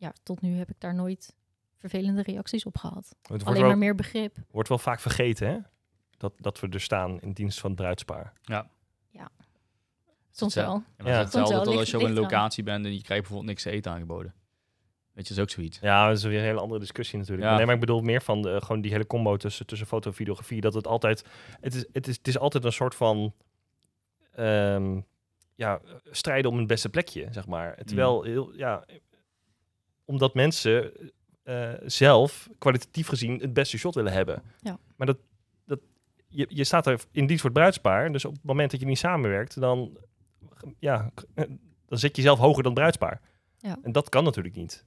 Ja, 0.02 0.12
tot 0.22 0.40
nu 0.40 0.56
heb 0.56 0.70
ik 0.70 0.76
daar 0.80 0.94
nooit 0.94 1.34
vervelende 1.78 2.22
reacties 2.22 2.64
op 2.66 2.76
gehad. 2.76 3.08
het 3.08 3.28
wordt 3.28 3.44
Alleen 3.44 3.58
wel, 3.60 3.68
maar 3.68 3.78
meer 3.78 3.94
begrip. 3.94 4.36
wordt 4.50 4.68
wel 4.68 4.78
vaak 4.78 5.00
vergeten, 5.00 5.48
hè? 5.48 5.58
Dat, 6.16 6.32
dat 6.36 6.60
we 6.60 6.68
er 6.68 6.80
staan 6.80 7.20
in 7.20 7.32
dienst 7.32 7.60
van 7.60 7.70
het 7.70 7.78
bruidspaar. 7.80 8.32
Soms 10.34 10.54
Het- 10.54 10.64
wel. 10.64 10.74
En 10.74 10.84
dat 10.96 11.06
Ja. 11.06 11.12
is 11.12 11.18
hetzelfde 11.24 11.54
Soms 11.54 11.66
wel, 11.68 11.78
als 11.78 11.90
je 11.90 11.96
op 11.96 12.02
een 12.02 12.12
locatie 12.12 12.62
bent 12.62 12.84
en 12.84 12.92
je 12.94 13.02
krijgt 13.02 13.22
bijvoorbeeld 13.22 13.48
niks 13.48 13.62
te 13.62 13.70
eten 13.70 13.92
aangeboden. 13.92 14.34
Weet 15.12 15.28
je, 15.28 15.34
dat 15.34 15.36
is 15.36 15.38
ook 15.38 15.50
zoiets. 15.50 15.78
Ja, 15.78 16.08
dat 16.08 16.16
is 16.16 16.22
weer 16.24 16.38
een 16.38 16.44
hele 16.44 16.60
andere 16.60 16.80
discussie 16.80 17.18
natuurlijk. 17.18 17.48
Ja. 17.48 17.56
Nee, 17.56 17.64
maar 17.64 17.74
ik 17.74 17.80
bedoel 17.80 18.00
meer 18.00 18.22
van 18.22 18.42
de, 18.42 18.60
gewoon 18.60 18.80
die 18.80 18.90
hele 18.90 19.06
combo 19.06 19.36
tussen, 19.36 19.66
tussen 19.66 19.86
foto 19.86 20.08
en 20.10 20.16
videografie. 20.16 20.60
Dat 20.60 20.74
het 20.74 20.86
altijd, 20.86 21.24
het 21.60 21.74
is, 21.74 21.84
het 21.92 22.06
is, 22.08 22.16
het 22.16 22.28
is 22.28 22.38
altijd 22.38 22.64
een 22.64 22.72
soort 22.72 22.94
van, 22.94 23.32
ehm, 24.34 25.00
ja, 25.54 25.80
strijden 26.10 26.50
om 26.50 26.58
het 26.58 26.66
beste 26.66 26.88
plekje, 26.88 27.28
zeg 27.30 27.46
maar. 27.46 27.76
Terwijl, 27.84 28.22
heel, 28.22 28.52
ja, 28.56 28.84
omdat 30.04 30.34
mensen 30.34 30.92
eh, 31.42 31.72
zelf 31.84 32.48
kwalitatief 32.58 33.08
gezien 33.08 33.40
het 33.40 33.52
beste 33.52 33.78
shot 33.78 33.94
willen 33.94 34.12
hebben. 34.12 34.42
Ja. 34.60 34.78
Maar 34.96 35.06
dat, 35.06 35.18
dat, 35.66 35.80
je, 36.28 36.46
je 36.48 36.64
staat 36.64 36.86
er 36.86 37.00
in 37.10 37.26
dienst 37.26 37.42
voor 37.42 37.50
het 37.50 37.58
bruidspaar. 37.58 38.12
Dus 38.12 38.24
op 38.24 38.32
het 38.32 38.44
moment 38.44 38.70
dat 38.70 38.80
je 38.80 38.86
niet 38.86 38.98
samenwerkt, 38.98 39.60
dan, 39.60 39.98
ja, 40.78 41.10
dan 41.86 41.98
zit 41.98 42.16
je 42.16 42.22
zelf 42.22 42.38
hoger 42.38 42.62
dan 42.62 42.72
het 42.72 42.80
bruidspaar. 42.80 43.20
Ja. 43.58 43.78
En 43.82 43.92
dat 43.92 44.08
kan 44.08 44.24
natuurlijk 44.24 44.56
niet. 44.56 44.84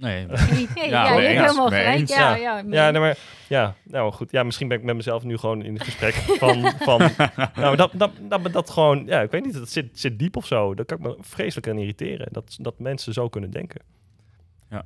Nee, 0.06 0.26
Nee, 0.26 0.68
Ja, 0.74 1.04
ja, 1.04 1.14
je 1.14 1.26
hebt 1.26 1.40
helemaal 1.40 1.66
gelijk. 1.68 1.98
eens. 1.98 2.10
Ja, 2.10 2.34
Ja. 2.34 2.58
ja, 2.58 2.64
Ja, 2.70 2.90
nee, 2.90 3.00
maar 3.00 3.18
ja, 3.48 3.74
nou 3.82 4.12
goed. 4.12 4.30
Ja, 4.30 4.42
misschien 4.42 4.68
ben 4.68 4.78
ik 4.78 4.84
met 4.84 4.96
mezelf 4.96 5.24
nu 5.24 5.36
gewoon 5.36 5.62
in 5.62 5.74
het 5.74 5.82
gesprek 5.82 6.14
van, 6.14 6.72
van 6.78 7.10
nou, 7.62 7.76
dat, 7.76 7.90
dat, 7.94 8.10
dat, 8.20 8.52
dat 8.52 8.70
gewoon, 8.70 9.06
ja, 9.06 9.20
ik 9.20 9.30
weet 9.30 9.44
niet, 9.44 9.54
dat 9.54 9.68
zit, 9.68 9.98
zit 9.98 10.18
diep 10.18 10.36
of 10.36 10.46
zo. 10.46 10.74
Dat 10.74 10.86
kan 10.86 10.96
ik 10.96 11.02
me 11.02 11.16
vreselijk 11.20 11.68
aan 11.68 11.78
irriteren. 11.78 12.28
Dat, 12.30 12.56
dat 12.60 12.78
mensen 12.78 13.12
zo 13.12 13.28
kunnen 13.28 13.50
denken. 13.50 13.82
ja, 14.70 14.84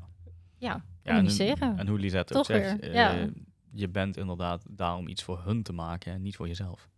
Ja, 0.59 0.72
en, 0.74 0.83
communiceren. 1.03 1.79
en 1.79 1.88
hoe 1.88 1.98
Lisette 1.98 2.33
Toch 2.33 2.42
ook 2.50 2.57
zegt, 2.57 2.81
weer, 2.81 2.90
eh, 2.90 2.94
ja. 2.94 3.29
je 3.72 3.88
bent 3.88 4.16
inderdaad 4.16 4.64
daar 4.68 4.96
om 4.96 5.09
iets 5.09 5.22
voor 5.22 5.42
hun 5.44 5.62
te 5.62 5.72
maken 5.72 6.12
en 6.12 6.22
niet 6.22 6.37
voor 6.37 6.48
jezelf. 6.48 6.88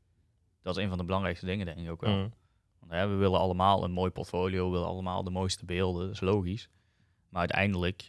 Dat 0.63 0.77
is 0.77 0.83
een 0.83 0.89
van 0.89 0.99
de 0.99 1.05
belangrijkste 1.05 1.47
dingen, 1.47 1.67
denk 1.67 1.79
ik 1.79 1.91
ook 1.91 2.01
wel. 2.01 2.15
Mm. 2.15 2.33
Want, 2.81 2.93
hè, 2.93 3.09
we 3.09 3.15
willen 3.15 3.39
allemaal 3.39 3.85
een 3.85 3.93
mooi 3.93 4.11
portfolio, 4.11 4.65
we 4.67 4.71
willen 4.73 4.87
allemaal 4.87 5.25
de 5.25 5.31
mooiste 5.31 5.65
beelden, 5.65 6.07
dat 6.07 6.15
is 6.15 6.21
logisch. 6.21 6.69
Maar 7.29 7.41
uiteindelijk, 7.41 8.09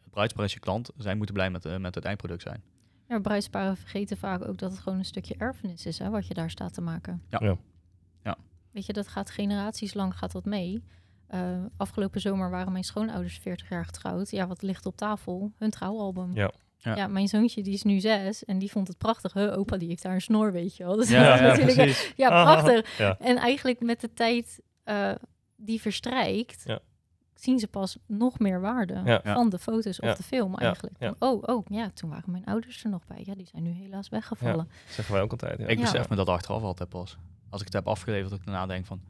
het 0.00 0.10
bruidspaar 0.10 0.44
is 0.44 0.52
je 0.52 0.60
klant, 0.60 0.90
zij 0.96 1.14
moeten 1.14 1.34
blij 1.34 1.50
met, 1.50 1.64
eh, 1.64 1.76
met 1.76 1.94
het 1.94 2.04
eindproduct 2.04 2.42
zijn. 2.42 2.62
Ja, 3.08 3.18
bruidsparen 3.18 3.76
vergeten 3.76 4.16
vaak 4.16 4.48
ook 4.48 4.58
dat 4.58 4.70
het 4.70 4.80
gewoon 4.80 4.98
een 4.98 5.04
stukje 5.04 5.34
erfenis 5.38 5.86
is, 5.86 5.98
hè, 5.98 6.10
wat 6.10 6.26
je 6.26 6.34
daar 6.34 6.50
staat 6.50 6.74
te 6.74 6.80
maken. 6.80 7.22
Ja. 7.28 7.38
Ja. 7.42 7.56
Ja. 8.24 8.36
Weet 8.70 8.86
je, 8.86 8.92
dat 8.92 9.08
gaat 9.08 9.30
generaties 9.30 9.94
lang 9.94 10.18
gaat 10.18 10.32
dat 10.32 10.44
mee. 10.44 10.82
Eh, 11.26 11.64
afgelopen 11.76 12.20
zomer 12.20 12.50
waren 12.50 12.72
mijn 12.72 12.84
schoonouders 12.84 13.38
40 13.38 13.68
jaar 13.68 13.84
getrouwd. 13.84 14.30
Ja, 14.30 14.46
wat 14.46 14.62
ligt 14.62 14.86
op 14.86 14.96
tafel? 14.96 15.52
Hun 15.56 15.70
trouwalbum. 15.70 16.34
Ja. 16.34 16.50
Ja. 16.76 16.96
Ja. 16.96 17.06
mijn 17.06 17.28
zoontje 17.28 17.62
die 17.62 17.72
is 17.72 17.82
nu 17.82 18.00
zes 18.00 18.44
en 18.44 18.58
die 18.58 18.70
vond 18.70 18.88
het 18.88 18.98
prachtig. 18.98 19.32
Huh, 19.32 19.58
opa 19.58 19.76
die 19.76 19.88
heeft 19.88 20.02
daar 20.02 20.14
een 20.14 20.20
snor, 20.20 20.52
weet 20.52 20.76
je 20.76 20.84
wel. 20.84 20.96
Dus 20.96 21.08
Ja, 21.10 21.22
dat 21.22 21.34
is 21.34 21.40
ja, 21.40 21.46
natuurlijk 21.46 22.12
ja, 22.16 22.28
Ah, 22.28 22.42
prachtig. 22.44 22.98
ja. 22.98 23.18
En 23.18 23.36
eigenlijk 23.36 23.80
met 23.80 24.00
de 24.00 24.12
tijd 24.12 24.60
eh, 24.82 25.12
die 25.56 25.80
verstrijkt, 25.80 26.62
Ja. 26.66 26.80
Zien 27.42 27.58
ze 27.58 27.68
pas 27.68 27.98
nog 28.06 28.38
meer 28.38 28.60
waarde 28.60 29.00
Ja. 29.04 29.20
Ja. 29.24 29.34
van 29.34 29.48
de 29.48 29.58
foto's 29.58 29.96
Ja. 29.96 30.10
of 30.10 30.16
de 30.16 30.22
film 30.22 30.54
eigenlijk. 30.56 30.94
Ja. 30.98 31.14
Van, 31.18 31.28
oh, 31.28 31.42
oh, 31.56 31.66
ja, 31.68 31.90
toen 31.94 32.10
waren 32.10 32.30
mijn 32.30 32.44
ouders 32.44 32.84
er 32.84 32.90
nog 32.90 33.06
bij. 33.06 33.22
Ja, 33.24 33.34
die 33.34 33.46
zijn 33.46 33.62
nu 33.62 33.70
helaas 33.70 34.08
weggevallen. 34.08 34.68
Zeggen 34.88 35.14
wij 35.14 35.22
ook 35.22 35.30
altijd. 35.30 35.58
Ja. 35.58 35.66
Ik 35.66 35.76
Ja. 35.78 35.82
besef 35.82 36.08
me 36.08 36.16
dat 36.16 36.28
achteraf 36.28 36.62
altijd 36.62 36.88
pas. 36.88 37.18
Als 37.48 37.60
ik 37.60 37.66
het 37.66 37.74
heb 37.76 37.86
afgeleverd, 37.88 38.30
dat 38.30 38.38
ik 38.38 38.44
daarna 38.46 38.66
denk 38.66 38.86
van, 38.86 39.00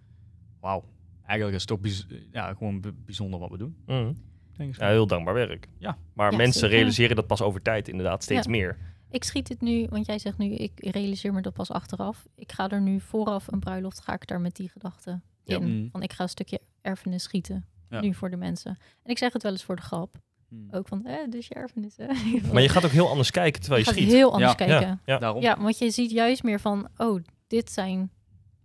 wauw, 0.60 0.84
eigenlijk 1.24 1.54
is 1.54 1.60
het 1.62 1.70
toch 1.70 1.80
bijz- 1.80 2.06
ja, 2.32 2.54
gewoon 2.54 2.94
bijzonder 3.04 3.40
wat 3.40 3.50
we 3.50 3.58
doen. 3.58 3.76
Mm. 3.86 4.16
Denk 4.56 4.76
ja, 4.76 4.88
heel 4.88 5.06
dankbaar 5.06 5.34
werk. 5.34 5.68
Ja. 5.78 5.96
Maar 6.12 6.30
Ja, 6.30 6.36
mensen 6.36 6.60
zeker. 6.60 6.76
realiseren 6.76 7.16
dat 7.16 7.26
pas 7.26 7.42
over 7.42 7.62
tijd 7.62 7.88
inderdaad 7.88 8.22
steeds 8.22 8.44
Ja. 8.44 8.50
meer. 8.50 8.76
Ik 9.10 9.24
schiet 9.24 9.48
het 9.48 9.60
nu, 9.60 9.86
want 9.90 10.06
jij 10.06 10.18
zegt 10.18 10.38
nu, 10.38 10.54
ik 10.54 10.72
realiseer 10.76 11.32
me 11.32 11.42
dat 11.42 11.52
pas 11.52 11.70
achteraf. 11.70 12.26
Ik 12.34 12.52
ga 12.52 12.68
er 12.68 12.80
nu 12.80 13.00
vooraf 13.00 13.52
een 13.52 13.60
bruiloft, 13.60 14.00
ga 14.00 14.12
ik 14.14 14.26
daar 14.26 14.40
met 14.40 14.56
die 14.56 14.68
gedachte 14.68 15.20
in. 15.44 15.62
Mm. 15.62 15.88
Van 15.90 16.02
ik 16.02 16.12
ga 16.12 16.22
een 16.22 16.28
stukje 16.28 16.60
erfenis 16.82 17.22
schieten, 17.22 17.64
Ja. 17.90 18.00
nu 18.00 18.14
voor 18.14 18.30
de 18.30 18.36
mensen. 18.36 18.70
En 19.02 19.10
ik 19.10 19.18
zeg 19.18 19.32
het 19.32 19.42
wel 19.42 19.52
eens 19.52 19.64
voor 19.64 19.76
de 19.76 19.82
grap. 19.82 20.16
Hmm. 20.48 20.68
Ook 20.70 20.88
van, 20.88 21.06
eh, 21.06 21.16
dus 21.30 21.46
je 21.46 21.54
erfenis, 21.54 21.96
hè? 21.96 22.06
Maar 22.52 22.62
je 22.62 22.68
gaat 22.68 22.84
ook 22.84 22.90
heel 22.90 23.08
anders 23.08 23.30
kijken 23.30 23.60
terwijl 23.60 23.80
je 23.82 23.86
gaat 23.88 23.96
schiet. 23.98 24.12
heel 24.12 24.32
anders 24.32 24.50
Ja. 24.50 24.56
kijken. 24.66 25.00
Ja. 25.04 25.18
Daarom. 25.18 25.42
Ja, 25.42 25.60
want 25.60 25.78
je 25.78 25.90
ziet 25.90 26.10
juist 26.10 26.42
meer 26.42 26.60
van, 26.60 26.88
oh, 26.96 27.22
dit 27.46 27.70
zijn 27.70 28.10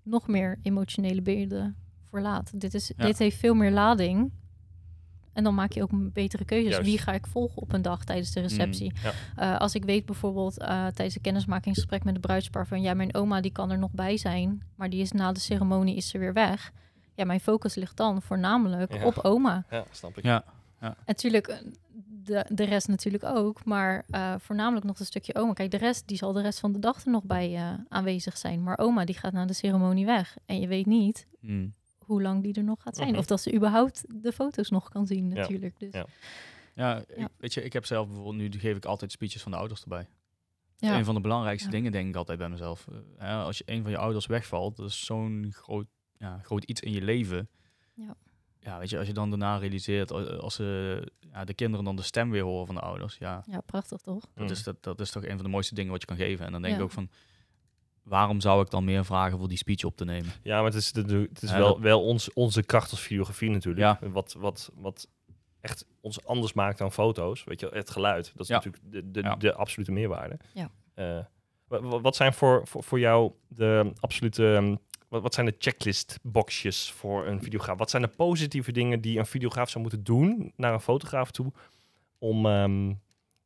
nog 0.03 0.27
meer 0.27 0.59
emotionele 0.61 1.21
beelden 1.21 1.75
voor 2.03 2.21
laat. 2.21 2.59
Dit, 2.59 2.73
is, 2.73 2.91
Ja. 2.97 3.05
dit 3.05 3.17
heeft 3.17 3.37
veel 3.37 3.53
meer 3.53 3.71
lading. 3.71 4.31
En 5.33 5.43
dan 5.43 5.55
maak 5.55 5.71
je 5.71 5.81
ook 5.81 5.91
een 5.91 6.11
betere 6.11 6.45
keuze. 6.45 6.69
Juist. 6.69 6.85
Wie 6.85 6.97
ga 6.97 7.11
ik 7.13 7.27
volgen 7.27 7.61
op 7.61 7.73
een 7.73 7.81
dag 7.81 8.03
tijdens 8.03 8.31
de 8.31 8.39
receptie? 8.41 8.93
ja. 9.03 9.11
Eh, 9.35 9.59
als 9.59 9.75
ik 9.75 9.85
weet 9.85 10.05
bijvoorbeeld 10.05 10.59
eh, 10.59 10.67
tijdens 10.67 11.15
een 11.15 11.21
kennismakingsgesprek 11.21 12.03
met 12.03 12.13
de 12.13 12.19
bruidspaar 12.19 12.67
van 12.67 12.81
ja, 12.81 12.93
mijn 12.93 13.15
oma 13.15 13.41
die 13.41 13.51
kan 13.51 13.71
er 13.71 13.77
nog 13.79 13.91
bij 13.91 14.17
zijn, 14.17 14.61
maar 14.75 14.89
die 14.89 15.01
is 15.01 15.11
na 15.11 15.31
de 15.31 15.39
ceremonie 15.39 15.95
is 15.95 16.07
ze 16.09 16.17
weer 16.17 16.33
weg. 16.33 16.71
Ja, 17.15 17.25
mijn 17.25 17.39
focus 17.39 17.75
ligt 17.75 17.97
dan 17.97 18.21
voornamelijk 18.21 18.93
Ja. 18.93 19.05
op 19.05 19.17
oma. 19.17 19.65
Ja, 19.69 19.85
snap 19.91 20.17
ik. 20.17 20.23
Ja. 20.23 20.43
En 20.79 20.95
natuurlijk, 21.05 21.47
eh, 21.47 21.57
de, 22.23 22.45
de 22.49 22.63
rest 22.63 22.87
natuurlijk 22.87 23.23
ook, 23.23 23.65
maar 23.65 24.05
eh, 24.09 24.35
voornamelijk 24.39 24.85
nog 24.85 24.99
een 24.99 25.05
stukje 25.05 25.35
oma. 25.35 25.53
Kijk, 25.53 25.71
de 25.71 25.77
rest, 25.77 26.07
die 26.07 26.17
zal 26.17 26.33
de 26.33 26.41
rest 26.41 26.59
van 26.59 26.71
de 26.71 26.79
dag 26.79 27.05
er 27.05 27.11
nog 27.11 27.23
bij 27.23 27.55
eh, 27.55 27.73
aanwezig 27.89 28.37
zijn. 28.37 28.63
Maar 28.63 28.77
oma, 28.77 29.05
die 29.05 29.15
gaat 29.17 29.33
na 29.33 29.45
de 29.45 29.53
ceremonie 29.53 30.05
weg. 30.05 30.37
En 30.45 30.59
je 30.59 30.67
weet 30.67 30.85
niet 30.85 31.27
Hmm. 31.39 31.73
hoe 31.97 32.21
lang 32.21 32.43
die 32.43 32.53
er 32.53 32.63
nog 32.63 32.81
gaat 32.81 32.95
zijn. 32.95 33.09
Mhm. 33.09 33.17
Of 33.19 33.25
dat 33.25 33.41
ze 33.41 33.53
überhaupt 33.53 34.03
de 34.23 34.31
foto's 34.31 34.69
nog 34.69 34.89
kan 34.89 35.05
zien 35.07 35.29
Ja. 35.29 35.35
natuurlijk. 35.35 35.79
Dus, 35.79 35.93
Ja. 35.93 36.05
ja. 36.75 36.95
Ja, 36.95 37.03
ik- 37.15 37.27
weet 37.37 37.53
je, 37.53 37.63
ik 37.63 37.73
heb 37.73 37.85
zelf 37.85 38.07
bijvoorbeeld, 38.07 38.35
nu 38.35 38.59
geef 38.59 38.75
ik 38.77 38.85
altijd 38.85 39.11
speeches 39.11 39.41
van 39.41 39.51
de 39.51 39.57
ouders 39.57 39.81
erbij. 39.83 40.07
Ja. 40.77 40.97
Een 40.97 41.05
van 41.05 41.15
de 41.15 41.21
belangrijkste 41.21 41.65
Ja. 41.67 41.71
dingen 41.75 41.91
denk 41.91 42.07
ik 42.09 42.15
altijd 42.15 42.37
bij 42.37 42.49
mezelf. 42.49 42.87
Hè, 43.17 43.33
als 43.35 43.57
je 43.57 43.63
een 43.67 43.81
van 43.81 43.91
je 43.91 43.97
ouders 43.97 44.25
wegvalt, 44.25 44.75
dat 44.77 44.85
is 44.89 45.05
zo'n 45.05 45.47
groot, 45.51 45.85
ja, 46.17 46.39
groot 46.43 46.63
iets 46.63 46.81
in 46.81 46.91
je 46.91 47.01
leven. 47.01 47.49
Ja. 47.93 48.15
Ja, 48.59 48.79
weet 48.79 48.89
je, 48.89 48.97
als 48.97 49.07
je 49.07 49.13
dan 49.13 49.29
daarna 49.29 49.57
realiseert, 49.57 50.11
eh, 50.11 50.37
als 50.39 50.55
ze, 50.55 51.01
ja, 51.31 51.43
de 51.45 51.53
kinderen 51.53 51.85
dan 51.85 51.95
de 51.95 52.01
stem 52.01 52.29
weer 52.31 52.43
horen 52.43 52.65
van 52.65 52.75
de 52.75 52.81
ouders, 52.81 53.17
ja, 53.17 53.43
prachtig 53.65 54.01
toch? 54.01 54.23
Mm. 54.35 54.47
dat, 54.47 54.49
is, 54.57 54.63
dat, 54.63 54.83
dat 54.83 54.99
is 54.99 55.11
toch 55.11 55.23
een 55.23 55.35
van 55.35 55.43
de 55.43 55.49
mooiste 55.49 55.75
dingen 55.75 55.91
wat 55.91 56.01
je 56.01 56.07
kan 56.07 56.17
geven. 56.17 56.45
En 56.45 56.51
dan 56.51 56.61
denk 56.61 56.73
Ja. 56.73 56.79
ik 56.79 56.85
ook 56.85 56.91
van, 56.93 57.09
waarom 58.03 58.41
zou 58.41 58.61
ik 58.61 58.69
dan 58.69 58.83
meer 58.83 59.05
vragen 59.05 59.37
voor 59.37 59.47
die 59.47 59.57
speech 59.57 59.83
op 59.83 59.97
te 59.97 60.05
nemen? 60.05 60.31
Ja, 60.43 60.55
maar 60.55 60.65
het 60.65 60.73
is, 60.73 60.93
het 60.95 61.41
is 61.43 61.49
Ja, 61.49 61.57
wel, 61.57 61.81
wel 61.81 62.03
ons, 62.03 62.33
onze 62.33 62.63
kracht 62.63 62.91
als 62.91 63.01
videografie 63.01 63.49
natuurlijk. 63.49 63.99
Ja. 64.01 64.09
Wat, 64.09 64.35
wat, 64.37 64.71
wat 64.75 65.07
echt 65.61 65.85
ons 66.01 66.25
anders 66.25 66.53
maakt 66.53 66.77
dan 66.77 66.91
foto's. 66.91 67.43
Weet 67.43 67.59
je, 67.59 67.67
het 67.73 67.89
geluid. 67.89 68.31
Dat 68.35 68.41
is 68.41 68.47
Ja. 68.47 68.55
natuurlijk 68.55 68.83
de, 68.91 69.11
de, 69.11 69.21
Ja. 69.21 69.35
de 69.35 69.53
absolute 69.53 69.91
meerwaarde. 69.91 70.37
Ja. 70.53 70.69
Eh, 70.93 71.19
wa- 71.67 71.81
wa- 71.81 71.99
wat 72.01 72.15
zijn 72.15 72.33
voor, 72.33 72.67
voor, 72.67 72.83
voor 72.83 72.99
jou 72.99 73.31
de 73.47 73.91
absolute... 73.99 74.79
Wat, 75.15 75.23
wat 75.23 75.33
zijn 75.33 75.45
de 75.45 75.55
checklist-boxjes 75.59 76.91
voor 76.91 77.27
een 77.27 77.41
videograaf? 77.41 77.77
Wat 77.77 77.89
zijn 77.89 78.01
de 78.01 78.07
positieve 78.07 78.71
dingen 78.71 79.01
die 79.01 79.19
een 79.19 79.25
videograaf 79.25 79.69
zou 79.69 79.81
moeten 79.81 80.03
doen 80.03 80.53
naar 80.55 80.73
een 80.73 80.79
fotograaf 80.81 81.31
toe 81.31 81.51
om, 82.17 82.45
ehm, 82.45 82.93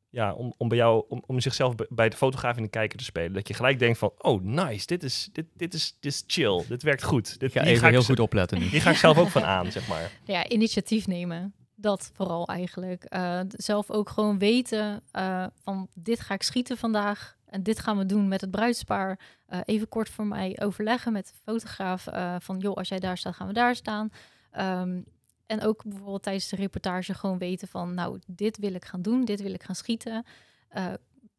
ja, 0.10 0.34
om, 0.34 0.54
om 0.58 0.68
bij 0.68 0.78
jou, 0.78 1.06
om, 1.10 1.24
om 1.26 1.40
zichzelf 1.40 1.76
bij- 1.90 2.10
de 2.10 2.16
fotograaf 2.18 2.58
in 2.58 2.64
de 2.64 2.70
kijker 2.70 2.98
te 2.98 3.04
spelen? 3.04 3.34
Dat 3.34 3.48
je 3.48 3.54
gelijk 3.54 3.80
denkt 3.80 3.98
van, 3.98 4.12
oh 4.18 4.44
nice, 4.44 4.86
dit 4.86 5.04
is, 5.04 5.30
dit, 5.32 5.46
dit 5.54 5.74
is, 5.74 5.98
dit 6.00 6.12
is 6.12 6.24
chill, 6.28 6.64
dit 6.68 6.84
werkt 6.84 7.04
goed. 7.04 7.40
Dit, 7.40 7.50
Ik 7.50 7.52
ga 7.58 7.64
hier 7.64 7.72
even 7.72 7.88
ik 7.88 7.94
heel 7.94 8.04
goed 8.04 8.20
opletten 8.20 8.60
nu. 8.60 8.66
Hier 8.66 8.82
ga 8.82 8.90
ik 8.90 8.98
zelf 8.98 9.18
ook 9.18 9.30
van 9.30 9.44
aan, 9.44 9.72
zeg 9.72 9.88
maar. 9.88 10.12
Ja, 10.26 10.50
initiatief 10.50 11.08
nemen. 11.08 11.54
Dat 11.76 12.12
vooral 12.14 12.48
eigenlijk. 12.48 13.04
Eh, 13.04 13.40
zelf 13.50 13.92
ook 13.92 14.10
gewoon 14.10 14.38
weten 14.38 15.02
eh, 15.12 15.46
van 15.64 15.88
dit 15.94 16.20
ga 16.20 16.34
ik 16.34 16.44
schieten 16.44 16.78
vandaag. 16.78 17.38
En 17.50 17.64
dit 17.64 17.80
gaan 17.80 17.98
we 17.98 18.06
doen 18.06 18.28
met 18.28 18.42
het 18.42 18.52
bruidspaar. 18.52 19.20
Eh, 19.46 19.60
even 19.66 19.88
kort 19.90 20.10
voor 20.10 20.28
mij 20.28 20.60
overleggen 20.62 21.12
met 21.14 21.28
de 21.28 21.34
fotograaf. 21.44 22.08
eh, 22.08 22.36
van 22.40 22.58
joh, 22.60 22.76
als 22.76 22.88
jij 22.90 23.00
daar 23.00 23.18
staat, 23.18 23.36
gaan 23.36 23.48
we 23.48 23.54
daar 23.54 23.76
staan. 23.76 24.10
Ehm, 24.52 25.02
en 25.46 25.62
ook 25.62 25.84
bijvoorbeeld 25.84 26.24
tijdens 26.24 26.50
de 26.50 26.56
reportage 26.56 27.14
gewoon 27.14 27.38
weten 27.38 27.68
van... 27.68 27.94
nou, 27.94 28.20
dit 28.28 28.58
wil 28.58 28.74
ik 28.74 28.86
gaan 28.86 29.02
doen, 29.02 29.26
dit 29.26 29.42
wil 29.42 29.54
ik 29.54 29.64
gaan 29.64 29.76
schieten. 29.76 30.26
Eh, 30.70 30.86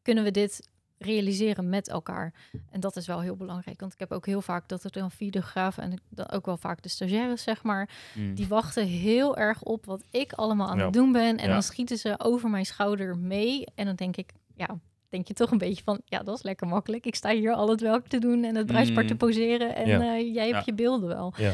kunnen 0.01 0.23
we 0.23 0.31
dit 0.31 0.69
realiseren 0.97 1.69
met 1.69 1.89
elkaar? 1.89 2.33
En 2.69 2.79
dat 2.79 2.95
is 2.95 3.07
wel 3.07 3.21
heel 3.21 3.35
belangrijk. 3.35 3.79
Want 3.79 3.93
ik 3.93 3.99
heb 3.99 4.11
ook 4.11 4.25
heel 4.25 4.41
vaak 4.41 4.67
dat 4.69 4.83
er 4.83 4.91
dan 4.91 5.11
videografen... 5.11 5.83
en 5.83 5.99
dan 6.09 6.29
ook 6.29 6.45
wel 6.45 6.57
vaak 6.57 6.81
de 6.81 6.89
stagiaires, 6.89 7.43
zeg 7.43 7.63
maar... 7.63 7.89
Hmm. 8.13 8.35
Die 8.35 8.47
wachten 8.47 8.85
heel 8.87 9.37
erg 9.37 9.61
op 9.61 9.85
wat 9.85 10.03
ik 10.09 10.33
allemaal 10.33 10.69
aan 10.69 10.77
Ja. 10.77 10.83
het 10.83 10.93
doen 10.93 11.11
ben. 11.11 11.37
En 11.37 11.47
Ja. 11.47 11.53
dan 11.53 11.63
schieten 11.63 11.97
ze 11.97 12.15
over 12.19 12.49
mijn 12.49 12.65
schouder 12.65 13.17
mee. 13.17 13.65
En 13.75 13.85
dan 13.85 13.95
denk 13.95 14.17
ik, 14.17 14.33
ja, 14.55 14.79
denk 15.11 15.27
je 15.27 15.33
toch 15.33 15.51
een 15.51 15.57
beetje 15.57 15.83
van, 15.83 16.01
ja, 16.05 16.19
dat 16.23 16.35
is 16.37 16.43
lekker 16.43 16.67
makkelijk. 16.67 17.05
Ik 17.05 17.15
sta 17.15 17.29
hier 17.31 17.53
al 17.53 17.69
het 17.69 17.81
werk 17.81 18.07
te 18.07 18.19
doen 18.19 18.43
en 18.43 18.55
het 18.55 18.65
bruidspaar 18.65 19.05
te 19.05 19.11
Mm. 19.13 19.19
poseren. 19.19 19.75
En 19.75 19.87
Ja. 19.87 19.99
eh, 20.15 20.33
jij 20.33 20.43
hebt 20.45 20.57
Ja. 20.57 20.61
je 20.65 20.73
beelden 20.73 21.07
wel. 21.09 21.33
Ja. 21.37 21.53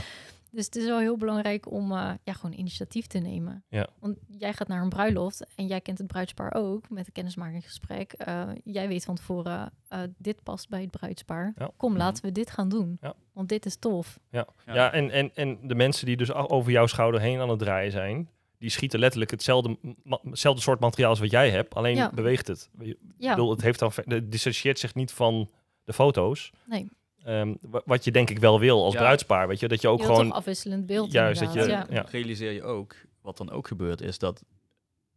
Dus 0.52 0.66
het 0.66 0.76
is 0.76 0.86
wel 0.86 1.00
heel 1.00 1.18
belangrijk 1.18 1.72
om 1.72 1.92
eh, 1.92 2.12
ja, 2.24 2.34
gewoon 2.34 2.58
initiatief 2.58 3.08
te 3.08 3.18
nemen. 3.18 3.64
Ja. 3.70 3.88
Want 4.00 4.18
jij 4.28 4.54
gaat 4.54 4.68
naar 4.68 4.82
een 4.82 4.90
bruiloft 4.90 5.46
en 5.56 5.68
jij 5.68 5.82
kent 5.82 5.98
het 5.98 6.08
bruidspaar 6.08 6.54
ook 6.54 6.90
met 6.90 7.06
een 7.08 7.14
kennismakingsgesprek. 7.14 8.14
Eh, 8.14 8.44
jij 8.64 8.88
weet 8.88 9.06
van 9.06 9.16
tevoren, 9.16 9.72
eh, 9.88 10.00
dit 10.18 10.44
past 10.44 10.70
bij 10.70 10.82
het 10.82 10.92
bruidspaar. 10.92 11.54
Ja. 11.58 11.72
Kom, 11.78 11.90
Mhm. 11.92 12.00
laten 12.02 12.24
we 12.26 12.32
dit 12.32 12.50
gaan 12.50 12.70
doen. 12.70 12.98
Ja. 13.02 13.14
Want 13.34 13.50
dit 13.50 13.66
is 13.66 13.76
tof. 13.76 14.20
Ja, 14.32 14.48
Ja. 14.66 14.74
ja. 14.74 14.92
en, 14.92 15.12
en, 15.12 15.32
en 15.36 15.58
de 15.68 15.76
mensen 15.76 16.06
die 16.06 16.18
dus 16.18 16.34
over 16.34 16.72
jouw 16.72 16.86
schouder 16.88 17.22
heen 17.22 17.40
aan 17.40 17.50
het 17.50 17.60
draaien 17.60 17.92
zijn, 17.92 18.30
die 18.58 18.70
schieten 18.70 19.00
letterlijk 19.00 19.32
hetzelfde, 19.32 19.78
ma- 20.04 20.20
hetzelfde 20.24 20.62
soort 20.62 20.80
materiaal 20.80 21.10
als 21.10 21.20
wat 21.20 21.32
jij 21.32 21.50
hebt, 21.50 21.74
alleen 21.76 21.96
Ja. 21.96 22.12
beweegt 22.14 22.48
het. 22.48 22.70
Ik 22.80 22.98
Ja, 23.18 23.30
bedoel, 23.30 23.50
het 23.50 23.62
heeft 23.62 23.80
dan, 23.80 23.92
het 24.06 24.32
dissocieert 24.32 24.80
zich 24.80 24.96
niet 24.96 25.12
van 25.12 25.50
de 25.84 25.94
foto's. 25.94 26.52
nee. 26.66 26.88
Ehm, 27.24 27.56
wa- 27.62 27.82
wat 27.86 28.04
je 28.04 28.12
denk 28.12 28.30
ik 28.30 28.40
wel 28.40 28.60
wil 28.60 28.84
als 28.84 28.94
Ja. 28.94 29.00
bruidspaar, 29.00 29.48
weet 29.48 29.60
je, 29.60 29.68
dat 29.68 29.82
je 29.82 29.88
ook 29.88 30.00
Je 30.00 30.06
gewoon... 30.06 30.26
toch 30.28 30.34
afwisselend 30.36 30.86
beeld 30.86 31.12
Juist, 31.12 31.40
dat 31.40 31.54
je- 31.54 31.68
ja. 31.68 31.86
ja. 31.90 32.06
realiseer 32.10 32.52
je 32.52 32.64
ook, 32.64 32.96
wat 33.22 33.38
dan 33.38 33.50
ook 33.52 33.68
gebeurt, 33.68 34.02
is 34.02 34.18
dat 34.18 34.44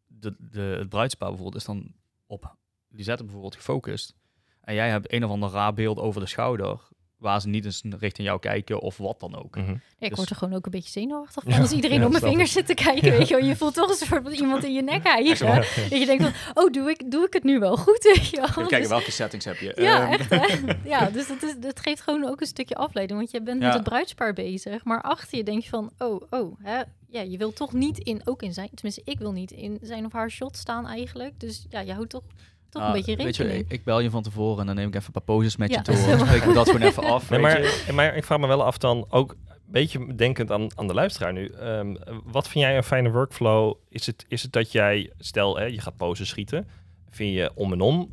de, 0.06 0.34
de, 0.38 0.60
het 0.60 0.88
bruidspaar 0.88 1.28
bijvoorbeeld 1.28 1.60
is 1.60 1.66
dan 1.68 1.92
op 2.26 2.54
Lisette 2.88 3.22
bijvoorbeeld 3.24 3.54
gefocust. 3.56 4.14
En 4.60 4.74
jij 4.74 4.88
hebt 4.90 5.12
een 5.12 5.24
of 5.24 5.30
ander 5.30 5.50
raar 5.50 5.74
beeld 5.74 5.98
over 5.98 6.20
de 6.20 6.26
schouder, 6.26 6.80
waar 7.20 7.40
ze 7.40 7.48
niet 7.48 7.64
eens 7.64 7.82
richting 7.98 8.26
jou 8.28 8.40
kijken 8.40 8.80
of 8.80 8.96
wat 8.96 9.20
dan 9.20 9.36
ook. 9.44 9.56
Mhm. 9.56 9.68
Ja, 9.70 9.76
ik 9.98 10.08
Dus- 10.08 10.18
word 10.18 10.30
er 10.30 10.36
gewoon 10.36 10.54
ook 10.54 10.64
een 10.64 10.70
beetje 10.70 10.90
zenuwachtig 10.90 11.42
van 11.42 11.52
Ja, 11.52 11.58
als 11.60 11.70
iedereen 11.72 11.98
ja, 11.98 12.04
op 12.06 12.10
mijn 12.10 12.22
vingers 12.22 12.52
zit 12.52 12.66
te 12.66 12.74
kijken. 12.74 13.10
Weet 13.10 13.28
je, 13.28 13.36
wel. 13.36 13.44
je 13.46 13.56
voelt 13.56 13.74
toch 13.74 13.88
een 13.88 14.06
soort 14.06 14.22
van 14.22 14.32
iemand 14.32 14.64
in 14.64 14.72
je 14.72 14.82
nek 14.82 15.02
hijgen. 15.02 15.46
Ja. 15.46 15.54
Dat 15.90 15.98
je 15.98 16.06
denkt 16.06 16.22
van, 16.24 16.64
oh, 16.64 16.70
doe 16.72 16.90
ik, 16.90 17.10
doe 17.10 17.26
ik 17.26 17.32
het 17.32 17.44
nu 17.44 17.58
wel 17.58 17.76
goed? 17.76 18.02
Weet 18.14 18.28
je 18.28 18.36
wel? 18.36 18.44
Even 18.44 18.54
kijken, 18.62 18.78
Dus- 18.78 18.88
welke 18.88 19.10
settings 19.10 19.44
heb 19.44 19.56
je? 19.58 19.72
ja, 19.76 20.02
Ehm, 20.02 20.12
echt 20.12 20.30
hè? 20.30 20.72
Ja, 20.84 21.10
dus 21.10 21.26
dat, 21.28 21.42
is, 21.42 21.54
dat 21.58 21.80
geeft 21.80 22.00
gewoon 22.00 22.24
ook 22.24 22.40
een 22.40 22.46
stukje 22.46 22.74
afleiding. 22.74 23.18
Want 23.18 23.30
je 23.30 23.42
bent 23.42 23.60
Ja. 23.60 23.66
met 23.66 23.74
het 23.74 23.84
bruidspaar 23.84 24.32
bezig. 24.32 24.84
Maar 24.84 25.02
achter 25.02 25.38
je 25.38 25.44
denk 25.44 25.62
je 25.62 25.68
van, 25.68 25.90
oh, 25.98 26.22
oh, 26.30 26.58
hè? 26.62 26.82
Ja, 27.08 27.20
je 27.20 27.38
wil 27.38 27.52
toch 27.52 27.72
niet 27.72 27.98
in, 27.98 28.20
ook 28.24 28.42
in 28.42 28.52
zijn, 28.52 28.68
tenminste 28.74 29.02
ik 29.04 29.18
wil 29.18 29.32
niet 29.32 29.50
in 29.50 29.78
zijn 29.82 30.04
of 30.04 30.12
haar 30.12 30.30
shot 30.30 30.56
staan 30.56 30.86
eigenlijk. 30.86 31.40
Dus 31.40 31.66
ja, 31.70 31.80
je 31.80 31.92
houdt 31.92 32.10
toch, 32.10 32.22
toch 32.70 32.82
ah, 32.82 32.88
een 32.88 32.94
beetje 32.94 33.16
weet 33.16 33.36
je, 33.36 33.42
rekening. 33.42 33.68
ik, 33.70 33.78
ik 33.78 33.84
bel 33.84 34.00
je 34.00 34.10
van 34.10 34.22
tevoren 34.22 34.60
en 34.60 34.66
dan 34.66 34.74
neem 34.74 34.88
ik 34.88 34.94
even 34.94 35.06
een 35.06 35.12
paar 35.12 35.36
poses 35.36 35.56
met 35.56 35.70
Ja. 35.70 35.82
je 35.84 35.92
door. 35.92 36.06
Dan 36.16 36.26
spreken 36.26 36.48
we 36.48 36.54
dat 36.54 36.70
gewoon 36.70 36.88
even 36.88 37.04
af. 37.04 37.30
Nee, 37.30 37.40
maar, 37.40 37.84
maar 37.92 38.16
ik 38.16 38.24
vraag 38.24 38.38
me 38.38 38.46
wel 38.46 38.64
af 38.64 38.78
dan 38.78 39.06
ook 39.08 39.30
een 39.30 39.60
beetje 39.66 40.14
denkend 40.14 40.50
aan, 40.50 40.78
aan 40.78 40.86
de 40.86 40.94
luisteraar 40.94 41.32
nu. 41.32 41.46
Ehm, 41.46 41.96
wat 42.24 42.48
vind 42.48 42.64
jij 42.64 42.76
een 42.76 42.82
fijne 42.82 43.10
workflow? 43.10 43.74
Is 43.88 44.06
het, 44.06 44.24
is 44.28 44.42
het 44.42 44.52
dat 44.52 44.72
jij, 44.72 45.12
stel 45.18 45.58
hè, 45.58 45.64
je 45.64 45.80
gaat 45.80 45.96
poses 45.96 46.28
schieten, 46.28 46.68
vind 47.10 47.34
je 47.34 47.50
om 47.54 47.72
en 47.72 47.80
om 47.80 48.10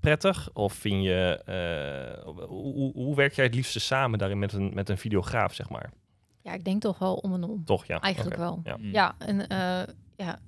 prettig? 0.00 0.50
Of 0.52 0.72
vind 0.72 1.04
je, 1.04 1.42
eh, 1.44 2.32
hoe, 2.48 2.92
hoe, 2.92 3.16
werk 3.16 3.32
jij 3.32 3.44
het 3.44 3.54
liefste 3.54 3.80
samen 3.80 4.18
daarin 4.18 4.38
met 4.38 4.52
een, 4.52 4.70
met 4.74 4.88
een 4.88 4.98
videograaf, 4.98 5.54
zeg 5.54 5.68
maar? 5.68 5.90
Ja, 6.42 6.52
ik 6.52 6.64
denk 6.64 6.80
toch 6.80 6.98
wel 6.98 7.14
om 7.14 7.34
en 7.34 7.44
om. 7.44 7.64
Toch, 7.64 7.84
ja. 7.84 8.00
Eigenlijk 8.00 8.36
wel. 8.36 8.60
Ja. 8.64 8.76
Ja, 8.80 9.14
en 9.18 9.48
eh, 9.48 9.94
ja, 10.16 10.38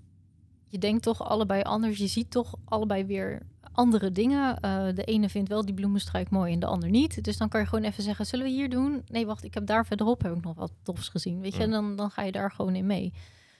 je 0.69 0.79
denkt 0.79 1.03
toch 1.03 1.23
allebei 1.29 1.62
anders. 1.62 1.99
Je 1.99 2.07
ziet 2.07 2.31
toch 2.31 2.55
allebei 2.64 3.05
weer 3.05 3.43
andere 3.73 4.12
dingen. 4.12 4.61
Eh, 4.61 4.87
de 4.95 5.05
ene 5.05 5.29
vindt 5.29 5.49
wel 5.49 5.64
die 5.64 5.75
bloemenstruik 5.75 6.31
mooi 6.31 6.53
en 6.53 6.61
de 6.61 6.67
ander 6.67 6.91
niet. 6.91 7.25
Dus 7.25 7.37
dan 7.37 7.49
kan 7.49 7.61
je 7.61 7.67
gewoon 7.67 7.85
even 7.85 8.03
zeggen, 8.03 8.27
zullen 8.27 8.45
we 8.45 8.51
hier 8.53 8.71
doen? 8.71 9.03
Nee, 9.07 9.27
wacht, 9.27 9.45
ik 9.45 9.55
heb 9.55 9.67
daar 9.67 9.87
verderop 9.87 10.23
heb 10.23 10.37
ik 10.37 10.45
nog 10.45 10.55
wat 10.55 10.73
tofs 10.83 11.09
gezien. 11.09 11.41
Weet 11.41 11.55
je, 11.57 11.62
en 11.62 11.71
dan, 11.71 11.97
dan 11.97 12.11
ga 12.11 12.23
je 12.23 12.33
daar 12.33 12.51
gewoon 12.53 12.75
in 12.75 12.87
mee. 12.87 13.12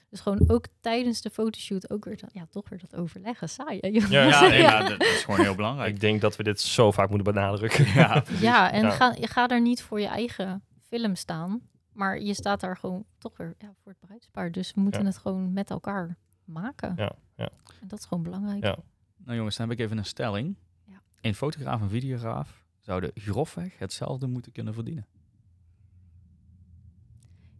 Dus 0.09 0.19
gewoon 0.19 0.43
ook 0.49 0.65
tijdens 0.81 1.21
de 1.21 1.29
fotoshoot 1.29 1.89
ook 1.89 2.05
weer, 2.05 2.17
dat, 2.17 2.29
ja, 2.33 2.45
toch 2.49 2.69
weer 2.69 2.79
dat 2.79 2.95
overleggen. 2.95 3.49
Saai, 3.49 3.77
hè, 3.81 3.87
jongens? 3.87 4.11
Ja, 4.11 4.23
Ja, 4.27 4.47
nee, 4.47 4.61
ja. 4.61 4.71
maar 4.79 4.89
dat 4.89 5.01
is 5.01 5.23
gewoon 5.23 5.39
heel 5.39 5.55
belangrijk. 5.55 5.93
Ik 5.93 5.99
denk 5.99 6.21
dat 6.21 6.35
we 6.35 6.43
dit 6.43 6.61
zo 6.61 6.91
vaak 6.91 7.09
moeten 7.09 7.33
benadrukken. 7.33 7.85
Ja, 7.93 8.23
Ja, 8.39 8.71
en 8.71 8.81
Ja. 8.81 8.89
Ga, 8.89 9.15
je 9.19 9.27
gaat 9.27 9.49
daar 9.49 9.61
niet 9.61 9.81
voor 9.81 9.99
je 9.99 10.07
eigen 10.07 10.63
film 10.89 11.15
staan. 11.15 11.61
Maar 11.93 12.21
je 12.21 12.33
staat 12.33 12.59
daar 12.59 12.77
gewoon 12.77 13.05
toch 13.17 13.37
weer 13.37 13.55
ja, 13.57 13.73
voor 13.83 13.91
het 13.91 14.07
bruidspaar. 14.07 14.51
Dus 14.51 14.71
we 14.75 14.81
moeten 14.81 15.01
Ja. 15.01 15.07
het 15.07 15.17
gewoon 15.17 15.53
met 15.53 15.69
elkaar 15.69 16.17
maken. 16.47 16.93
Ja, 16.95 17.11
ja. 17.35 17.49
En 17.81 17.87
dat 17.87 17.99
is 17.99 18.05
gewoon 18.05 18.23
belangrijk. 18.23 18.63
Ja. 18.63 18.77
Nou 19.17 19.37
jongens, 19.37 19.55
dan 19.57 19.69
heb 19.69 19.77
ik 19.79 19.85
even 19.85 19.97
een 19.97 20.05
stelling. 20.05 20.55
Ja. 20.85 21.01
Een 21.21 21.35
fotograaf 21.35 21.81
en 21.81 21.89
videograaf 21.89 22.65
zouden 22.79 23.11
grofweg 23.15 23.77
hetzelfde 23.79 24.27
moeten 24.27 24.51
kunnen 24.51 24.73
verdienen. 24.73 25.05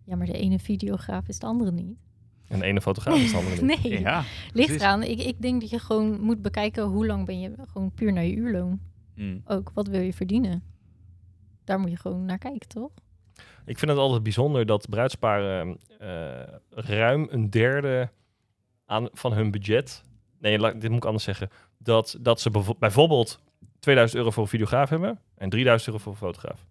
Ja, 0.03 0.15
maar 0.15 0.25
de 0.25 0.33
ene 0.37 0.59
videograaf 0.59 1.27
is 1.27 1.39
de 1.39 1.45
andere 1.45 1.71
niet. 1.71 1.97
En 2.47 2.59
de 2.59 2.65
ene 2.65 2.81
fotograaf 2.81 3.15
is 3.17 3.31
de 3.31 3.37
andere 3.37 3.61
niet. 3.65 3.83
Nee, 3.83 3.99
Ja, 3.99 4.17
ligt 4.19 4.27
precies. 4.53 4.81
eraan. 4.81 5.03
Ik, 5.03 5.19
ik 5.19 5.41
denk 5.41 5.61
dat 5.61 5.69
je 5.69 5.79
gewoon 5.79 6.21
moet 6.21 6.41
bekijken 6.41 6.83
hoe 6.83 7.05
lang 7.05 7.25
ben 7.25 7.39
je 7.39 7.53
gewoon 7.67 7.91
puur 7.91 8.13
naar 8.13 8.23
je 8.23 8.35
uurloon. 8.35 8.79
Mm. 9.15 9.41
Ook, 9.45 9.71
wat 9.73 9.87
wil 9.87 10.01
je 10.01 10.13
verdienen? 10.13 10.63
Daar 11.63 11.79
moet 11.79 11.89
je 11.89 11.97
gewoon 11.97 12.25
naar 12.25 12.37
kijken, 12.37 12.67
toch? 12.67 12.91
Ik 13.65 13.77
vind 13.77 13.91
het 13.91 13.99
altijd 13.99 14.23
bijzonder 14.23 14.65
dat 14.65 14.89
bruidsparen 14.89 15.77
eh, 15.99 16.43
ruim 16.69 17.27
een 17.29 17.49
derde 17.49 18.09
aan, 18.87 19.09
van 19.13 19.33
hun 19.33 19.51
budget. 19.51 20.03
Nee, 20.39 20.57
dit 20.57 20.89
moet 20.89 20.97
ik 20.97 21.05
anders 21.05 21.23
zeggen. 21.23 21.49
Dat, 21.77 22.17
dat 22.19 22.41
ze 22.41 22.75
bijvoorbeeld 22.79 23.39
2000 23.79 24.19
euro 24.19 24.31
voor 24.31 24.43
een 24.43 24.49
videograaf 24.49 24.89
hebben 24.89 25.19
en 25.35 25.49
3000 25.49 25.89
euro 25.89 26.03
voor 26.03 26.11
een 26.11 26.17
fotograaf. 26.17 26.65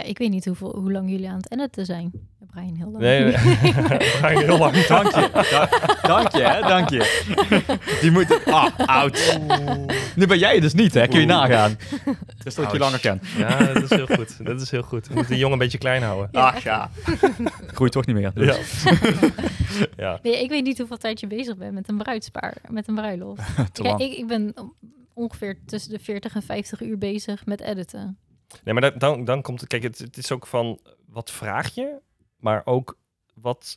Ja, 0.00 0.06
ik 0.06 0.18
weet 0.18 0.30
niet 0.30 0.44
hoeveel, 0.44 0.76
hoe 0.76 0.92
lang 0.92 1.10
jullie 1.10 1.28
aan 1.28 1.36
het 1.36 1.50
editen 1.52 1.84
zijn. 1.86 2.10
Brian, 2.50 2.74
heel 2.76 2.90
lang. 2.90 2.98
Nee, 2.98 3.22
nee. 3.22 3.32
Brian, 4.20 4.42
heel 4.42 4.58
lang. 4.58 4.86
Dank 4.86 5.14
je. 5.14 5.30
Da- 5.50 5.68
dank 6.02 6.32
je, 6.32 6.42
hè. 6.42 6.60
Dank 6.60 6.88
je. 6.90 7.98
Die 8.00 8.10
moet... 8.10 8.44
Ah, 8.46 8.66
oud. 8.76 9.38
Nu 10.16 10.26
ben 10.26 10.38
jij 10.38 10.60
dus 10.60 10.74
niet, 10.74 10.94
hè. 10.94 11.06
Kun 11.08 11.20
je 11.20 11.26
Oeh. 11.26 11.34
nagaan. 11.34 11.76
Dus 12.44 12.54
dat 12.54 12.64
ik 12.64 12.72
je 12.72 12.78
langer 12.78 13.00
ken. 13.00 13.20
Ja, 13.36 13.58
dat 13.72 13.82
is 13.82 13.90
heel 13.90 14.06
goed. 14.06 14.44
Dat 14.46 14.60
is 14.60 14.70
heel 14.70 14.82
goed. 14.82 15.06
We 15.06 15.14
moeten 15.14 15.30
die 15.32 15.40
jongen 15.40 15.52
een 15.52 15.62
beetje 15.62 15.78
klein 15.78 16.02
houden. 16.02 16.28
Ja, 16.32 16.40
Ach 16.40 16.62
ja. 16.62 16.90
Groeit 17.66 17.92
toch 17.92 18.06
niet 18.06 18.16
meer. 18.16 18.32
Dus. 18.34 18.82
Ja. 18.82 19.86
ja. 19.96 20.18
Nee, 20.22 20.42
ik 20.42 20.48
weet 20.50 20.64
niet 20.64 20.78
hoeveel 20.78 20.96
tijd 20.98 21.20
je 21.20 21.26
bezig 21.26 21.56
bent 21.56 21.74
met 21.74 21.88
een 21.88 21.98
bruidspaar, 21.98 22.56
met 22.68 22.88
een 22.88 22.94
bruiloft. 22.94 23.42
Te 23.72 23.82
Kijk, 23.82 23.98
lang. 23.98 24.00
ik, 24.00 24.18
ik 24.18 24.26
ben 24.26 24.54
ongeveer 25.14 25.58
tussen 25.66 25.90
de 25.90 25.98
40 25.98 26.34
en 26.34 26.42
50 26.42 26.82
uur 26.82 26.98
bezig 26.98 27.46
met 27.46 27.60
editen. 27.60 28.18
Nee, 28.64 28.74
maar 28.74 28.82
dat- 28.90 29.00
dan, 29.00 29.24
dan 29.24 29.42
komt 29.42 29.60
het... 29.60 29.68
Kijk, 29.68 29.82
het, 29.82 29.98
het 29.98 30.16
is 30.16 30.32
ook 30.32 30.46
van... 30.46 30.80
Wat 31.06 31.30
vraag 31.30 31.74
je? 31.74 32.00
Maar 32.36 32.62
ook 32.64 32.98
wat 33.34 33.76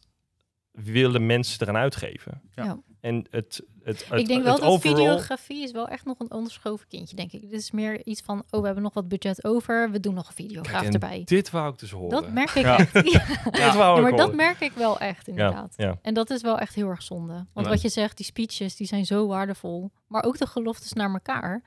willen 0.71 1.25
mensen 1.25 1.61
eraan 1.61 1.81
uitgeven? 1.81 2.41
Ja. 2.55 2.63
Ja. 2.63 2.79
En 2.99 3.15
het, 3.29 3.63
het, 3.83 4.09
het 4.09 4.19
ik 4.19 4.27
denk 4.27 4.29
het 4.39 4.43
wel 4.43 4.59
dat 4.59 4.69
overall- 4.69 4.95
videografie 4.95 5.63
is 5.63 5.71
wel 5.71 5.87
echt 5.87 6.05
nog 6.05 6.19
een 6.19 6.31
onderschoven 6.31 6.87
kindje, 6.87 7.15
denk 7.15 7.31
ik. 7.31 7.41
Dit 7.41 7.51
is 7.51 7.71
meer 7.71 8.05
iets 8.05 8.21
van, 8.21 8.43
oh, 8.49 8.59
we 8.59 8.65
hebben 8.65 8.83
nog 8.83 8.93
wat 8.93 9.07
budget 9.07 9.43
over, 9.43 9.91
we 9.91 9.99
doen 9.99 10.13
nog 10.13 10.27
een 10.27 10.33
videograaf 10.33 10.81
Kijk, 10.81 10.93
en 10.93 11.01
erbij. 11.01 11.21
Dit 11.25 11.49
wou 11.49 11.73
ik 11.73 11.79
dus 11.79 11.91
horen. 11.91 12.09
Dat 12.09 12.31
merk 12.31 12.49
ik 12.49 12.63
Ja. 12.63 12.77
echt. 12.77 12.93
Ja. 13.11 13.25
Dit 13.51 13.73
wou 13.75 13.91
Ja, 13.91 13.95
ik 13.95 14.01
maar 14.01 14.11
dat 14.11 14.19
horen. 14.19 14.35
merk 14.35 14.59
ik 14.59 14.71
wel 14.71 14.99
echt, 14.99 15.27
inderdaad. 15.27 15.73
Ja, 15.77 15.85
ja. 15.85 15.99
En 16.01 16.13
dat 16.13 16.29
is 16.29 16.41
wel 16.41 16.57
echt 16.59 16.75
heel 16.75 16.89
erg 16.89 17.01
zonde. 17.03 17.45
Want 17.53 17.67
wat 17.67 17.81
je 17.81 17.89
zegt, 17.89 18.17
die 18.17 18.25
speeches, 18.25 18.75
die 18.75 18.87
zijn 18.87 19.05
zo 19.05 19.27
waardevol. 19.27 19.91
Maar 20.07 20.23
ook 20.23 20.37
de 20.37 20.47
geloftes 20.47 20.93
naar 20.93 21.11
elkaar. 21.13 21.63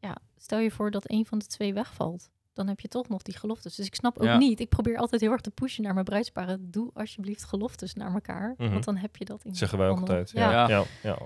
Ja, 0.00 0.16
stel 0.36 0.58
je 0.58 0.70
voor 0.70 0.90
dat 0.90 1.10
een 1.10 1.26
van 1.26 1.38
de 1.38 1.46
twee 1.46 1.74
wegvalt. 1.74 2.30
Dan 2.52 2.68
heb 2.68 2.80
je 2.80 2.88
toch 2.88 3.08
nog 3.08 3.22
die 3.22 3.36
geloftes. 3.36 3.74
Dus 3.74 3.86
ik 3.86 3.94
snap 3.94 4.18
ook 4.18 4.24
Ja. 4.24 4.36
niet. 4.36 4.60
Ik 4.60 4.68
probeer 4.68 4.96
altijd 4.98 5.20
heel 5.20 5.30
erg 5.32 5.40
te 5.40 5.50
pushen 5.50 5.82
naar 5.82 5.92
mijn 5.92 6.04
bruidsparen. 6.04 6.70
Doe 6.70 6.90
alsjeblieft 6.94 7.44
geloftes 7.44 7.94
naar 7.94 8.14
elkaar. 8.14 8.54
Mhm. 8.56 8.70
Want 8.72 8.84
dan 8.84 8.96
heb 8.96 9.16
je 9.16 9.24
dat 9.24 9.44
in 9.44 9.54
Zeggen 9.54 9.78
wij 9.78 9.88
ook 9.88 9.98
altijd. 10.00 10.30
Ja. 10.30 10.50
Ja. 10.50 10.68
Ja. 10.68 10.78
Ja. 10.78 10.84
Ja, 11.02 11.18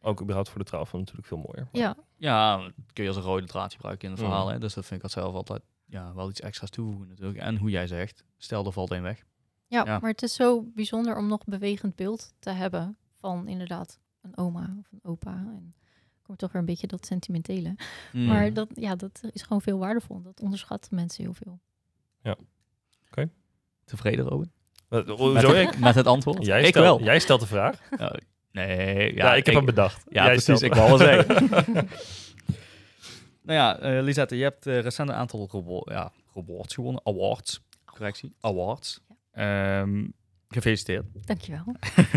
Ook 0.00 0.20
überhaupt 0.20 0.48
voor 0.48 0.58
de 0.58 0.64
trouw 0.64 0.84
van 0.84 0.98
natuurlijk 0.98 1.26
veel 1.26 1.36
mooier. 1.36 1.68
Ja, 1.72 1.96
Ja, 2.16 2.70
kun 2.92 3.02
je 3.04 3.08
als 3.10 3.18
een 3.18 3.24
rode 3.24 3.46
draad 3.46 3.72
gebruiken 3.74 4.08
in 4.08 4.14
een 4.14 4.20
Mm. 4.22 4.28
verhaal. 4.28 4.48
Hè? 4.48 4.58
Dus 4.58 4.74
dat 4.74 4.84
vind 4.84 4.96
ik 4.96 5.02
dat 5.02 5.10
zelf 5.22 5.34
altijd 5.34 5.62
ja, 5.86 6.14
wel 6.14 6.28
iets 6.30 6.40
extra's 6.40 6.70
toevoegen 6.70 7.08
natuurlijk. 7.08 7.38
En 7.38 7.56
hoe 7.56 7.70
jij 7.70 7.86
zegt, 7.86 8.24
stel 8.36 8.66
er 8.66 8.72
valt 8.72 8.90
één 8.90 9.02
weg. 9.02 9.24
ja, 9.66 9.84
Ja. 9.84 9.98
maar 9.98 10.10
het 10.10 10.22
is 10.22 10.34
zo 10.34 10.62
bijzonder 10.74 11.16
om 11.16 11.26
nog 11.28 11.44
bewegend 11.44 11.96
beeld 11.96 12.32
te 12.38 12.50
hebben. 12.50 12.96
Van 13.18 13.48
inderdaad 13.48 13.98
een 14.22 14.36
oma 14.36 14.76
of 14.80 14.92
een 14.92 14.98
opa. 15.02 15.32
En 15.32 15.74
komt 16.26 16.38
toch 16.38 16.52
weer 16.52 16.60
een 16.60 16.66
beetje 16.66 16.86
dat 16.86 17.06
sentimentele. 17.06 17.76
Mm. 18.12 18.24
Maar 18.26 18.52
dat, 18.52 18.68
ja, 18.74 18.94
dat 18.96 19.20
is 19.32 19.42
gewoon 19.42 19.60
veel 19.62 19.78
waardevol. 19.78 20.22
Dat 20.22 20.40
onderschatten 20.40 20.94
mensen 20.94 21.24
heel 21.24 21.34
veel. 21.34 21.60
Tevreden, 23.84 24.24
Robin? 24.24 24.52
Wat- 24.88 25.06
Met, 25.06 25.18
Hoezo 25.18 25.54
het- 25.54 25.74
ik? 25.74 25.78
met 25.78 25.94
het 25.94 26.06
antwoord? 26.06 26.46
Jij, 26.46 26.60
ik 26.60 26.66
stel- 26.66 26.82
wel. 26.82 27.02
jij 27.02 27.18
stelt 27.18 27.40
de 27.40 27.46
vraag. 27.46 27.78
Ja, 27.98 28.16
nee, 28.52 29.14
Ja, 29.14 29.34
ik 29.34 29.46
heb 29.46 29.54
hem 29.54 29.64
bedacht. 29.64 30.04
Ja, 30.08 30.24
Jij 30.24 30.34
precies. 30.34 30.42
stelt- 30.42 30.62
Ik 30.62 30.74
wou 30.74 30.88
wel 30.88 30.98
zeggen. 30.98 31.48
nou 33.46 33.58
ja, 33.58 33.78
eh, 33.78 34.02
Lisette, 34.02 34.36
je 34.36 34.42
hebt 34.42 34.66
eh, 34.66 34.80
recent 34.80 35.08
een 35.08 35.14
aantal 35.14 35.82
ja, 35.84 36.12
rewards 36.34 36.74
gewonnen. 36.74 37.00
Awards. 37.06 37.60
Correctie. 37.84 38.34
Awards. 38.40 39.00
Ehm, 39.32 40.06
gefeliciteerd. 40.48 41.06
Dankjewel. 41.26 41.64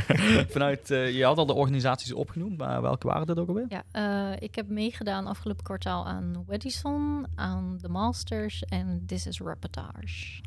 Vanuit, 0.56 0.92
eh, 0.92 1.16
je 1.16 1.24
had 1.24 1.38
al 1.38 1.46
de 1.46 1.54
organisaties 1.54 2.14
opgenoemd, 2.14 2.58
maar 2.58 2.82
welke 2.82 3.08
waren 3.08 3.28
dat 3.28 3.40
ook 3.40 3.48
alweer? 3.48 3.66
Ja, 3.70 3.84
eh, 3.92 4.42
ik 4.42 4.56
heb 4.56 4.68
meegedaan 4.68 5.28
afgelopen 5.28 5.64
kwartaal 5.64 6.08
aan 6.08 6.44
Weddison, 6.48 7.28
aan 7.36 7.78
The 7.82 7.90
Masters 7.90 8.64
en 8.64 9.04
This 9.06 9.28
is 9.28 9.40
Reportage. 9.40 10.42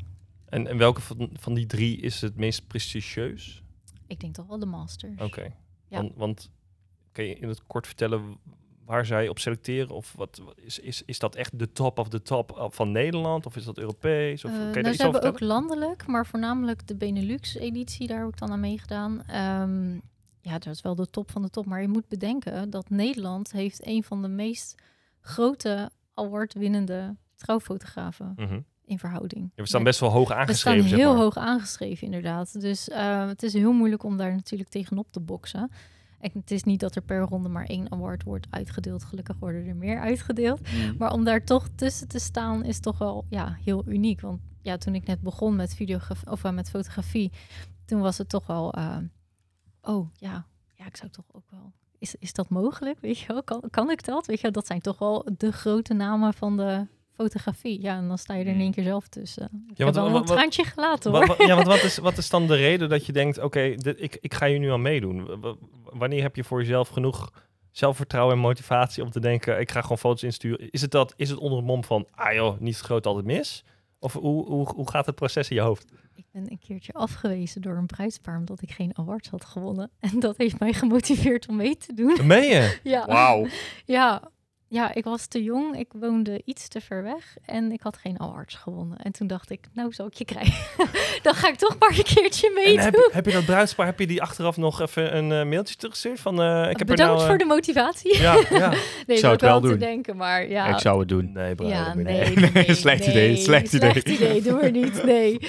En, 0.45 0.67
en 0.67 0.77
welke 0.77 1.01
van, 1.01 1.29
van 1.33 1.53
die 1.53 1.65
drie 1.65 1.97
is 1.97 2.21
het 2.21 2.35
meest 2.35 2.67
prestigieus? 2.67 3.63
Ik 4.07 4.19
denk 4.19 4.33
toch 4.33 4.47
wel 4.47 4.59
The 4.59 4.65
Masters. 4.65 5.21
Oké. 5.21 5.53
Ja. 5.87 5.97
Want, 5.97 6.11
want 6.15 6.49
kan 7.11 7.25
je 7.25 7.35
in 7.35 7.47
het 7.47 7.63
kort 7.67 7.85
vertellen 7.85 8.37
waar 8.85 9.05
zij 9.05 9.27
op 9.27 9.39
selecteren? 9.39 9.89
Of 9.89 10.13
wat, 10.17 10.41
is, 10.55 10.79
is, 10.79 11.03
is 11.05 11.19
dat 11.19 11.35
echt 11.35 11.59
de 11.59 11.71
top 11.71 11.99
of 11.99 12.07
de 12.07 12.21
top 12.21 12.67
van 12.71 12.91
Nederland? 12.91 13.45
Of 13.45 13.55
is 13.55 13.63
dat 13.65 13.77
Europees? 13.77 14.45
Of, 14.45 14.51
Eh, 14.51 14.73
je 14.73 14.81
nou, 14.81 14.95
ze 14.95 15.01
hebben 15.03 15.23
ook 15.23 15.39
landelijk, 15.39 16.07
maar 16.07 16.25
voornamelijk 16.25 16.87
de 16.87 16.95
Benelux-editie, 16.95 18.07
daar 18.07 18.19
heb 18.19 18.27
ik 18.27 18.37
dan 18.37 18.51
aan 18.51 18.59
meegedaan. 18.59 19.23
Ehm, 19.27 19.93
ja, 20.41 20.57
dat 20.59 20.73
is 20.73 20.81
wel 20.81 20.95
de 20.95 21.09
top 21.09 21.31
van 21.31 21.41
de 21.41 21.49
top. 21.49 21.65
Maar 21.65 21.81
je 21.81 21.87
moet 21.87 22.07
bedenken 22.07 22.69
dat 22.69 22.89
Nederland 22.89 23.51
heeft 23.51 23.87
een 23.87 24.03
van 24.03 24.21
de 24.21 24.27
meest 24.27 24.81
grote 25.21 25.89
award-winnende 26.13 27.15
trouwfotografen 27.35 28.33
Mhm. 28.35 28.59
in 28.85 28.99
verhouding. 28.99 29.51
Ja, 29.55 29.61
we 29.63 29.67
staan 29.69 29.83
best 29.83 29.99
wel 29.99 30.09
hoog 30.09 30.27
We 30.27 30.33
aangeschreven, 30.35 30.79
staan 30.79 30.89
zeg 30.89 30.99
heel 30.99 31.13
maar. 31.13 31.21
hoog 31.23 31.37
aangeschreven, 31.37 32.05
inderdaad. 32.05 32.61
Dus 32.61 32.89
eh, 32.89 33.27
het 33.27 33.43
is 33.43 33.53
heel 33.53 33.71
moeilijk 33.73 34.03
om 34.03 34.17
daar 34.17 34.35
natuurlijk 34.35 34.69
tegenop 34.69 35.07
te 35.11 35.19
boksen. 35.19 35.71
En 36.23 36.31
het 36.33 36.51
is 36.51 36.63
niet 36.63 36.79
dat 36.79 36.95
er 36.95 37.01
per 37.01 37.21
ronde 37.21 37.49
maar 37.49 37.65
één 37.65 37.91
award 37.91 38.23
wordt 38.23 38.47
uitgedeeld. 38.49 39.03
Gelukkig 39.03 39.35
worden 39.39 39.67
er 39.67 39.75
meer 39.75 39.99
uitgedeeld. 39.99 40.61
Maar 40.97 41.11
om 41.11 41.23
daar 41.23 41.43
toch 41.43 41.67
tussen 41.75 42.07
te 42.07 42.19
staan 42.19 42.63
is 42.63 42.79
toch 42.79 42.97
wel 42.97 43.25
ja, 43.29 43.57
heel 43.63 43.83
uniek. 43.87 44.21
Want 44.21 44.41
ja, 44.61 44.77
toen 44.77 44.95
ik 44.95 45.05
net 45.05 45.21
begon 45.21 45.55
met, 45.55 45.99
of, 46.29 46.43
eh, 46.43 46.51
met 46.51 46.69
fotografie, 46.69 47.31
toen 47.85 48.01
was 48.01 48.17
het 48.17 48.29
toch 48.29 48.47
wel... 48.47 48.73
eh, 48.73 48.97
oh 49.81 50.09
ja, 50.13 50.45
ja, 50.73 50.85
ik 50.85 50.97
zou 50.97 51.11
toch 51.11 51.25
ook 51.31 51.49
wel... 51.49 51.73
Is, 51.97 52.15
is 52.15 52.33
dat 52.33 52.49
mogelijk? 52.49 52.99
Weet 52.99 53.19
je 53.19 53.27
wel? 53.27 53.43
Kan, 53.43 53.63
kan 53.69 53.89
ik 53.89 54.05
dat? 54.05 54.25
Weet 54.25 54.39
je, 54.39 54.51
dat 54.51 54.67
zijn 54.67 54.81
toch 54.81 54.99
wel 54.99 55.27
de 55.37 55.51
grote 55.51 55.93
namen 55.93 56.33
van 56.33 56.57
de 56.57 56.87
fotografie. 57.13 57.81
Ja, 57.81 57.97
en 57.97 58.07
dan 58.07 58.17
sta 58.17 58.33
je 58.33 58.43
er 58.43 58.51
in 58.53 58.59
één 58.59 58.71
keer 58.71 58.83
zelf 58.83 59.07
tussen. 59.07 59.43
Ik 59.43 59.83
want 59.83 59.95
heb 59.95 60.05
wel 60.05 60.15
een 60.15 60.25
traantje 60.25 60.63
gelaten 60.63 61.11
hoor. 61.11 61.47
ja, 61.47 61.55
want 61.55 61.67
wat 61.67 61.83
is, 61.89 61.97
wat 61.97 62.17
is 62.17 62.29
dan 62.29 62.47
de 62.47 62.55
reden 62.55 62.89
dat 62.89 63.05
je 63.05 63.11
denkt, 63.11 63.39
oké, 63.39 63.61
ik, 63.61 64.17
ik 64.21 64.33
ga 64.33 64.47
hier 64.47 64.59
nu 64.59 64.71
aan 64.71 64.81
meedoen? 64.81 65.27
Wanneer 65.83 66.21
heb 66.21 66.35
je 66.35 66.43
voor 66.43 66.59
jezelf 66.59 66.89
genoeg 66.89 67.31
zelfvertrouwen 67.71 68.35
en 68.35 68.41
motivatie 68.41 69.03
om 69.03 69.11
te 69.11 69.19
denken, 69.19 69.59
ik 69.59 69.71
ga 69.71 69.81
gewoon 69.81 69.97
foto's 69.97 70.23
insturen? 70.23 70.69
Is 70.71 70.81
het, 70.81 70.91
dat, 70.91 71.13
is 71.15 71.29
het 71.29 71.39
onder 71.39 71.59
een 71.59 71.65
mom 71.65 71.83
van, 71.83 72.07
ah 72.11 72.33
joh, 72.33 72.59
niet 72.59 72.79
groot 72.79 73.05
altijd 73.05 73.25
mis? 73.25 73.63
Of 73.99 74.13
hoe, 74.13 74.45
hoe, 74.45 74.67
hoe 74.75 74.89
gaat 74.89 75.05
het 75.05 75.15
proces 75.15 75.49
in 75.49 75.55
je 75.55 75.61
hoofd? 75.61 75.85
Ik 76.15 76.25
ben 76.31 76.51
een 76.51 76.59
keertje 76.59 76.93
afgewezen 76.93 77.61
door 77.61 77.77
een 77.77 77.85
bruidspaar 77.85 78.37
omdat 78.37 78.61
ik 78.61 78.71
geen 78.71 78.97
awards 78.97 79.29
had 79.29 79.45
gewonnen. 79.45 79.91
En 79.99 80.19
dat 80.19 80.37
heeft 80.37 80.59
mij 80.59 80.73
gemotiveerd 80.73 81.47
om 81.47 81.55
mee 81.55 81.77
te 81.77 81.93
doen. 81.93 82.27
Meen 82.27 82.43
je? 82.43 82.79
Ja, 82.83 83.05
Wauw. 83.05 83.47
ja, 83.85 84.31
ja, 84.73 84.93
ik 84.93 85.03
was 85.03 85.25
te 85.25 85.43
jong. 85.43 85.77
Ik 85.79 85.87
woonde 85.99 86.41
iets 86.45 86.67
te 86.67 86.81
ver 86.81 87.03
weg 87.03 87.35
en 87.45 87.71
ik 87.71 87.81
had 87.81 87.97
geen 87.97 88.19
awards 88.19 88.55
gewonnen. 88.55 88.97
En 88.97 89.11
toen 89.11 89.27
dacht 89.27 89.49
ik, 89.51 89.59
nou 89.73 89.93
zal 89.93 90.05
ik 90.07 90.13
je 90.13 90.25
krijgen. 90.25 90.53
Dan 91.23 91.33
ga 91.33 91.47
ik 91.47 91.55
toch 91.55 91.75
maar 91.79 91.89
een 91.97 92.03
keertje 92.03 92.47
En 92.47 92.53
meedoen. 92.53 92.79
heb, 92.83 92.93
je- 92.93 93.09
heb 93.11 93.25
je 93.25 93.31
dat 93.31 93.45
bruidspaar, 93.45 93.85
heb 93.85 93.99
je 93.99 94.07
die 94.07 94.21
achteraf 94.21 94.57
nog 94.57 94.81
even 94.81 95.17
een 95.17 95.31
eh, 95.31 95.45
mailtje 95.49 95.75
teruggestuurd? 95.75 96.19
Van, 96.19 96.41
eh, 96.41 96.61
ik 96.69 96.77
heb 96.77 96.79
er 96.79 96.85
Bedankt 96.85 97.11
nou, 97.13 97.21
eh, 97.21 97.27
voor 97.27 97.37
de 97.37 97.45
motivatie. 97.45 98.19
Ja, 98.21 98.43
ja. 98.49 98.73
Nee, 99.07 99.17
zou 99.17 99.31
het 99.33 99.41
wel 99.41 99.61
te 99.61 99.67
doen. 99.67 99.77
denken, 99.79 100.17
maar 100.17 100.49
ja. 100.49 100.65
Ik 100.67 100.79
zou 100.79 100.99
het 100.99 101.07
doen. 101.09 101.31
Nee. 101.31 101.55
Ja, 101.57 101.93
je 101.97 102.03
nee, 102.03 102.35
nee, 102.35 102.49
nee, 102.53 102.73
Slecht 102.75 103.07
idee, 103.07 103.35
slecht 103.35 103.73
idee. 103.73 103.89
Slecht 103.91 104.07
idee, 104.09 104.41
doe 104.41 104.53
maar 104.61 104.71
niet, 104.71 105.03
nee. 105.03 105.39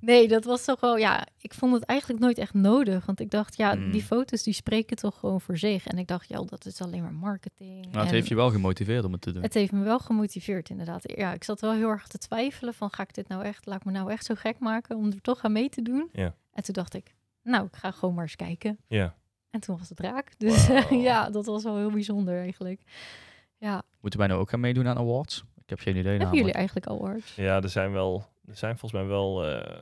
Nee, 0.00 0.28
dat 0.28 0.44
was 0.44 0.64
toch 0.64 0.80
wel, 0.80 0.96
ja, 0.96 1.26
ik 1.40 1.54
vond 1.54 1.72
het 1.74 1.82
eigenlijk 1.82 2.20
nooit 2.20 2.38
echt 2.38 2.54
nodig. 2.54 3.06
Want 3.06 3.20
ik 3.20 3.30
dacht, 3.30 3.56
ja, 3.56 3.72
Hmm. 3.74 3.90
die 3.90 4.02
foto's 4.02 4.42
die 4.42 4.52
spreken 4.54 4.96
toch 4.96 5.18
gewoon 5.18 5.40
voor 5.40 5.56
zich. 5.58 5.86
En 5.86 5.98
ik 5.98 6.06
dacht, 6.06 6.28
ja, 6.28 6.42
dat 6.42 6.64
is 6.66 6.80
alleen 6.82 7.02
maar 7.02 7.12
marketing. 7.14 7.84
Maar 7.84 7.94
het 8.00 8.08
En 8.08 8.14
heeft 8.14 8.28
je 8.28 8.34
wel 8.34 8.50
gemotiveerd 8.50 9.04
om 9.04 9.12
het 9.12 9.20
te 9.20 9.32
doen. 9.32 9.42
het 9.42 9.54
heeft 9.54 9.72
me 9.72 9.82
wel 9.84 9.98
gemotiveerd, 9.98 10.70
inderdaad. 10.70 11.02
Ja, 11.16 11.32
ik 11.32 11.44
zat 11.44 11.60
wel 11.60 11.72
heel 11.72 11.88
erg 11.88 12.06
te 12.06 12.18
twijfelen 12.18 12.74
van, 12.74 12.90
ga 12.92 13.02
ik 13.02 13.14
dit 13.14 13.28
nou 13.28 13.44
echt, 13.44 13.66
laat 13.66 13.78
ik 13.78 13.84
me 13.84 13.92
nou 13.92 14.10
echt 14.10 14.24
zo 14.24 14.34
gek 14.34 14.58
maken 14.58 14.96
om 14.96 15.06
er 15.06 15.20
toch 15.20 15.42
aan 15.42 15.52
mee 15.52 15.68
te 15.68 15.82
doen? 15.82 16.08
Ja. 16.12 16.34
En 16.52 16.62
toen 16.62 16.74
dacht 16.74 16.94
ik, 16.94 17.14
nou, 17.42 17.64
ik 17.66 17.76
ga 17.76 17.90
gewoon 17.90 18.14
maar 18.14 18.24
eens 18.24 18.36
kijken. 18.36 18.78
Ja. 18.88 19.14
En 19.50 19.60
toen 19.60 19.78
was 19.78 19.88
het 19.88 20.00
raak. 20.00 20.32
Dus 20.38 20.68
ja, 20.90 21.30
dat 21.30 21.46
was 21.46 21.62
wel 21.62 21.76
heel 21.76 21.90
bijzonder 21.90 22.38
eigenlijk. 22.40 22.80
Ja, 23.56 23.82
Moeten 24.00 24.18
wij 24.18 24.28
nou 24.28 24.40
ook 24.40 24.50
gaan 24.50 24.60
meedoen 24.60 24.86
aan 24.88 24.96
awards? 24.98 25.44
Ik 25.62 25.68
heb 25.68 25.78
geen 25.78 25.96
idee 25.96 26.18
hebben 26.18 26.36
jullie 26.38 26.52
eigenlijk 26.52 26.86
awards? 26.86 27.34
ja, 27.34 27.62
er 27.62 27.68
zijn 27.68 27.92
wel, 27.92 28.26
er 28.48 28.56
zijn 28.56 28.78
volgens 28.78 29.00
mij 29.00 29.10
wel... 29.10 29.46
eh, 29.46 29.80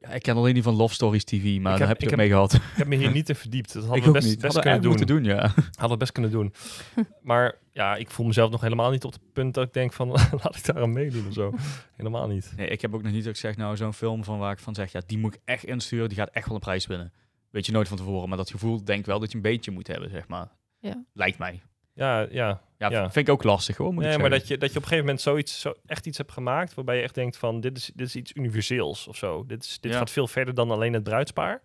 Ja, 0.00 0.08
ik 0.08 0.22
ken 0.22 0.36
alleen 0.36 0.54
die 0.54 0.62
van 0.62 0.74
Love 0.74 0.94
Stories 0.94 1.24
TV, 1.24 1.42
maar 1.42 1.52
Ik 1.54 1.62
daar 1.62 1.78
heb- 1.78 1.88
heb 1.88 2.00
je 2.00 2.06
ik 2.06 2.12
ook 2.12 2.18
heb- 2.18 2.18
mee 2.18 2.28
gehad. 2.28 2.52
ik 2.54 2.60
heb 2.76 2.86
me 2.86 2.96
hier 2.96 3.10
niet 3.12 3.28
in 3.28 3.34
verdiept. 3.34 3.72
Dat 3.72 3.82
hadden 3.82 3.98
ik 4.00 4.04
we 4.06 4.12
best, 4.12 4.26
niet. 4.28 4.40
best 4.40 4.54
Hadden 4.54 4.74
we 4.82 4.88
kunnen 4.88 5.06
doen. 5.06 5.24
ja. 5.24 5.52
Hadden 5.70 5.90
we 5.90 5.96
best 5.96 6.12
kunnen 6.12 6.30
doen. 6.30 6.52
maar 7.22 7.54
ja, 7.72 7.96
ik 7.96 8.10
voel 8.10 8.26
mezelf 8.26 8.50
nog 8.50 8.60
helemaal 8.60 8.90
niet 8.90 9.04
op 9.04 9.12
het 9.12 9.32
punt 9.32 9.54
dat 9.54 9.66
ik 9.66 9.72
denk 9.72 9.92
van... 9.92 10.08
laat 10.42 10.56
ik 10.56 10.64
daar 10.64 10.82
aan 10.82 10.92
meedoen 10.92 11.26
of 11.26 11.32
zo. 11.32 11.52
Helemaal 11.96 12.26
niet. 12.28 12.52
Nee, 12.56 12.68
ik 12.68 12.80
heb 12.80 12.94
ook 12.94 13.02
nog 13.02 13.12
niet 13.12 13.24
dat 13.24 13.32
ik 13.34 13.38
zeg, 13.40 13.56
nou, 13.56 13.76
zo'n 13.76 13.92
film 13.94 14.24
van 14.24 14.38
waar 14.38 14.52
ik 14.52 14.58
van 14.58 14.74
zeg, 14.74 14.92
ja, 14.92 15.00
die 15.06 15.18
moet 15.18 15.34
ik 15.34 15.40
echt 15.44 15.64
insturen, 15.64 16.08
die 16.08 16.18
gaat 16.18 16.30
echt 16.30 16.46
wel 16.46 16.54
een 16.54 16.60
prijs 16.60 16.86
winnen. 16.86 17.12
Weet 17.50 17.66
je 17.66 17.72
nooit 17.72 17.88
van 17.88 17.96
tevoren, 17.96 18.28
maar 18.28 18.38
dat 18.38 18.50
gevoel 18.50 18.84
denk 18.84 18.98
ik 19.00 19.06
wel 19.06 19.18
dat 19.20 19.30
je 19.30 19.36
een 19.36 19.42
beetje 19.42 19.70
moet 19.70 19.86
hebben, 19.86 20.10
zeg 20.10 20.28
maar. 20.28 20.48
Ja. 20.80 21.04
Lijkt 21.12 21.38
mij. 21.38 21.62
Ja, 21.94 22.26
ja. 22.30 22.60
Ja, 22.78 22.90
Ja. 22.90 23.10
vind 23.10 23.28
ik 23.28 23.34
ook 23.34 23.42
lastig 23.42 23.76
hoor, 23.76 23.92
moet 23.94 24.02
Nee, 24.04 24.12
ik 24.14 24.20
maar 24.20 24.30
dat 24.30 24.48
je, 24.48 24.58
dat 24.58 24.68
je 24.72 24.76
op 24.76 24.82
een 24.82 24.88
gegeven 24.88 25.04
moment 25.04 25.20
zoiets, 25.20 25.60
zo 25.60 25.74
echt 25.86 26.06
iets 26.06 26.18
hebt 26.18 26.32
gemaakt... 26.32 26.74
waarbij 26.74 26.96
je 26.96 27.02
echt 27.02 27.14
denkt 27.14 27.36
van, 27.36 27.60
dit 27.60 27.76
is, 27.76 27.90
dit 27.94 28.06
is 28.06 28.16
iets 28.16 28.32
universeels 28.34 29.08
of 29.08 29.16
zo. 29.16 29.44
Dit, 29.46 29.64
is, 29.64 29.78
dit 29.80 29.92
Ja. 29.92 29.98
gaat 29.98 30.10
veel 30.10 30.26
verder 30.26 30.54
dan 30.54 30.70
alleen 30.70 30.92
het 30.92 31.02
bruidspaar. 31.02 31.60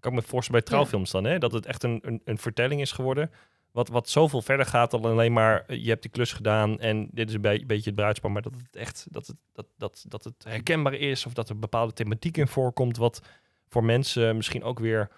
Kan 0.00 0.12
ik 0.12 0.18
me 0.18 0.24
voorstellen 0.24 0.60
bij 0.60 0.70
trouwfilms 0.70 1.10
dan, 1.10 1.24
hè? 1.24 1.38
Dat 1.38 1.52
het 1.52 1.66
echt 1.66 1.82
een, 1.82 1.98
een, 2.02 2.20
een 2.24 2.38
vertelling 2.38 2.80
is 2.80 2.92
geworden... 2.92 3.30
wat, 3.72 3.88
wat 3.88 4.08
zoveel 4.08 4.42
verder 4.42 4.66
gaat 4.66 4.90
dan 4.90 5.04
alleen 5.04 5.32
maar 5.32 5.64
eh, 5.66 5.82
je 5.82 5.88
hebt 5.88 6.02
die 6.02 6.10
klus 6.10 6.32
gedaan 6.32 6.78
en 6.80 7.08
dit 7.12 7.28
is 7.28 7.34
een 7.34 7.40
be- 7.40 7.62
beetje 7.66 7.90
het 7.90 7.94
bruidspaar, 7.94 8.30
maar 8.30 8.42
dat 8.42 8.54
het 8.54 8.76
echt 8.76 9.06
dat 9.10 9.26
het, 9.26 9.36
dat, 9.52 9.66
dat, 9.78 10.04
dat 10.08 10.24
het 10.24 10.44
herkenbaar 10.44 10.94
is 10.94 11.26
of 11.26 11.32
dat 11.32 11.48
er 11.48 11.58
bepaalde 11.58 11.92
thematiek 11.92 12.36
in 12.36 12.48
voorkomt 12.48 12.96
wat 12.96 13.22
voor 13.68 13.84
mensen 13.84 14.36
misschien 14.36 14.62
ook 14.62 14.78
weer 14.78 15.08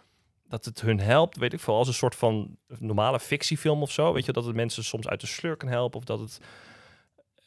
dat 0.52 0.64
het 0.64 0.80
hun 0.80 1.00
helpt, 1.00 1.36
weet 1.36 1.52
ik 1.52 1.60
veel, 1.60 1.74
als 1.76 1.88
een 1.88 1.94
soort 1.94 2.14
van 2.14 2.56
normale 2.78 3.20
fictiefilm 3.20 3.82
of 3.82 3.90
zo, 3.90 4.12
weet 4.12 4.24
je, 4.24 4.32
dat 4.32 4.44
het 4.44 4.54
mensen 4.54 4.84
soms 4.84 5.08
uit 5.08 5.20
de 5.20 5.26
sleur 5.26 5.56
kan 5.56 5.68
helpen 5.68 5.98
of 5.98 6.04
dat 6.04 6.20
het 6.20 6.40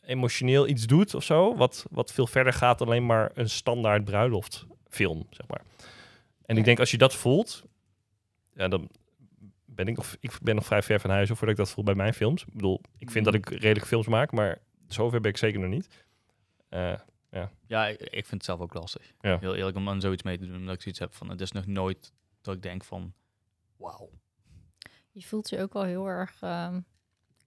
emotioneel 0.05 0.67
iets 0.67 0.85
doet 0.87 1.13
of 1.15 1.23
zo, 1.23 1.55
wat, 1.55 1.85
wat 1.91 2.11
veel 2.11 2.27
verder 2.27 2.53
gaat 2.53 2.77
dan 2.77 2.87
alleen 2.87 3.05
maar 3.05 3.31
een 3.33 3.49
standaard 3.49 4.03
bruiloftfilm, 4.05 5.27
zeg 5.29 5.47
maar. 5.47 5.61
En 6.45 6.53
Ja. 6.53 6.59
ik 6.59 6.65
denk 6.65 6.79
als 6.79 6.91
je 6.91 6.97
dat 6.97 7.15
voelt, 7.15 7.63
ja, 8.53 8.67
dan 8.67 8.89
ben 9.65 9.87
ik 9.87 9.95
nog, 9.97 10.15
ik 10.19 10.31
ben 10.41 10.55
nog 10.55 10.65
vrij 10.65 10.81
ver 10.81 10.99
van 10.99 11.09
huis 11.09 11.27
voordat 11.27 11.49
ik 11.49 11.55
dat 11.55 11.69
voel 11.69 11.83
bij 11.83 11.95
mijn 11.95 12.13
films. 12.13 12.41
Ik 12.45 12.53
bedoel, 12.53 12.81
ik 12.97 13.11
vind 13.11 13.25
dat 13.25 13.33
ik 13.33 13.49
redelijk 13.49 13.85
films 13.85 14.07
maak, 14.07 14.31
maar 14.31 14.57
zover 14.87 15.21
ben 15.21 15.31
ik 15.31 15.37
zeker 15.37 15.59
nog 15.59 15.69
niet. 15.69 15.87
Eh, 16.69 16.93
Ja, 17.67 17.87
ik, 17.87 17.99
ik 17.99 18.11
vind 18.25 18.31
het 18.31 18.45
zelf 18.45 18.59
ook 18.59 18.73
lastig. 18.73 19.13
Ja. 19.21 19.37
Heel 19.39 19.55
eerlijk 19.55 19.77
om 19.77 19.89
aan 19.89 20.01
zoiets 20.01 20.23
mee 20.23 20.37
te 20.37 20.45
doen, 20.45 20.55
omdat 20.55 20.75
ik 20.75 20.81
zoiets 20.81 20.99
heb 20.99 21.13
van, 21.13 21.29
het 21.29 21.41
is 21.41 21.51
nog 21.51 21.65
nooit 21.65 22.11
dat 22.45 22.55
ik 22.55 22.61
denk 22.61 22.83
van, 22.83 23.13
wauw. 23.77 24.09
Je 25.11 25.21
voelt 25.23 25.49
je 25.49 25.61
ook 25.61 25.73
wel 25.73 25.83
heel 25.83 26.07
erg 26.07 26.41
ehm, 26.41 26.79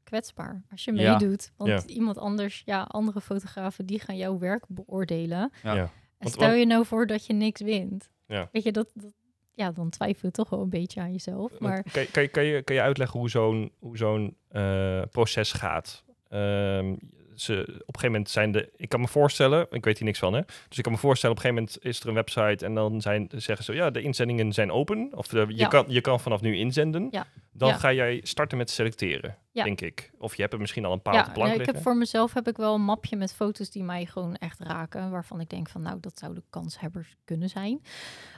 kwetsbaar 0.02 0.62
als 0.70 0.84
je 0.84 0.92
Ja. 0.94 1.10
meedoet. 1.12 1.52
Want 1.56 1.70
Ja. 1.70 1.94
iemand 1.94 2.18
anders, 2.18 2.62
ja, 2.64 2.82
andere 2.82 3.20
fotografen, 3.20 3.86
die 3.86 4.00
gaan 4.00 4.16
jouw 4.16 4.38
werk 4.38 4.64
beoordelen. 4.68 5.52
Ja. 5.62 5.74
Ja. 5.74 5.90
En 6.18 6.28
stel 6.28 6.52
je 6.52 6.66
nou 6.66 6.84
voor 6.86 7.06
dat 7.06 7.26
je 7.26 7.32
niks 7.32 7.60
wint. 7.60 8.08
Ja. 8.26 8.48
Weet 8.52 8.62
je, 8.62 8.72
dat, 8.72 8.90
dat, 8.94 9.12
ja, 9.52 9.70
dan 9.72 9.90
twijfel 9.90 10.20
je 10.28 10.30
toch 10.34 10.50
wel 10.50 10.60
een 10.62 10.68
beetje 10.70 11.00
aan 11.00 11.12
jezelf. 11.12 11.58
Maar 11.60 11.82
kan, 11.92 12.02
je- 12.02 12.10
kan, 12.10 12.22
je, 12.22 12.28
kan, 12.28 12.44
je, 12.44 12.62
kan 12.62 12.74
je 12.76 12.82
uitleggen 12.82 13.20
hoe 13.20 13.30
zo'n 13.30 13.72
hoe 13.78 13.96
zo'n 13.96 14.36
eh, 14.48 15.02
proces 15.10 15.52
gaat? 15.52 16.04
Ehm, 16.28 16.96
ze, 17.40 17.52
op 17.62 17.68
een 17.68 17.74
gegeven 17.84 18.10
moment 18.10 18.28
zijn 18.30 18.52
de... 18.52 18.70
Ik 18.76 18.88
kan 18.88 19.00
me 19.00 19.08
voorstellen, 19.08 19.66
ik 19.70 19.84
weet 19.84 19.96
hier 19.98 20.06
niks 20.06 20.18
van, 20.18 20.32
hè? 20.32 20.40
Dus 20.68 20.76
ik 20.78 20.82
kan 20.82 20.92
me 20.92 20.98
voorstellen, 20.98 21.36
op 21.36 21.44
een 21.44 21.50
gegeven 21.50 21.70
moment 21.72 21.94
is 21.94 22.00
er 22.00 22.08
een 22.08 22.14
website... 22.14 22.64
en 22.64 22.74
dan 22.74 23.00
zijn, 23.00 23.28
zeggen 23.34 23.64
ze, 23.64 23.72
ja, 23.74 23.90
de 23.90 24.02
inzendingen 24.02 24.52
zijn 24.52 24.70
open. 24.72 25.08
Of 25.14 25.26
de, 25.28 25.38
je, 25.48 25.56
Ja. 25.56 25.68
kan, 25.68 25.84
je 25.88 26.00
kan 26.00 26.20
vanaf 26.20 26.40
nu 26.40 26.56
inzenden. 26.56 27.08
Ja. 27.10 27.26
Dan 27.52 27.68
Ja. 27.68 27.76
ga 27.76 27.92
jij 27.92 28.20
starten 28.22 28.58
met 28.58 28.70
selecteren, 28.70 29.36
Ja. 29.52 29.64
denk 29.64 29.80
ik. 29.80 30.10
Of 30.18 30.34
je 30.34 30.40
hebt 30.42 30.54
er 30.54 30.60
misschien 30.60 30.84
al 30.84 30.92
een 30.92 31.02
paar 31.02 31.14
ja, 31.14 31.20
op 31.20 31.26
de 31.26 31.32
plank 31.32 31.54
ik 31.60 31.66
heb 31.66 31.82
voor 31.82 31.96
mezelf 31.96 32.34
heb 32.34 32.48
ik 32.48 32.56
wel 32.56 32.74
een 32.74 32.84
mapje 32.84 33.16
met 33.16 33.34
foto's 33.34 33.70
die 33.70 33.82
mij 33.82 34.06
gewoon 34.06 34.36
echt 34.36 34.60
raken. 34.60 35.10
Waarvan 35.10 35.40
ik 35.40 35.48
denk 35.48 35.68
van, 35.68 35.82
nou, 35.82 36.00
dat 36.00 36.18
zouden 36.18 36.44
kanshebbers 36.50 37.16
kunnen 37.24 37.48
zijn. 37.48 37.82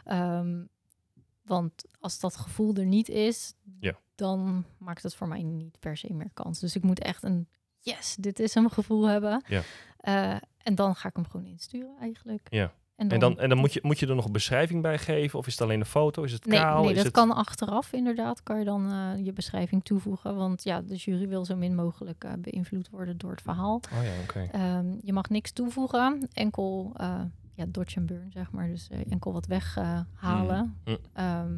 Ehm, 0.04 0.62
want 1.44 1.84
als 2.00 2.20
dat 2.20 2.36
gevoel 2.36 2.74
er 2.74 2.86
niet 2.86 3.08
is, 3.08 3.54
Ja. 3.80 3.94
dan 4.14 4.64
maakt 4.78 5.02
het 5.02 5.14
voor 5.14 5.28
mij 5.28 5.42
niet 5.42 5.78
per 5.80 5.96
se 5.96 6.12
meer 6.12 6.30
kans. 6.34 6.60
Dus 6.60 6.76
ik 6.76 6.82
moet 6.82 7.00
echt 7.00 7.22
een 7.22 7.48
yes, 7.80 8.16
dit 8.20 8.38
is 8.38 8.54
hem 8.54 8.68
gevoel 8.70 9.04
hebben. 9.08 9.42
Ja. 9.46 9.62
Eh, 9.96 10.36
en 10.62 10.74
dan 10.74 10.94
ga 10.96 11.08
ik 11.08 11.16
hem 11.16 11.26
gewoon 11.26 11.46
insturen 11.46 11.96
eigenlijk. 12.00 12.46
Ja. 12.50 12.72
En 13.00 13.08
dan, 13.08 13.14
En 13.14 13.20
dan, 13.20 13.38
en 13.38 13.48
dan 13.48 13.58
moet, 13.58 13.72
je, 13.72 13.80
moet 13.82 13.98
je 13.98 14.06
er 14.06 14.14
nog 14.14 14.24
een 14.24 14.32
beschrijving 14.32 14.82
bij 14.82 14.98
geven? 14.98 15.38
Of 15.38 15.46
is 15.46 15.52
het 15.52 15.62
alleen 15.62 15.80
een 15.80 15.86
foto? 15.86 16.22
Is 16.22 16.32
het 16.32 16.46
Nee, 16.46 16.58
kaal? 16.58 16.80
nee 16.80 16.90
is 16.90 16.96
dat 16.96 17.04
het... 17.04 17.14
kan 17.14 17.32
achteraf 17.34 17.92
inderdaad. 17.92 18.42
Kan 18.42 18.58
je 18.58 18.64
dan 18.64 18.92
eh, 18.92 19.24
je 19.24 19.32
beschrijving 19.32 19.84
toevoegen. 19.84 20.36
Want 20.36 20.62
ja, 20.62 20.80
de 20.82 20.96
jury 20.96 21.28
wil 21.28 21.44
zo 21.44 21.56
min 21.56 21.74
mogelijk 21.74 22.24
eh, 22.24 22.32
beïnvloed 22.38 22.90
worden 22.90 23.18
door 23.18 23.30
het 23.30 23.42
verhaal. 23.42 23.74
Oh 23.74 24.04
ja, 24.04 24.22
oké. 24.22 24.48
Ehm, 24.52 24.86
je 25.02 25.12
mag 25.12 25.28
niks 25.28 25.52
toevoegen, 25.52 26.28
enkel 26.32 26.92
eh, 26.96 27.20
ja, 27.54 27.64
dodge 27.68 27.98
and 27.98 28.06
burn, 28.06 28.30
zeg 28.32 28.50
maar. 28.50 28.68
Dus 28.68 28.88
enkel 29.08 29.32
wat 29.32 29.46
weghalen. 29.46 30.76
Mm. 30.84 30.98
Ehm, 31.12 31.52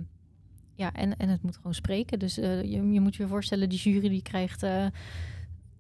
ja, 0.74 0.92
en, 0.92 1.16
en 1.16 1.28
het 1.28 1.42
moet 1.42 1.56
gewoon 1.56 1.74
spreken. 1.74 2.18
Dus 2.18 2.34
je, 2.34 2.90
je 2.90 3.00
moet 3.00 3.16
je 3.16 3.26
voorstellen, 3.26 3.68
die 3.68 3.78
jury 3.78 4.08
die 4.08 4.22
krijgt 4.22 4.66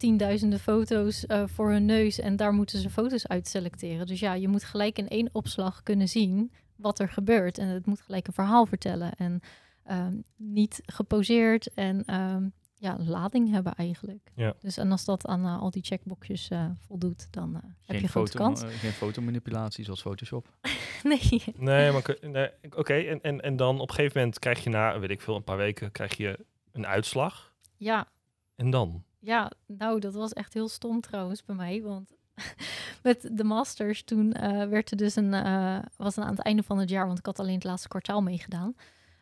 tienduizenden 0.02 0.58
foto's 0.58 1.26
eh, 1.26 1.42
voor 1.46 1.70
hun 1.70 1.84
neus 1.84 2.18
en 2.18 2.36
daar 2.36 2.52
moeten 2.52 2.78
ze 2.78 2.90
foto's 2.90 3.26
uit 3.26 3.48
selecteren. 3.48 4.06
Dus 4.06 4.20
ja, 4.20 4.34
je 4.34 4.48
moet 4.48 4.64
gelijk 4.64 4.98
in 4.98 5.08
één 5.08 5.28
opslag 5.32 5.82
kunnen 5.82 6.08
zien 6.08 6.52
wat 6.76 6.98
er 6.98 7.08
gebeurt. 7.08 7.58
En 7.58 7.68
het 7.68 7.86
moet 7.86 8.00
gelijk 8.00 8.26
een 8.26 8.32
verhaal 8.32 8.66
vertellen. 8.66 9.14
En 9.14 9.40
ehm, 9.84 10.16
niet 10.36 10.82
geposeerd 10.86 11.74
en 11.74 12.04
ehm, 12.04 12.48
ja, 12.74 12.96
lading 12.98 13.50
hebben 13.50 13.74
eigenlijk. 13.74 14.30
Ja. 14.34 14.54
Dus 14.60 14.76
en 14.76 14.90
als 14.90 15.04
dat 15.04 15.26
aan 15.26 15.44
eh, 15.44 15.60
al 15.60 15.70
die 15.70 15.82
checkboxjes 15.82 16.48
eh, 16.48 16.70
voldoet, 16.86 17.26
dan 17.30 17.60
heb 17.86 18.00
je 18.00 18.08
grote 18.08 18.32
foto, 18.32 18.44
kans. 18.44 18.64
geen 18.64 18.92
fotomanipulatie 18.92 19.84
zoals 19.84 20.00
Photoshop. 20.00 20.48
nee. 21.02 21.42
Nee, 21.56 21.92
maar 21.92 22.16
nee, 22.20 22.50
oké. 22.76 22.94
En, 22.94 23.20
en, 23.20 23.40
en 23.40 23.56
dan 23.56 23.80
op 23.80 23.88
een 23.88 23.94
gegeven 23.94 24.20
moment 24.20 24.38
krijg 24.38 24.64
je 24.64 24.70
na, 24.70 24.98
weet 24.98 25.10
ik 25.10 25.20
veel, 25.20 25.36
een 25.36 25.44
paar 25.44 25.56
weken 25.56 25.90
krijg 25.90 26.16
je 26.16 26.46
een 26.72 26.86
uitslag. 26.86 27.54
Ja, 27.76 28.08
En 28.56 28.70
dan? 28.70 29.04
Ja, 29.24 29.50
nou, 29.66 30.00
dat 30.00 30.14
was 30.14 30.32
echt 30.32 30.54
heel 30.54 30.68
stom 30.68 31.00
trouwens 31.00 31.44
bij 31.44 31.54
mij. 31.54 31.82
Want 31.82 32.12
met 33.02 33.28
de 33.32 33.44
Masters 33.44 34.04
toen 34.04 34.32
eh, 34.32 34.68
werd 34.68 34.90
er 34.90 34.96
dus 34.96 35.16
een, 35.16 35.34
eh, 35.34 35.78
was 35.96 36.18
aan 36.18 36.30
het 36.30 36.38
einde 36.38 36.62
van 36.62 36.78
het 36.78 36.88
jaar, 36.88 37.06
want 37.06 37.18
ik 37.18 37.26
had 37.26 37.38
alleen 37.38 37.54
het 37.54 37.64
laatste 37.64 37.88
kwartaal 37.88 38.22
meegedaan. 38.22 38.74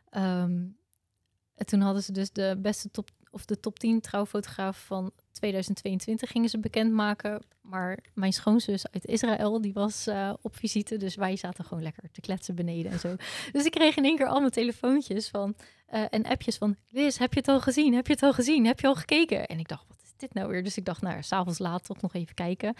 Ehm, 0.08 0.66
en 1.54 1.66
toen 1.66 1.80
hadden 1.80 2.02
ze 2.02 2.12
dus 2.12 2.32
de 2.32 2.58
beste 2.58 2.90
top 2.90 3.10
of 3.30 3.44
de 3.44 3.60
top 3.60 3.78
10 3.78 4.00
trouwfotograaf 4.00 4.84
van 4.86 5.12
2022 5.32 6.30
gingen 6.30 6.48
ze 6.48 6.58
bekendmaken. 6.58 7.42
Maar 7.60 7.98
mijn 8.14 8.32
schoonzus 8.32 8.90
uit 8.90 9.06
Israël, 9.06 9.60
die 9.60 9.72
was 9.72 10.06
eh, 10.06 10.32
op 10.42 10.56
visite. 10.56 10.96
Dus 10.96 11.14
wij 11.14 11.36
zaten 11.36 11.64
gewoon 11.64 11.82
lekker 11.82 12.10
te 12.12 12.20
kletsen 12.20 12.54
beneden 12.54 12.92
en 12.92 12.98
zo. 12.98 13.16
Dus 13.52 13.64
ik 13.64 13.70
kreeg 13.70 13.96
in 13.96 14.04
één 14.04 14.16
keer 14.16 14.26
allemaal 14.26 14.50
telefoontjes 14.50 15.28
van, 15.28 15.54
eh, 15.86 16.04
en 16.10 16.24
appjes 16.24 16.56
van... 16.56 16.76
Liz, 16.88 17.18
heb 17.18 17.32
je 17.32 17.38
het 17.38 17.48
al 17.48 17.60
gezien? 17.60 17.94
Heb 17.94 18.06
je 18.06 18.12
het 18.12 18.22
al 18.22 18.32
gezien? 18.32 18.66
Heb 18.66 18.80
je 18.80 18.86
al 18.86 18.94
gekeken? 18.94 19.46
En 19.46 19.58
ik 19.58 19.68
dacht, 19.68 19.84
wat 19.88 19.98
is 20.02 20.12
dit 20.16 20.34
nou 20.34 20.48
weer? 20.48 20.62
Dus 20.62 20.76
ik 20.76 20.84
dacht, 20.84 21.02
nou, 21.02 21.22
s'avonds 21.22 21.58
laat 21.58 21.84
toch 21.84 22.00
nog 22.00 22.14
even 22.14 22.34
kijken. 22.34 22.74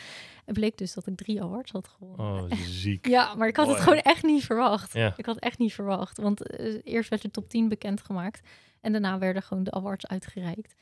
En 0.45 0.55
bleek 0.55 0.79
dus 0.79 0.95
dat 0.95 1.07
ik 1.07 1.17
drie 1.17 1.43
awards 1.43 1.73
had 1.73 1.89
gewonnen. 1.89 2.51
Oh, 2.51 2.59
ziek. 2.83 3.07
Ja, 3.07 3.35
maar 3.35 3.49
ik 3.49 3.57
had 3.57 3.69
het 3.69 3.81
gewoon 3.81 3.99
echt 3.99 4.23
niet 4.23 4.45
verwacht. 4.45 4.93
Ja. 4.93 5.15
Ik 5.17 5.27
had 5.27 5.39
echt 5.39 5.59
niet 5.59 5.75
verwacht. 5.75 6.19
Want 6.19 6.47
eh, 6.47 6.81
eerst 6.85 7.11
werd 7.11 7.23
de 7.23 7.31
top 7.31 7.49
10 7.49 7.69
bekendgemaakt. 7.69 8.41
En 8.81 8.93
daarna 8.93 9.19
werden 9.19 9.43
gewoon 9.43 9.65
de 9.65 9.71
awards 9.71 10.07
uitgereikt. 10.07 10.75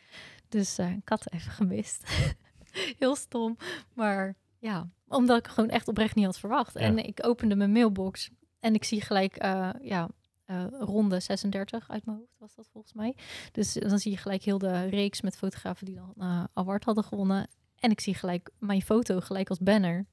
Dus 0.49 0.79
eh, 0.79 0.93
ik 0.93 1.09
had 1.09 1.25
het 1.25 1.33
even 1.33 1.51
gemist. 1.53 2.03
Heel 2.99 3.17
stom. 3.17 3.57
Maar 3.95 4.35
ja, 4.59 4.89
omdat 5.09 5.39
ik 5.39 5.47
gewoon 5.47 5.71
echt 5.71 5.89
oprecht 5.89 6.15
niet 6.15 6.25
had 6.25 6.39
verwacht. 6.39 6.75
Ja. 6.75 6.81
En 6.81 6.99
ik 6.99 7.27
opende 7.27 7.55
mijn 7.55 7.73
mailbox. 7.73 8.31
En 8.61 8.75
ik 8.75 8.85
zie 8.85 9.01
gelijk, 9.01 9.37
eh, 9.37 9.71
ja, 9.83 10.09
eh, 10.45 10.65
ronde 10.71 11.21
36 11.21 11.91
uit 11.91 12.05
mijn 12.05 12.19
hoofd 12.19 12.39
was 12.39 12.55
dat 12.55 12.69
volgens 12.73 12.93
mij. 12.93 13.17
Dus 13.53 13.73
dan 13.73 13.99
zie 13.99 14.11
je 14.11 14.17
gelijk 14.17 14.43
heel 14.43 14.59
de 14.59 14.85
reeks 14.85 15.21
met 15.21 15.37
fotografen 15.37 15.87
die 15.87 15.95
dan 15.95 16.15
eh 16.19 16.45
award 16.53 16.85
hadden 16.85 17.05
gewonnen. 17.05 17.49
En 17.79 17.91
ik 17.91 18.01
zie 18.01 18.15
gelijk 18.15 18.51
mijn 18.59 18.83
foto 18.83 19.21
gelijk 19.21 19.49
als 19.49 19.59
banner. 19.59 20.07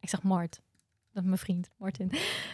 Ik 0.00 0.08
zeg 0.08 0.22
Mart, 0.22 0.60
dat 1.12 1.22
is 1.22 1.28
mijn 1.28 1.38
vriend 1.38 1.70
Martin. 1.76 2.12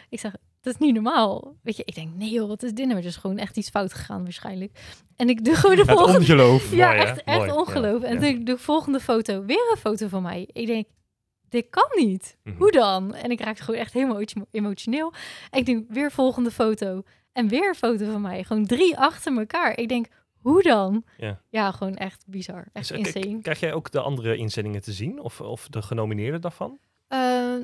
Ik 0.08 0.20
zeg, 0.20 0.36
dat 0.66 0.74
is 0.80 0.86
niet 0.86 0.94
normaal. 0.94 1.56
Weet 1.62 1.76
je, 1.76 1.82
ik 1.84 1.94
denk, 1.94 2.14
nee 2.14 2.30
joh, 2.30 2.48
wat 2.48 2.62
is 2.62 2.72
dit 2.72 2.86
nou? 2.86 2.98
Er 2.98 3.04
is 3.04 3.16
gewoon 3.16 3.38
echt 3.38 3.56
iets 3.56 3.68
fout 3.70 3.92
gegaan 3.94 4.22
waarschijnlijk. 4.22 4.78
En 5.16 5.28
ik 5.28 5.44
doe 5.44 5.54
gewoon 5.54 5.76
de 5.76 5.82
Het 5.82 5.90
volgende... 5.90 6.18
ongeloof. 6.18 6.72
Ja, 6.74 6.88
Mooi, 6.88 7.00
echt, 7.00 7.22
echt 7.24 7.38
Mooi. 7.38 7.50
ongeloof. 7.50 8.02
Ja, 8.02 8.08
En 8.08 8.20
ja. 8.38 8.44
de 8.44 8.58
volgende 8.58 9.00
foto, 9.00 9.44
weer 9.44 9.68
een 9.70 9.76
foto 9.80 10.08
van 10.08 10.22
mij. 10.22 10.48
Ik 10.52 10.66
denk, 10.66 10.86
dit 11.48 11.66
kan 11.70 11.88
niet. 11.94 12.36
Mhm. 12.42 12.56
Hoe 12.56 12.70
dan? 12.72 13.14
En 13.14 13.30
ik 13.30 13.40
raakte 13.40 13.62
gewoon 13.62 13.80
echt 13.80 13.92
helemaal 13.92 14.20
emo- 14.20 14.46
emotioneel. 14.50 15.12
En 15.50 15.58
ik 15.58 15.66
denk, 15.66 15.84
weer 15.88 16.10
volgende 16.12 16.50
foto. 16.50 17.02
En 17.32 17.48
weer 17.48 17.68
een 17.68 17.74
foto 17.74 18.10
van 18.10 18.20
mij. 18.20 18.44
Gewoon 18.44 18.66
drie 18.66 18.98
achter 18.98 19.38
elkaar. 19.38 19.78
Ik 19.78 19.88
denk, 19.88 20.06
hoe 20.40 20.62
dan? 20.62 21.04
Ja. 21.50 21.70
gewoon 21.72 21.96
echt 21.96 22.24
bizar. 22.26 22.68
Echt 22.72 22.88
Dus, 22.88 23.12
eh, 23.12 23.14
insane. 23.22 23.40
Krijg 23.42 23.60
jij 23.60 23.72
ook 23.72 23.90
de 23.90 24.00
andere 24.00 24.36
inzendingen 24.36 24.82
te 24.82 24.92
zien? 24.92 25.20
Of, 25.20 25.40
of 25.40 25.68
de 25.68 25.82
genomineerden 25.82 26.40
daarvan? 26.40 26.78
Eh, 27.08 27.54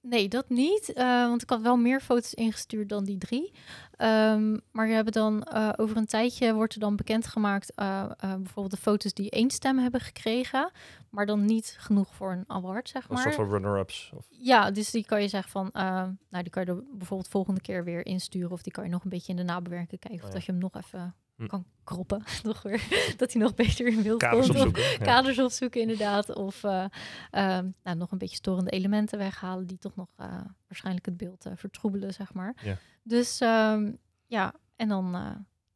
nee, 0.00 0.28
dat 0.28 0.48
niet. 0.48 0.92
eh, 0.92 1.04
want 1.28 1.42
ik 1.42 1.50
had 1.50 1.60
wel 1.60 1.76
meer 1.76 2.00
foto's 2.00 2.34
ingestuurd 2.34 2.88
dan 2.88 3.04
die 3.04 3.18
drie. 3.18 3.52
Ehm, 3.96 4.56
maar 4.72 4.88
je 4.88 4.94
hebt 4.94 5.12
dan 5.12 5.42
eh, 5.42 5.72
over 5.76 5.96
een 5.96 6.06
tijdje 6.06 6.54
wordt 6.54 6.74
er 6.74 6.80
dan 6.80 6.96
bekendgemaakt 6.96 7.74
eh, 7.74 8.04
bijvoorbeeld 8.18 8.70
de 8.70 8.76
foto's 8.76 9.12
die 9.14 9.30
één 9.30 9.50
stem 9.50 9.78
hebben 9.78 10.00
gekregen, 10.00 10.70
maar 11.10 11.26
dan 11.26 11.44
niet 11.44 11.76
genoeg 11.78 12.14
voor 12.14 12.32
een 12.32 12.44
award, 12.46 12.88
zeg 12.88 13.02
Een 13.08 13.14
maar. 13.14 13.22
soort 13.22 13.34
van 13.34 13.48
runner-ups? 13.50 14.12
Of... 14.16 14.26
Ja, 14.30 14.70
dus 14.70 14.90
die 14.90 15.04
kan 15.04 15.22
je 15.22 15.28
zeggen 15.28 15.50
van, 15.50 15.70
nou 15.72 16.42
die 16.42 16.50
kan 16.50 16.64
je 16.64 16.70
er 16.70 16.82
bijvoorbeeld 16.92 17.28
volgende 17.30 17.60
keer 17.60 17.84
weer 17.84 18.06
insturen 18.06 18.50
of 18.50 18.62
die 18.62 18.72
kan 18.72 18.84
je 18.84 18.90
nog 18.90 19.04
een 19.04 19.10
beetje 19.10 19.30
in 19.32 19.36
de 19.38 19.42
nabewerking 19.42 20.00
kijken 20.00 20.18
of 20.18 20.20
Oh 20.22 20.28
ja. 20.28 20.34
dat 20.34 20.44
je 20.44 20.52
hem 20.52 20.60
nog 20.60 20.74
even. 20.74 21.14
Kan 21.46 21.64
kroppen, 21.84 22.22
nog 22.42 22.62
weer, 22.62 23.14
dat 23.16 23.32
hij 23.32 23.42
nog 23.42 23.54
beter 23.54 23.86
in 23.86 24.02
beeld 24.02 24.18
Kaders 24.18 24.46
komt. 24.46 24.58
Of- 24.58 24.66
opzoeken. 24.66 24.92
Ja. 24.92 25.12
kaders 25.12 25.38
opzoeken 25.38 25.80
inderdaad. 25.80 26.34
Of 26.34 26.64
eh, 26.64 26.84
ehm, 27.30 27.68
nou, 27.82 27.96
nog 27.96 28.10
een 28.10 28.18
beetje 28.18 28.36
storende 28.36 28.70
elementen 28.70 29.18
weghalen 29.18 29.66
die 29.66 29.78
toch 29.78 29.96
nog 29.96 30.08
eh, 30.16 30.40
waarschijnlijk 30.66 31.06
het 31.06 31.16
beeld 31.16 31.46
eh, 31.46 31.52
vertroebelen, 31.56 32.12
zeg 32.12 32.32
maar. 32.32 32.56
Ja. 32.62 32.76
Dus 33.02 33.40
ehm, 33.40 33.92
ja, 34.26 34.54
en 34.76 34.88
dan 34.88 35.12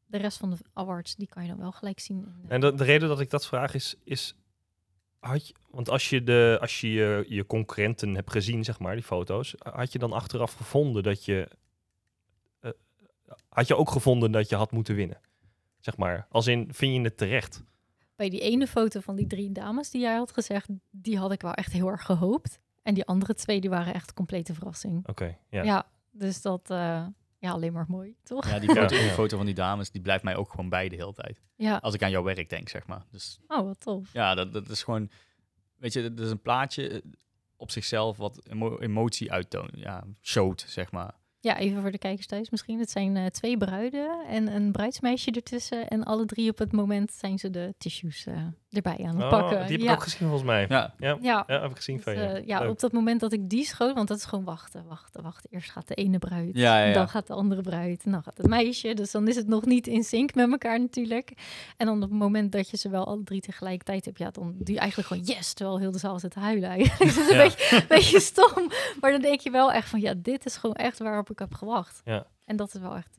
de 0.07 0.19
rest 0.19 0.39
van 0.39 0.51
de 0.51 0.57
awards, 0.73 1.15
die 1.17 1.29
kan 1.29 1.43
je 1.43 1.49
dan 1.49 1.59
wel 1.59 1.73
gelijk 1.73 2.01
zien. 2.01 2.27
En 2.49 2.61
de, 2.61 2.75
de 2.75 2.85
reden 2.85 3.09
dat 3.09 3.21
ik 3.21 3.31
dat 3.31 3.47
vraag 3.47 3.75
is, 3.75 3.95
is 4.05 4.35
had 5.19 5.49
je, 5.49 5.55
want 5.71 5.89
als 5.89 6.11
je, 6.11 6.23
de, 6.23 6.59
als 6.61 6.81
je, 6.81 6.89
je 6.91 7.25
je 7.29 7.47
concurrenten 7.47 8.15
hebt 8.15 8.31
gezien, 8.31 8.65
zeg 8.65 8.79
maar, 8.79 8.95
die 8.95 9.05
foto's, 9.05 9.55
had 9.59 9.93
je 9.93 9.99
dan 9.99 10.13
achteraf 10.13 10.53
gevonden 10.53 11.03
dat 11.03 11.25
je, 11.25 11.49
had 13.49 13.69
je 13.69 13.77
ook 13.77 13.91
gevonden 13.91 14.33
dat 14.33 14.49
je 14.49 14.57
had 14.57 14.73
moeten 14.73 14.95
winnen? 14.95 15.21
Zeg 15.85 15.97
maar, 15.97 16.27
als 16.31 16.47
in, 16.47 16.69
vind 16.75 16.95
je 16.95 17.01
het 17.01 17.17
terecht? 17.17 17.63
bij 18.17 18.29
die 18.29 18.41
ene 18.41 18.67
foto 18.67 19.01
van 19.01 19.17
die 19.17 19.27
drie 19.27 19.53
dames 19.53 19.91
die 19.91 20.01
jij 20.01 20.17
had 20.17 20.33
gezegd, 20.33 20.69
die 20.91 21.19
had 21.19 21.33
ik 21.33 21.41
wel 21.43 21.53
echt 21.55 21.73
heel 21.73 21.89
erg 21.89 22.05
gehoopt. 22.05 22.59
En 22.83 22.95
die 22.95 23.05
andere 23.05 23.35
twee, 23.35 23.61
die 23.61 23.71
waren 23.71 23.95
echt 23.95 24.13
complete 24.13 24.55
verrassing. 24.55 25.09
Oké, 25.09 25.37
Ja, 25.51 25.63
ja. 25.63 25.87
dus 26.11 26.43
dat, 26.43 26.71
eh, 26.71 27.07
ja, 27.39 27.51
alleen 27.51 27.73
maar 27.73 27.85
mooi, 27.89 28.17
toch? 28.23 28.49
Ja, 28.49 28.59
die 28.59 28.69
foto, 28.69 28.95
Ja. 28.95 29.01
die 29.03 29.11
foto 29.11 29.37
van 29.37 29.47
die 29.47 29.55
dames, 29.55 29.91
die 29.91 30.01
blijft 30.01 30.25
mij 30.25 30.37
ook 30.37 30.51
gewoon 30.51 30.69
bij 30.69 30.89
de 30.89 30.97
hele 30.97 31.13
tijd. 31.13 31.43
Ja, 31.57 31.77
Als 31.77 31.95
ik 31.95 32.03
aan 32.03 32.11
jouw 32.11 32.23
werk 32.23 32.49
denk, 32.49 32.69
zeg 32.69 32.87
maar. 32.87 33.03
Dus 33.11 33.39
oh, 33.49 33.65
wat 33.65 33.81
tof. 33.81 34.13
ja, 34.13 34.35
dat, 34.35 34.53
dat 34.53 34.69
is 34.69 34.83
gewoon... 34.83 35.11
Weet 35.77 35.93
je, 35.93 36.15
dat 36.15 36.25
is 36.27 36.31
een 36.33 36.43
plaatje 36.43 36.89
eh, 36.89 37.01
op 37.57 37.71
zichzelf 37.71 38.17
wat 38.17 38.41
emo- 38.47 38.79
emotie 38.79 39.33
uittoont. 39.33 39.71
Ja, 39.75 40.05
showt, 40.21 40.65
zeg 40.69 40.91
maar. 40.93 41.15
Ja, 41.45 41.59
even 41.59 41.83
voor 41.83 41.91
de 41.91 41.99
kijkers 41.99 42.27
thuis 42.27 42.51
misschien. 42.51 42.79
Het 42.79 42.91
zijn 42.91 43.17
eh, 43.17 43.27
twee 43.27 43.57
bruiden 43.57 44.27
en 44.27 44.55
een 44.55 44.73
bruidsmeisje 44.73 45.31
ertussen. 45.31 45.89
En 45.89 46.05
alle 46.05 46.25
drie 46.25 46.51
op 46.51 46.59
het 46.59 46.73
moment 46.73 47.13
zijn 47.13 47.39
ze 47.39 47.51
de 47.51 47.75
tissues 47.79 48.27
eh, 48.27 48.47
erbij 48.75 48.99
aan 49.07 49.15
het 49.15 49.23
Oh, 49.25 49.29
pakken. 49.31 49.67
die 49.67 49.77
heb 49.77 49.81
ja. 49.81 49.91
ik 49.93 49.97
ook 49.97 50.03
gezien 50.03 50.19
volgens 50.29 50.43
mij. 50.43 50.67
Ja, 50.69 50.95
Ja, 50.99 51.17
ja, 51.21 51.45
heb 51.47 51.71
ik 51.71 51.77
gezien 51.77 51.95
Dus, 51.97 52.05
van 52.05 52.15
je. 52.15 52.21
eh, 52.21 52.47
ja, 52.47 52.59
Leuk. 52.59 52.71
op 52.71 52.81
dat 52.81 52.93
moment 52.93 53.21
dat 53.21 53.33
ik 53.33 53.49
die 53.49 53.65
schoot, 53.65 53.95
want 53.95 54.09
dat 54.09 54.17
is 54.19 54.25
gewoon 54.25 54.45
wachten, 54.45 54.85
wachten, 54.89 55.23
wachten. 55.23 55.51
Eerst 55.53 55.71
gaat 55.71 55.89
de 55.89 55.95
ene 55.95 56.19
bruid, 56.19 56.51
Ja, 56.53 56.93
dan 56.93 57.09
gaat 57.09 57.27
de 57.27 57.33
andere 57.33 57.61
bruid, 57.63 58.03
en 58.05 58.11
dan 58.11 58.23
gaat 58.23 58.37
het 58.37 58.47
meisje. 58.47 58.95
Dus 58.95 59.11
dan 59.11 59.29
is 59.29 59.37
het 59.37 59.47
nog 59.47 59.65
niet 59.65 59.87
in 59.87 60.05
sync 60.05 60.35
met 60.35 60.51
elkaar 60.51 60.81
natuurlijk. 60.81 61.33
En 61.77 61.87
dan 61.87 62.03
op 62.03 62.11
het 62.11 62.19
moment 62.19 62.53
dat 62.53 62.71
je 62.71 62.77
ze 62.77 62.89
wel 62.89 63.07
alle 63.07 63.23
drie 63.25 63.41
tegelijkertijd 63.41 64.05
hebt, 64.05 64.19
ja, 64.19 64.31
dan 64.31 64.55
doe 64.59 64.75
je 64.75 64.81
eigenlijk 64.81 65.09
gewoon 65.09 65.23
yes, 65.25 65.53
terwijl 65.53 65.79
heel 65.79 65.91
de 65.93 65.99
zaal 65.99 66.19
zit 66.19 66.31
te 66.31 66.39
huilen 66.41 66.69
eigenlijk. 66.69 66.99
Dat 67.15 67.25
is 67.25 67.29
een 67.31 67.37
Ja. 67.37 67.43
beetje, 67.43 67.77
een 67.77 67.85
beetje 67.89 68.21
stom, 68.21 68.71
maar 69.01 69.11
dan 69.11 69.21
denk 69.21 69.41
je 69.41 69.51
wel 69.51 69.73
echt 69.73 69.89
van, 69.89 70.01
ja, 70.01 70.15
dit 70.17 70.47
is 70.47 70.57
gewoon 70.57 70.77
echt 70.77 70.99
waarop 70.99 71.31
ik 71.31 71.39
heb 71.39 71.55
gewacht. 71.55 72.01
Ja. 72.05 72.27
En 72.45 72.57
dat 72.57 72.75
is 72.75 72.81
wel 72.81 72.95
echt, 72.97 73.19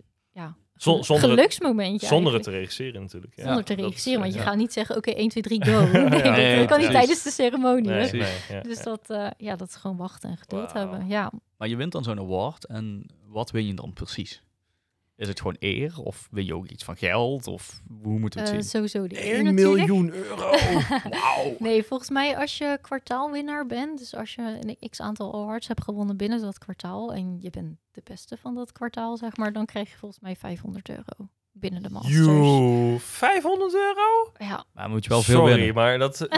zonder 0.75 1.07
het- 1.11 1.19
geluksmomentje 1.19 2.07
Zonder 2.07 2.33
het 2.33 2.43
te 2.43 2.49
regisseren 2.51 3.01
natuurlijk. 3.01 3.33
Ja, 3.35 3.43
Zonder 3.43 3.63
te 3.63 3.73
regisseren, 3.73 4.19
want 4.19 4.33
je 4.33 4.39
ja. 4.39 4.45
gaat 4.45 4.55
niet 4.57 4.73
zeggen, 4.73 4.95
oké, 4.97 5.11
1, 5.11 5.29
2, 5.29 5.43
3, 5.43 5.65
go. 5.65 5.85
Nee, 6.09 6.57
dat, 6.57 6.67
kan 6.67 6.79
niet 6.79 6.91
tijdens 6.91 7.23
de 7.23 7.31
ceremonie. 7.31 7.89
Nee, 7.89 7.99
hè. 8.01 8.09
Precies. 8.09 8.27
nee, 8.49 8.57
ja, 8.57 8.63
Dus 8.63 8.77
ja. 8.77 8.83
dat, 8.83 9.09
eh, 9.09 9.27
ja, 9.37 9.55
dat 9.55 9.67
is 9.67 9.75
gewoon 9.75 9.97
wachten 9.97 10.29
en 10.29 10.37
geduld 10.37 10.73
hebben. 10.73 11.07
Ja, 11.07 11.31
maar 11.57 11.67
je 11.67 11.75
wint 11.75 11.91
dan 11.91 12.03
zo'n 12.03 12.19
award 12.19 12.65
en 12.65 13.05
wat 13.27 13.51
win 13.51 13.65
je 13.67 13.73
dan 13.73 13.93
precies? 13.93 14.41
Is 15.17 15.27
het 15.27 15.37
gewoon 15.39 15.55
eer 15.59 15.93
of 16.03 16.27
win 16.31 16.45
je 16.45 16.55
ook 16.55 16.67
iets 16.67 16.83
van 16.83 16.97
geld 16.97 17.47
of 17.47 17.81
hoe 18.03 18.19
moeten 18.19 18.39
we 18.43 18.45
eh, 18.47 18.53
het 18.55 18.63
zien? 18.65 18.71
sowieso 18.71 19.07
de 19.07 19.25
eer 19.27 19.35
1 19.35 19.43
natuurlijk. 19.43 19.77
miljoen 19.87 20.13
euro! 20.13 20.51
Wauw! 21.09 21.55
Nee, 21.59 21.83
volgens 21.83 22.09
mij 22.09 22.37
als 22.37 22.57
je 22.57 22.77
kwartaalwinnaar 22.81 23.65
bent, 23.65 23.99
dus 23.99 24.15
als 24.15 24.33
je 24.35 24.57
een 24.61 24.89
x 24.89 25.01
aantal 25.01 25.33
awards 25.33 25.67
hebt 25.67 25.83
gewonnen 25.83 26.17
binnen 26.17 26.41
dat 26.41 26.57
kwartaal 26.57 27.13
en 27.13 27.37
je 27.39 27.49
bent 27.49 27.77
de 27.91 28.01
beste 28.03 28.37
van 28.37 28.55
dat 28.55 28.71
kwartaal, 28.71 29.17
zeg 29.17 29.37
maar, 29.37 29.53
dan 29.53 29.65
krijg 29.65 29.89
je 29.91 29.97
volgens 29.97 30.21
mij 30.21 30.35
500 30.35 30.89
euro 30.89 31.29
binnen 31.51 31.83
de 31.83 31.89
Masters. 31.89 32.15
Joe, 32.15 32.97
500 32.99 33.73
euro? 33.73 34.31
Ja, 34.37 34.65
Maar 34.73 34.89
moet 34.89 35.03
je 35.03 35.09
wel 35.09 35.21
veel 35.21 35.35
Sorry, 35.39 35.55
winnen. 35.55 35.75
maar 35.75 35.97
dat... 35.99 36.17
dat 36.17 36.29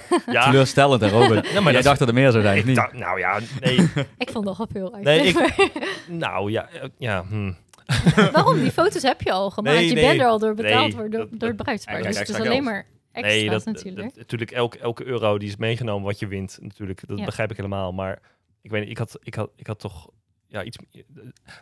ja, 0.34 0.44
Teleurstellend, 0.44 1.00
hè, 1.00 1.08
Robert? 1.08 1.48
Ja, 1.52 1.60
maar 1.60 1.72
Jij 1.72 1.82
dacht 1.82 1.98
dat 1.98 2.08
er 2.08 2.14
meer 2.14 2.30
zou 2.30 2.42
zijn, 2.42 2.56
ik 2.58 2.64
niet? 2.64 2.92
nou 2.92 3.18
ja, 3.18 3.40
nee. 3.60 3.88
ik 4.18 4.30
vond 4.30 4.44
nogal 4.44 4.66
veel 4.72 4.90
Nee, 5.02 5.18
eigenlijk. 5.18 5.70
nou 6.08 6.50
ja, 6.50 6.68
eh, 6.68 6.88
ja. 6.98 7.24
Hm. 7.28 7.52
Waarom? 8.32 8.60
Die 8.60 8.70
foto's 8.70 9.02
heb 9.02 9.22
je 9.22 9.32
al 9.32 9.50
gemaakt. 9.50 9.76
Nee, 9.76 9.86
je 9.88 9.94
nee. 9.94 10.04
bent 10.08 10.20
er 10.20 10.26
al 10.26 10.38
door 10.38 10.54
betaald 10.54 10.96
Nee, 10.96 11.08
door, 11.08 11.48
het 11.48 11.56
bruidspaar. 11.56 11.96
Dus 11.96 12.06
het 12.06 12.14
is 12.14 12.20
extra 12.20 12.44
alleen 12.44 12.62
maar 12.64 12.86
Nee, 13.12 13.22
extra's 13.24 13.64
dat, 13.64 13.74
natuurlijk. 13.74 14.06
dat- 14.08 14.16
natuurlijk 14.16 14.50
elke, 14.50 14.78
elke 14.78 15.04
euro 15.04 15.38
die 15.38 15.48
is 15.48 15.56
meegenomen 15.56 16.04
wat 16.04 16.18
je 16.18 16.26
wint. 16.26 16.58
Natuurlijk, 16.60 17.06
dat 17.08 17.18
Ja. 17.18 17.24
begrijp 17.24 17.50
ik 17.50 17.56
helemaal. 17.56 17.92
Maar 17.92 18.20
ik 18.62 18.70
weet 18.70 18.80
niet, 18.80 18.90
ik 18.90 18.98
had, 18.98 19.18
ik 19.22 19.34
had, 19.34 19.50
ik 19.56 19.66
had 19.66 19.78
toch 19.80 20.10
ja, 20.46 20.64
iets. 20.64 20.76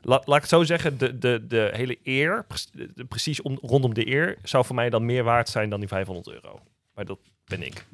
Laat, 0.02 0.26
laat 0.26 0.36
ik 0.36 0.42
het 0.42 0.50
zo 0.50 0.62
zeggen, 0.64 0.98
de, 0.98 1.18
de, 1.18 1.44
de 1.46 1.70
hele 1.72 1.98
eer, 2.02 2.44
pre- 2.46 2.86
de- 2.94 3.04
precies 3.04 3.42
om, 3.42 3.58
rondom 3.62 3.94
de 3.94 4.06
eer, 4.06 4.38
zou 4.42 4.64
voor 4.64 4.74
mij 4.74 4.90
dan 4.90 5.04
meer 5.04 5.24
waard 5.24 5.48
zijn 5.48 5.70
dan 5.70 5.80
die 5.80 5.88
500 5.88 6.28
euro. 6.28 6.60
Maar 6.94 7.04
dat 7.04 7.18
ben 7.44 7.62
ik. 7.62 7.86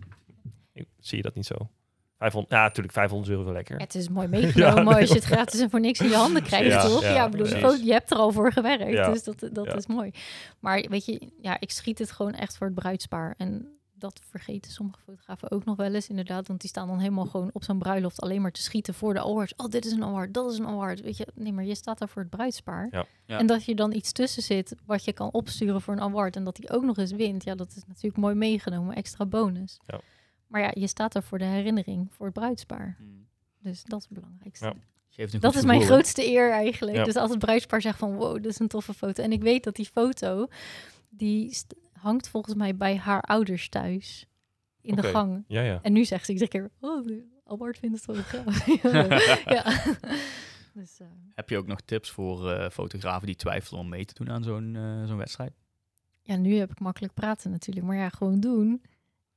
ik 0.72 0.86
zie 0.98 1.16
je 1.16 1.22
dat 1.22 1.34
niet 1.34 1.46
zo? 1.46 1.54
500, 2.22 2.52
ja, 2.52 2.62
natuurlijk 2.62 2.94
500 2.94 3.30
euro 3.30 3.44
wel 3.44 3.52
lekker. 3.52 3.76
Ja, 3.78 3.84
het 3.84 3.94
is 3.94 4.08
mooi 4.08 4.28
meegenomen 4.28 4.84
nee, 4.92 4.94
als 5.00 5.08
je 5.08 5.14
het 5.14 5.24
gratis 5.24 5.60
en 5.60 5.70
voor 5.70 5.80
niks 5.80 6.00
in 6.00 6.08
je 6.08 6.14
handen 6.14 6.42
krijgt, 6.42 6.66
Ja, 6.66 6.82
toch? 6.82 7.02
ja, 7.02 7.14
Ja, 7.14 7.28
bedoel, 7.28 7.46
foto, 7.46 7.84
je 7.84 7.92
hebt 7.92 8.10
er 8.10 8.16
al 8.16 8.32
voor 8.32 8.52
gewerkt, 8.52 8.92
Ja. 8.92 9.10
dus 9.10 9.22
dat, 9.24 9.48
dat 9.52 9.66
Ja. 9.66 9.74
is 9.76 9.86
mooi. 9.86 10.10
Maar 10.60 10.84
weet 10.88 11.04
je, 11.04 11.32
ja, 11.40 11.56
ik 11.60 11.70
schiet 11.70 11.98
het 11.98 12.10
gewoon 12.10 12.34
echt 12.34 12.56
voor 12.56 12.66
het 12.66 12.76
bruidspaar. 12.76 13.34
En 13.36 13.66
dat 13.94 14.20
vergeten 14.30 14.70
sommige 14.72 14.98
fotografen 15.04 15.50
ook 15.50 15.64
nog 15.64 15.76
wel 15.76 15.94
eens, 15.94 16.08
inderdaad. 16.08 16.46
Want 16.48 16.60
die 16.60 16.68
staan 16.70 16.86
dan 16.86 16.98
helemaal 16.98 17.24
gewoon 17.26 17.50
op 17.52 17.64
zo'n 17.64 17.78
bruiloft 17.78 18.20
alleen 18.20 18.42
maar 18.42 18.50
te 18.50 18.62
schieten 18.62 18.94
voor 18.94 19.14
de 19.14 19.20
awards. 19.20 19.54
Oh, 19.56 19.68
dit 19.68 19.84
is 19.84 19.92
een 19.92 20.04
award, 20.04 20.34
dat 20.34 20.52
is 20.52 20.58
een 20.58 20.66
award. 20.66 21.00
Weet 21.00 21.16
je, 21.16 21.26
nee, 21.34 21.52
maar 21.52 21.64
je 21.64 21.74
staat 21.74 21.98
daar 21.98 22.08
voor 22.08 22.22
het 22.22 22.30
bruidspaar. 22.30 22.88
Ja. 22.90 23.04
Ja. 23.26 23.38
En 23.38 23.46
dat 23.46 23.64
je 23.64 23.74
dan 23.74 23.92
iets 23.92 24.12
tussen 24.12 24.42
zit 24.42 24.74
wat 24.86 25.04
je 25.04 25.12
kan 25.12 25.30
opsturen 25.32 25.80
voor 25.80 25.94
een 25.94 26.00
award 26.00 26.36
en 26.36 26.44
dat 26.44 26.56
die 26.56 26.70
ook 26.70 26.82
nog 26.82 26.98
eens 26.98 27.12
wint. 27.12 27.44
Ja, 27.44 27.54
dat 27.54 27.72
is 27.76 27.82
natuurlijk 27.86 28.16
mooi 28.16 28.34
meegenomen, 28.34 28.94
extra 28.96 29.26
bonus. 29.26 29.80
Ja. 29.86 30.00
Maar 30.52 30.60
ja, 30.60 30.70
je 30.74 30.86
staat 30.86 31.12
daar 31.12 31.22
voor 31.22 31.38
de 31.38 31.44
herinnering, 31.44 32.08
voor 32.10 32.26
het 32.26 32.34
bruidspaar. 32.34 32.96
Hmm. 32.98 33.26
Dus 33.58 33.84
dat 33.84 33.98
is 33.98 34.08
het 34.08 34.18
belangrijkste. 34.18 34.64
Ja. 34.64 34.74
Geeft 35.08 35.34
een 35.34 35.40
Dat 35.40 35.54
is 35.54 35.64
mijn 35.64 35.82
grootste 35.82 36.26
eer 36.26 36.50
eigenlijk. 36.50 36.96
Ja. 36.96 37.04
Dus 37.04 37.16
als 37.16 37.30
het 37.30 37.38
bruidspaar 37.38 37.80
zegt 37.80 37.98
van 37.98 38.14
wow, 38.14 38.34
dit 38.34 38.46
is 38.46 38.58
een 38.58 38.68
toffe 38.68 38.94
foto. 38.94 39.22
En 39.22 39.32
ik 39.32 39.42
weet 39.42 39.64
dat 39.64 39.76
die 39.76 39.86
foto, 39.86 40.46
die 41.08 41.56
hangt 41.92 42.28
volgens 42.28 42.54
mij 42.54 42.76
bij 42.76 42.96
haar 42.96 43.20
ouders 43.20 43.68
thuis. 43.68 44.26
In 44.80 44.94
de 44.94 45.02
gang. 45.02 45.44
Ja, 45.46 45.62
ja. 45.62 45.78
En 45.82 45.92
nu 45.92 46.04
zegt 46.04 46.26
ze 46.26 46.32
iedere 46.32 46.50
keer, 46.50 46.70
oh, 46.80 47.08
Albert 47.44 47.78
vindt 47.78 48.06
het 48.06 48.16
gaaf. 48.18 48.66
ja. 49.44 49.64
Dus, 50.74 51.00
eh, 51.00 51.06
Heb 51.34 51.48
je 51.48 51.56
ook 51.56 51.66
nog 51.66 51.80
tips 51.80 52.10
voor 52.10 52.50
eh, 52.50 52.70
fotografen 52.70 53.26
die 53.26 53.36
twijfelen 53.36 53.80
om 53.80 53.88
mee 53.88 54.04
te 54.04 54.14
doen 54.14 54.30
aan 54.30 54.42
zo'n 54.42 54.76
eh, 54.76 55.06
zo'n 55.06 55.16
wedstrijd? 55.16 55.52
ja, 56.22 56.36
nu 56.36 56.54
heb 56.54 56.70
ik 56.70 56.80
makkelijk 56.80 57.14
praten 57.14 57.50
natuurlijk. 57.50 57.86
Maar 57.86 57.96
ja, 57.96 58.08
gewoon 58.08 58.40
doen. 58.40 58.82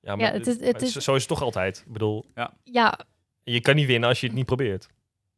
Ja, 0.05 0.15
maar 0.15 0.33
het 0.33 0.47
is- 0.47 0.59
het 0.59 0.81
is- 0.81 0.91
Zo 0.95 1.13
is 1.15 1.19
het 1.19 1.29
toch 1.29 1.41
altijd. 1.41 1.83
Ik 1.87 1.93
bedoel, 1.93 2.25
Ja, 2.63 2.99
je 3.43 3.61
kan 3.61 3.75
niet 3.75 3.87
winnen 3.87 4.09
als 4.09 4.19
je 4.19 4.25
het 4.27 4.35
niet 4.35 4.45
probeert. 4.45 4.87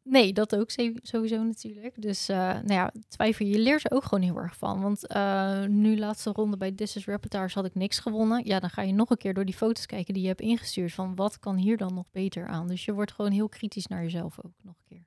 Nee, 0.04 0.34
dat 0.34 0.56
ook 0.56 0.72
ze- 0.72 1.00
sowieso 1.02 1.44
natuurlijk. 1.44 2.02
Dus 2.02 2.30
eh, 2.30 2.38
nou 2.38 2.74
ja, 2.74 2.92
twijfel, 3.08 3.46
je 3.46 3.60
leert 3.60 3.86
er 3.86 3.92
ook 3.92 4.04
gewoon 4.04 4.24
heel 4.24 4.38
erg 4.38 4.58
van. 4.58 4.82
Want 4.82 5.08
eh, 5.08 5.64
nu 5.66 5.98
laatste 5.98 6.30
ronde 6.32 6.58
bij 6.58 6.72
This 6.72 6.96
is 6.96 7.06
Repertoire 7.06 7.54
had 7.54 7.66
ik 7.66 7.76
niks 7.76 8.00
gewonnen. 8.00 8.46
Ja, 8.46 8.60
dan 8.60 8.70
ga 8.70 8.82
je 8.82 8.94
nog 8.94 9.10
een 9.10 9.18
keer 9.18 9.34
door 9.34 9.46
die 9.46 9.56
foto's 9.56 9.86
kijken 9.86 10.14
die 10.14 10.22
je 10.24 10.28
hebt 10.30 10.42
ingestuurd. 10.42 10.94
Van 10.94 11.16
wat 11.16 11.40
kan 11.40 11.56
hier 11.56 11.78
dan 11.78 11.94
nog 11.94 12.06
beter 12.12 12.48
aan? 12.48 12.68
Dus 12.68 12.86
je 12.86 12.94
wordt 12.94 13.12
gewoon 13.12 13.32
heel 13.32 13.50
kritisch 13.50 13.88
naar 13.88 14.02
jezelf 14.04 14.38
ook 14.46 14.54
nog 14.62 14.76
een 14.78 14.86
keer. 14.98 15.06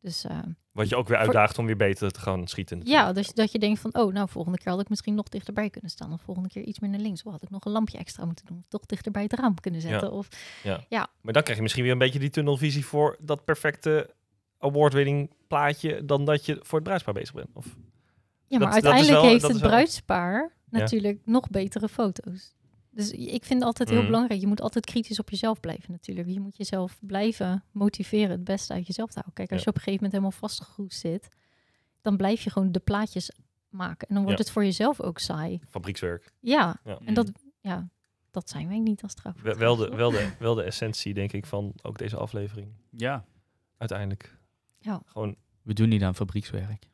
Dus 0.00 0.24
eh, 0.24 0.38
Wat 0.72 0.88
je 0.88 0.96
ook 0.96 1.08
weer 1.08 1.16
uitdaagt 1.18 1.58
om 1.58 1.66
weer 1.66 1.76
beter 1.76 2.10
te 2.10 2.20
gaan 2.20 2.46
schieten. 2.48 2.78
natuurlijk. 2.78 3.06
ja, 3.06 3.12
dus 3.12 3.32
dat 3.32 3.52
je 3.52 3.58
denkt 3.58 3.80
van, 3.80 3.94
oh, 3.94 4.12
nou, 4.12 4.28
volgende 4.28 4.58
keer 4.58 4.72
had 4.72 4.80
ik 4.80 4.88
misschien 4.88 5.14
nog 5.14 5.28
dichterbij 5.28 5.70
kunnen 5.70 5.90
staan. 5.90 6.12
Of 6.12 6.20
volgende 6.22 6.48
keer 6.48 6.62
iets 6.62 6.80
meer 6.80 6.90
naar 6.90 7.00
links. 7.00 7.22
Of 7.22 7.32
had 7.32 7.42
ik 7.42 7.50
nog 7.50 7.64
een 7.64 7.72
lampje 7.72 7.98
extra 7.98 8.24
moeten 8.24 8.46
doen. 8.46 8.58
Of 8.58 8.64
toch 8.68 8.86
dichter 8.86 9.12
bij 9.12 9.22
het 9.22 9.32
raam 9.32 9.60
kunnen 9.60 9.80
zetten. 9.80 10.12
Of, 10.12 10.28
Maar 11.20 11.32
dan 11.32 11.42
krijg 11.42 11.56
je 11.56 11.62
misschien 11.62 11.82
weer 11.82 11.92
een 11.92 11.98
beetje 11.98 12.18
die 12.18 12.30
tunnelvisie 12.30 12.86
voor 12.86 13.16
dat 13.20 13.44
perfecte 13.44 14.10
award-winning 14.58 15.30
plaatje 15.48 16.04
dan 16.04 16.24
dat 16.24 16.46
je 16.46 16.54
voor 16.62 16.74
het 16.74 16.82
bruidspaar 16.84 17.14
bezig 17.14 17.34
bent. 17.34 17.48
Of, 17.54 17.64
Ja, 18.46 18.58
maar 18.58 18.58
Dat- 18.58 18.60
dat 18.60 18.68
is 18.68 18.74
uiteindelijk 18.74 19.20
wel- 19.22 19.30
heeft 19.30 19.42
het 19.48 19.60
wel- 19.60 19.70
bruidspaar 19.70 20.52
Ja. 20.70 20.78
natuurlijk 20.78 21.18
nog 21.24 21.50
betere 21.50 21.88
foto's. 21.88 22.54
Dus 22.94 23.10
ik 23.10 23.44
vind 23.44 23.62
altijd 23.62 23.88
heel 23.88 23.98
Mhm. 23.98 24.06
belangrijk, 24.06 24.40
je 24.40 24.46
moet 24.46 24.60
altijd 24.60 24.86
kritisch 24.86 25.18
op 25.18 25.30
jezelf 25.30 25.60
blijven 25.60 25.90
natuurlijk. 25.92 26.28
Je 26.28 26.40
moet 26.40 26.56
jezelf 26.56 26.98
blijven 27.00 27.64
motiveren 27.70 28.30
het 28.30 28.44
beste 28.44 28.72
uit 28.72 28.86
jezelf 28.86 29.10
te 29.10 29.18
halen. 29.18 29.32
Kijk, 29.34 29.50
als 29.50 29.58
Ja. 29.58 29.64
je 29.64 29.70
op 29.70 29.76
een 29.76 29.82
gegeven 29.82 30.04
moment 30.04 30.22
helemaal 30.22 30.48
vastgegroeid 30.48 30.92
zit, 30.94 31.28
dan 32.02 32.16
blijf 32.16 32.42
je 32.44 32.50
gewoon 32.50 32.72
de 32.72 32.80
plaatjes 32.80 33.30
maken. 33.68 34.08
En 34.08 34.14
dan 34.14 34.24
wordt 34.24 34.38
Ja. 34.38 34.44
het 34.44 34.52
voor 34.52 34.64
jezelf 34.64 35.00
ook 35.00 35.18
saai. 35.18 35.60
fabriekswerk. 35.68 36.32
Ja, 36.40 36.80
Ja. 36.84 36.98
en 37.04 37.14
dat, 37.14 37.32
ja, 37.60 37.88
dat 38.30 38.48
zijn 38.50 38.68
wij 38.68 38.78
niet 38.78 39.02
als 39.02 39.14
trouw. 39.14 39.32
Wel- 39.42 39.56
Wel 39.56 39.76
de, 39.76 39.88
wel, 39.88 40.10
de, 40.10 40.32
wel 40.38 40.54
de 40.54 40.62
essentie, 40.62 41.14
denk 41.14 41.32
ik, 41.32 41.46
van 41.46 41.72
ook 41.82 41.98
deze 41.98 42.16
aflevering. 42.16 42.72
Ja, 42.90 43.24
Uiteindelijk. 43.78 44.38
Ja. 44.78 45.02
Gewoon, 45.06 45.36
we 45.62 45.72
doen 45.72 45.88
niet 45.88 46.02
aan 46.02 46.14
fabriekswerk. 46.14 46.84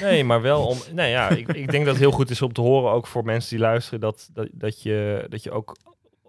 Nee, 0.00 0.24
maar 0.24 0.42
wel 0.42 0.66
om... 0.66 0.78
Nee, 0.92 1.10
ja, 1.10 1.28
ik, 1.28 1.48
ik 1.48 1.70
denk 1.70 1.84
dat 1.84 1.94
het 1.94 2.02
heel 2.02 2.12
goed 2.12 2.30
is 2.30 2.42
om 2.42 2.52
te 2.52 2.60
horen, 2.60 2.92
ook 2.92 3.06
voor 3.06 3.24
mensen 3.24 3.50
die 3.50 3.58
luisteren, 3.58 4.00
dat, 4.00 4.28
dat, 4.32 4.48
dat, 4.52 4.82
je, 4.82 5.26
dat 5.28 5.42
je 5.42 5.50
ook 5.50 5.76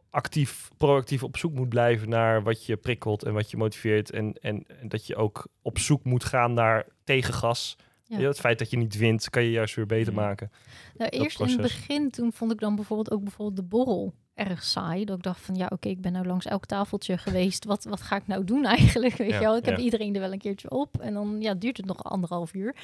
actief, 0.09 0.69
proactief 0.77 1.23
op 1.23 1.37
zoek 1.37 1.53
moet 1.53 1.69
blijven 1.69 2.09
naar 2.09 2.43
wat 2.43 2.65
je 2.65 2.77
prikkelt 2.77 3.23
en 3.23 3.33
wat 3.33 3.51
je 3.51 3.57
motiveert. 3.57 4.11
En, 4.11 4.33
en, 4.41 4.63
en 4.81 4.87
dat 4.87 5.07
je 5.07 5.15
ook 5.15 5.47
op 5.61 5.79
zoek 5.79 6.03
moet 6.03 6.25
gaan 6.25 6.53
naar 6.53 6.85
tegengas. 7.03 7.75
Ja. 8.03 8.19
Ja, 8.19 8.27
het 8.27 8.39
feit 8.39 8.59
dat 8.59 8.69
je 8.69 8.77
niet 8.77 8.97
wint, 8.97 9.29
kan 9.29 9.43
je 9.43 9.51
juist 9.51 9.75
weer 9.75 9.85
beter 9.85 10.13
maken. 10.13 10.51
Nou, 10.97 11.09
eerst 11.09 11.39
in 11.39 11.47
het 11.47 11.61
begin, 11.61 12.09
toen 12.09 12.33
vond 12.33 12.51
ik 12.51 12.59
dan 12.59 12.75
bijvoorbeeld 12.75 13.11
ook 13.11 13.23
bijvoorbeeld 13.23 13.57
de 13.57 13.63
borrel 13.63 14.13
erg 14.37 14.63
saai. 14.63 15.05
Dat 15.05 15.17
ik 15.17 15.23
dacht 15.23 15.41
van, 15.41 15.55
ja, 15.55 15.67
oké, 15.69 15.89
ik 15.89 16.01
ben 16.01 16.11
nou 16.11 16.25
langs 16.25 16.45
elk 16.45 16.65
tafeltje 16.65 17.17
geweest. 17.17 17.65
Wat, 17.65 17.83
wat 17.83 18.01
ga 18.01 18.15
ik 18.15 18.27
nou 18.27 18.43
doen 18.43 18.65
eigenlijk? 18.75 19.15
Weet 19.15 19.29
Ja, 19.29 19.35
je 19.35 19.41
wel, 19.43 19.57
ik 19.57 19.65
heb 19.65 19.77
iedereen 19.77 20.13
er 20.13 20.21
wel 20.21 20.31
een 20.31 20.39
keertje 20.39 20.69
op. 20.69 20.99
En 21.01 21.13
dan 21.13 21.41
ja, 21.41 21.53
duurt 21.53 21.77
het 21.77 21.85
nog 21.85 22.03
anderhalf 22.03 22.53
uur. 22.53 22.75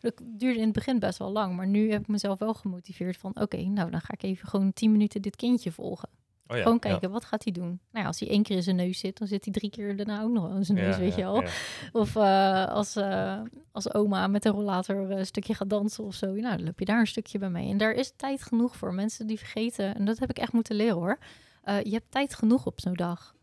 Dat 0.00 0.14
duurde 0.24 0.58
in 0.58 0.64
het 0.64 0.72
begin 0.72 0.98
best 0.98 1.18
wel 1.18 1.30
lang. 1.32 1.56
Maar 1.56 1.66
nu 1.66 1.90
heb 1.90 2.00
ik 2.00 2.08
mezelf 2.08 2.38
wel 2.38 2.54
gemotiveerd 2.54 3.16
van, 3.16 3.40
oké, 3.40 3.56
nou 3.56 3.90
dan 3.90 4.00
ga 4.00 4.12
ik 4.12 4.22
even 4.22 4.48
gewoon 4.48 4.72
tien 4.72 4.92
minuten 4.92 5.22
dit 5.22 5.36
kindje 5.36 5.72
volgen. 5.72 6.08
Oh 6.50 6.56
ja, 6.56 6.62
Gewoon 6.62 6.78
ja. 6.82 6.88
kijken, 6.90 7.10
wat 7.10 7.24
gaat 7.24 7.44
hij 7.44 7.52
doen? 7.52 7.68
Nou 7.68 7.78
ja, 7.90 8.04
als 8.04 8.20
hij 8.20 8.28
één 8.28 8.42
keer 8.42 8.56
in 8.56 8.62
zijn 8.62 8.76
neus 8.76 8.98
zit, 8.98 9.18
dan 9.18 9.28
zit 9.28 9.44
hij 9.44 9.52
drie 9.52 9.70
keer 9.70 9.96
daarna 9.96 10.22
ook 10.22 10.30
nog 10.30 10.46
wel 10.46 10.56
in 10.56 10.64
zijn 10.64 10.78
neus, 10.78 10.94
Ja, 10.94 11.00
weet 11.00 11.10
ja, 11.14 11.16
je 11.16 11.22
wel. 11.24 11.42
ja. 11.42 11.48
Of 11.92 12.16
eh, 12.16 12.66
als, 12.66 12.96
eh, 12.96 13.40
als 13.72 13.94
oma 13.94 14.26
met 14.26 14.44
een 14.44 14.52
rollator 14.52 15.10
eh, 15.10 15.18
een 15.18 15.26
stukje 15.26 15.54
gaat 15.54 15.70
dansen 15.70 16.04
of 16.04 16.14
zo. 16.14 16.26
Nou, 16.34 16.56
dan 16.56 16.64
loop 16.64 16.78
je 16.78 16.84
daar 16.84 17.00
een 17.00 17.06
stukje 17.06 17.38
bij 17.38 17.50
mee. 17.50 17.70
En 17.70 17.76
daar 17.78 17.92
is 17.92 18.12
tijd 18.16 18.42
genoeg 18.42 18.76
voor. 18.76 18.94
Mensen 18.94 19.26
die 19.26 19.38
vergeten, 19.38 19.94
en 19.94 20.04
dat 20.04 20.18
heb 20.18 20.30
ik 20.30 20.38
echt 20.38 20.52
moeten 20.52 20.76
leren 20.76 20.94
hoor. 20.96 21.18
Eh, 21.62 21.82
je 21.82 21.90
hebt 21.90 22.10
tijd 22.10 22.34
genoeg 22.34 22.66
op 22.66 22.80
zo'n 22.80 22.94
dag 22.94 23.34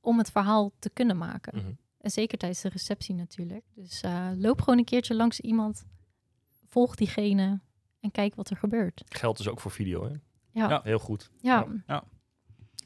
om 0.00 0.18
het 0.18 0.30
verhaal 0.30 0.72
te 0.78 0.90
kunnen 0.90 1.16
maken. 1.18 1.58
Mhm. 1.58 1.70
En 2.00 2.10
zeker 2.10 2.38
tijdens 2.38 2.60
de 2.60 2.68
receptie 2.68 3.14
natuurlijk. 3.14 3.64
Dus 3.74 4.00
eh, 4.00 4.28
loop 4.36 4.60
gewoon 4.60 4.78
een 4.78 4.84
keertje 4.84 5.14
langs 5.14 5.40
iemand. 5.40 5.84
Volg 6.66 6.94
diegene 6.94 7.60
en 8.00 8.10
kijk 8.10 8.34
wat 8.34 8.50
er 8.50 8.56
gebeurt. 8.56 9.02
Geldt 9.08 9.38
dus 9.38 9.48
ook 9.48 9.60
voor 9.60 9.70
video, 9.70 10.04
hè? 10.04 10.10
Ja, 10.50 10.68
Ja. 10.68 10.80
Heel 10.84 10.98
goed. 10.98 11.30
ja. 11.40 11.66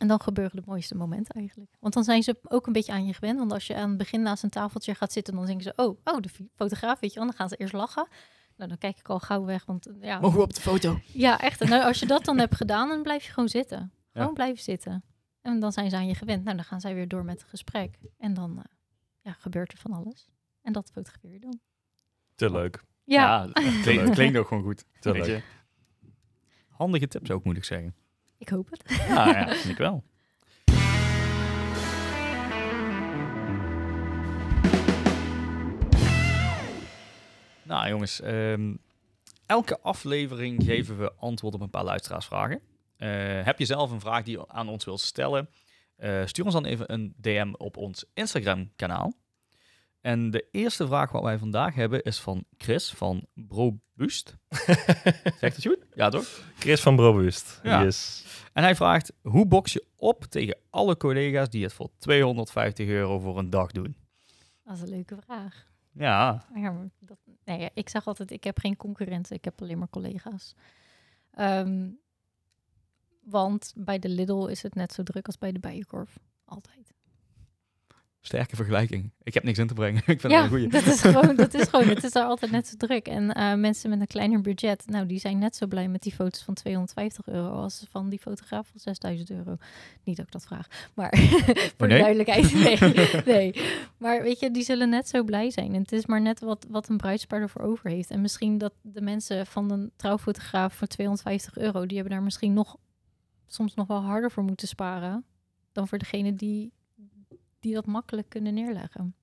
En 0.01 0.09
dan 0.09 0.21
gebeuren 0.21 0.57
de 0.57 0.63
mooiste 0.67 0.95
momenten 0.95 1.35
eigenlijk. 1.35 1.71
Want 1.81 1.95
dan 1.95 2.05
zijn 2.05 2.23
ze 2.23 2.37
ook 2.43 2.67
een 2.67 2.73
beetje 2.73 2.93
aan 2.93 3.07
je 3.07 3.15
gewend. 3.15 3.39
Want 3.39 3.53
als 3.53 3.67
je 3.67 3.75
aan 3.75 3.89
het 3.89 3.99
begin 3.99 4.23
naast 4.23 4.43
een 4.43 4.51
tafeltje 4.51 4.95
gaat 4.95 5.13
zitten, 5.13 5.35
dan 5.35 5.47
denken 5.47 5.65
ze, 5.65 5.73
oh, 5.77 5.99
oh 6.05 6.21
de 6.21 6.29
fotograaf, 6.55 7.01
weet 7.01 7.13
je 7.13 7.19
wel. 7.19 7.29
Dan 7.29 7.37
gaan 7.37 7.49
ze 7.49 7.57
eerst 7.57 7.73
lachen. 7.73 8.09
Nou, 8.57 8.69
dan 8.69 8.79
kijk 8.79 8.99
ik 8.99 9.09
al 9.09 9.19
gauw 9.21 9.45
weg, 9.45 9.65
want 9.65 9.87
eh, 9.87 9.95
ja, 10.01 10.21
Mogen 10.21 10.37
we 10.37 10.43
op 10.43 10.55
de 10.55 10.61
foto? 10.61 10.99
ja, 11.07 11.41
echt. 11.41 11.61
En 11.61 11.69
nou, 11.69 11.85
als 11.85 11.99
je 11.99 12.07
dat 12.07 12.25
dan 12.25 12.39
hebt 12.39 12.55
gedaan, 12.55 12.89
dan 12.89 13.03
blijf 13.03 13.25
je 13.25 13.33
gewoon 13.33 13.49
zitten. 13.49 13.93
Gewoon 14.13 14.27
Ja. 14.29 14.33
blijven 14.35 14.63
zitten. 14.63 15.05
En 15.41 15.61
dan 15.61 15.73
zijn 15.73 15.91
ze 15.91 15.97
aan 15.97 16.07
je 16.07 16.15
gewend. 16.15 16.45
Nou, 16.45 16.57
dan 16.57 16.65
gaan 16.65 16.81
zij 16.81 16.95
weer 16.95 17.09
door 17.09 17.25
met 17.25 17.41
het 17.41 17.49
gesprek. 17.51 17.99
En 18.19 18.35
dan 18.35 18.59
eh, 18.59 18.65
ja, 19.21 19.33
gebeurt 19.33 19.73
er 19.73 19.79
van 19.79 19.93
alles. 19.93 20.31
En 20.63 20.73
dat 20.73 20.91
fotografeer 20.93 21.33
je 21.33 21.41
dan. 21.41 21.61
Te 22.35 22.51
leuk. 22.51 22.83
Ja, 23.05 23.47
het 23.53 23.81
klinkt, 23.83 24.03
het 24.05 24.15
klinkt 24.19 24.39
ook 24.39 24.47
gewoon 24.49 24.63
goed. 24.63 24.85
Te 25.01 25.13
leuk. 25.13 25.45
Handige 26.69 27.09
tips 27.09 27.31
ook, 27.31 27.45
moet 27.45 27.57
ik 27.57 27.65
zeggen. 27.65 27.95
Ik 28.41 28.49
hoop 28.49 28.70
het. 28.70 28.82
Ja, 29.09 29.28
ja 29.28 29.49
vind 29.55 29.68
ik 29.68 29.76
wel. 29.76 30.03
Nou 37.62 37.88
jongens, 37.88 38.20
ehm, 38.20 38.74
elke 39.47 39.80
aflevering 39.80 40.64
geven 40.64 40.99
we 40.99 41.12
antwoord 41.12 41.55
op 41.55 41.61
een 41.61 41.70
paar 41.70 41.84
luisteraarsvragen. 41.84 42.61
Eh, 42.97 43.45
heb 43.45 43.59
je 43.59 43.64
zelf 43.64 43.91
een 43.91 44.01
vraag 44.01 44.22
die 44.22 44.38
je 44.38 44.49
aan 44.49 44.68
ons 44.68 44.84
wilt 44.84 45.01
stellen? 45.01 45.49
Eh, 45.97 46.26
stuur 46.26 46.45
ons 46.45 46.55
dan 46.55 46.64
even 46.64 46.93
een 46.93 47.14
DM 47.16 47.53
op 47.57 47.76
ons 47.76 48.05
Instagram 48.14 48.72
kanaal. 48.76 49.12
En 50.01 50.31
de 50.31 50.49
eerste 50.51 50.87
vraag 50.87 51.13
wat 51.13 51.23
wij 51.23 51.39
vandaag 51.39 51.75
hebben 51.75 52.03
is 52.03 52.21
van 52.21 52.45
Chris 52.57 52.91
van 52.91 53.27
Brobust. 53.35 54.37
Zegt 55.41 55.57
het 55.57 55.67
goed? 55.67 55.87
Ja 55.95 56.09
toch? 56.09 56.53
Chris 56.59 56.81
van 56.81 56.97
Brobust. 56.97 57.61
Ja. 57.63 57.83
Yes. 57.83 58.25
En 58.53 58.63
hij 58.63 58.75
vraagt, 58.75 59.13
hoe 59.23 59.47
box 59.47 59.73
je 59.73 59.87
op 59.97 60.25
tegen 60.25 60.59
alle 60.71 60.97
collega's 60.97 61.49
die 61.51 61.63
het 61.63 61.73
voor 61.73 61.91
250 61.99 62.89
euro 62.89 63.19
voor 63.19 63.39
een 63.39 63.51
dag 63.51 63.71
doen? 63.71 63.97
Dat 64.65 64.77
is 64.77 64.83
een 64.83 64.89
leuke 64.89 65.17
vraag. 65.25 65.69
Ja, 65.93 66.45
Ja, 66.55 66.89
dat, 66.99 67.19
nee, 67.45 67.71
ik 67.75 67.89
zeg 67.89 68.07
altijd, 68.07 68.31
ik 68.31 68.45
heb 68.45 68.59
geen 68.59 68.77
concurrenten, 68.77 69.37
ik 69.37 69.45
heb 69.45 69.63
alleen 69.63 69.79
maar 69.79 69.89
collega's. 69.89 70.55
Ehm, 71.31 71.89
want 73.21 73.73
bij 73.77 73.99
de 73.99 74.09
Lidl 74.09 74.47
is 74.47 74.63
het 74.63 74.75
net 74.75 74.93
zo 74.93 75.03
druk 75.03 75.27
als 75.27 75.39
bij 75.39 75.53
de 75.53 75.59
Bijenkorf. 75.59 76.19
Altijd. 76.45 76.95
Sterke 78.21 78.57
vergelijking. 78.57 79.12
Ik 79.23 79.35
heb 79.35 79.43
niks 79.43 79.59
in 79.59 79.66
te 79.66 79.75
brengen. 79.75 80.03
Ik 80.07 80.21
vind 80.21 80.23
het 80.23 80.33
ja, 80.33 80.43
een 80.43 80.49
goeie. 80.49 80.68
dat 80.68 80.87
is 80.87 81.01
gewoon, 81.01 81.37
dat 81.37 81.55
is 81.55 81.68
gewoon, 81.68 81.89
het 81.89 82.05
is 82.05 82.12
daar 82.16 82.25
altijd 82.25 82.51
net 82.51 82.66
zo 82.66 82.77
druk. 82.77 83.09
En 83.09 83.33
eh, 83.33 83.55
mensen 83.55 83.91
met 83.91 84.01
een 84.01 84.07
kleiner 84.07 84.41
budget, 84.41 84.83
nou, 84.87 85.07
die 85.07 85.18
zijn 85.18 85.39
net 85.39 85.57
zo 85.57 85.66
blij 85.66 85.89
met 85.89 86.03
die 86.03 86.12
foto's 86.12 86.43
van 86.43 86.55
250 86.55 87.27
euro 87.27 87.49
als 87.49 87.87
van 87.91 88.09
die 88.09 88.18
fotograaf 88.18 88.66
van 88.66 88.81
6000 88.81 89.31
euro. 89.31 89.57
Niet 90.05 90.16
dat 90.16 90.27
ik 90.27 90.33
dat 90.33 90.47
vraag, 90.47 90.66
maar 90.95 91.16
voor 91.77 91.89
de 91.89 91.95
nee? 91.95 91.99
duidelijkheid, 91.99 92.55
nee, 92.55 93.23
nee. 93.25 93.55
Maar 93.97 94.23
weet 94.23 94.41
je, 94.41 94.51
die 94.51 94.62
zullen 94.62 94.89
net 94.89 95.09
zo 95.09 95.25
blij 95.25 95.51
zijn. 95.51 95.75
En 95.75 95.81
het 95.81 95.93
is 95.93 96.07
maar 96.07 96.21
net 96.21 96.41
wat, 96.41 96.66
wat 96.68 96.89
een 96.89 96.97
bruidspaar 96.97 97.41
ervoor 97.41 97.62
over 97.62 97.91
heeft. 97.91 98.11
En 98.11 98.21
misschien 98.21 98.59
dat 98.59 98.73
de 98.83 99.01
mensen 99.01 99.47
van 99.47 99.71
een 99.71 99.91
trouwfotograaf 99.97 100.75
voor 100.75 100.87
250 100.87 101.59
euro, 101.59 101.87
die 101.87 101.97
hebben 101.97 102.14
daar 102.14 102.25
misschien 102.25 102.53
nog, 102.53 102.77
soms 103.47 103.75
nog 103.75 103.87
wel 103.87 104.03
harder 104.03 104.31
voor 104.31 104.45
moeten 104.45 104.68
sparen 104.68 105.25
dan 105.73 105.89
voor 105.89 105.99
degene 105.99 106.35
die, 106.35 106.73
die 107.61 107.75
dat 107.75 107.87
makkelijk 107.87 108.29
kunnen 108.29 108.55
neerleggen. 108.55 109.15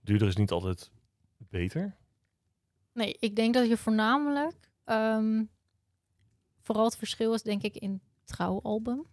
Duurder 0.00 0.28
is 0.28 0.36
niet 0.36 0.50
altijd 0.50 0.90
beter. 1.36 1.96
Nee, 2.92 3.16
ik 3.20 3.36
denk 3.36 3.54
dat 3.54 3.68
je 3.68 3.76
voornamelijk... 3.76 4.70
ehm, 4.84 5.44
vooral 6.60 6.84
het 6.84 6.96
verschil 6.96 7.34
is 7.34 7.42
denk 7.42 7.62
ik 7.62 7.76
in 7.76 8.00
trouwalbum. 8.24 9.06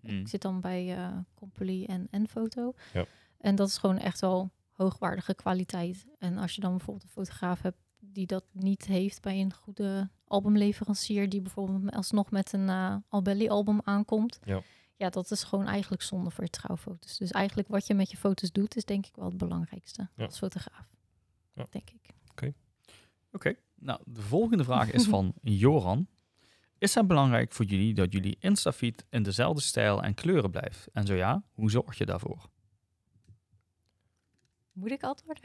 Hmm. 0.00 0.20
Ik 0.20 0.28
zit 0.28 0.42
dan 0.42 0.60
bij 0.60 0.96
eh 0.96 1.18
Company 1.34 1.84
en 1.84 2.06
Enfoto. 2.10 2.74
Ja. 2.92 3.06
En 3.38 3.54
dat 3.54 3.68
is 3.68 3.78
gewoon 3.78 3.98
echt 3.98 4.20
wel 4.20 4.50
hoogwaardige 4.72 5.34
kwaliteit. 5.34 6.06
En 6.18 6.38
als 6.38 6.54
je 6.54 6.60
dan 6.60 6.70
bijvoorbeeld 6.70 7.04
een 7.04 7.24
fotograaf 7.24 7.62
hebt 7.62 7.78
die 7.98 8.26
dat 8.26 8.44
niet 8.52 8.86
heeft 8.86 9.22
bij 9.22 9.40
een 9.40 9.52
goede 9.54 10.10
albumleverancier... 10.24 11.28
die 11.28 11.42
bijvoorbeeld 11.42 11.94
alsnog 11.94 12.30
met 12.30 12.52
een 12.52 12.68
eh 12.68 12.96
Albelly-album 13.08 13.80
aankomt... 13.84 14.38
Ja. 14.44 14.62
Ja, 14.96 15.08
dat 15.10 15.30
is 15.30 15.42
gewoon 15.44 15.66
eigenlijk 15.66 16.02
zonde 16.02 16.30
voor 16.30 16.44
je 16.44 16.50
trouwfoto's. 16.50 17.18
Dus 17.18 17.30
eigenlijk 17.30 17.68
wat 17.68 17.86
je 17.86 17.94
met 17.94 18.10
je 18.10 18.16
foto's 18.16 18.52
doet... 18.52 18.76
is 18.76 18.84
denk 18.84 19.06
ik 19.06 19.16
wel 19.16 19.28
het 19.28 19.36
belangrijkste 19.38 20.08
Ja. 20.16 20.24
als 20.24 20.38
fotograaf. 20.38 20.86
Ja. 21.52 21.66
Denk 21.70 21.90
ik. 21.90 22.14
Oké. 23.32 23.54
Nou, 23.74 24.00
de 24.04 24.20
volgende 24.22 24.64
vraag 24.64 24.90
is 24.92 25.04
van 25.06 25.32
Joran. 25.42 26.06
Is 26.78 26.94
het 26.94 27.06
belangrijk 27.06 27.52
voor 27.52 27.64
jullie 27.64 27.94
dat 27.94 28.12
jullie 28.12 28.36
Instafeed 28.40 29.04
in 29.10 29.22
dezelfde 29.22 29.60
stijl 29.62 30.02
en 30.02 30.14
kleuren 30.14 30.50
blijft? 30.50 30.88
En 30.92 31.06
zo 31.06 31.14
ja, 31.14 31.42
hoe 31.52 31.70
zorg 31.70 31.98
je 31.98 32.06
daarvoor? 32.06 32.48
Moet 34.72 34.90
ik 34.90 35.02
antwoorden? 35.02 35.42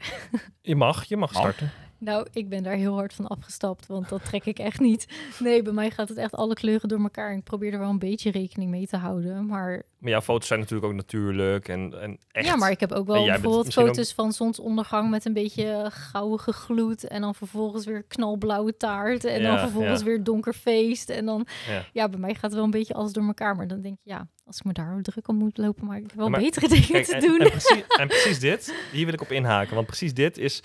Je 0.62 0.76
mag, 0.76 1.04
je 1.04 1.16
mag 1.16 1.32
Mag. 1.32 1.40
starten. 1.42 1.70
Nou, 2.04 2.26
ik 2.32 2.48
ben 2.48 2.62
daar 2.62 2.74
heel 2.74 2.94
hard 2.94 3.14
van 3.14 3.26
afgestapt, 3.26 3.86
want 3.86 4.08
dat 4.08 4.24
trek 4.24 4.44
ik 4.44 4.58
echt 4.58 4.80
niet. 4.80 5.06
Nee, 5.38 5.62
bij 5.62 5.72
mij 5.72 5.90
gaat 5.90 6.08
het 6.08 6.18
echt 6.18 6.34
alle 6.34 6.54
kleuren 6.54 6.88
door 6.88 7.00
elkaar. 7.00 7.32
Ik 7.36 7.42
probeer 7.44 7.72
er 7.72 7.78
wel 7.78 7.88
een 7.88 7.98
beetje 7.98 8.30
rekening 8.30 8.70
mee 8.70 8.86
te 8.86 8.96
houden. 8.96 9.46
Maar 9.46 9.82
Maar 9.98 10.10
jouw 10.10 10.20
foto's 10.20 10.46
zijn 10.46 10.60
natuurlijk 10.60 10.86
ook 10.90 10.94
natuurlijk 10.96 11.68
en, 11.68 12.00
en 12.00 12.18
echt. 12.30 12.46
ja, 12.46 12.56
maar 12.56 12.70
ik 12.70 12.80
heb 12.80 12.92
ook 12.92 13.06
wel 13.06 13.24
bijvoorbeeld 13.24 13.66
ook- 13.66 13.86
foto's 13.86 14.12
van 14.12 14.32
zonsondergang 14.32 15.10
met 15.10 15.24
een 15.24 15.32
beetje 15.32 15.86
gouden 15.90 16.54
gloed. 16.54 17.06
En 17.06 17.20
dan 17.20 17.34
vervolgens 17.34 17.84
weer 17.84 18.02
knalblauwe 18.02 18.76
taart. 18.76 19.24
En 19.24 19.42
dan 19.42 19.58
vervolgens 19.58 20.00
ja. 20.00 20.06
weer 20.06 20.24
donker 20.24 20.52
feest. 20.54 21.10
En 21.10 21.26
dan, 21.26 21.46
Ja. 21.68 21.84
ja. 21.92 22.08
bij 22.08 22.20
mij 22.20 22.34
gaat 22.34 22.54
wel 22.54 22.64
een 22.64 22.70
beetje 22.70 22.94
alles 22.94 23.12
door 23.12 23.24
elkaar. 23.26 23.56
Maar 23.56 23.66
dan 23.68 23.80
denk 23.80 23.98
je, 24.02 24.10
ja, 24.10 24.28
als 24.44 24.58
ik 24.58 24.64
me 24.64 24.72
daar 24.72 25.02
druk 25.02 25.28
om 25.28 25.36
moet 25.36 25.58
lopen, 25.58 25.86
maar 25.86 25.96
ik 25.96 26.02
heb 26.02 26.14
wel 26.14 26.28
maar 26.28 26.40
betere 26.40 26.68
dingen 26.74 26.86
Kijk, 26.88 27.04
te 27.04 27.14
en, 27.14 27.20
doen. 27.20 27.38
En 27.40 27.50
precies, 27.50 27.84
en 27.98 28.08
precies 28.08 28.38
dit, 28.38 28.74
hier 28.92 29.04
wil 29.04 29.14
ik 29.14 29.20
op 29.20 29.30
inhaken. 29.32 29.74
Want 29.74 29.86
precies 29.86 30.14
dit 30.14 30.38
is... 30.38 30.62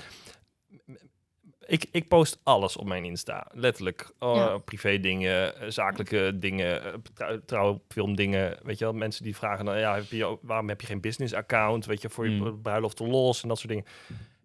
Ik, 1.68 1.86
ik 1.92 2.08
post 2.08 2.40
alles 2.44 2.78
op 2.78 2.88
mijn 2.88 3.06
Insta. 3.06 3.48
Letterlijk. 3.54 4.12
Oh, 4.20 4.36
Ja. 4.36 4.58
Privé 4.58 5.00
dingen, 5.00 5.56
eh, 5.62 5.70
zakelijke 5.70 6.32
dingen, 6.36 6.84
eh, 6.84 6.94
trouw- 7.14 7.40
trouwfilmdingen. 7.46 8.58
Weet 8.64 8.78
je 8.78 8.84
wel, 8.86 8.94
mensen 8.94 9.24
die 9.24 9.36
vragen 9.36 9.66
dan... 9.66 9.80
Ja, 9.80 9.96
heb 9.96 10.04
je, 10.12 10.38
waarom 10.42 10.68
heb 10.70 10.82
je 10.82 10.88
geen 10.88 11.02
business 11.02 11.34
account? 11.34 11.86
Weet 11.86 12.02
je, 12.02 12.10
voor 12.10 12.30
je 12.30 12.36
Mm. 12.42 12.62
bruiloft 12.62 13.00
los 13.00 13.42
en 13.42 13.48
dat 13.48 13.58
soort 13.58 13.70
dingen. 13.70 13.86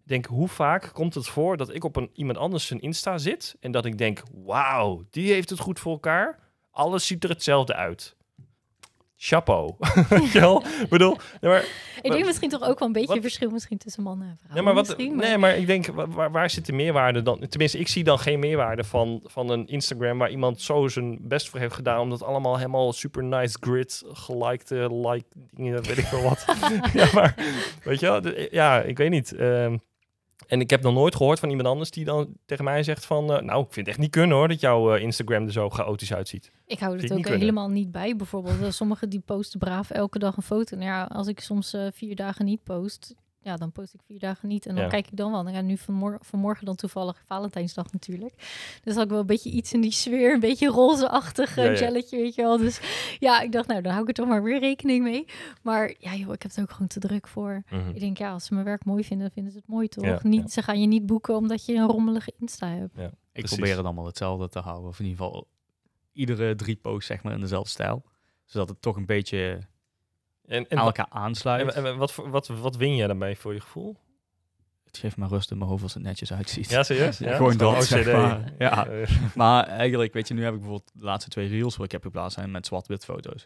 Ik 0.03 0.09
denk, 0.09 0.25
hoe 0.25 0.47
vaak 0.47 0.89
komt 0.93 1.13
het 1.13 1.27
voor 1.27 1.57
dat 1.57 1.73
ik 1.73 1.83
op 1.83 1.95
een, 1.95 2.09
iemand 2.13 2.37
anders 2.37 2.67
zijn 2.67 2.81
Insta 2.81 3.17
zit... 3.17 3.55
en 3.59 3.71
dat 3.71 3.85
ik 3.85 3.97
denk, 3.97 4.21
wauw, 4.45 5.03
die 5.09 5.33
heeft 5.33 5.49
het 5.49 5.59
goed 5.59 5.79
voor 5.79 5.91
elkaar. 5.91 6.39
Alles 6.71 7.07
ziet 7.07 7.23
er 7.23 7.29
hetzelfde 7.29 7.73
uit. 7.75 8.15
Chapeau. 9.25 9.73
Weet 10.09 10.31
je 10.31 10.39
wel? 10.39 10.63
Ik 10.81 10.89
bedoel, 10.89 11.17
nee, 11.41 11.51
maar 11.51 11.65
ik 12.01 12.11
denk 12.11 12.25
misschien 12.25 12.49
toch 12.49 12.61
ook 12.63 12.79
wel 12.79 12.87
een 12.87 12.93
beetje 12.93 13.13
wat- 13.13 13.21
verschil 13.21 13.49
misschien 13.49 13.77
tussen 13.77 14.03
mannen 14.03 14.27
en 14.27 14.37
vrouwen. 14.37 14.63
Nee, 14.65 14.73
maar, 14.73 14.83
wat, 14.85 14.97
nee, 15.27 15.37
maar 15.37 15.57
ik 15.57 15.67
denk, 15.67 15.85
wa- 15.85 16.07
waar, 16.07 16.31
waar 16.31 16.49
zit 16.49 16.65
de 16.65 16.73
meerwaarde 16.73 17.21
dan? 17.21 17.47
Tenminste, 17.49 17.77
ik 17.79 17.87
zie 17.87 18.03
dan 18.03 18.19
geen 18.19 18.39
meerwaarde 18.39 18.83
van, 18.83 19.21
van 19.25 19.49
een 19.49 19.67
Instagram 19.67 20.17
waar 20.17 20.31
iemand 20.31 20.61
zo 20.61 20.87
zijn 20.87 21.17
best 21.21 21.49
voor 21.49 21.59
heeft 21.59 21.73
gedaan. 21.73 21.99
Om 21.99 22.09
dat 22.09 22.23
allemaal 22.23 22.57
helemaal 22.57 22.93
super 22.93 23.23
nice 23.23 23.57
grid, 23.59 24.03
gelikte, 24.11 24.95
like 25.07 25.25
dingen, 25.51 25.83
weet 25.83 25.97
ik 25.97 26.05
veel 26.05 26.21
wat. 26.21 26.45
ja, 26.93 27.07
maar 27.13 27.35
weet 27.83 27.99
je 27.99 28.05
wel, 28.05 28.21
ja, 28.51 28.81
ik 28.81 28.97
weet 28.97 29.09
niet. 29.09 29.33
Ehm, 29.33 29.77
en 30.47 30.59
ik 30.59 30.69
heb 30.69 30.81
nog 30.81 30.93
nooit 30.93 31.15
gehoord 31.15 31.39
van 31.39 31.49
iemand 31.49 31.67
anders 31.67 31.91
die 31.91 32.05
dan 32.05 32.27
tegen 32.45 32.63
mij 32.63 32.83
zegt 32.83 33.05
van... 33.05 33.33
eh, 33.33 33.41
nou, 33.41 33.59
ik 33.59 33.73
vind 33.73 33.75
het 33.75 33.87
echt 33.87 33.97
niet 33.97 34.11
kunnen 34.11 34.37
hoor, 34.37 34.47
dat 34.47 34.59
jouw 34.59 34.95
eh, 34.95 35.01
Instagram 35.01 35.45
er 35.45 35.51
zo 35.51 35.69
chaotisch 35.69 36.13
uitziet. 36.13 36.51
Ik 36.65 36.79
hou 36.79 36.97
het 36.97 37.11
ook 37.11 37.17
niet 37.17 37.27
helemaal 37.27 37.69
niet 37.69 37.91
bij. 37.91 38.15
Bijvoorbeeld, 38.15 38.61
eh, 38.61 38.69
sommigen 38.69 39.09
die 39.09 39.19
posten 39.19 39.59
braaf 39.59 39.89
elke 39.89 40.19
dag 40.19 40.37
een 40.37 40.43
foto. 40.43 40.75
Nou 40.75 40.87
ja, 40.87 41.03
als 41.03 41.27
ik 41.27 41.39
soms 41.39 41.75
vier 41.93 42.15
dagen 42.15 42.45
niet 42.45 42.63
post, 42.63 43.15
ja, 43.43 43.55
dan 43.55 43.71
post 43.71 43.93
ik 43.93 43.99
vier 44.05 44.19
dagen 44.19 44.47
niet. 44.47 44.65
En 44.65 44.75
dan 44.75 44.83
Ja. 44.83 44.89
kijk 44.89 45.07
ik 45.07 45.17
dan 45.17 45.31
wel. 45.31 45.43
Nou 45.43 45.55
ja, 45.55 45.61
nu 45.61 45.77
vanmor 45.77 46.17
vanmorgen 46.21 46.65
dan 46.65 46.75
toevallig 46.75 47.23
Valentijnsdag 47.25 47.91
natuurlijk. 47.91 48.33
Dus 48.83 48.93
had 48.95 49.03
ik 49.03 49.09
wel 49.09 49.19
een 49.19 49.25
beetje 49.25 49.49
iets 49.49 49.73
in 49.73 49.81
die 49.81 49.91
sfeer. 49.91 50.33
Een 50.33 50.39
beetje 50.39 50.67
rozeachtig 50.67 51.55
Ja, 51.55 51.63
ja. 51.63 51.75
gelletje, 51.75 52.17
weet 52.17 52.35
je 52.35 52.41
wel. 52.41 52.57
Dus 52.57 52.79
ja, 53.19 53.41
ik 53.41 53.51
dacht, 53.51 53.67
nou, 53.67 53.81
dan 53.81 53.91
hou 53.91 54.03
ik 54.03 54.09
er 54.09 54.13
toch 54.13 54.27
maar 54.27 54.43
weer 54.43 54.59
rekening 54.59 55.03
mee. 55.03 55.25
Maar 55.61 55.93
ja, 55.99 56.15
joh, 56.15 56.33
ik 56.33 56.41
heb 56.41 56.51
het 56.51 56.59
ook 56.61 56.71
gewoon 56.71 56.87
te 56.87 56.99
druk 56.99 57.27
voor. 57.27 57.63
Ik 57.93 57.99
denk, 57.99 58.17
ja, 58.17 58.31
als 58.31 58.45
ze 58.45 58.53
mijn 58.53 58.65
werk 58.65 58.85
mooi 58.85 59.03
vinden, 59.03 59.25
dan 59.25 59.33
vinden 59.35 59.51
ze 59.51 59.57
het 59.57 59.67
mooi, 59.67 59.87
toch? 59.87 60.05
Ja, 60.05 60.19
niet, 60.23 60.41
ja. 60.41 60.47
Ze 60.47 60.61
gaan 60.61 60.81
je 60.81 60.87
niet 60.87 61.05
boeken 61.05 61.35
omdat 61.35 61.65
je 61.65 61.73
een 61.75 61.87
rommelige 61.87 62.33
Insta 62.39 62.67
hebt. 62.67 62.97
Ik 62.97 63.09
Precies. 63.31 63.57
probeer 63.57 63.75
het 63.77 63.85
allemaal 63.85 64.05
hetzelfde 64.05 64.49
te 64.49 64.59
houden. 64.59 64.89
Of 64.89 64.99
in 64.99 65.05
ieder 65.05 65.23
geval 65.25 65.47
iedere 66.11 66.55
drie 66.55 66.75
posts 66.75 67.05
zeg 67.07 67.23
maar 67.23 67.33
in 67.33 67.39
dezelfde 67.39 67.69
stijl. 67.69 68.03
Zodat 68.45 68.69
het 68.69 68.81
toch 68.81 68.95
een 68.95 69.05
beetje 69.05 69.67
En, 70.47 70.67
en, 70.67 70.77
elkaar 70.77 71.07
aansluit. 71.09 71.73
en, 71.73 71.85
en 71.85 71.97
wat, 71.97 72.15
wat, 72.15 72.47
wat 72.47 72.75
win 72.75 72.95
je 72.95 73.07
daarmee 73.07 73.37
voor 73.37 73.53
je 73.53 73.59
gevoel? 73.59 73.97
Het 74.85 74.97
geeft 74.97 75.17
maar 75.17 75.29
rust 75.29 75.51
in 75.51 75.57
mijn 75.57 75.69
hoofd 75.69 75.83
als 75.83 75.93
het 75.93 76.03
netjes 76.03 76.33
uitziet. 76.33 76.69
Ja, 76.69 76.83
serieus? 76.83 77.17
Ja, 77.27 77.35
gewoon 77.35 77.57
dat, 77.57 77.85
zeg 77.85 78.11
maar. 78.11 78.51
Ja. 78.57 78.87
Maar 79.35 79.67
eigenlijk, 79.67 80.13
weet 80.13 80.27
je, 80.27 80.33
nu 80.33 80.43
heb 80.43 80.53
ik 80.53 80.59
bijvoorbeeld 80.59 80.91
de 80.93 81.03
laatste 81.03 81.29
twee 81.29 81.47
reels 81.47 81.75
wat 81.75 81.85
ik 81.85 81.91
heb 81.91 82.01
geplaatst 82.01 82.37
zijn 82.37 82.51
met 82.51 82.65
zwart-wit 82.65 83.05
foto's. 83.05 83.45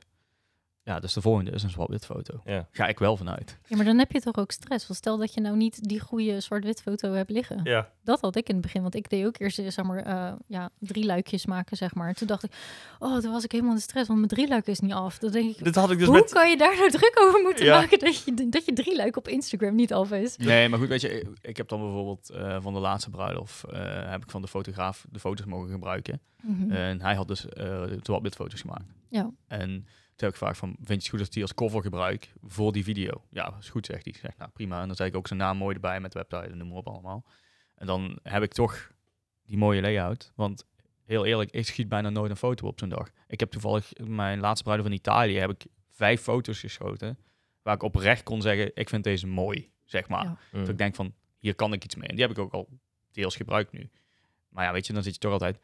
Ja, 0.87 0.99
dus 0.99 1.13
de 1.13 1.21
volgende 1.21 1.51
is 1.51 1.63
een 1.63 1.69
zwart-wit 1.69 2.05
foto. 2.05 2.41
ja. 2.45 2.67
Ga 2.71 2.87
ik 2.87 2.99
wel 2.99 3.17
vanuit. 3.17 3.57
Ja, 3.67 3.75
maar 3.75 3.85
dan 3.85 3.97
heb 3.97 4.11
je 4.11 4.21
toch 4.21 4.35
ook 4.37 4.51
stress. 4.51 4.87
Want 4.87 4.99
stel 4.99 5.17
dat 5.17 5.33
je 5.33 5.41
nou 5.41 5.55
niet 5.57 5.87
die 5.89 5.99
goede 5.99 6.39
zwart-wit 6.39 6.81
foto 6.81 7.11
hebt 7.13 7.29
liggen. 7.29 7.59
ja. 7.63 7.89
Dat 8.03 8.21
had 8.21 8.35
ik 8.35 8.47
in 8.47 8.53
het 8.53 8.63
begin, 8.63 8.81
want 8.81 8.95
ik 8.95 9.09
deed 9.09 9.25
ook 9.25 9.39
eerst 9.39 9.59
eh, 9.59 9.69
zeg 9.69 9.85
maar, 9.85 9.97
eh, 10.03 10.33
ja, 10.47 10.69
drie 10.79 11.05
luikjes 11.05 11.45
maken, 11.45 11.77
zeg 11.77 11.93
maar. 11.95 12.13
Toen 12.13 12.27
dacht 12.27 12.43
ik, 12.43 12.51
oh, 12.99 13.17
toen 13.17 13.31
was 13.31 13.43
ik 13.43 13.51
helemaal 13.51 13.71
in 13.71 13.77
de 13.77 13.83
stress, 13.83 14.07
want 14.07 14.19
mijn 14.19 14.31
drie 14.31 14.47
luik 14.47 14.67
is 14.67 14.79
niet 14.79 14.93
af. 14.93 15.17
Dan 15.17 15.31
denk 15.31 15.55
ik, 15.57 15.63
Dit 15.63 15.75
had 15.75 15.91
ik 15.91 15.97
dus 15.97 16.07
hoe 16.07 16.15
met... 16.15 16.31
kan 16.33 16.49
je 16.49 16.57
daar 16.57 16.75
nou 16.77 16.89
druk 16.91 17.19
over 17.21 17.41
moeten 17.41 17.65
Ja. 17.65 17.79
maken 17.79 17.99
dat 17.99 18.23
je, 18.23 18.47
dat 18.49 18.65
je 18.65 18.73
drie 18.73 18.95
luik 18.95 19.17
op 19.17 19.27
Instagram 19.27 19.75
niet 19.75 19.93
af 19.93 20.11
is? 20.11 20.37
Nee, 20.37 20.69
maar 20.69 20.79
goed, 20.79 20.87
weet 20.87 21.01
je, 21.01 21.31
ik- 21.41 21.57
heb 21.57 21.67
dan 21.67 21.79
bijvoorbeeld 21.79 22.29
eh, 22.29 22.57
van 22.61 22.73
de 22.73 22.79
laatste 22.79 23.09
bruiloft, 23.09 23.63
eh, 23.63 24.09
heb 24.09 24.23
ik 24.23 24.29
van 24.31 24.41
de 24.41 24.47
fotograaf 24.47 25.05
de 25.11 25.19
foto's 25.19 25.45
mogen 25.45 25.69
gebruiken. 25.69 26.21
Mhm. 26.41 26.71
En 26.71 27.01
hij 27.01 27.15
had 27.15 27.27
dus 27.27 27.47
eh 27.49 27.83
zwart-wit 28.01 28.35
foto's 28.35 28.61
gemaakt. 28.61 28.93
Ja. 29.09 29.31
En 29.47 29.87
toen 30.17 30.27
heb 30.27 30.29
ik 30.29 30.37
gevraagd 30.37 30.59
van, 30.59 30.75
vind 30.77 30.87
je 30.87 30.93
het 30.93 31.07
goed 31.07 31.19
als 31.19 31.27
ik 31.27 31.33
die 31.33 31.43
als 31.43 31.53
cover 31.53 31.81
gebruik 31.81 32.33
voor 32.43 32.71
die 32.71 32.83
video? 32.83 33.23
Ja, 33.29 33.55
is 33.59 33.69
goed, 33.69 33.85
zegt 33.85 34.03
hij. 34.03 34.13
Ik 34.13 34.19
zeg, 34.19 34.37
nou 34.37 34.51
prima. 34.51 34.81
En 34.81 34.87
dan 34.87 34.95
zei 34.95 35.09
ik 35.09 35.15
ook 35.15 35.27
zijn 35.27 35.39
naam 35.39 35.57
mooi 35.57 35.75
erbij 35.75 35.99
met 35.99 36.13
website 36.13 36.51
en 36.51 36.57
noem 36.57 36.67
maar 36.67 36.77
op 36.77 36.87
allemaal. 36.87 37.25
En 37.75 37.87
dan 37.87 38.19
heb 38.23 38.43
ik 38.43 38.53
toch 38.53 38.91
die 39.43 39.57
mooie 39.57 39.81
layout. 39.81 40.31
Want 40.35 40.65
heel 41.03 41.25
eerlijk, 41.25 41.51
ik 41.51 41.65
schiet 41.65 41.89
bijna 41.89 42.09
nooit 42.09 42.31
een 42.31 42.37
foto 42.37 42.67
op 42.67 42.79
zo'n 42.79 42.89
dag. 42.89 43.09
Ik 43.27 43.39
heb 43.39 43.51
toevallig 43.51 43.91
mijn 43.97 44.39
laatste 44.39 44.63
bruiloft 44.63 44.89
van 44.89 44.97
Italië, 44.97 45.37
heb 45.37 45.49
ik 45.49 45.65
vijf 45.89 46.21
foto's 46.21 46.59
geschoten. 46.59 47.17
Waar 47.61 47.75
ik 47.75 47.83
oprecht 47.83 48.23
kon 48.23 48.41
zeggen, 48.41 48.71
ik 48.73 48.89
vind 48.89 49.03
deze 49.03 49.27
mooi, 49.27 49.69
zeg 49.85 50.07
maar. 50.07 50.23
Ja. 50.23 50.37
Mm. 50.51 50.59
Dat 50.59 50.69
ik 50.69 50.77
denk 50.77 50.95
van, 50.95 51.13
hier 51.37 51.55
kan 51.55 51.73
ik 51.73 51.83
iets 51.83 51.95
mee. 51.95 52.07
En 52.07 52.15
die 52.15 52.23
heb 52.23 52.37
ik 52.37 52.39
ook 52.43 52.53
al 52.53 52.69
deels 53.11 53.35
gebruikt 53.35 53.71
nu. 53.71 53.89
Maar 54.49 54.65
ja, 54.65 54.71
weet 54.71 54.87
je, 54.87 54.93
dan 54.93 55.03
zit 55.03 55.13
je 55.13 55.19
toch 55.19 55.31
altijd... 55.31 55.59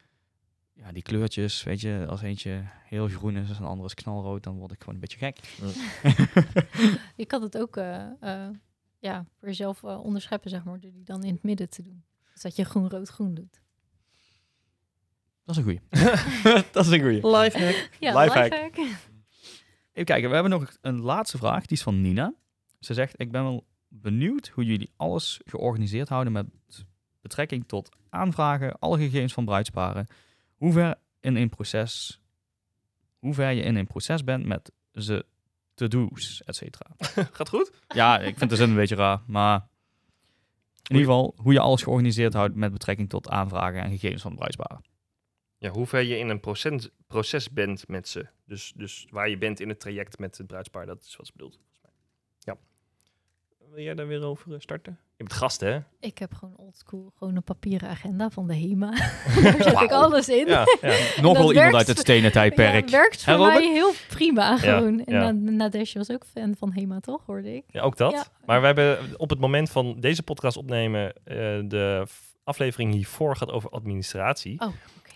Ja, 0.74 0.92
die 0.92 1.02
kleurtjes, 1.02 1.62
weet 1.62 1.80
je, 1.80 2.06
als 2.08 2.22
eentje 2.22 2.62
heel 2.84 3.08
groen 3.08 3.36
is 3.36 3.48
en 3.48 3.56
een 3.56 3.64
andere 3.64 3.88
is 3.88 3.94
knalrood, 3.94 4.42
dan 4.42 4.56
word 4.56 4.72
ik 4.72 4.78
gewoon 4.78 4.94
een 4.94 5.00
beetje 5.00 5.18
gek. 5.18 5.38
Ik 7.16 7.30
had 7.34 7.42
het 7.42 7.58
ook 7.58 7.76
eh, 7.76 8.06
eh, 8.20 8.50
ja, 8.98 9.24
voor 9.38 9.48
jezelf 9.48 9.82
eh, 9.82 10.04
onderscheppen, 10.04 10.50
zeg 10.50 10.64
maar, 10.64 10.80
door 10.80 10.92
die 10.92 11.04
dan 11.04 11.24
in 11.24 11.34
het 11.34 11.42
midden 11.42 11.68
te 11.68 11.82
doen. 11.82 12.04
Dus 12.32 12.42
dat 12.42 12.56
je 12.56 12.64
groen-rood-groen 12.64 13.34
doet. 13.34 13.62
Dat 15.44 15.56
is 15.56 15.56
een 15.56 15.62
goeie. 15.62 15.80
dat 16.72 16.86
is 16.86 16.90
een 16.90 17.00
goeie. 17.00 17.36
Lifehack. 17.36 17.88
Ja, 18.00 18.20
Lifehack. 18.20 18.52
lifehack. 18.52 18.76
Even 19.92 20.04
kijken, 20.04 20.28
we 20.28 20.34
hebben 20.34 20.52
nog 20.52 20.76
een 20.80 21.00
laatste 21.00 21.38
vraag. 21.38 21.66
Die 21.66 21.76
is 21.76 21.82
van 21.82 22.00
Nina. 22.00 22.34
Ze 22.80 22.94
zegt, 22.94 23.20
ik 23.20 23.30
ben 23.30 23.42
wel 23.42 23.66
benieuwd 23.88 24.48
hoe 24.48 24.64
jullie 24.64 24.90
alles 24.96 25.40
georganiseerd 25.44 26.08
houden 26.08 26.32
met 26.32 26.46
betrekking 27.20 27.68
tot 27.68 27.88
aanvragen, 28.10 28.78
alle 28.78 28.98
gegevens 28.98 29.32
van 29.32 29.44
bruidsparen. 29.44 30.06
Hoe 30.64 30.72
ver 30.72 30.94
in 31.20 31.36
een 31.36 31.48
proces, 31.48 32.20
hoe 33.18 33.34
ver 33.34 33.50
je 33.50 33.62
in 33.62 33.76
een 33.76 33.86
proces 33.86 34.24
bent 34.24 34.46
met 34.46 34.72
ze 34.92 35.26
to-do's, 35.74 36.42
et 36.44 36.56
cetera. 36.56 36.90
Gaat 37.36 37.48
goed? 37.48 37.72
Ja, 37.88 38.18
ik 38.20 38.38
vind 38.38 38.50
de 38.50 38.56
zin 38.56 38.68
een 38.68 38.74
beetje 38.74 38.94
raar, 38.94 39.22
maar 39.26 39.68
in 40.88 40.96
ieder 40.96 41.04
geval 41.04 41.34
hoe 41.36 41.52
je 41.52 41.60
alles 41.60 41.82
georganiseerd 41.82 42.32
houdt 42.32 42.54
met 42.54 42.72
betrekking 42.72 43.08
tot 43.08 43.28
aanvragen 43.28 43.82
en 43.82 43.90
gegevens 43.90 44.22
van 44.22 44.34
bruidsparen. 44.34 44.84
Ja, 45.56 45.70
hoe 45.70 45.86
ver 45.86 46.02
je 46.02 46.18
in 46.18 46.28
een 46.28 46.40
proces, 46.40 46.88
proces 47.06 47.50
bent 47.50 47.88
met 47.88 48.08
ze. 48.08 48.26
Dus, 48.44 48.72
dus 48.76 49.06
waar 49.10 49.28
je 49.28 49.38
bent 49.38 49.60
in 49.60 49.68
het 49.68 49.80
traject 49.80 50.18
met 50.18 50.38
het 50.38 50.46
bruidspaar, 50.46 50.86
dat 50.86 51.04
is 51.04 51.16
wat 51.16 51.26
ze 51.26 51.32
bedoelt. 51.32 51.54
Volgens 51.54 51.80
mij. 51.82 51.92
Ja. 52.38 52.56
Wil 53.70 53.82
jij 53.82 53.94
daar 53.94 54.06
weer 54.06 54.22
over 54.22 54.54
eh, 54.54 54.60
starten? 54.60 54.98
Je 55.16 55.24
bent 55.24 55.32
gast, 55.32 55.60
hè? 55.60 55.78
Ik 56.00 56.18
heb 56.18 56.34
gewoon 56.34 56.54
oldschool, 56.56 57.12
gewoon 57.18 57.36
een 57.36 57.42
papieren 57.42 57.88
agenda 57.88 58.30
van 58.30 58.46
de 58.46 58.54
HEMA. 58.54 58.90
Daar 59.42 59.62
zet 59.62 59.80
ik 59.80 59.90
alles 59.90 60.28
in. 60.28 60.46
Ja, 60.46 60.64
ja. 60.80 60.88
Nog 61.20 61.32
wel 61.32 61.32
iemand 61.32 61.52
werkt 61.54 61.74
uit 61.74 61.86
het 61.86 61.98
stenen 61.98 62.32
tijdperk. 62.32 62.88
Ja, 62.88 62.98
werkt 62.98 63.24
voor 63.24 63.34
Robert? 63.34 63.54
mij 63.58 63.72
heel 63.72 63.92
prima 64.08 64.56
gewoon. 64.56 65.04
En 65.04 65.14
ja. 65.14 65.30
Na- 65.32 65.50
Nadesje 65.50 65.98
was 65.98 66.10
ook 66.10 66.24
fan 66.32 66.54
van 66.58 66.72
HEMA, 66.72 67.00
toch, 67.00 67.22
hoorde 67.26 67.54
ik? 67.56 67.64
ja 67.68 67.80
ook 67.80 67.96
dat. 67.96 68.12
Ja. 68.12 68.24
Maar 68.44 68.60
we 68.60 68.66
hebben 68.66 68.98
op 69.16 69.30
het 69.30 69.38
moment 69.40 69.70
van 69.70 70.00
deze 70.00 70.22
podcast 70.22 70.56
opnemen, 70.56 71.12
eh, 71.24 71.36
de 71.64 72.06
aflevering 72.44 72.92
hiervoor 72.92 73.36
gaat 73.36 73.50
over 73.50 73.70
administratie. 73.70 74.60
Oh. 74.60 74.68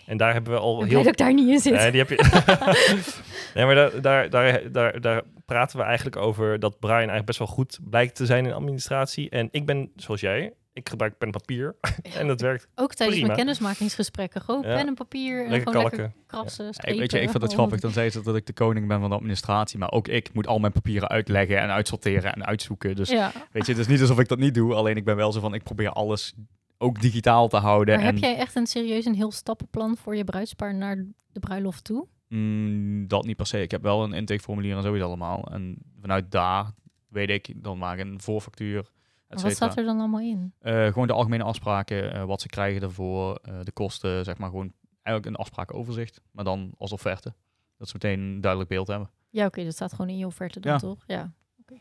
En 0.09 0.17
daar 0.17 0.33
hebben 0.33 0.53
we 0.53 0.59
al 0.59 0.83
Ik 0.83 0.89
heel 0.89 0.97
dat 0.97 1.07
ik 1.11 1.17
daar 1.17 1.33
niet 1.33 1.49
in 1.49 1.59
zit. 1.59 1.73
Nee, 1.73 1.91
die 1.91 1.99
heb 1.99 2.09
je. 2.09 2.15
nee, 3.55 3.65
maar 3.65 3.75
daar, 3.75 4.01
daar, 4.01 4.29
daar, 4.29 4.71
daar, 4.71 5.01
daar 5.01 5.23
praten 5.45 5.77
we 5.77 5.83
eigenlijk 5.83 6.15
over 6.15 6.59
dat 6.59 6.79
Brian 6.79 6.95
eigenlijk 6.97 7.25
best 7.25 7.37
wel 7.39 7.47
goed 7.47 7.79
blijkt 7.89 8.15
te 8.15 8.25
zijn 8.25 8.45
in 8.45 8.53
administratie. 8.53 9.29
En 9.29 9.47
ik 9.51 9.65
ben, 9.65 9.91
zoals 9.95 10.21
jij, 10.21 10.53
ik 10.73 10.89
gebruik 10.89 11.17
pen 11.17 11.27
en 11.27 11.33
papier. 11.33 11.75
en 12.19 12.27
dat 12.27 12.41
werkt 12.41 12.67
Ook 12.75 12.93
tijdens 12.93 13.17
prima. 13.19 13.33
mijn 13.33 13.45
kennismakingsgesprekken. 13.45 14.41
Gewoon 14.41 14.61
Ja. 14.61 14.75
pen 14.75 14.87
en 14.87 14.93
papier. 14.93 15.43
En 15.43 15.49
lekker 15.49 15.71
gewoon 15.71 15.81
kalken. 15.89 15.99
lekker 16.03 16.21
krassen, 16.27 16.65
Ja, 16.65 16.71
strepen. 16.71 16.93
ik, 16.93 16.99
weet 16.99 17.11
je, 17.11 17.17
ik 17.21 17.29
vind 17.29 17.41
het 17.43 17.51
Oh. 17.51 17.57
grappig. 17.57 17.79
Dan 17.79 17.91
zei 17.91 18.09
ze 18.09 18.21
dat 18.21 18.35
ik 18.35 18.45
de 18.45 18.53
koning 18.53 18.87
ben 18.87 18.99
van 18.99 19.09
de 19.09 19.15
administratie. 19.15 19.79
Maar 19.79 19.91
ook 19.91 20.07
ik 20.07 20.33
moet 20.33 20.47
al 20.47 20.59
mijn 20.59 20.73
papieren 20.73 21.09
uitleggen 21.09 21.59
en 21.59 21.69
uitsorteren 21.69 22.33
en 22.33 22.45
uitzoeken. 22.45 22.95
Dus 22.95 23.09
Ja. 23.09 23.31
weet 23.51 23.65
je, 23.65 23.71
het 23.71 23.81
is 23.81 23.87
niet 23.87 24.01
alsof 24.01 24.19
ik 24.19 24.27
dat 24.27 24.37
niet 24.39 24.53
doe. 24.53 24.73
Alleen 24.73 24.95
ik 24.97 25.05
ben 25.05 25.15
wel 25.15 25.31
zo 25.31 25.39
van, 25.39 25.53
ik 25.53 25.63
probeer 25.63 25.89
alles 25.89 26.33
ook 26.81 27.01
digitaal 27.01 27.47
te 27.47 27.57
houden. 27.57 27.95
Maar 27.95 28.05
en, 28.05 28.13
heb 28.13 28.23
jij 28.23 28.35
echt 28.35 28.55
een 28.55 28.67
serieus 28.67 29.05
een 29.05 29.15
heel 29.15 29.31
stappenplan 29.31 29.97
voor 29.97 30.15
je 30.15 30.23
bruidspaar 30.23 30.75
naar 30.75 31.05
de 31.31 31.39
bruiloft 31.39 31.83
toe? 31.83 32.07
Mm, 32.27 33.07
dat 33.07 33.25
niet 33.25 33.35
per 33.37 33.47
se. 33.47 33.61
Ik 33.61 33.71
heb 33.71 33.81
wel 33.81 34.03
een 34.03 34.13
intakeformulier 34.13 34.75
en 34.75 34.81
zoiets 34.81 35.05
allemaal. 35.05 35.43
En 35.51 35.77
vanuit 35.99 36.31
daar 36.31 36.71
weet 37.07 37.29
ik, 37.29 37.63
dan 37.63 37.77
maak 37.77 37.97
ik 37.97 38.05
een 38.05 38.21
voorfactuur, 38.21 38.91
et 39.27 39.41
Wat 39.41 39.51
staat 39.51 39.77
er 39.77 39.83
dan 39.83 39.99
allemaal 39.99 40.19
in? 40.19 40.53
Eh, 40.59 40.87
gewoon 40.87 41.07
de 41.07 41.13
algemene 41.13 41.43
afspraken, 41.43 42.13
eh, 42.13 42.23
wat 42.23 42.41
ze 42.41 42.47
krijgen 42.47 42.81
ervoor, 42.81 43.35
eh, 43.35 43.59
de 43.63 43.71
kosten, 43.71 44.25
zeg 44.25 44.37
maar 44.37 44.49
gewoon 44.49 44.73
eigenlijk 45.01 45.25
een 45.35 45.41
afsprakenoverzicht, 45.41 46.21
maar 46.31 46.43
dan 46.43 46.73
als 46.77 46.91
offerte. 46.91 47.33
Dat 47.77 47.87
ze 47.87 47.93
meteen 47.93 48.19
een 48.19 48.41
duidelijk 48.41 48.69
beeld 48.69 48.87
hebben. 48.87 49.09
Ja, 49.29 49.45
oké, 49.45 49.63
dat 49.63 49.73
staat 49.73 49.91
gewoon 49.91 50.09
in 50.09 50.17
je 50.17 50.25
offerte 50.25 50.59
dan, 50.59 50.71
Ja. 50.71 50.77
toch? 50.77 51.03
Ja, 51.07 51.33
oké. 51.61 51.79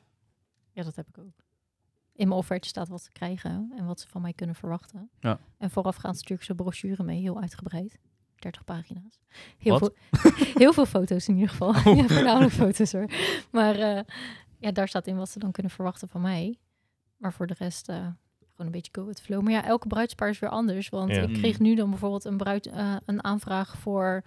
Ja, 0.72 0.82
dat 0.82 0.96
heb 0.96 1.09
ik 1.09 1.18
ook. 1.18 1.46
In 2.19 2.29
mijn 2.29 2.41
offerte 2.41 2.69
staat 2.69 2.89
wat 2.89 3.03
ze 3.03 3.12
krijgen 3.12 3.73
en 3.77 3.87
wat 3.87 4.01
ze 4.01 4.09
van 4.09 4.23
mij 4.23 4.33
kunnen 4.33 4.57
verwachten. 4.57 5.11
Ja. 5.21 5.39
En 5.59 5.71
voorafgaand 5.71 6.19
stuur 6.19 6.37
ik 6.37 6.43
ze 6.43 6.55
brochure 6.55 7.03
mee, 7.03 7.21
heel 7.21 7.41
uitgebreid. 7.41 7.99
30 8.37 8.64
pagina's. 8.64 9.19
Heel, 9.59 9.79
veel, 9.79 9.95
heel 10.62 10.73
veel 10.73 10.87
foto's 10.87 11.29
in 11.29 11.35
ieder 11.35 11.49
geval. 11.49 11.69
Oh. 11.69 11.85
Ja, 11.97 12.07
voornamelijk 12.07 12.53
foto's 12.53 12.93
hoor. 12.93 13.11
Maar 13.51 13.75
eh, 13.75 14.03
ja, 14.59 14.71
daar 14.73 14.89
staat 14.89 15.07
in 15.07 15.16
wat 15.16 15.29
ze 15.31 15.39
dan 15.39 15.53
kunnen 15.53 15.73
verwachten 15.73 16.09
van 16.09 16.21
mij. 16.21 16.59
Maar 17.16 17.33
voor 17.33 17.47
de 17.47 17.55
rest 17.59 17.89
eh, 17.89 17.97
gewoon 17.97 18.66
een 18.66 18.71
beetje 18.71 18.93
go 18.95 19.05
with 19.07 19.16
the 19.16 19.23
flow. 19.23 19.43
Maar 19.43 19.53
ja, 19.53 19.64
elke 19.64 19.87
bruidspaar 19.87 20.29
is 20.29 20.39
weer 20.39 20.51
anders. 20.51 20.89
Want 20.89 21.11
Ja. 21.14 21.23
ik 21.23 21.33
kreeg 21.33 21.59
nu 21.59 21.75
dan 21.75 21.91
bijvoorbeeld 21.91 22.25
een, 22.25 22.37
bruid, 22.37 22.66
eh, 22.66 22.97
een 23.07 23.25
aanvraag 23.25 23.77
voor 23.79 24.23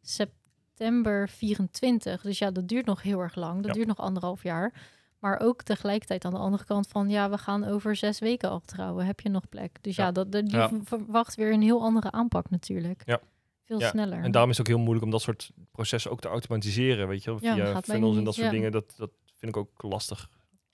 september 0.00 1.28
24. 1.28 2.22
Dus 2.22 2.38
ja, 2.38 2.50
dat 2.50 2.68
duurt 2.68 2.86
nog 2.86 3.02
heel 3.02 3.20
erg 3.20 3.34
lang. 3.34 3.56
Dat 3.56 3.66
Ja. 3.66 3.72
duurt 3.72 3.86
nog 3.88 3.98
anderhalf 3.98 4.42
jaar. 4.42 4.72
Maar 5.18 5.40
ook 5.40 5.62
tegelijkertijd 5.62 6.24
aan 6.24 6.32
de 6.32 6.38
andere 6.38 6.64
kant 6.64 6.88
van... 6.88 7.08
ja, 7.08 7.30
we 7.30 7.38
gaan 7.38 7.64
over 7.64 7.96
zes 7.96 8.18
weken 8.18 8.50
al 8.50 8.60
trouwen. 8.60 9.06
Heb 9.06 9.20
je 9.20 9.28
nog 9.28 9.48
plek? 9.48 9.78
Dus 9.80 9.96
ja, 9.96 10.04
Ja. 10.04 10.12
dat, 10.12 10.32
dat, 10.32 10.50
je 10.50 10.56
Ja. 10.56 10.68
v- 10.68 10.72
verwacht 10.88 11.34
weer 11.34 11.52
een 11.52 11.62
heel 11.62 11.82
andere 11.82 12.10
aanpak 12.10 12.50
natuurlijk. 12.50 13.02
Ja. 13.04 13.20
Veel 13.64 13.80
Ja, 13.80 13.88
sneller. 13.88 14.22
En 14.22 14.30
daarom 14.30 14.50
is 14.50 14.58
het 14.58 14.66
ook 14.68 14.74
heel 14.74 14.82
moeilijk 14.82 15.04
om 15.04 15.10
dat 15.10 15.22
soort 15.22 15.50
processen 15.72 16.10
ook 16.10 16.20
te 16.20 16.28
automatiseren. 16.28 17.08
Weet 17.08 17.24
je, 17.24 17.38
via 17.38 17.80
funnels 17.82 18.16
en 18.16 18.24
dat 18.24 18.34
soort 18.34 18.46
ja. 18.46 18.52
dingen. 18.52 18.72
Dat, 18.72 18.94
dat 18.96 19.10
vind 19.38 19.56
ik 19.56 19.62
ook 19.62 19.82
lastig. 19.82 20.28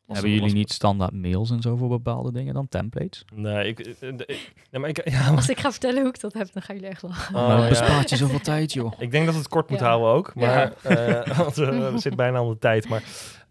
Hebben 0.06 0.30
jullie 0.30 0.52
niet 0.54 0.72
standaard 0.72 1.12
mails 1.12 1.50
en 1.50 1.62
zo 1.62 1.76
voor 1.76 1.88
bepaalde 1.88 2.32
dingen 2.32 2.54
dan, 2.54 2.68
templates? 2.68 3.24
Nee, 3.34 3.68
ik, 3.68 3.80
eh, 3.80 4.08
eh, 4.08 4.14
ik- 4.18 4.52
nee 4.70 4.80
maar 4.80 4.88
ik, 4.90 5.04
ja, 5.10 5.26
maar, 5.26 5.36
Als 5.36 5.48
ik 5.48 5.58
ga 5.60 5.70
vertellen 5.70 6.00
hoe 6.00 6.08
ik 6.08 6.20
dat 6.20 6.32
heb, 6.32 6.52
dan 6.52 6.62
gaan 6.62 6.74
jullie 6.74 6.90
echt 6.90 7.02
lachen. 7.02 7.34
Oh, 7.34 7.46
maar 7.46 7.56
het 7.56 7.62
ja. 7.64 7.68
bespaart 7.84 8.10
je 8.10 8.16
zoveel 8.16 8.40
tijd, 8.40 8.72
joh. 8.72 8.92
ik 8.98 9.10
denk 9.10 9.26
dat 9.26 9.34
het 9.34 9.48
kort 9.48 9.70
moet 9.70 9.78
Ja. 9.78 9.86
houden 9.86 10.10
ook. 10.10 10.34
Maar, 10.34 10.72
Ja. 10.82 10.90
eh, 10.90 11.38
want 11.38 11.54
we, 11.54 11.64
we 11.66 11.90
zitten 11.92 12.16
bijna 12.16 12.38
aan 12.38 12.48
de 12.48 12.58
tijd. 12.58 12.88
Maar 12.88 13.02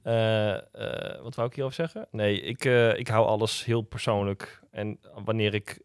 eh, 0.04 0.54
eh, 0.54 1.22
wat 1.22 1.36
wou 1.36 1.48
ik 1.48 1.54
hierover 1.54 1.76
zeggen? 1.76 2.08
Nee, 2.12 2.42
ik, 2.42 2.66
eh, 2.66 2.98
ik 2.98 3.08
hou 3.08 3.28
alles 3.28 3.66
heel 3.66 3.82
persoonlijk. 3.82 4.62
En 4.72 5.00
wanneer 5.24 5.54
ik... 5.54 5.80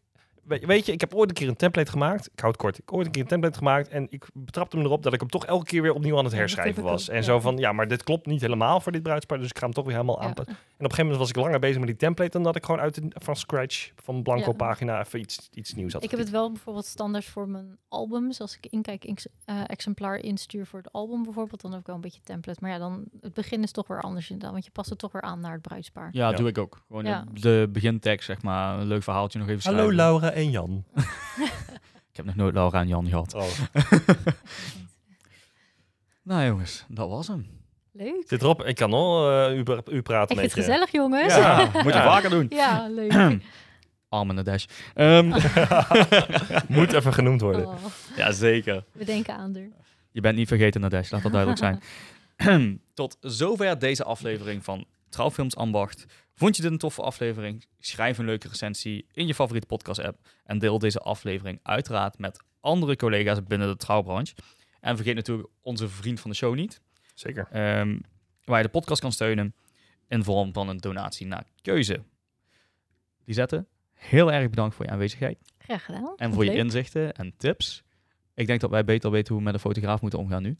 we- 0.47 0.63
Weet 0.65 0.85
je, 0.85 0.91
ik 0.91 1.01
heb 1.01 1.13
ooit 1.15 1.29
een 1.29 1.35
keer 1.35 1.47
een 1.47 1.55
template 1.55 1.91
gemaakt. 1.91 2.25
Ik 2.33 2.39
hou 2.39 2.51
het 2.51 2.61
kort. 2.61 2.77
Ik 2.77 2.83
heb 2.85 2.93
ooit 2.95 3.05
een 3.05 3.11
keer 3.11 3.21
een 3.21 3.27
template 3.27 3.57
gemaakt. 3.57 3.87
En 3.89 4.07
ik 4.09 4.25
betrapte 4.33 4.77
me 4.77 4.83
erop 4.83 5.03
dat 5.03 5.13
ik 5.13 5.19
hem 5.19 5.29
toch 5.29 5.45
elke 5.45 5.65
keer 5.65 5.81
weer 5.81 5.93
opnieuw 5.93 6.17
aan 6.17 6.23
het 6.23 6.33
herschrijven 6.33 6.83
was. 6.83 7.03
ook, 7.03 7.09
En 7.15 7.15
ja. 7.15 7.21
zo 7.25 7.39
van, 7.39 7.57
ja, 7.57 7.71
maar 7.71 7.87
dit 7.87 8.03
klopt 8.03 8.25
niet 8.25 8.41
helemaal 8.41 8.79
voor 8.81 8.91
dit 8.91 9.03
bruidspaar. 9.03 9.37
Dus 9.39 9.49
ik 9.49 9.57
ga 9.57 9.63
hem 9.63 9.73
toch 9.73 9.85
weer 9.85 9.93
helemaal 9.93 10.19
Ja. 10.21 10.27
aanpassen. 10.27 10.53
En 10.55 10.59
op 10.61 10.67
een 10.69 10.77
gegeven 10.79 11.03
moment 11.03 11.19
was 11.19 11.29
ik 11.29 11.35
langer 11.35 11.59
bezig 11.59 11.77
met 11.77 11.87
die 11.87 11.95
template... 11.97 12.31
dan 12.31 12.43
dat 12.43 12.55
ik 12.55 12.65
gewoon 12.65 12.81
uit 12.81 12.95
de, 12.95 13.07
van 13.09 13.35
scratch, 13.35 13.91
van 13.95 14.23
blanco 14.23 14.49
Ja. 14.49 14.55
pagina... 14.55 14.99
even 14.99 15.19
iets, 15.19 15.49
iets 15.53 15.73
nieuws 15.73 15.93
had 15.93 16.03
Ik 16.03 16.09
heb 16.11 16.19
het 16.19 16.29
wel 16.29 16.51
bijvoorbeeld 16.51 16.85
standaard 16.85 17.25
voor 17.25 17.47
mijn 17.49 17.77
albums. 17.87 18.41
Als 18.41 18.57
ik 18.57 18.65
inkijk 18.71 19.03
ex- 19.03 19.27
eh, 19.45 19.61
exemplaar 19.67 20.15
instuur 20.17 20.65
voor 20.65 20.79
het 20.79 20.91
album 20.91 21.23
bijvoorbeeld, 21.23 21.61
dan 21.61 21.71
heb 21.71 21.79
ik 21.79 21.85
wel 21.85 21.95
een 21.95 22.01
beetje 22.01 22.21
template. 22.23 22.59
Maar 22.61 22.71
ja, 22.71 22.77
dan 22.77 23.03
het 23.21 23.33
begin 23.33 23.63
is 23.63 23.71
toch 23.71 23.87
weer 23.87 24.01
anders 24.01 24.25
inderdaad, 24.29 24.51
want 24.51 24.65
je 24.65 24.71
past 24.71 24.89
het 24.89 24.99
toch 24.99 25.11
weer 25.11 25.21
aan 25.21 25.39
naar 25.39 25.51
het 25.53 25.61
bruidspaar. 25.61 26.09
Ja, 26.11 26.29
Ja. 26.29 26.35
doe 26.35 26.47
ik 26.47 26.57
ook. 26.57 26.83
Gewoon 26.87 27.05
Ja. 27.05 27.25
de, 27.33 27.39
de 27.39 27.69
begintekst, 27.71 28.25
zeg 28.25 28.41
maar. 28.41 28.79
Een 28.79 28.87
leuk 28.87 29.03
verhaaltje 29.03 29.39
nog 29.39 29.47
even 29.47 29.63
Hallo 29.63 29.77
schrijven. 29.77 29.95
Laura 29.95 30.31
en 30.37 30.49
Jan. 30.51 30.83
Ik 32.11 32.15
heb 32.23 32.25
nog 32.25 32.35
nooit 32.35 32.53
Laura 32.53 32.81
en 32.81 32.87
Jan 32.87 33.07
gehad. 33.07 33.33
Oh. 33.33 33.47
Nou 36.23 36.45
jongens, 36.45 36.85
dat 36.87 37.09
was 37.09 37.27
hem. 37.27 37.47
Leuk. 37.91 38.23
Zit 38.27 38.41
erop, 38.41 38.63
ik 38.63 38.75
kan 38.75 38.93
al 38.93 39.31
eh, 39.31 39.55
u, 39.57 39.59
u 39.59 39.63
praten 39.63 39.89
Ik 39.89 40.01
met 40.01 40.27
vind 40.27 40.39
het 40.41 40.53
je. 40.53 40.61
gezellig, 40.61 40.91
jongens. 40.91 41.35
Ja, 41.35 41.57
moet 41.83 41.83
je 41.83 41.89
Ja. 41.99 42.03
vaker 42.03 42.29
doen. 42.29 42.45
Ja, 42.49 42.87
leuk. 42.89 43.11
Arm 44.09 44.29
in 44.29 44.35
de 44.35 44.41
dash. 44.43 44.65
Ehm, 44.93 45.27
Moet 46.67 46.93
even 46.93 47.13
genoemd 47.13 47.41
worden. 47.41 47.67
Oh, 47.67 47.75
ja, 48.15 48.31
zeker. 48.31 48.83
we 48.91 49.05
denken 49.05 49.35
aan 49.35 49.55
er. 49.55 49.69
Je 50.11 50.21
bent 50.21 50.35
niet 50.37 50.47
vergeten 50.47 50.81
naar 50.81 50.89
Dash, 50.89 51.11
laat 51.11 51.23
dat 51.23 51.31
duidelijk 51.31 51.59
zijn. 51.61 52.81
Tot 52.93 53.17
zover 53.19 53.79
deze 53.79 54.03
aflevering 54.03 54.63
van 54.63 54.85
Trouwfilms 55.09 55.55
Ambacht. 55.55 56.05
Vond 56.37 56.55
je 56.55 56.61
dit 56.61 56.71
een 56.71 56.77
toffe 56.77 57.01
aflevering? 57.01 57.65
Schrijf 57.79 58.17
een 58.17 58.25
leuke 58.25 58.47
recensie 58.47 59.05
in 59.11 59.27
je 59.27 59.33
favoriete 59.35 59.67
podcast-app. 59.67 60.17
En 60.43 60.59
deel 60.59 60.79
deze 60.79 60.99
aflevering 60.99 61.59
uiteraard 61.63 62.17
met 62.17 62.39
andere 62.59 62.95
collega's 62.95 63.43
binnen 63.43 63.67
de 63.67 63.75
trouwbranche. 63.75 64.35
En 64.79 64.95
vergeet 64.95 65.15
natuurlijk 65.15 65.47
onze 65.61 65.89
vriend 65.89 66.19
van 66.19 66.29
de 66.29 66.35
show 66.35 66.55
niet. 66.55 66.81
Zeker. 67.13 67.47
ehm, 67.51 67.99
waar 68.43 68.57
je 68.57 68.63
de 68.63 68.69
podcast 68.69 69.01
kan 69.01 69.11
steunen 69.11 69.55
in 70.07 70.23
vorm 70.23 70.53
van 70.53 70.69
een 70.69 70.77
donatie 70.77 71.25
naar 71.27 71.43
keuze. 71.61 72.03
Lisette, 73.25 73.65
heel 73.93 74.31
erg 74.31 74.49
bedankt 74.49 74.75
voor 74.75 74.85
je 74.85 74.91
aanwezigheid 74.91 75.37
Graag 75.57 75.85
gedaan. 75.85 76.13
en 76.15 76.33
voor 76.33 76.43
je 76.43 76.49
leuk. 76.51 76.59
inzichten 76.59 77.13
en 77.13 77.33
tips. 77.37 77.83
Ik 78.33 78.47
denk 78.47 78.59
dat 78.61 78.69
wij 78.69 78.83
beter 78.83 79.11
weten 79.11 79.27
hoe 79.27 79.37
we 79.37 79.43
met 79.43 79.53
een 79.53 79.59
fotograaf 79.59 80.01
moeten 80.01 80.19
omgaan 80.19 80.43
nu. 80.43 80.57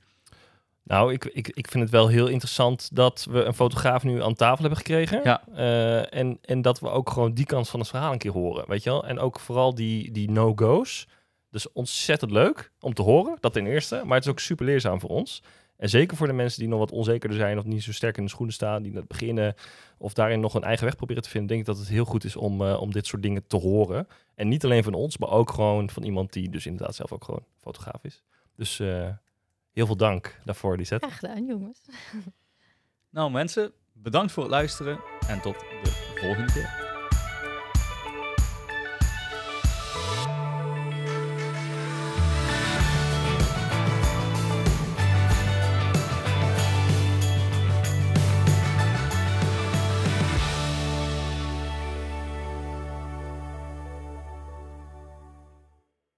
Nou, 0.88 1.14
ik, 1.14 1.26
ik, 1.26 1.48
ik 1.48 1.68
vind 1.68 1.84
het 1.84 1.92
wel 1.92 2.08
heel 2.08 2.28
interessant 2.28 2.96
dat 2.96 3.28
we 3.30 3.44
een 3.44 3.54
fotograaf 3.54 4.04
nu 4.04 4.24
aan 4.24 4.34
tafel 4.34 4.60
hebben 4.60 4.78
gekregen. 4.78 5.22
Ja. 5.24 5.44
Eh, 5.56 6.20
en, 6.20 6.38
en 6.42 6.62
dat 6.62 6.80
we 6.80 6.90
ook 6.90 7.10
gewoon 7.10 7.34
die 7.34 7.46
kant 7.46 7.70
van 7.70 7.80
het 7.80 7.90
verhaal 7.90 8.12
een 8.12 8.18
keer 8.18 8.32
horen, 8.32 8.68
weet 8.68 8.84
je 8.84 8.90
wel? 8.90 9.06
En 9.08 9.20
ook 9.20 9.40
vooral 9.40 9.76
die, 9.76 10.12
die 10.12 10.32
no-go's. 10.32 11.08
Dus 11.50 11.72
ontzettend 11.72 12.32
leuk 12.32 12.72
om 12.80 12.94
te 12.94 13.02
horen, 13.02 13.38
dat 13.40 13.54
ten 13.54 13.68
eerste. 13.68 14.02
Maar 14.06 14.16
het 14.16 14.26
is 14.26 14.32
ook 14.32 14.40
super 14.40 14.66
leerzaam 14.66 15.00
voor 15.00 15.10
ons. 15.10 15.44
En 15.78 15.90
zeker 15.90 16.18
voor 16.18 16.28
de 16.28 16.34
mensen 16.34 16.60
die 16.60 16.70
nog 16.70 16.80
wat 16.80 16.92
onzekerder 16.92 17.38
zijn 17.38 17.58
of 17.58 17.66
niet 17.66 17.84
zo 17.84 17.92
sterk 17.92 18.18
in 18.18 18.24
de 18.24 18.30
schoenen 18.30 18.54
staan, 18.54 18.84
die 18.84 18.94
net 18.94 19.08
beginnen 19.08 19.56
of 19.98 20.14
daarin 20.14 20.40
nog 20.40 20.54
een 20.54 20.64
eigen 20.64 20.86
weg 20.86 20.96
proberen 20.96 21.24
te 21.24 21.30
vinden, 21.30 21.50
denk 21.50 21.60
ik 21.60 21.68
dat 21.68 21.78
het 21.78 21.88
heel 21.88 22.06
goed 22.06 22.24
is 22.24 22.36
om, 22.36 22.62
eh, 22.62 22.82
om 22.82 22.92
dit 22.92 23.06
soort 23.06 23.22
dingen 23.22 23.48
te 23.48 23.58
horen. 23.58 24.08
En 24.36 24.48
niet 24.48 24.64
alleen 24.64 24.84
van 24.84 24.94
ons, 24.94 25.18
maar 25.18 25.32
ook 25.32 25.52
gewoon 25.52 25.90
van 25.90 26.04
iemand 26.04 26.34
die 26.34 26.50
dus 26.50 26.66
inderdaad 26.66 26.96
zelf 26.96 27.12
ook 27.12 27.24
gewoon 27.24 27.46
fotograaf 27.62 28.04
is. 28.04 28.24
Dus 28.56 28.80
eh, 28.80 29.08
heel 29.78 29.86
veel 29.86 29.98
dank 29.98 30.40
daarvoor, 30.44 30.78
Lisette. 30.78 31.06
Graag 31.08 31.20
gedaan, 31.20 31.46
jongens. 31.46 31.82
Nou 33.10 33.32
mensen, 33.32 33.72
bedankt 33.94 34.32
voor 34.32 34.44
het 34.44 34.52
luisteren 34.52 35.00
en 35.28 35.42
tot 35.42 35.60
de 35.60 36.16
volgende 36.16 36.54
keer. 36.54 36.87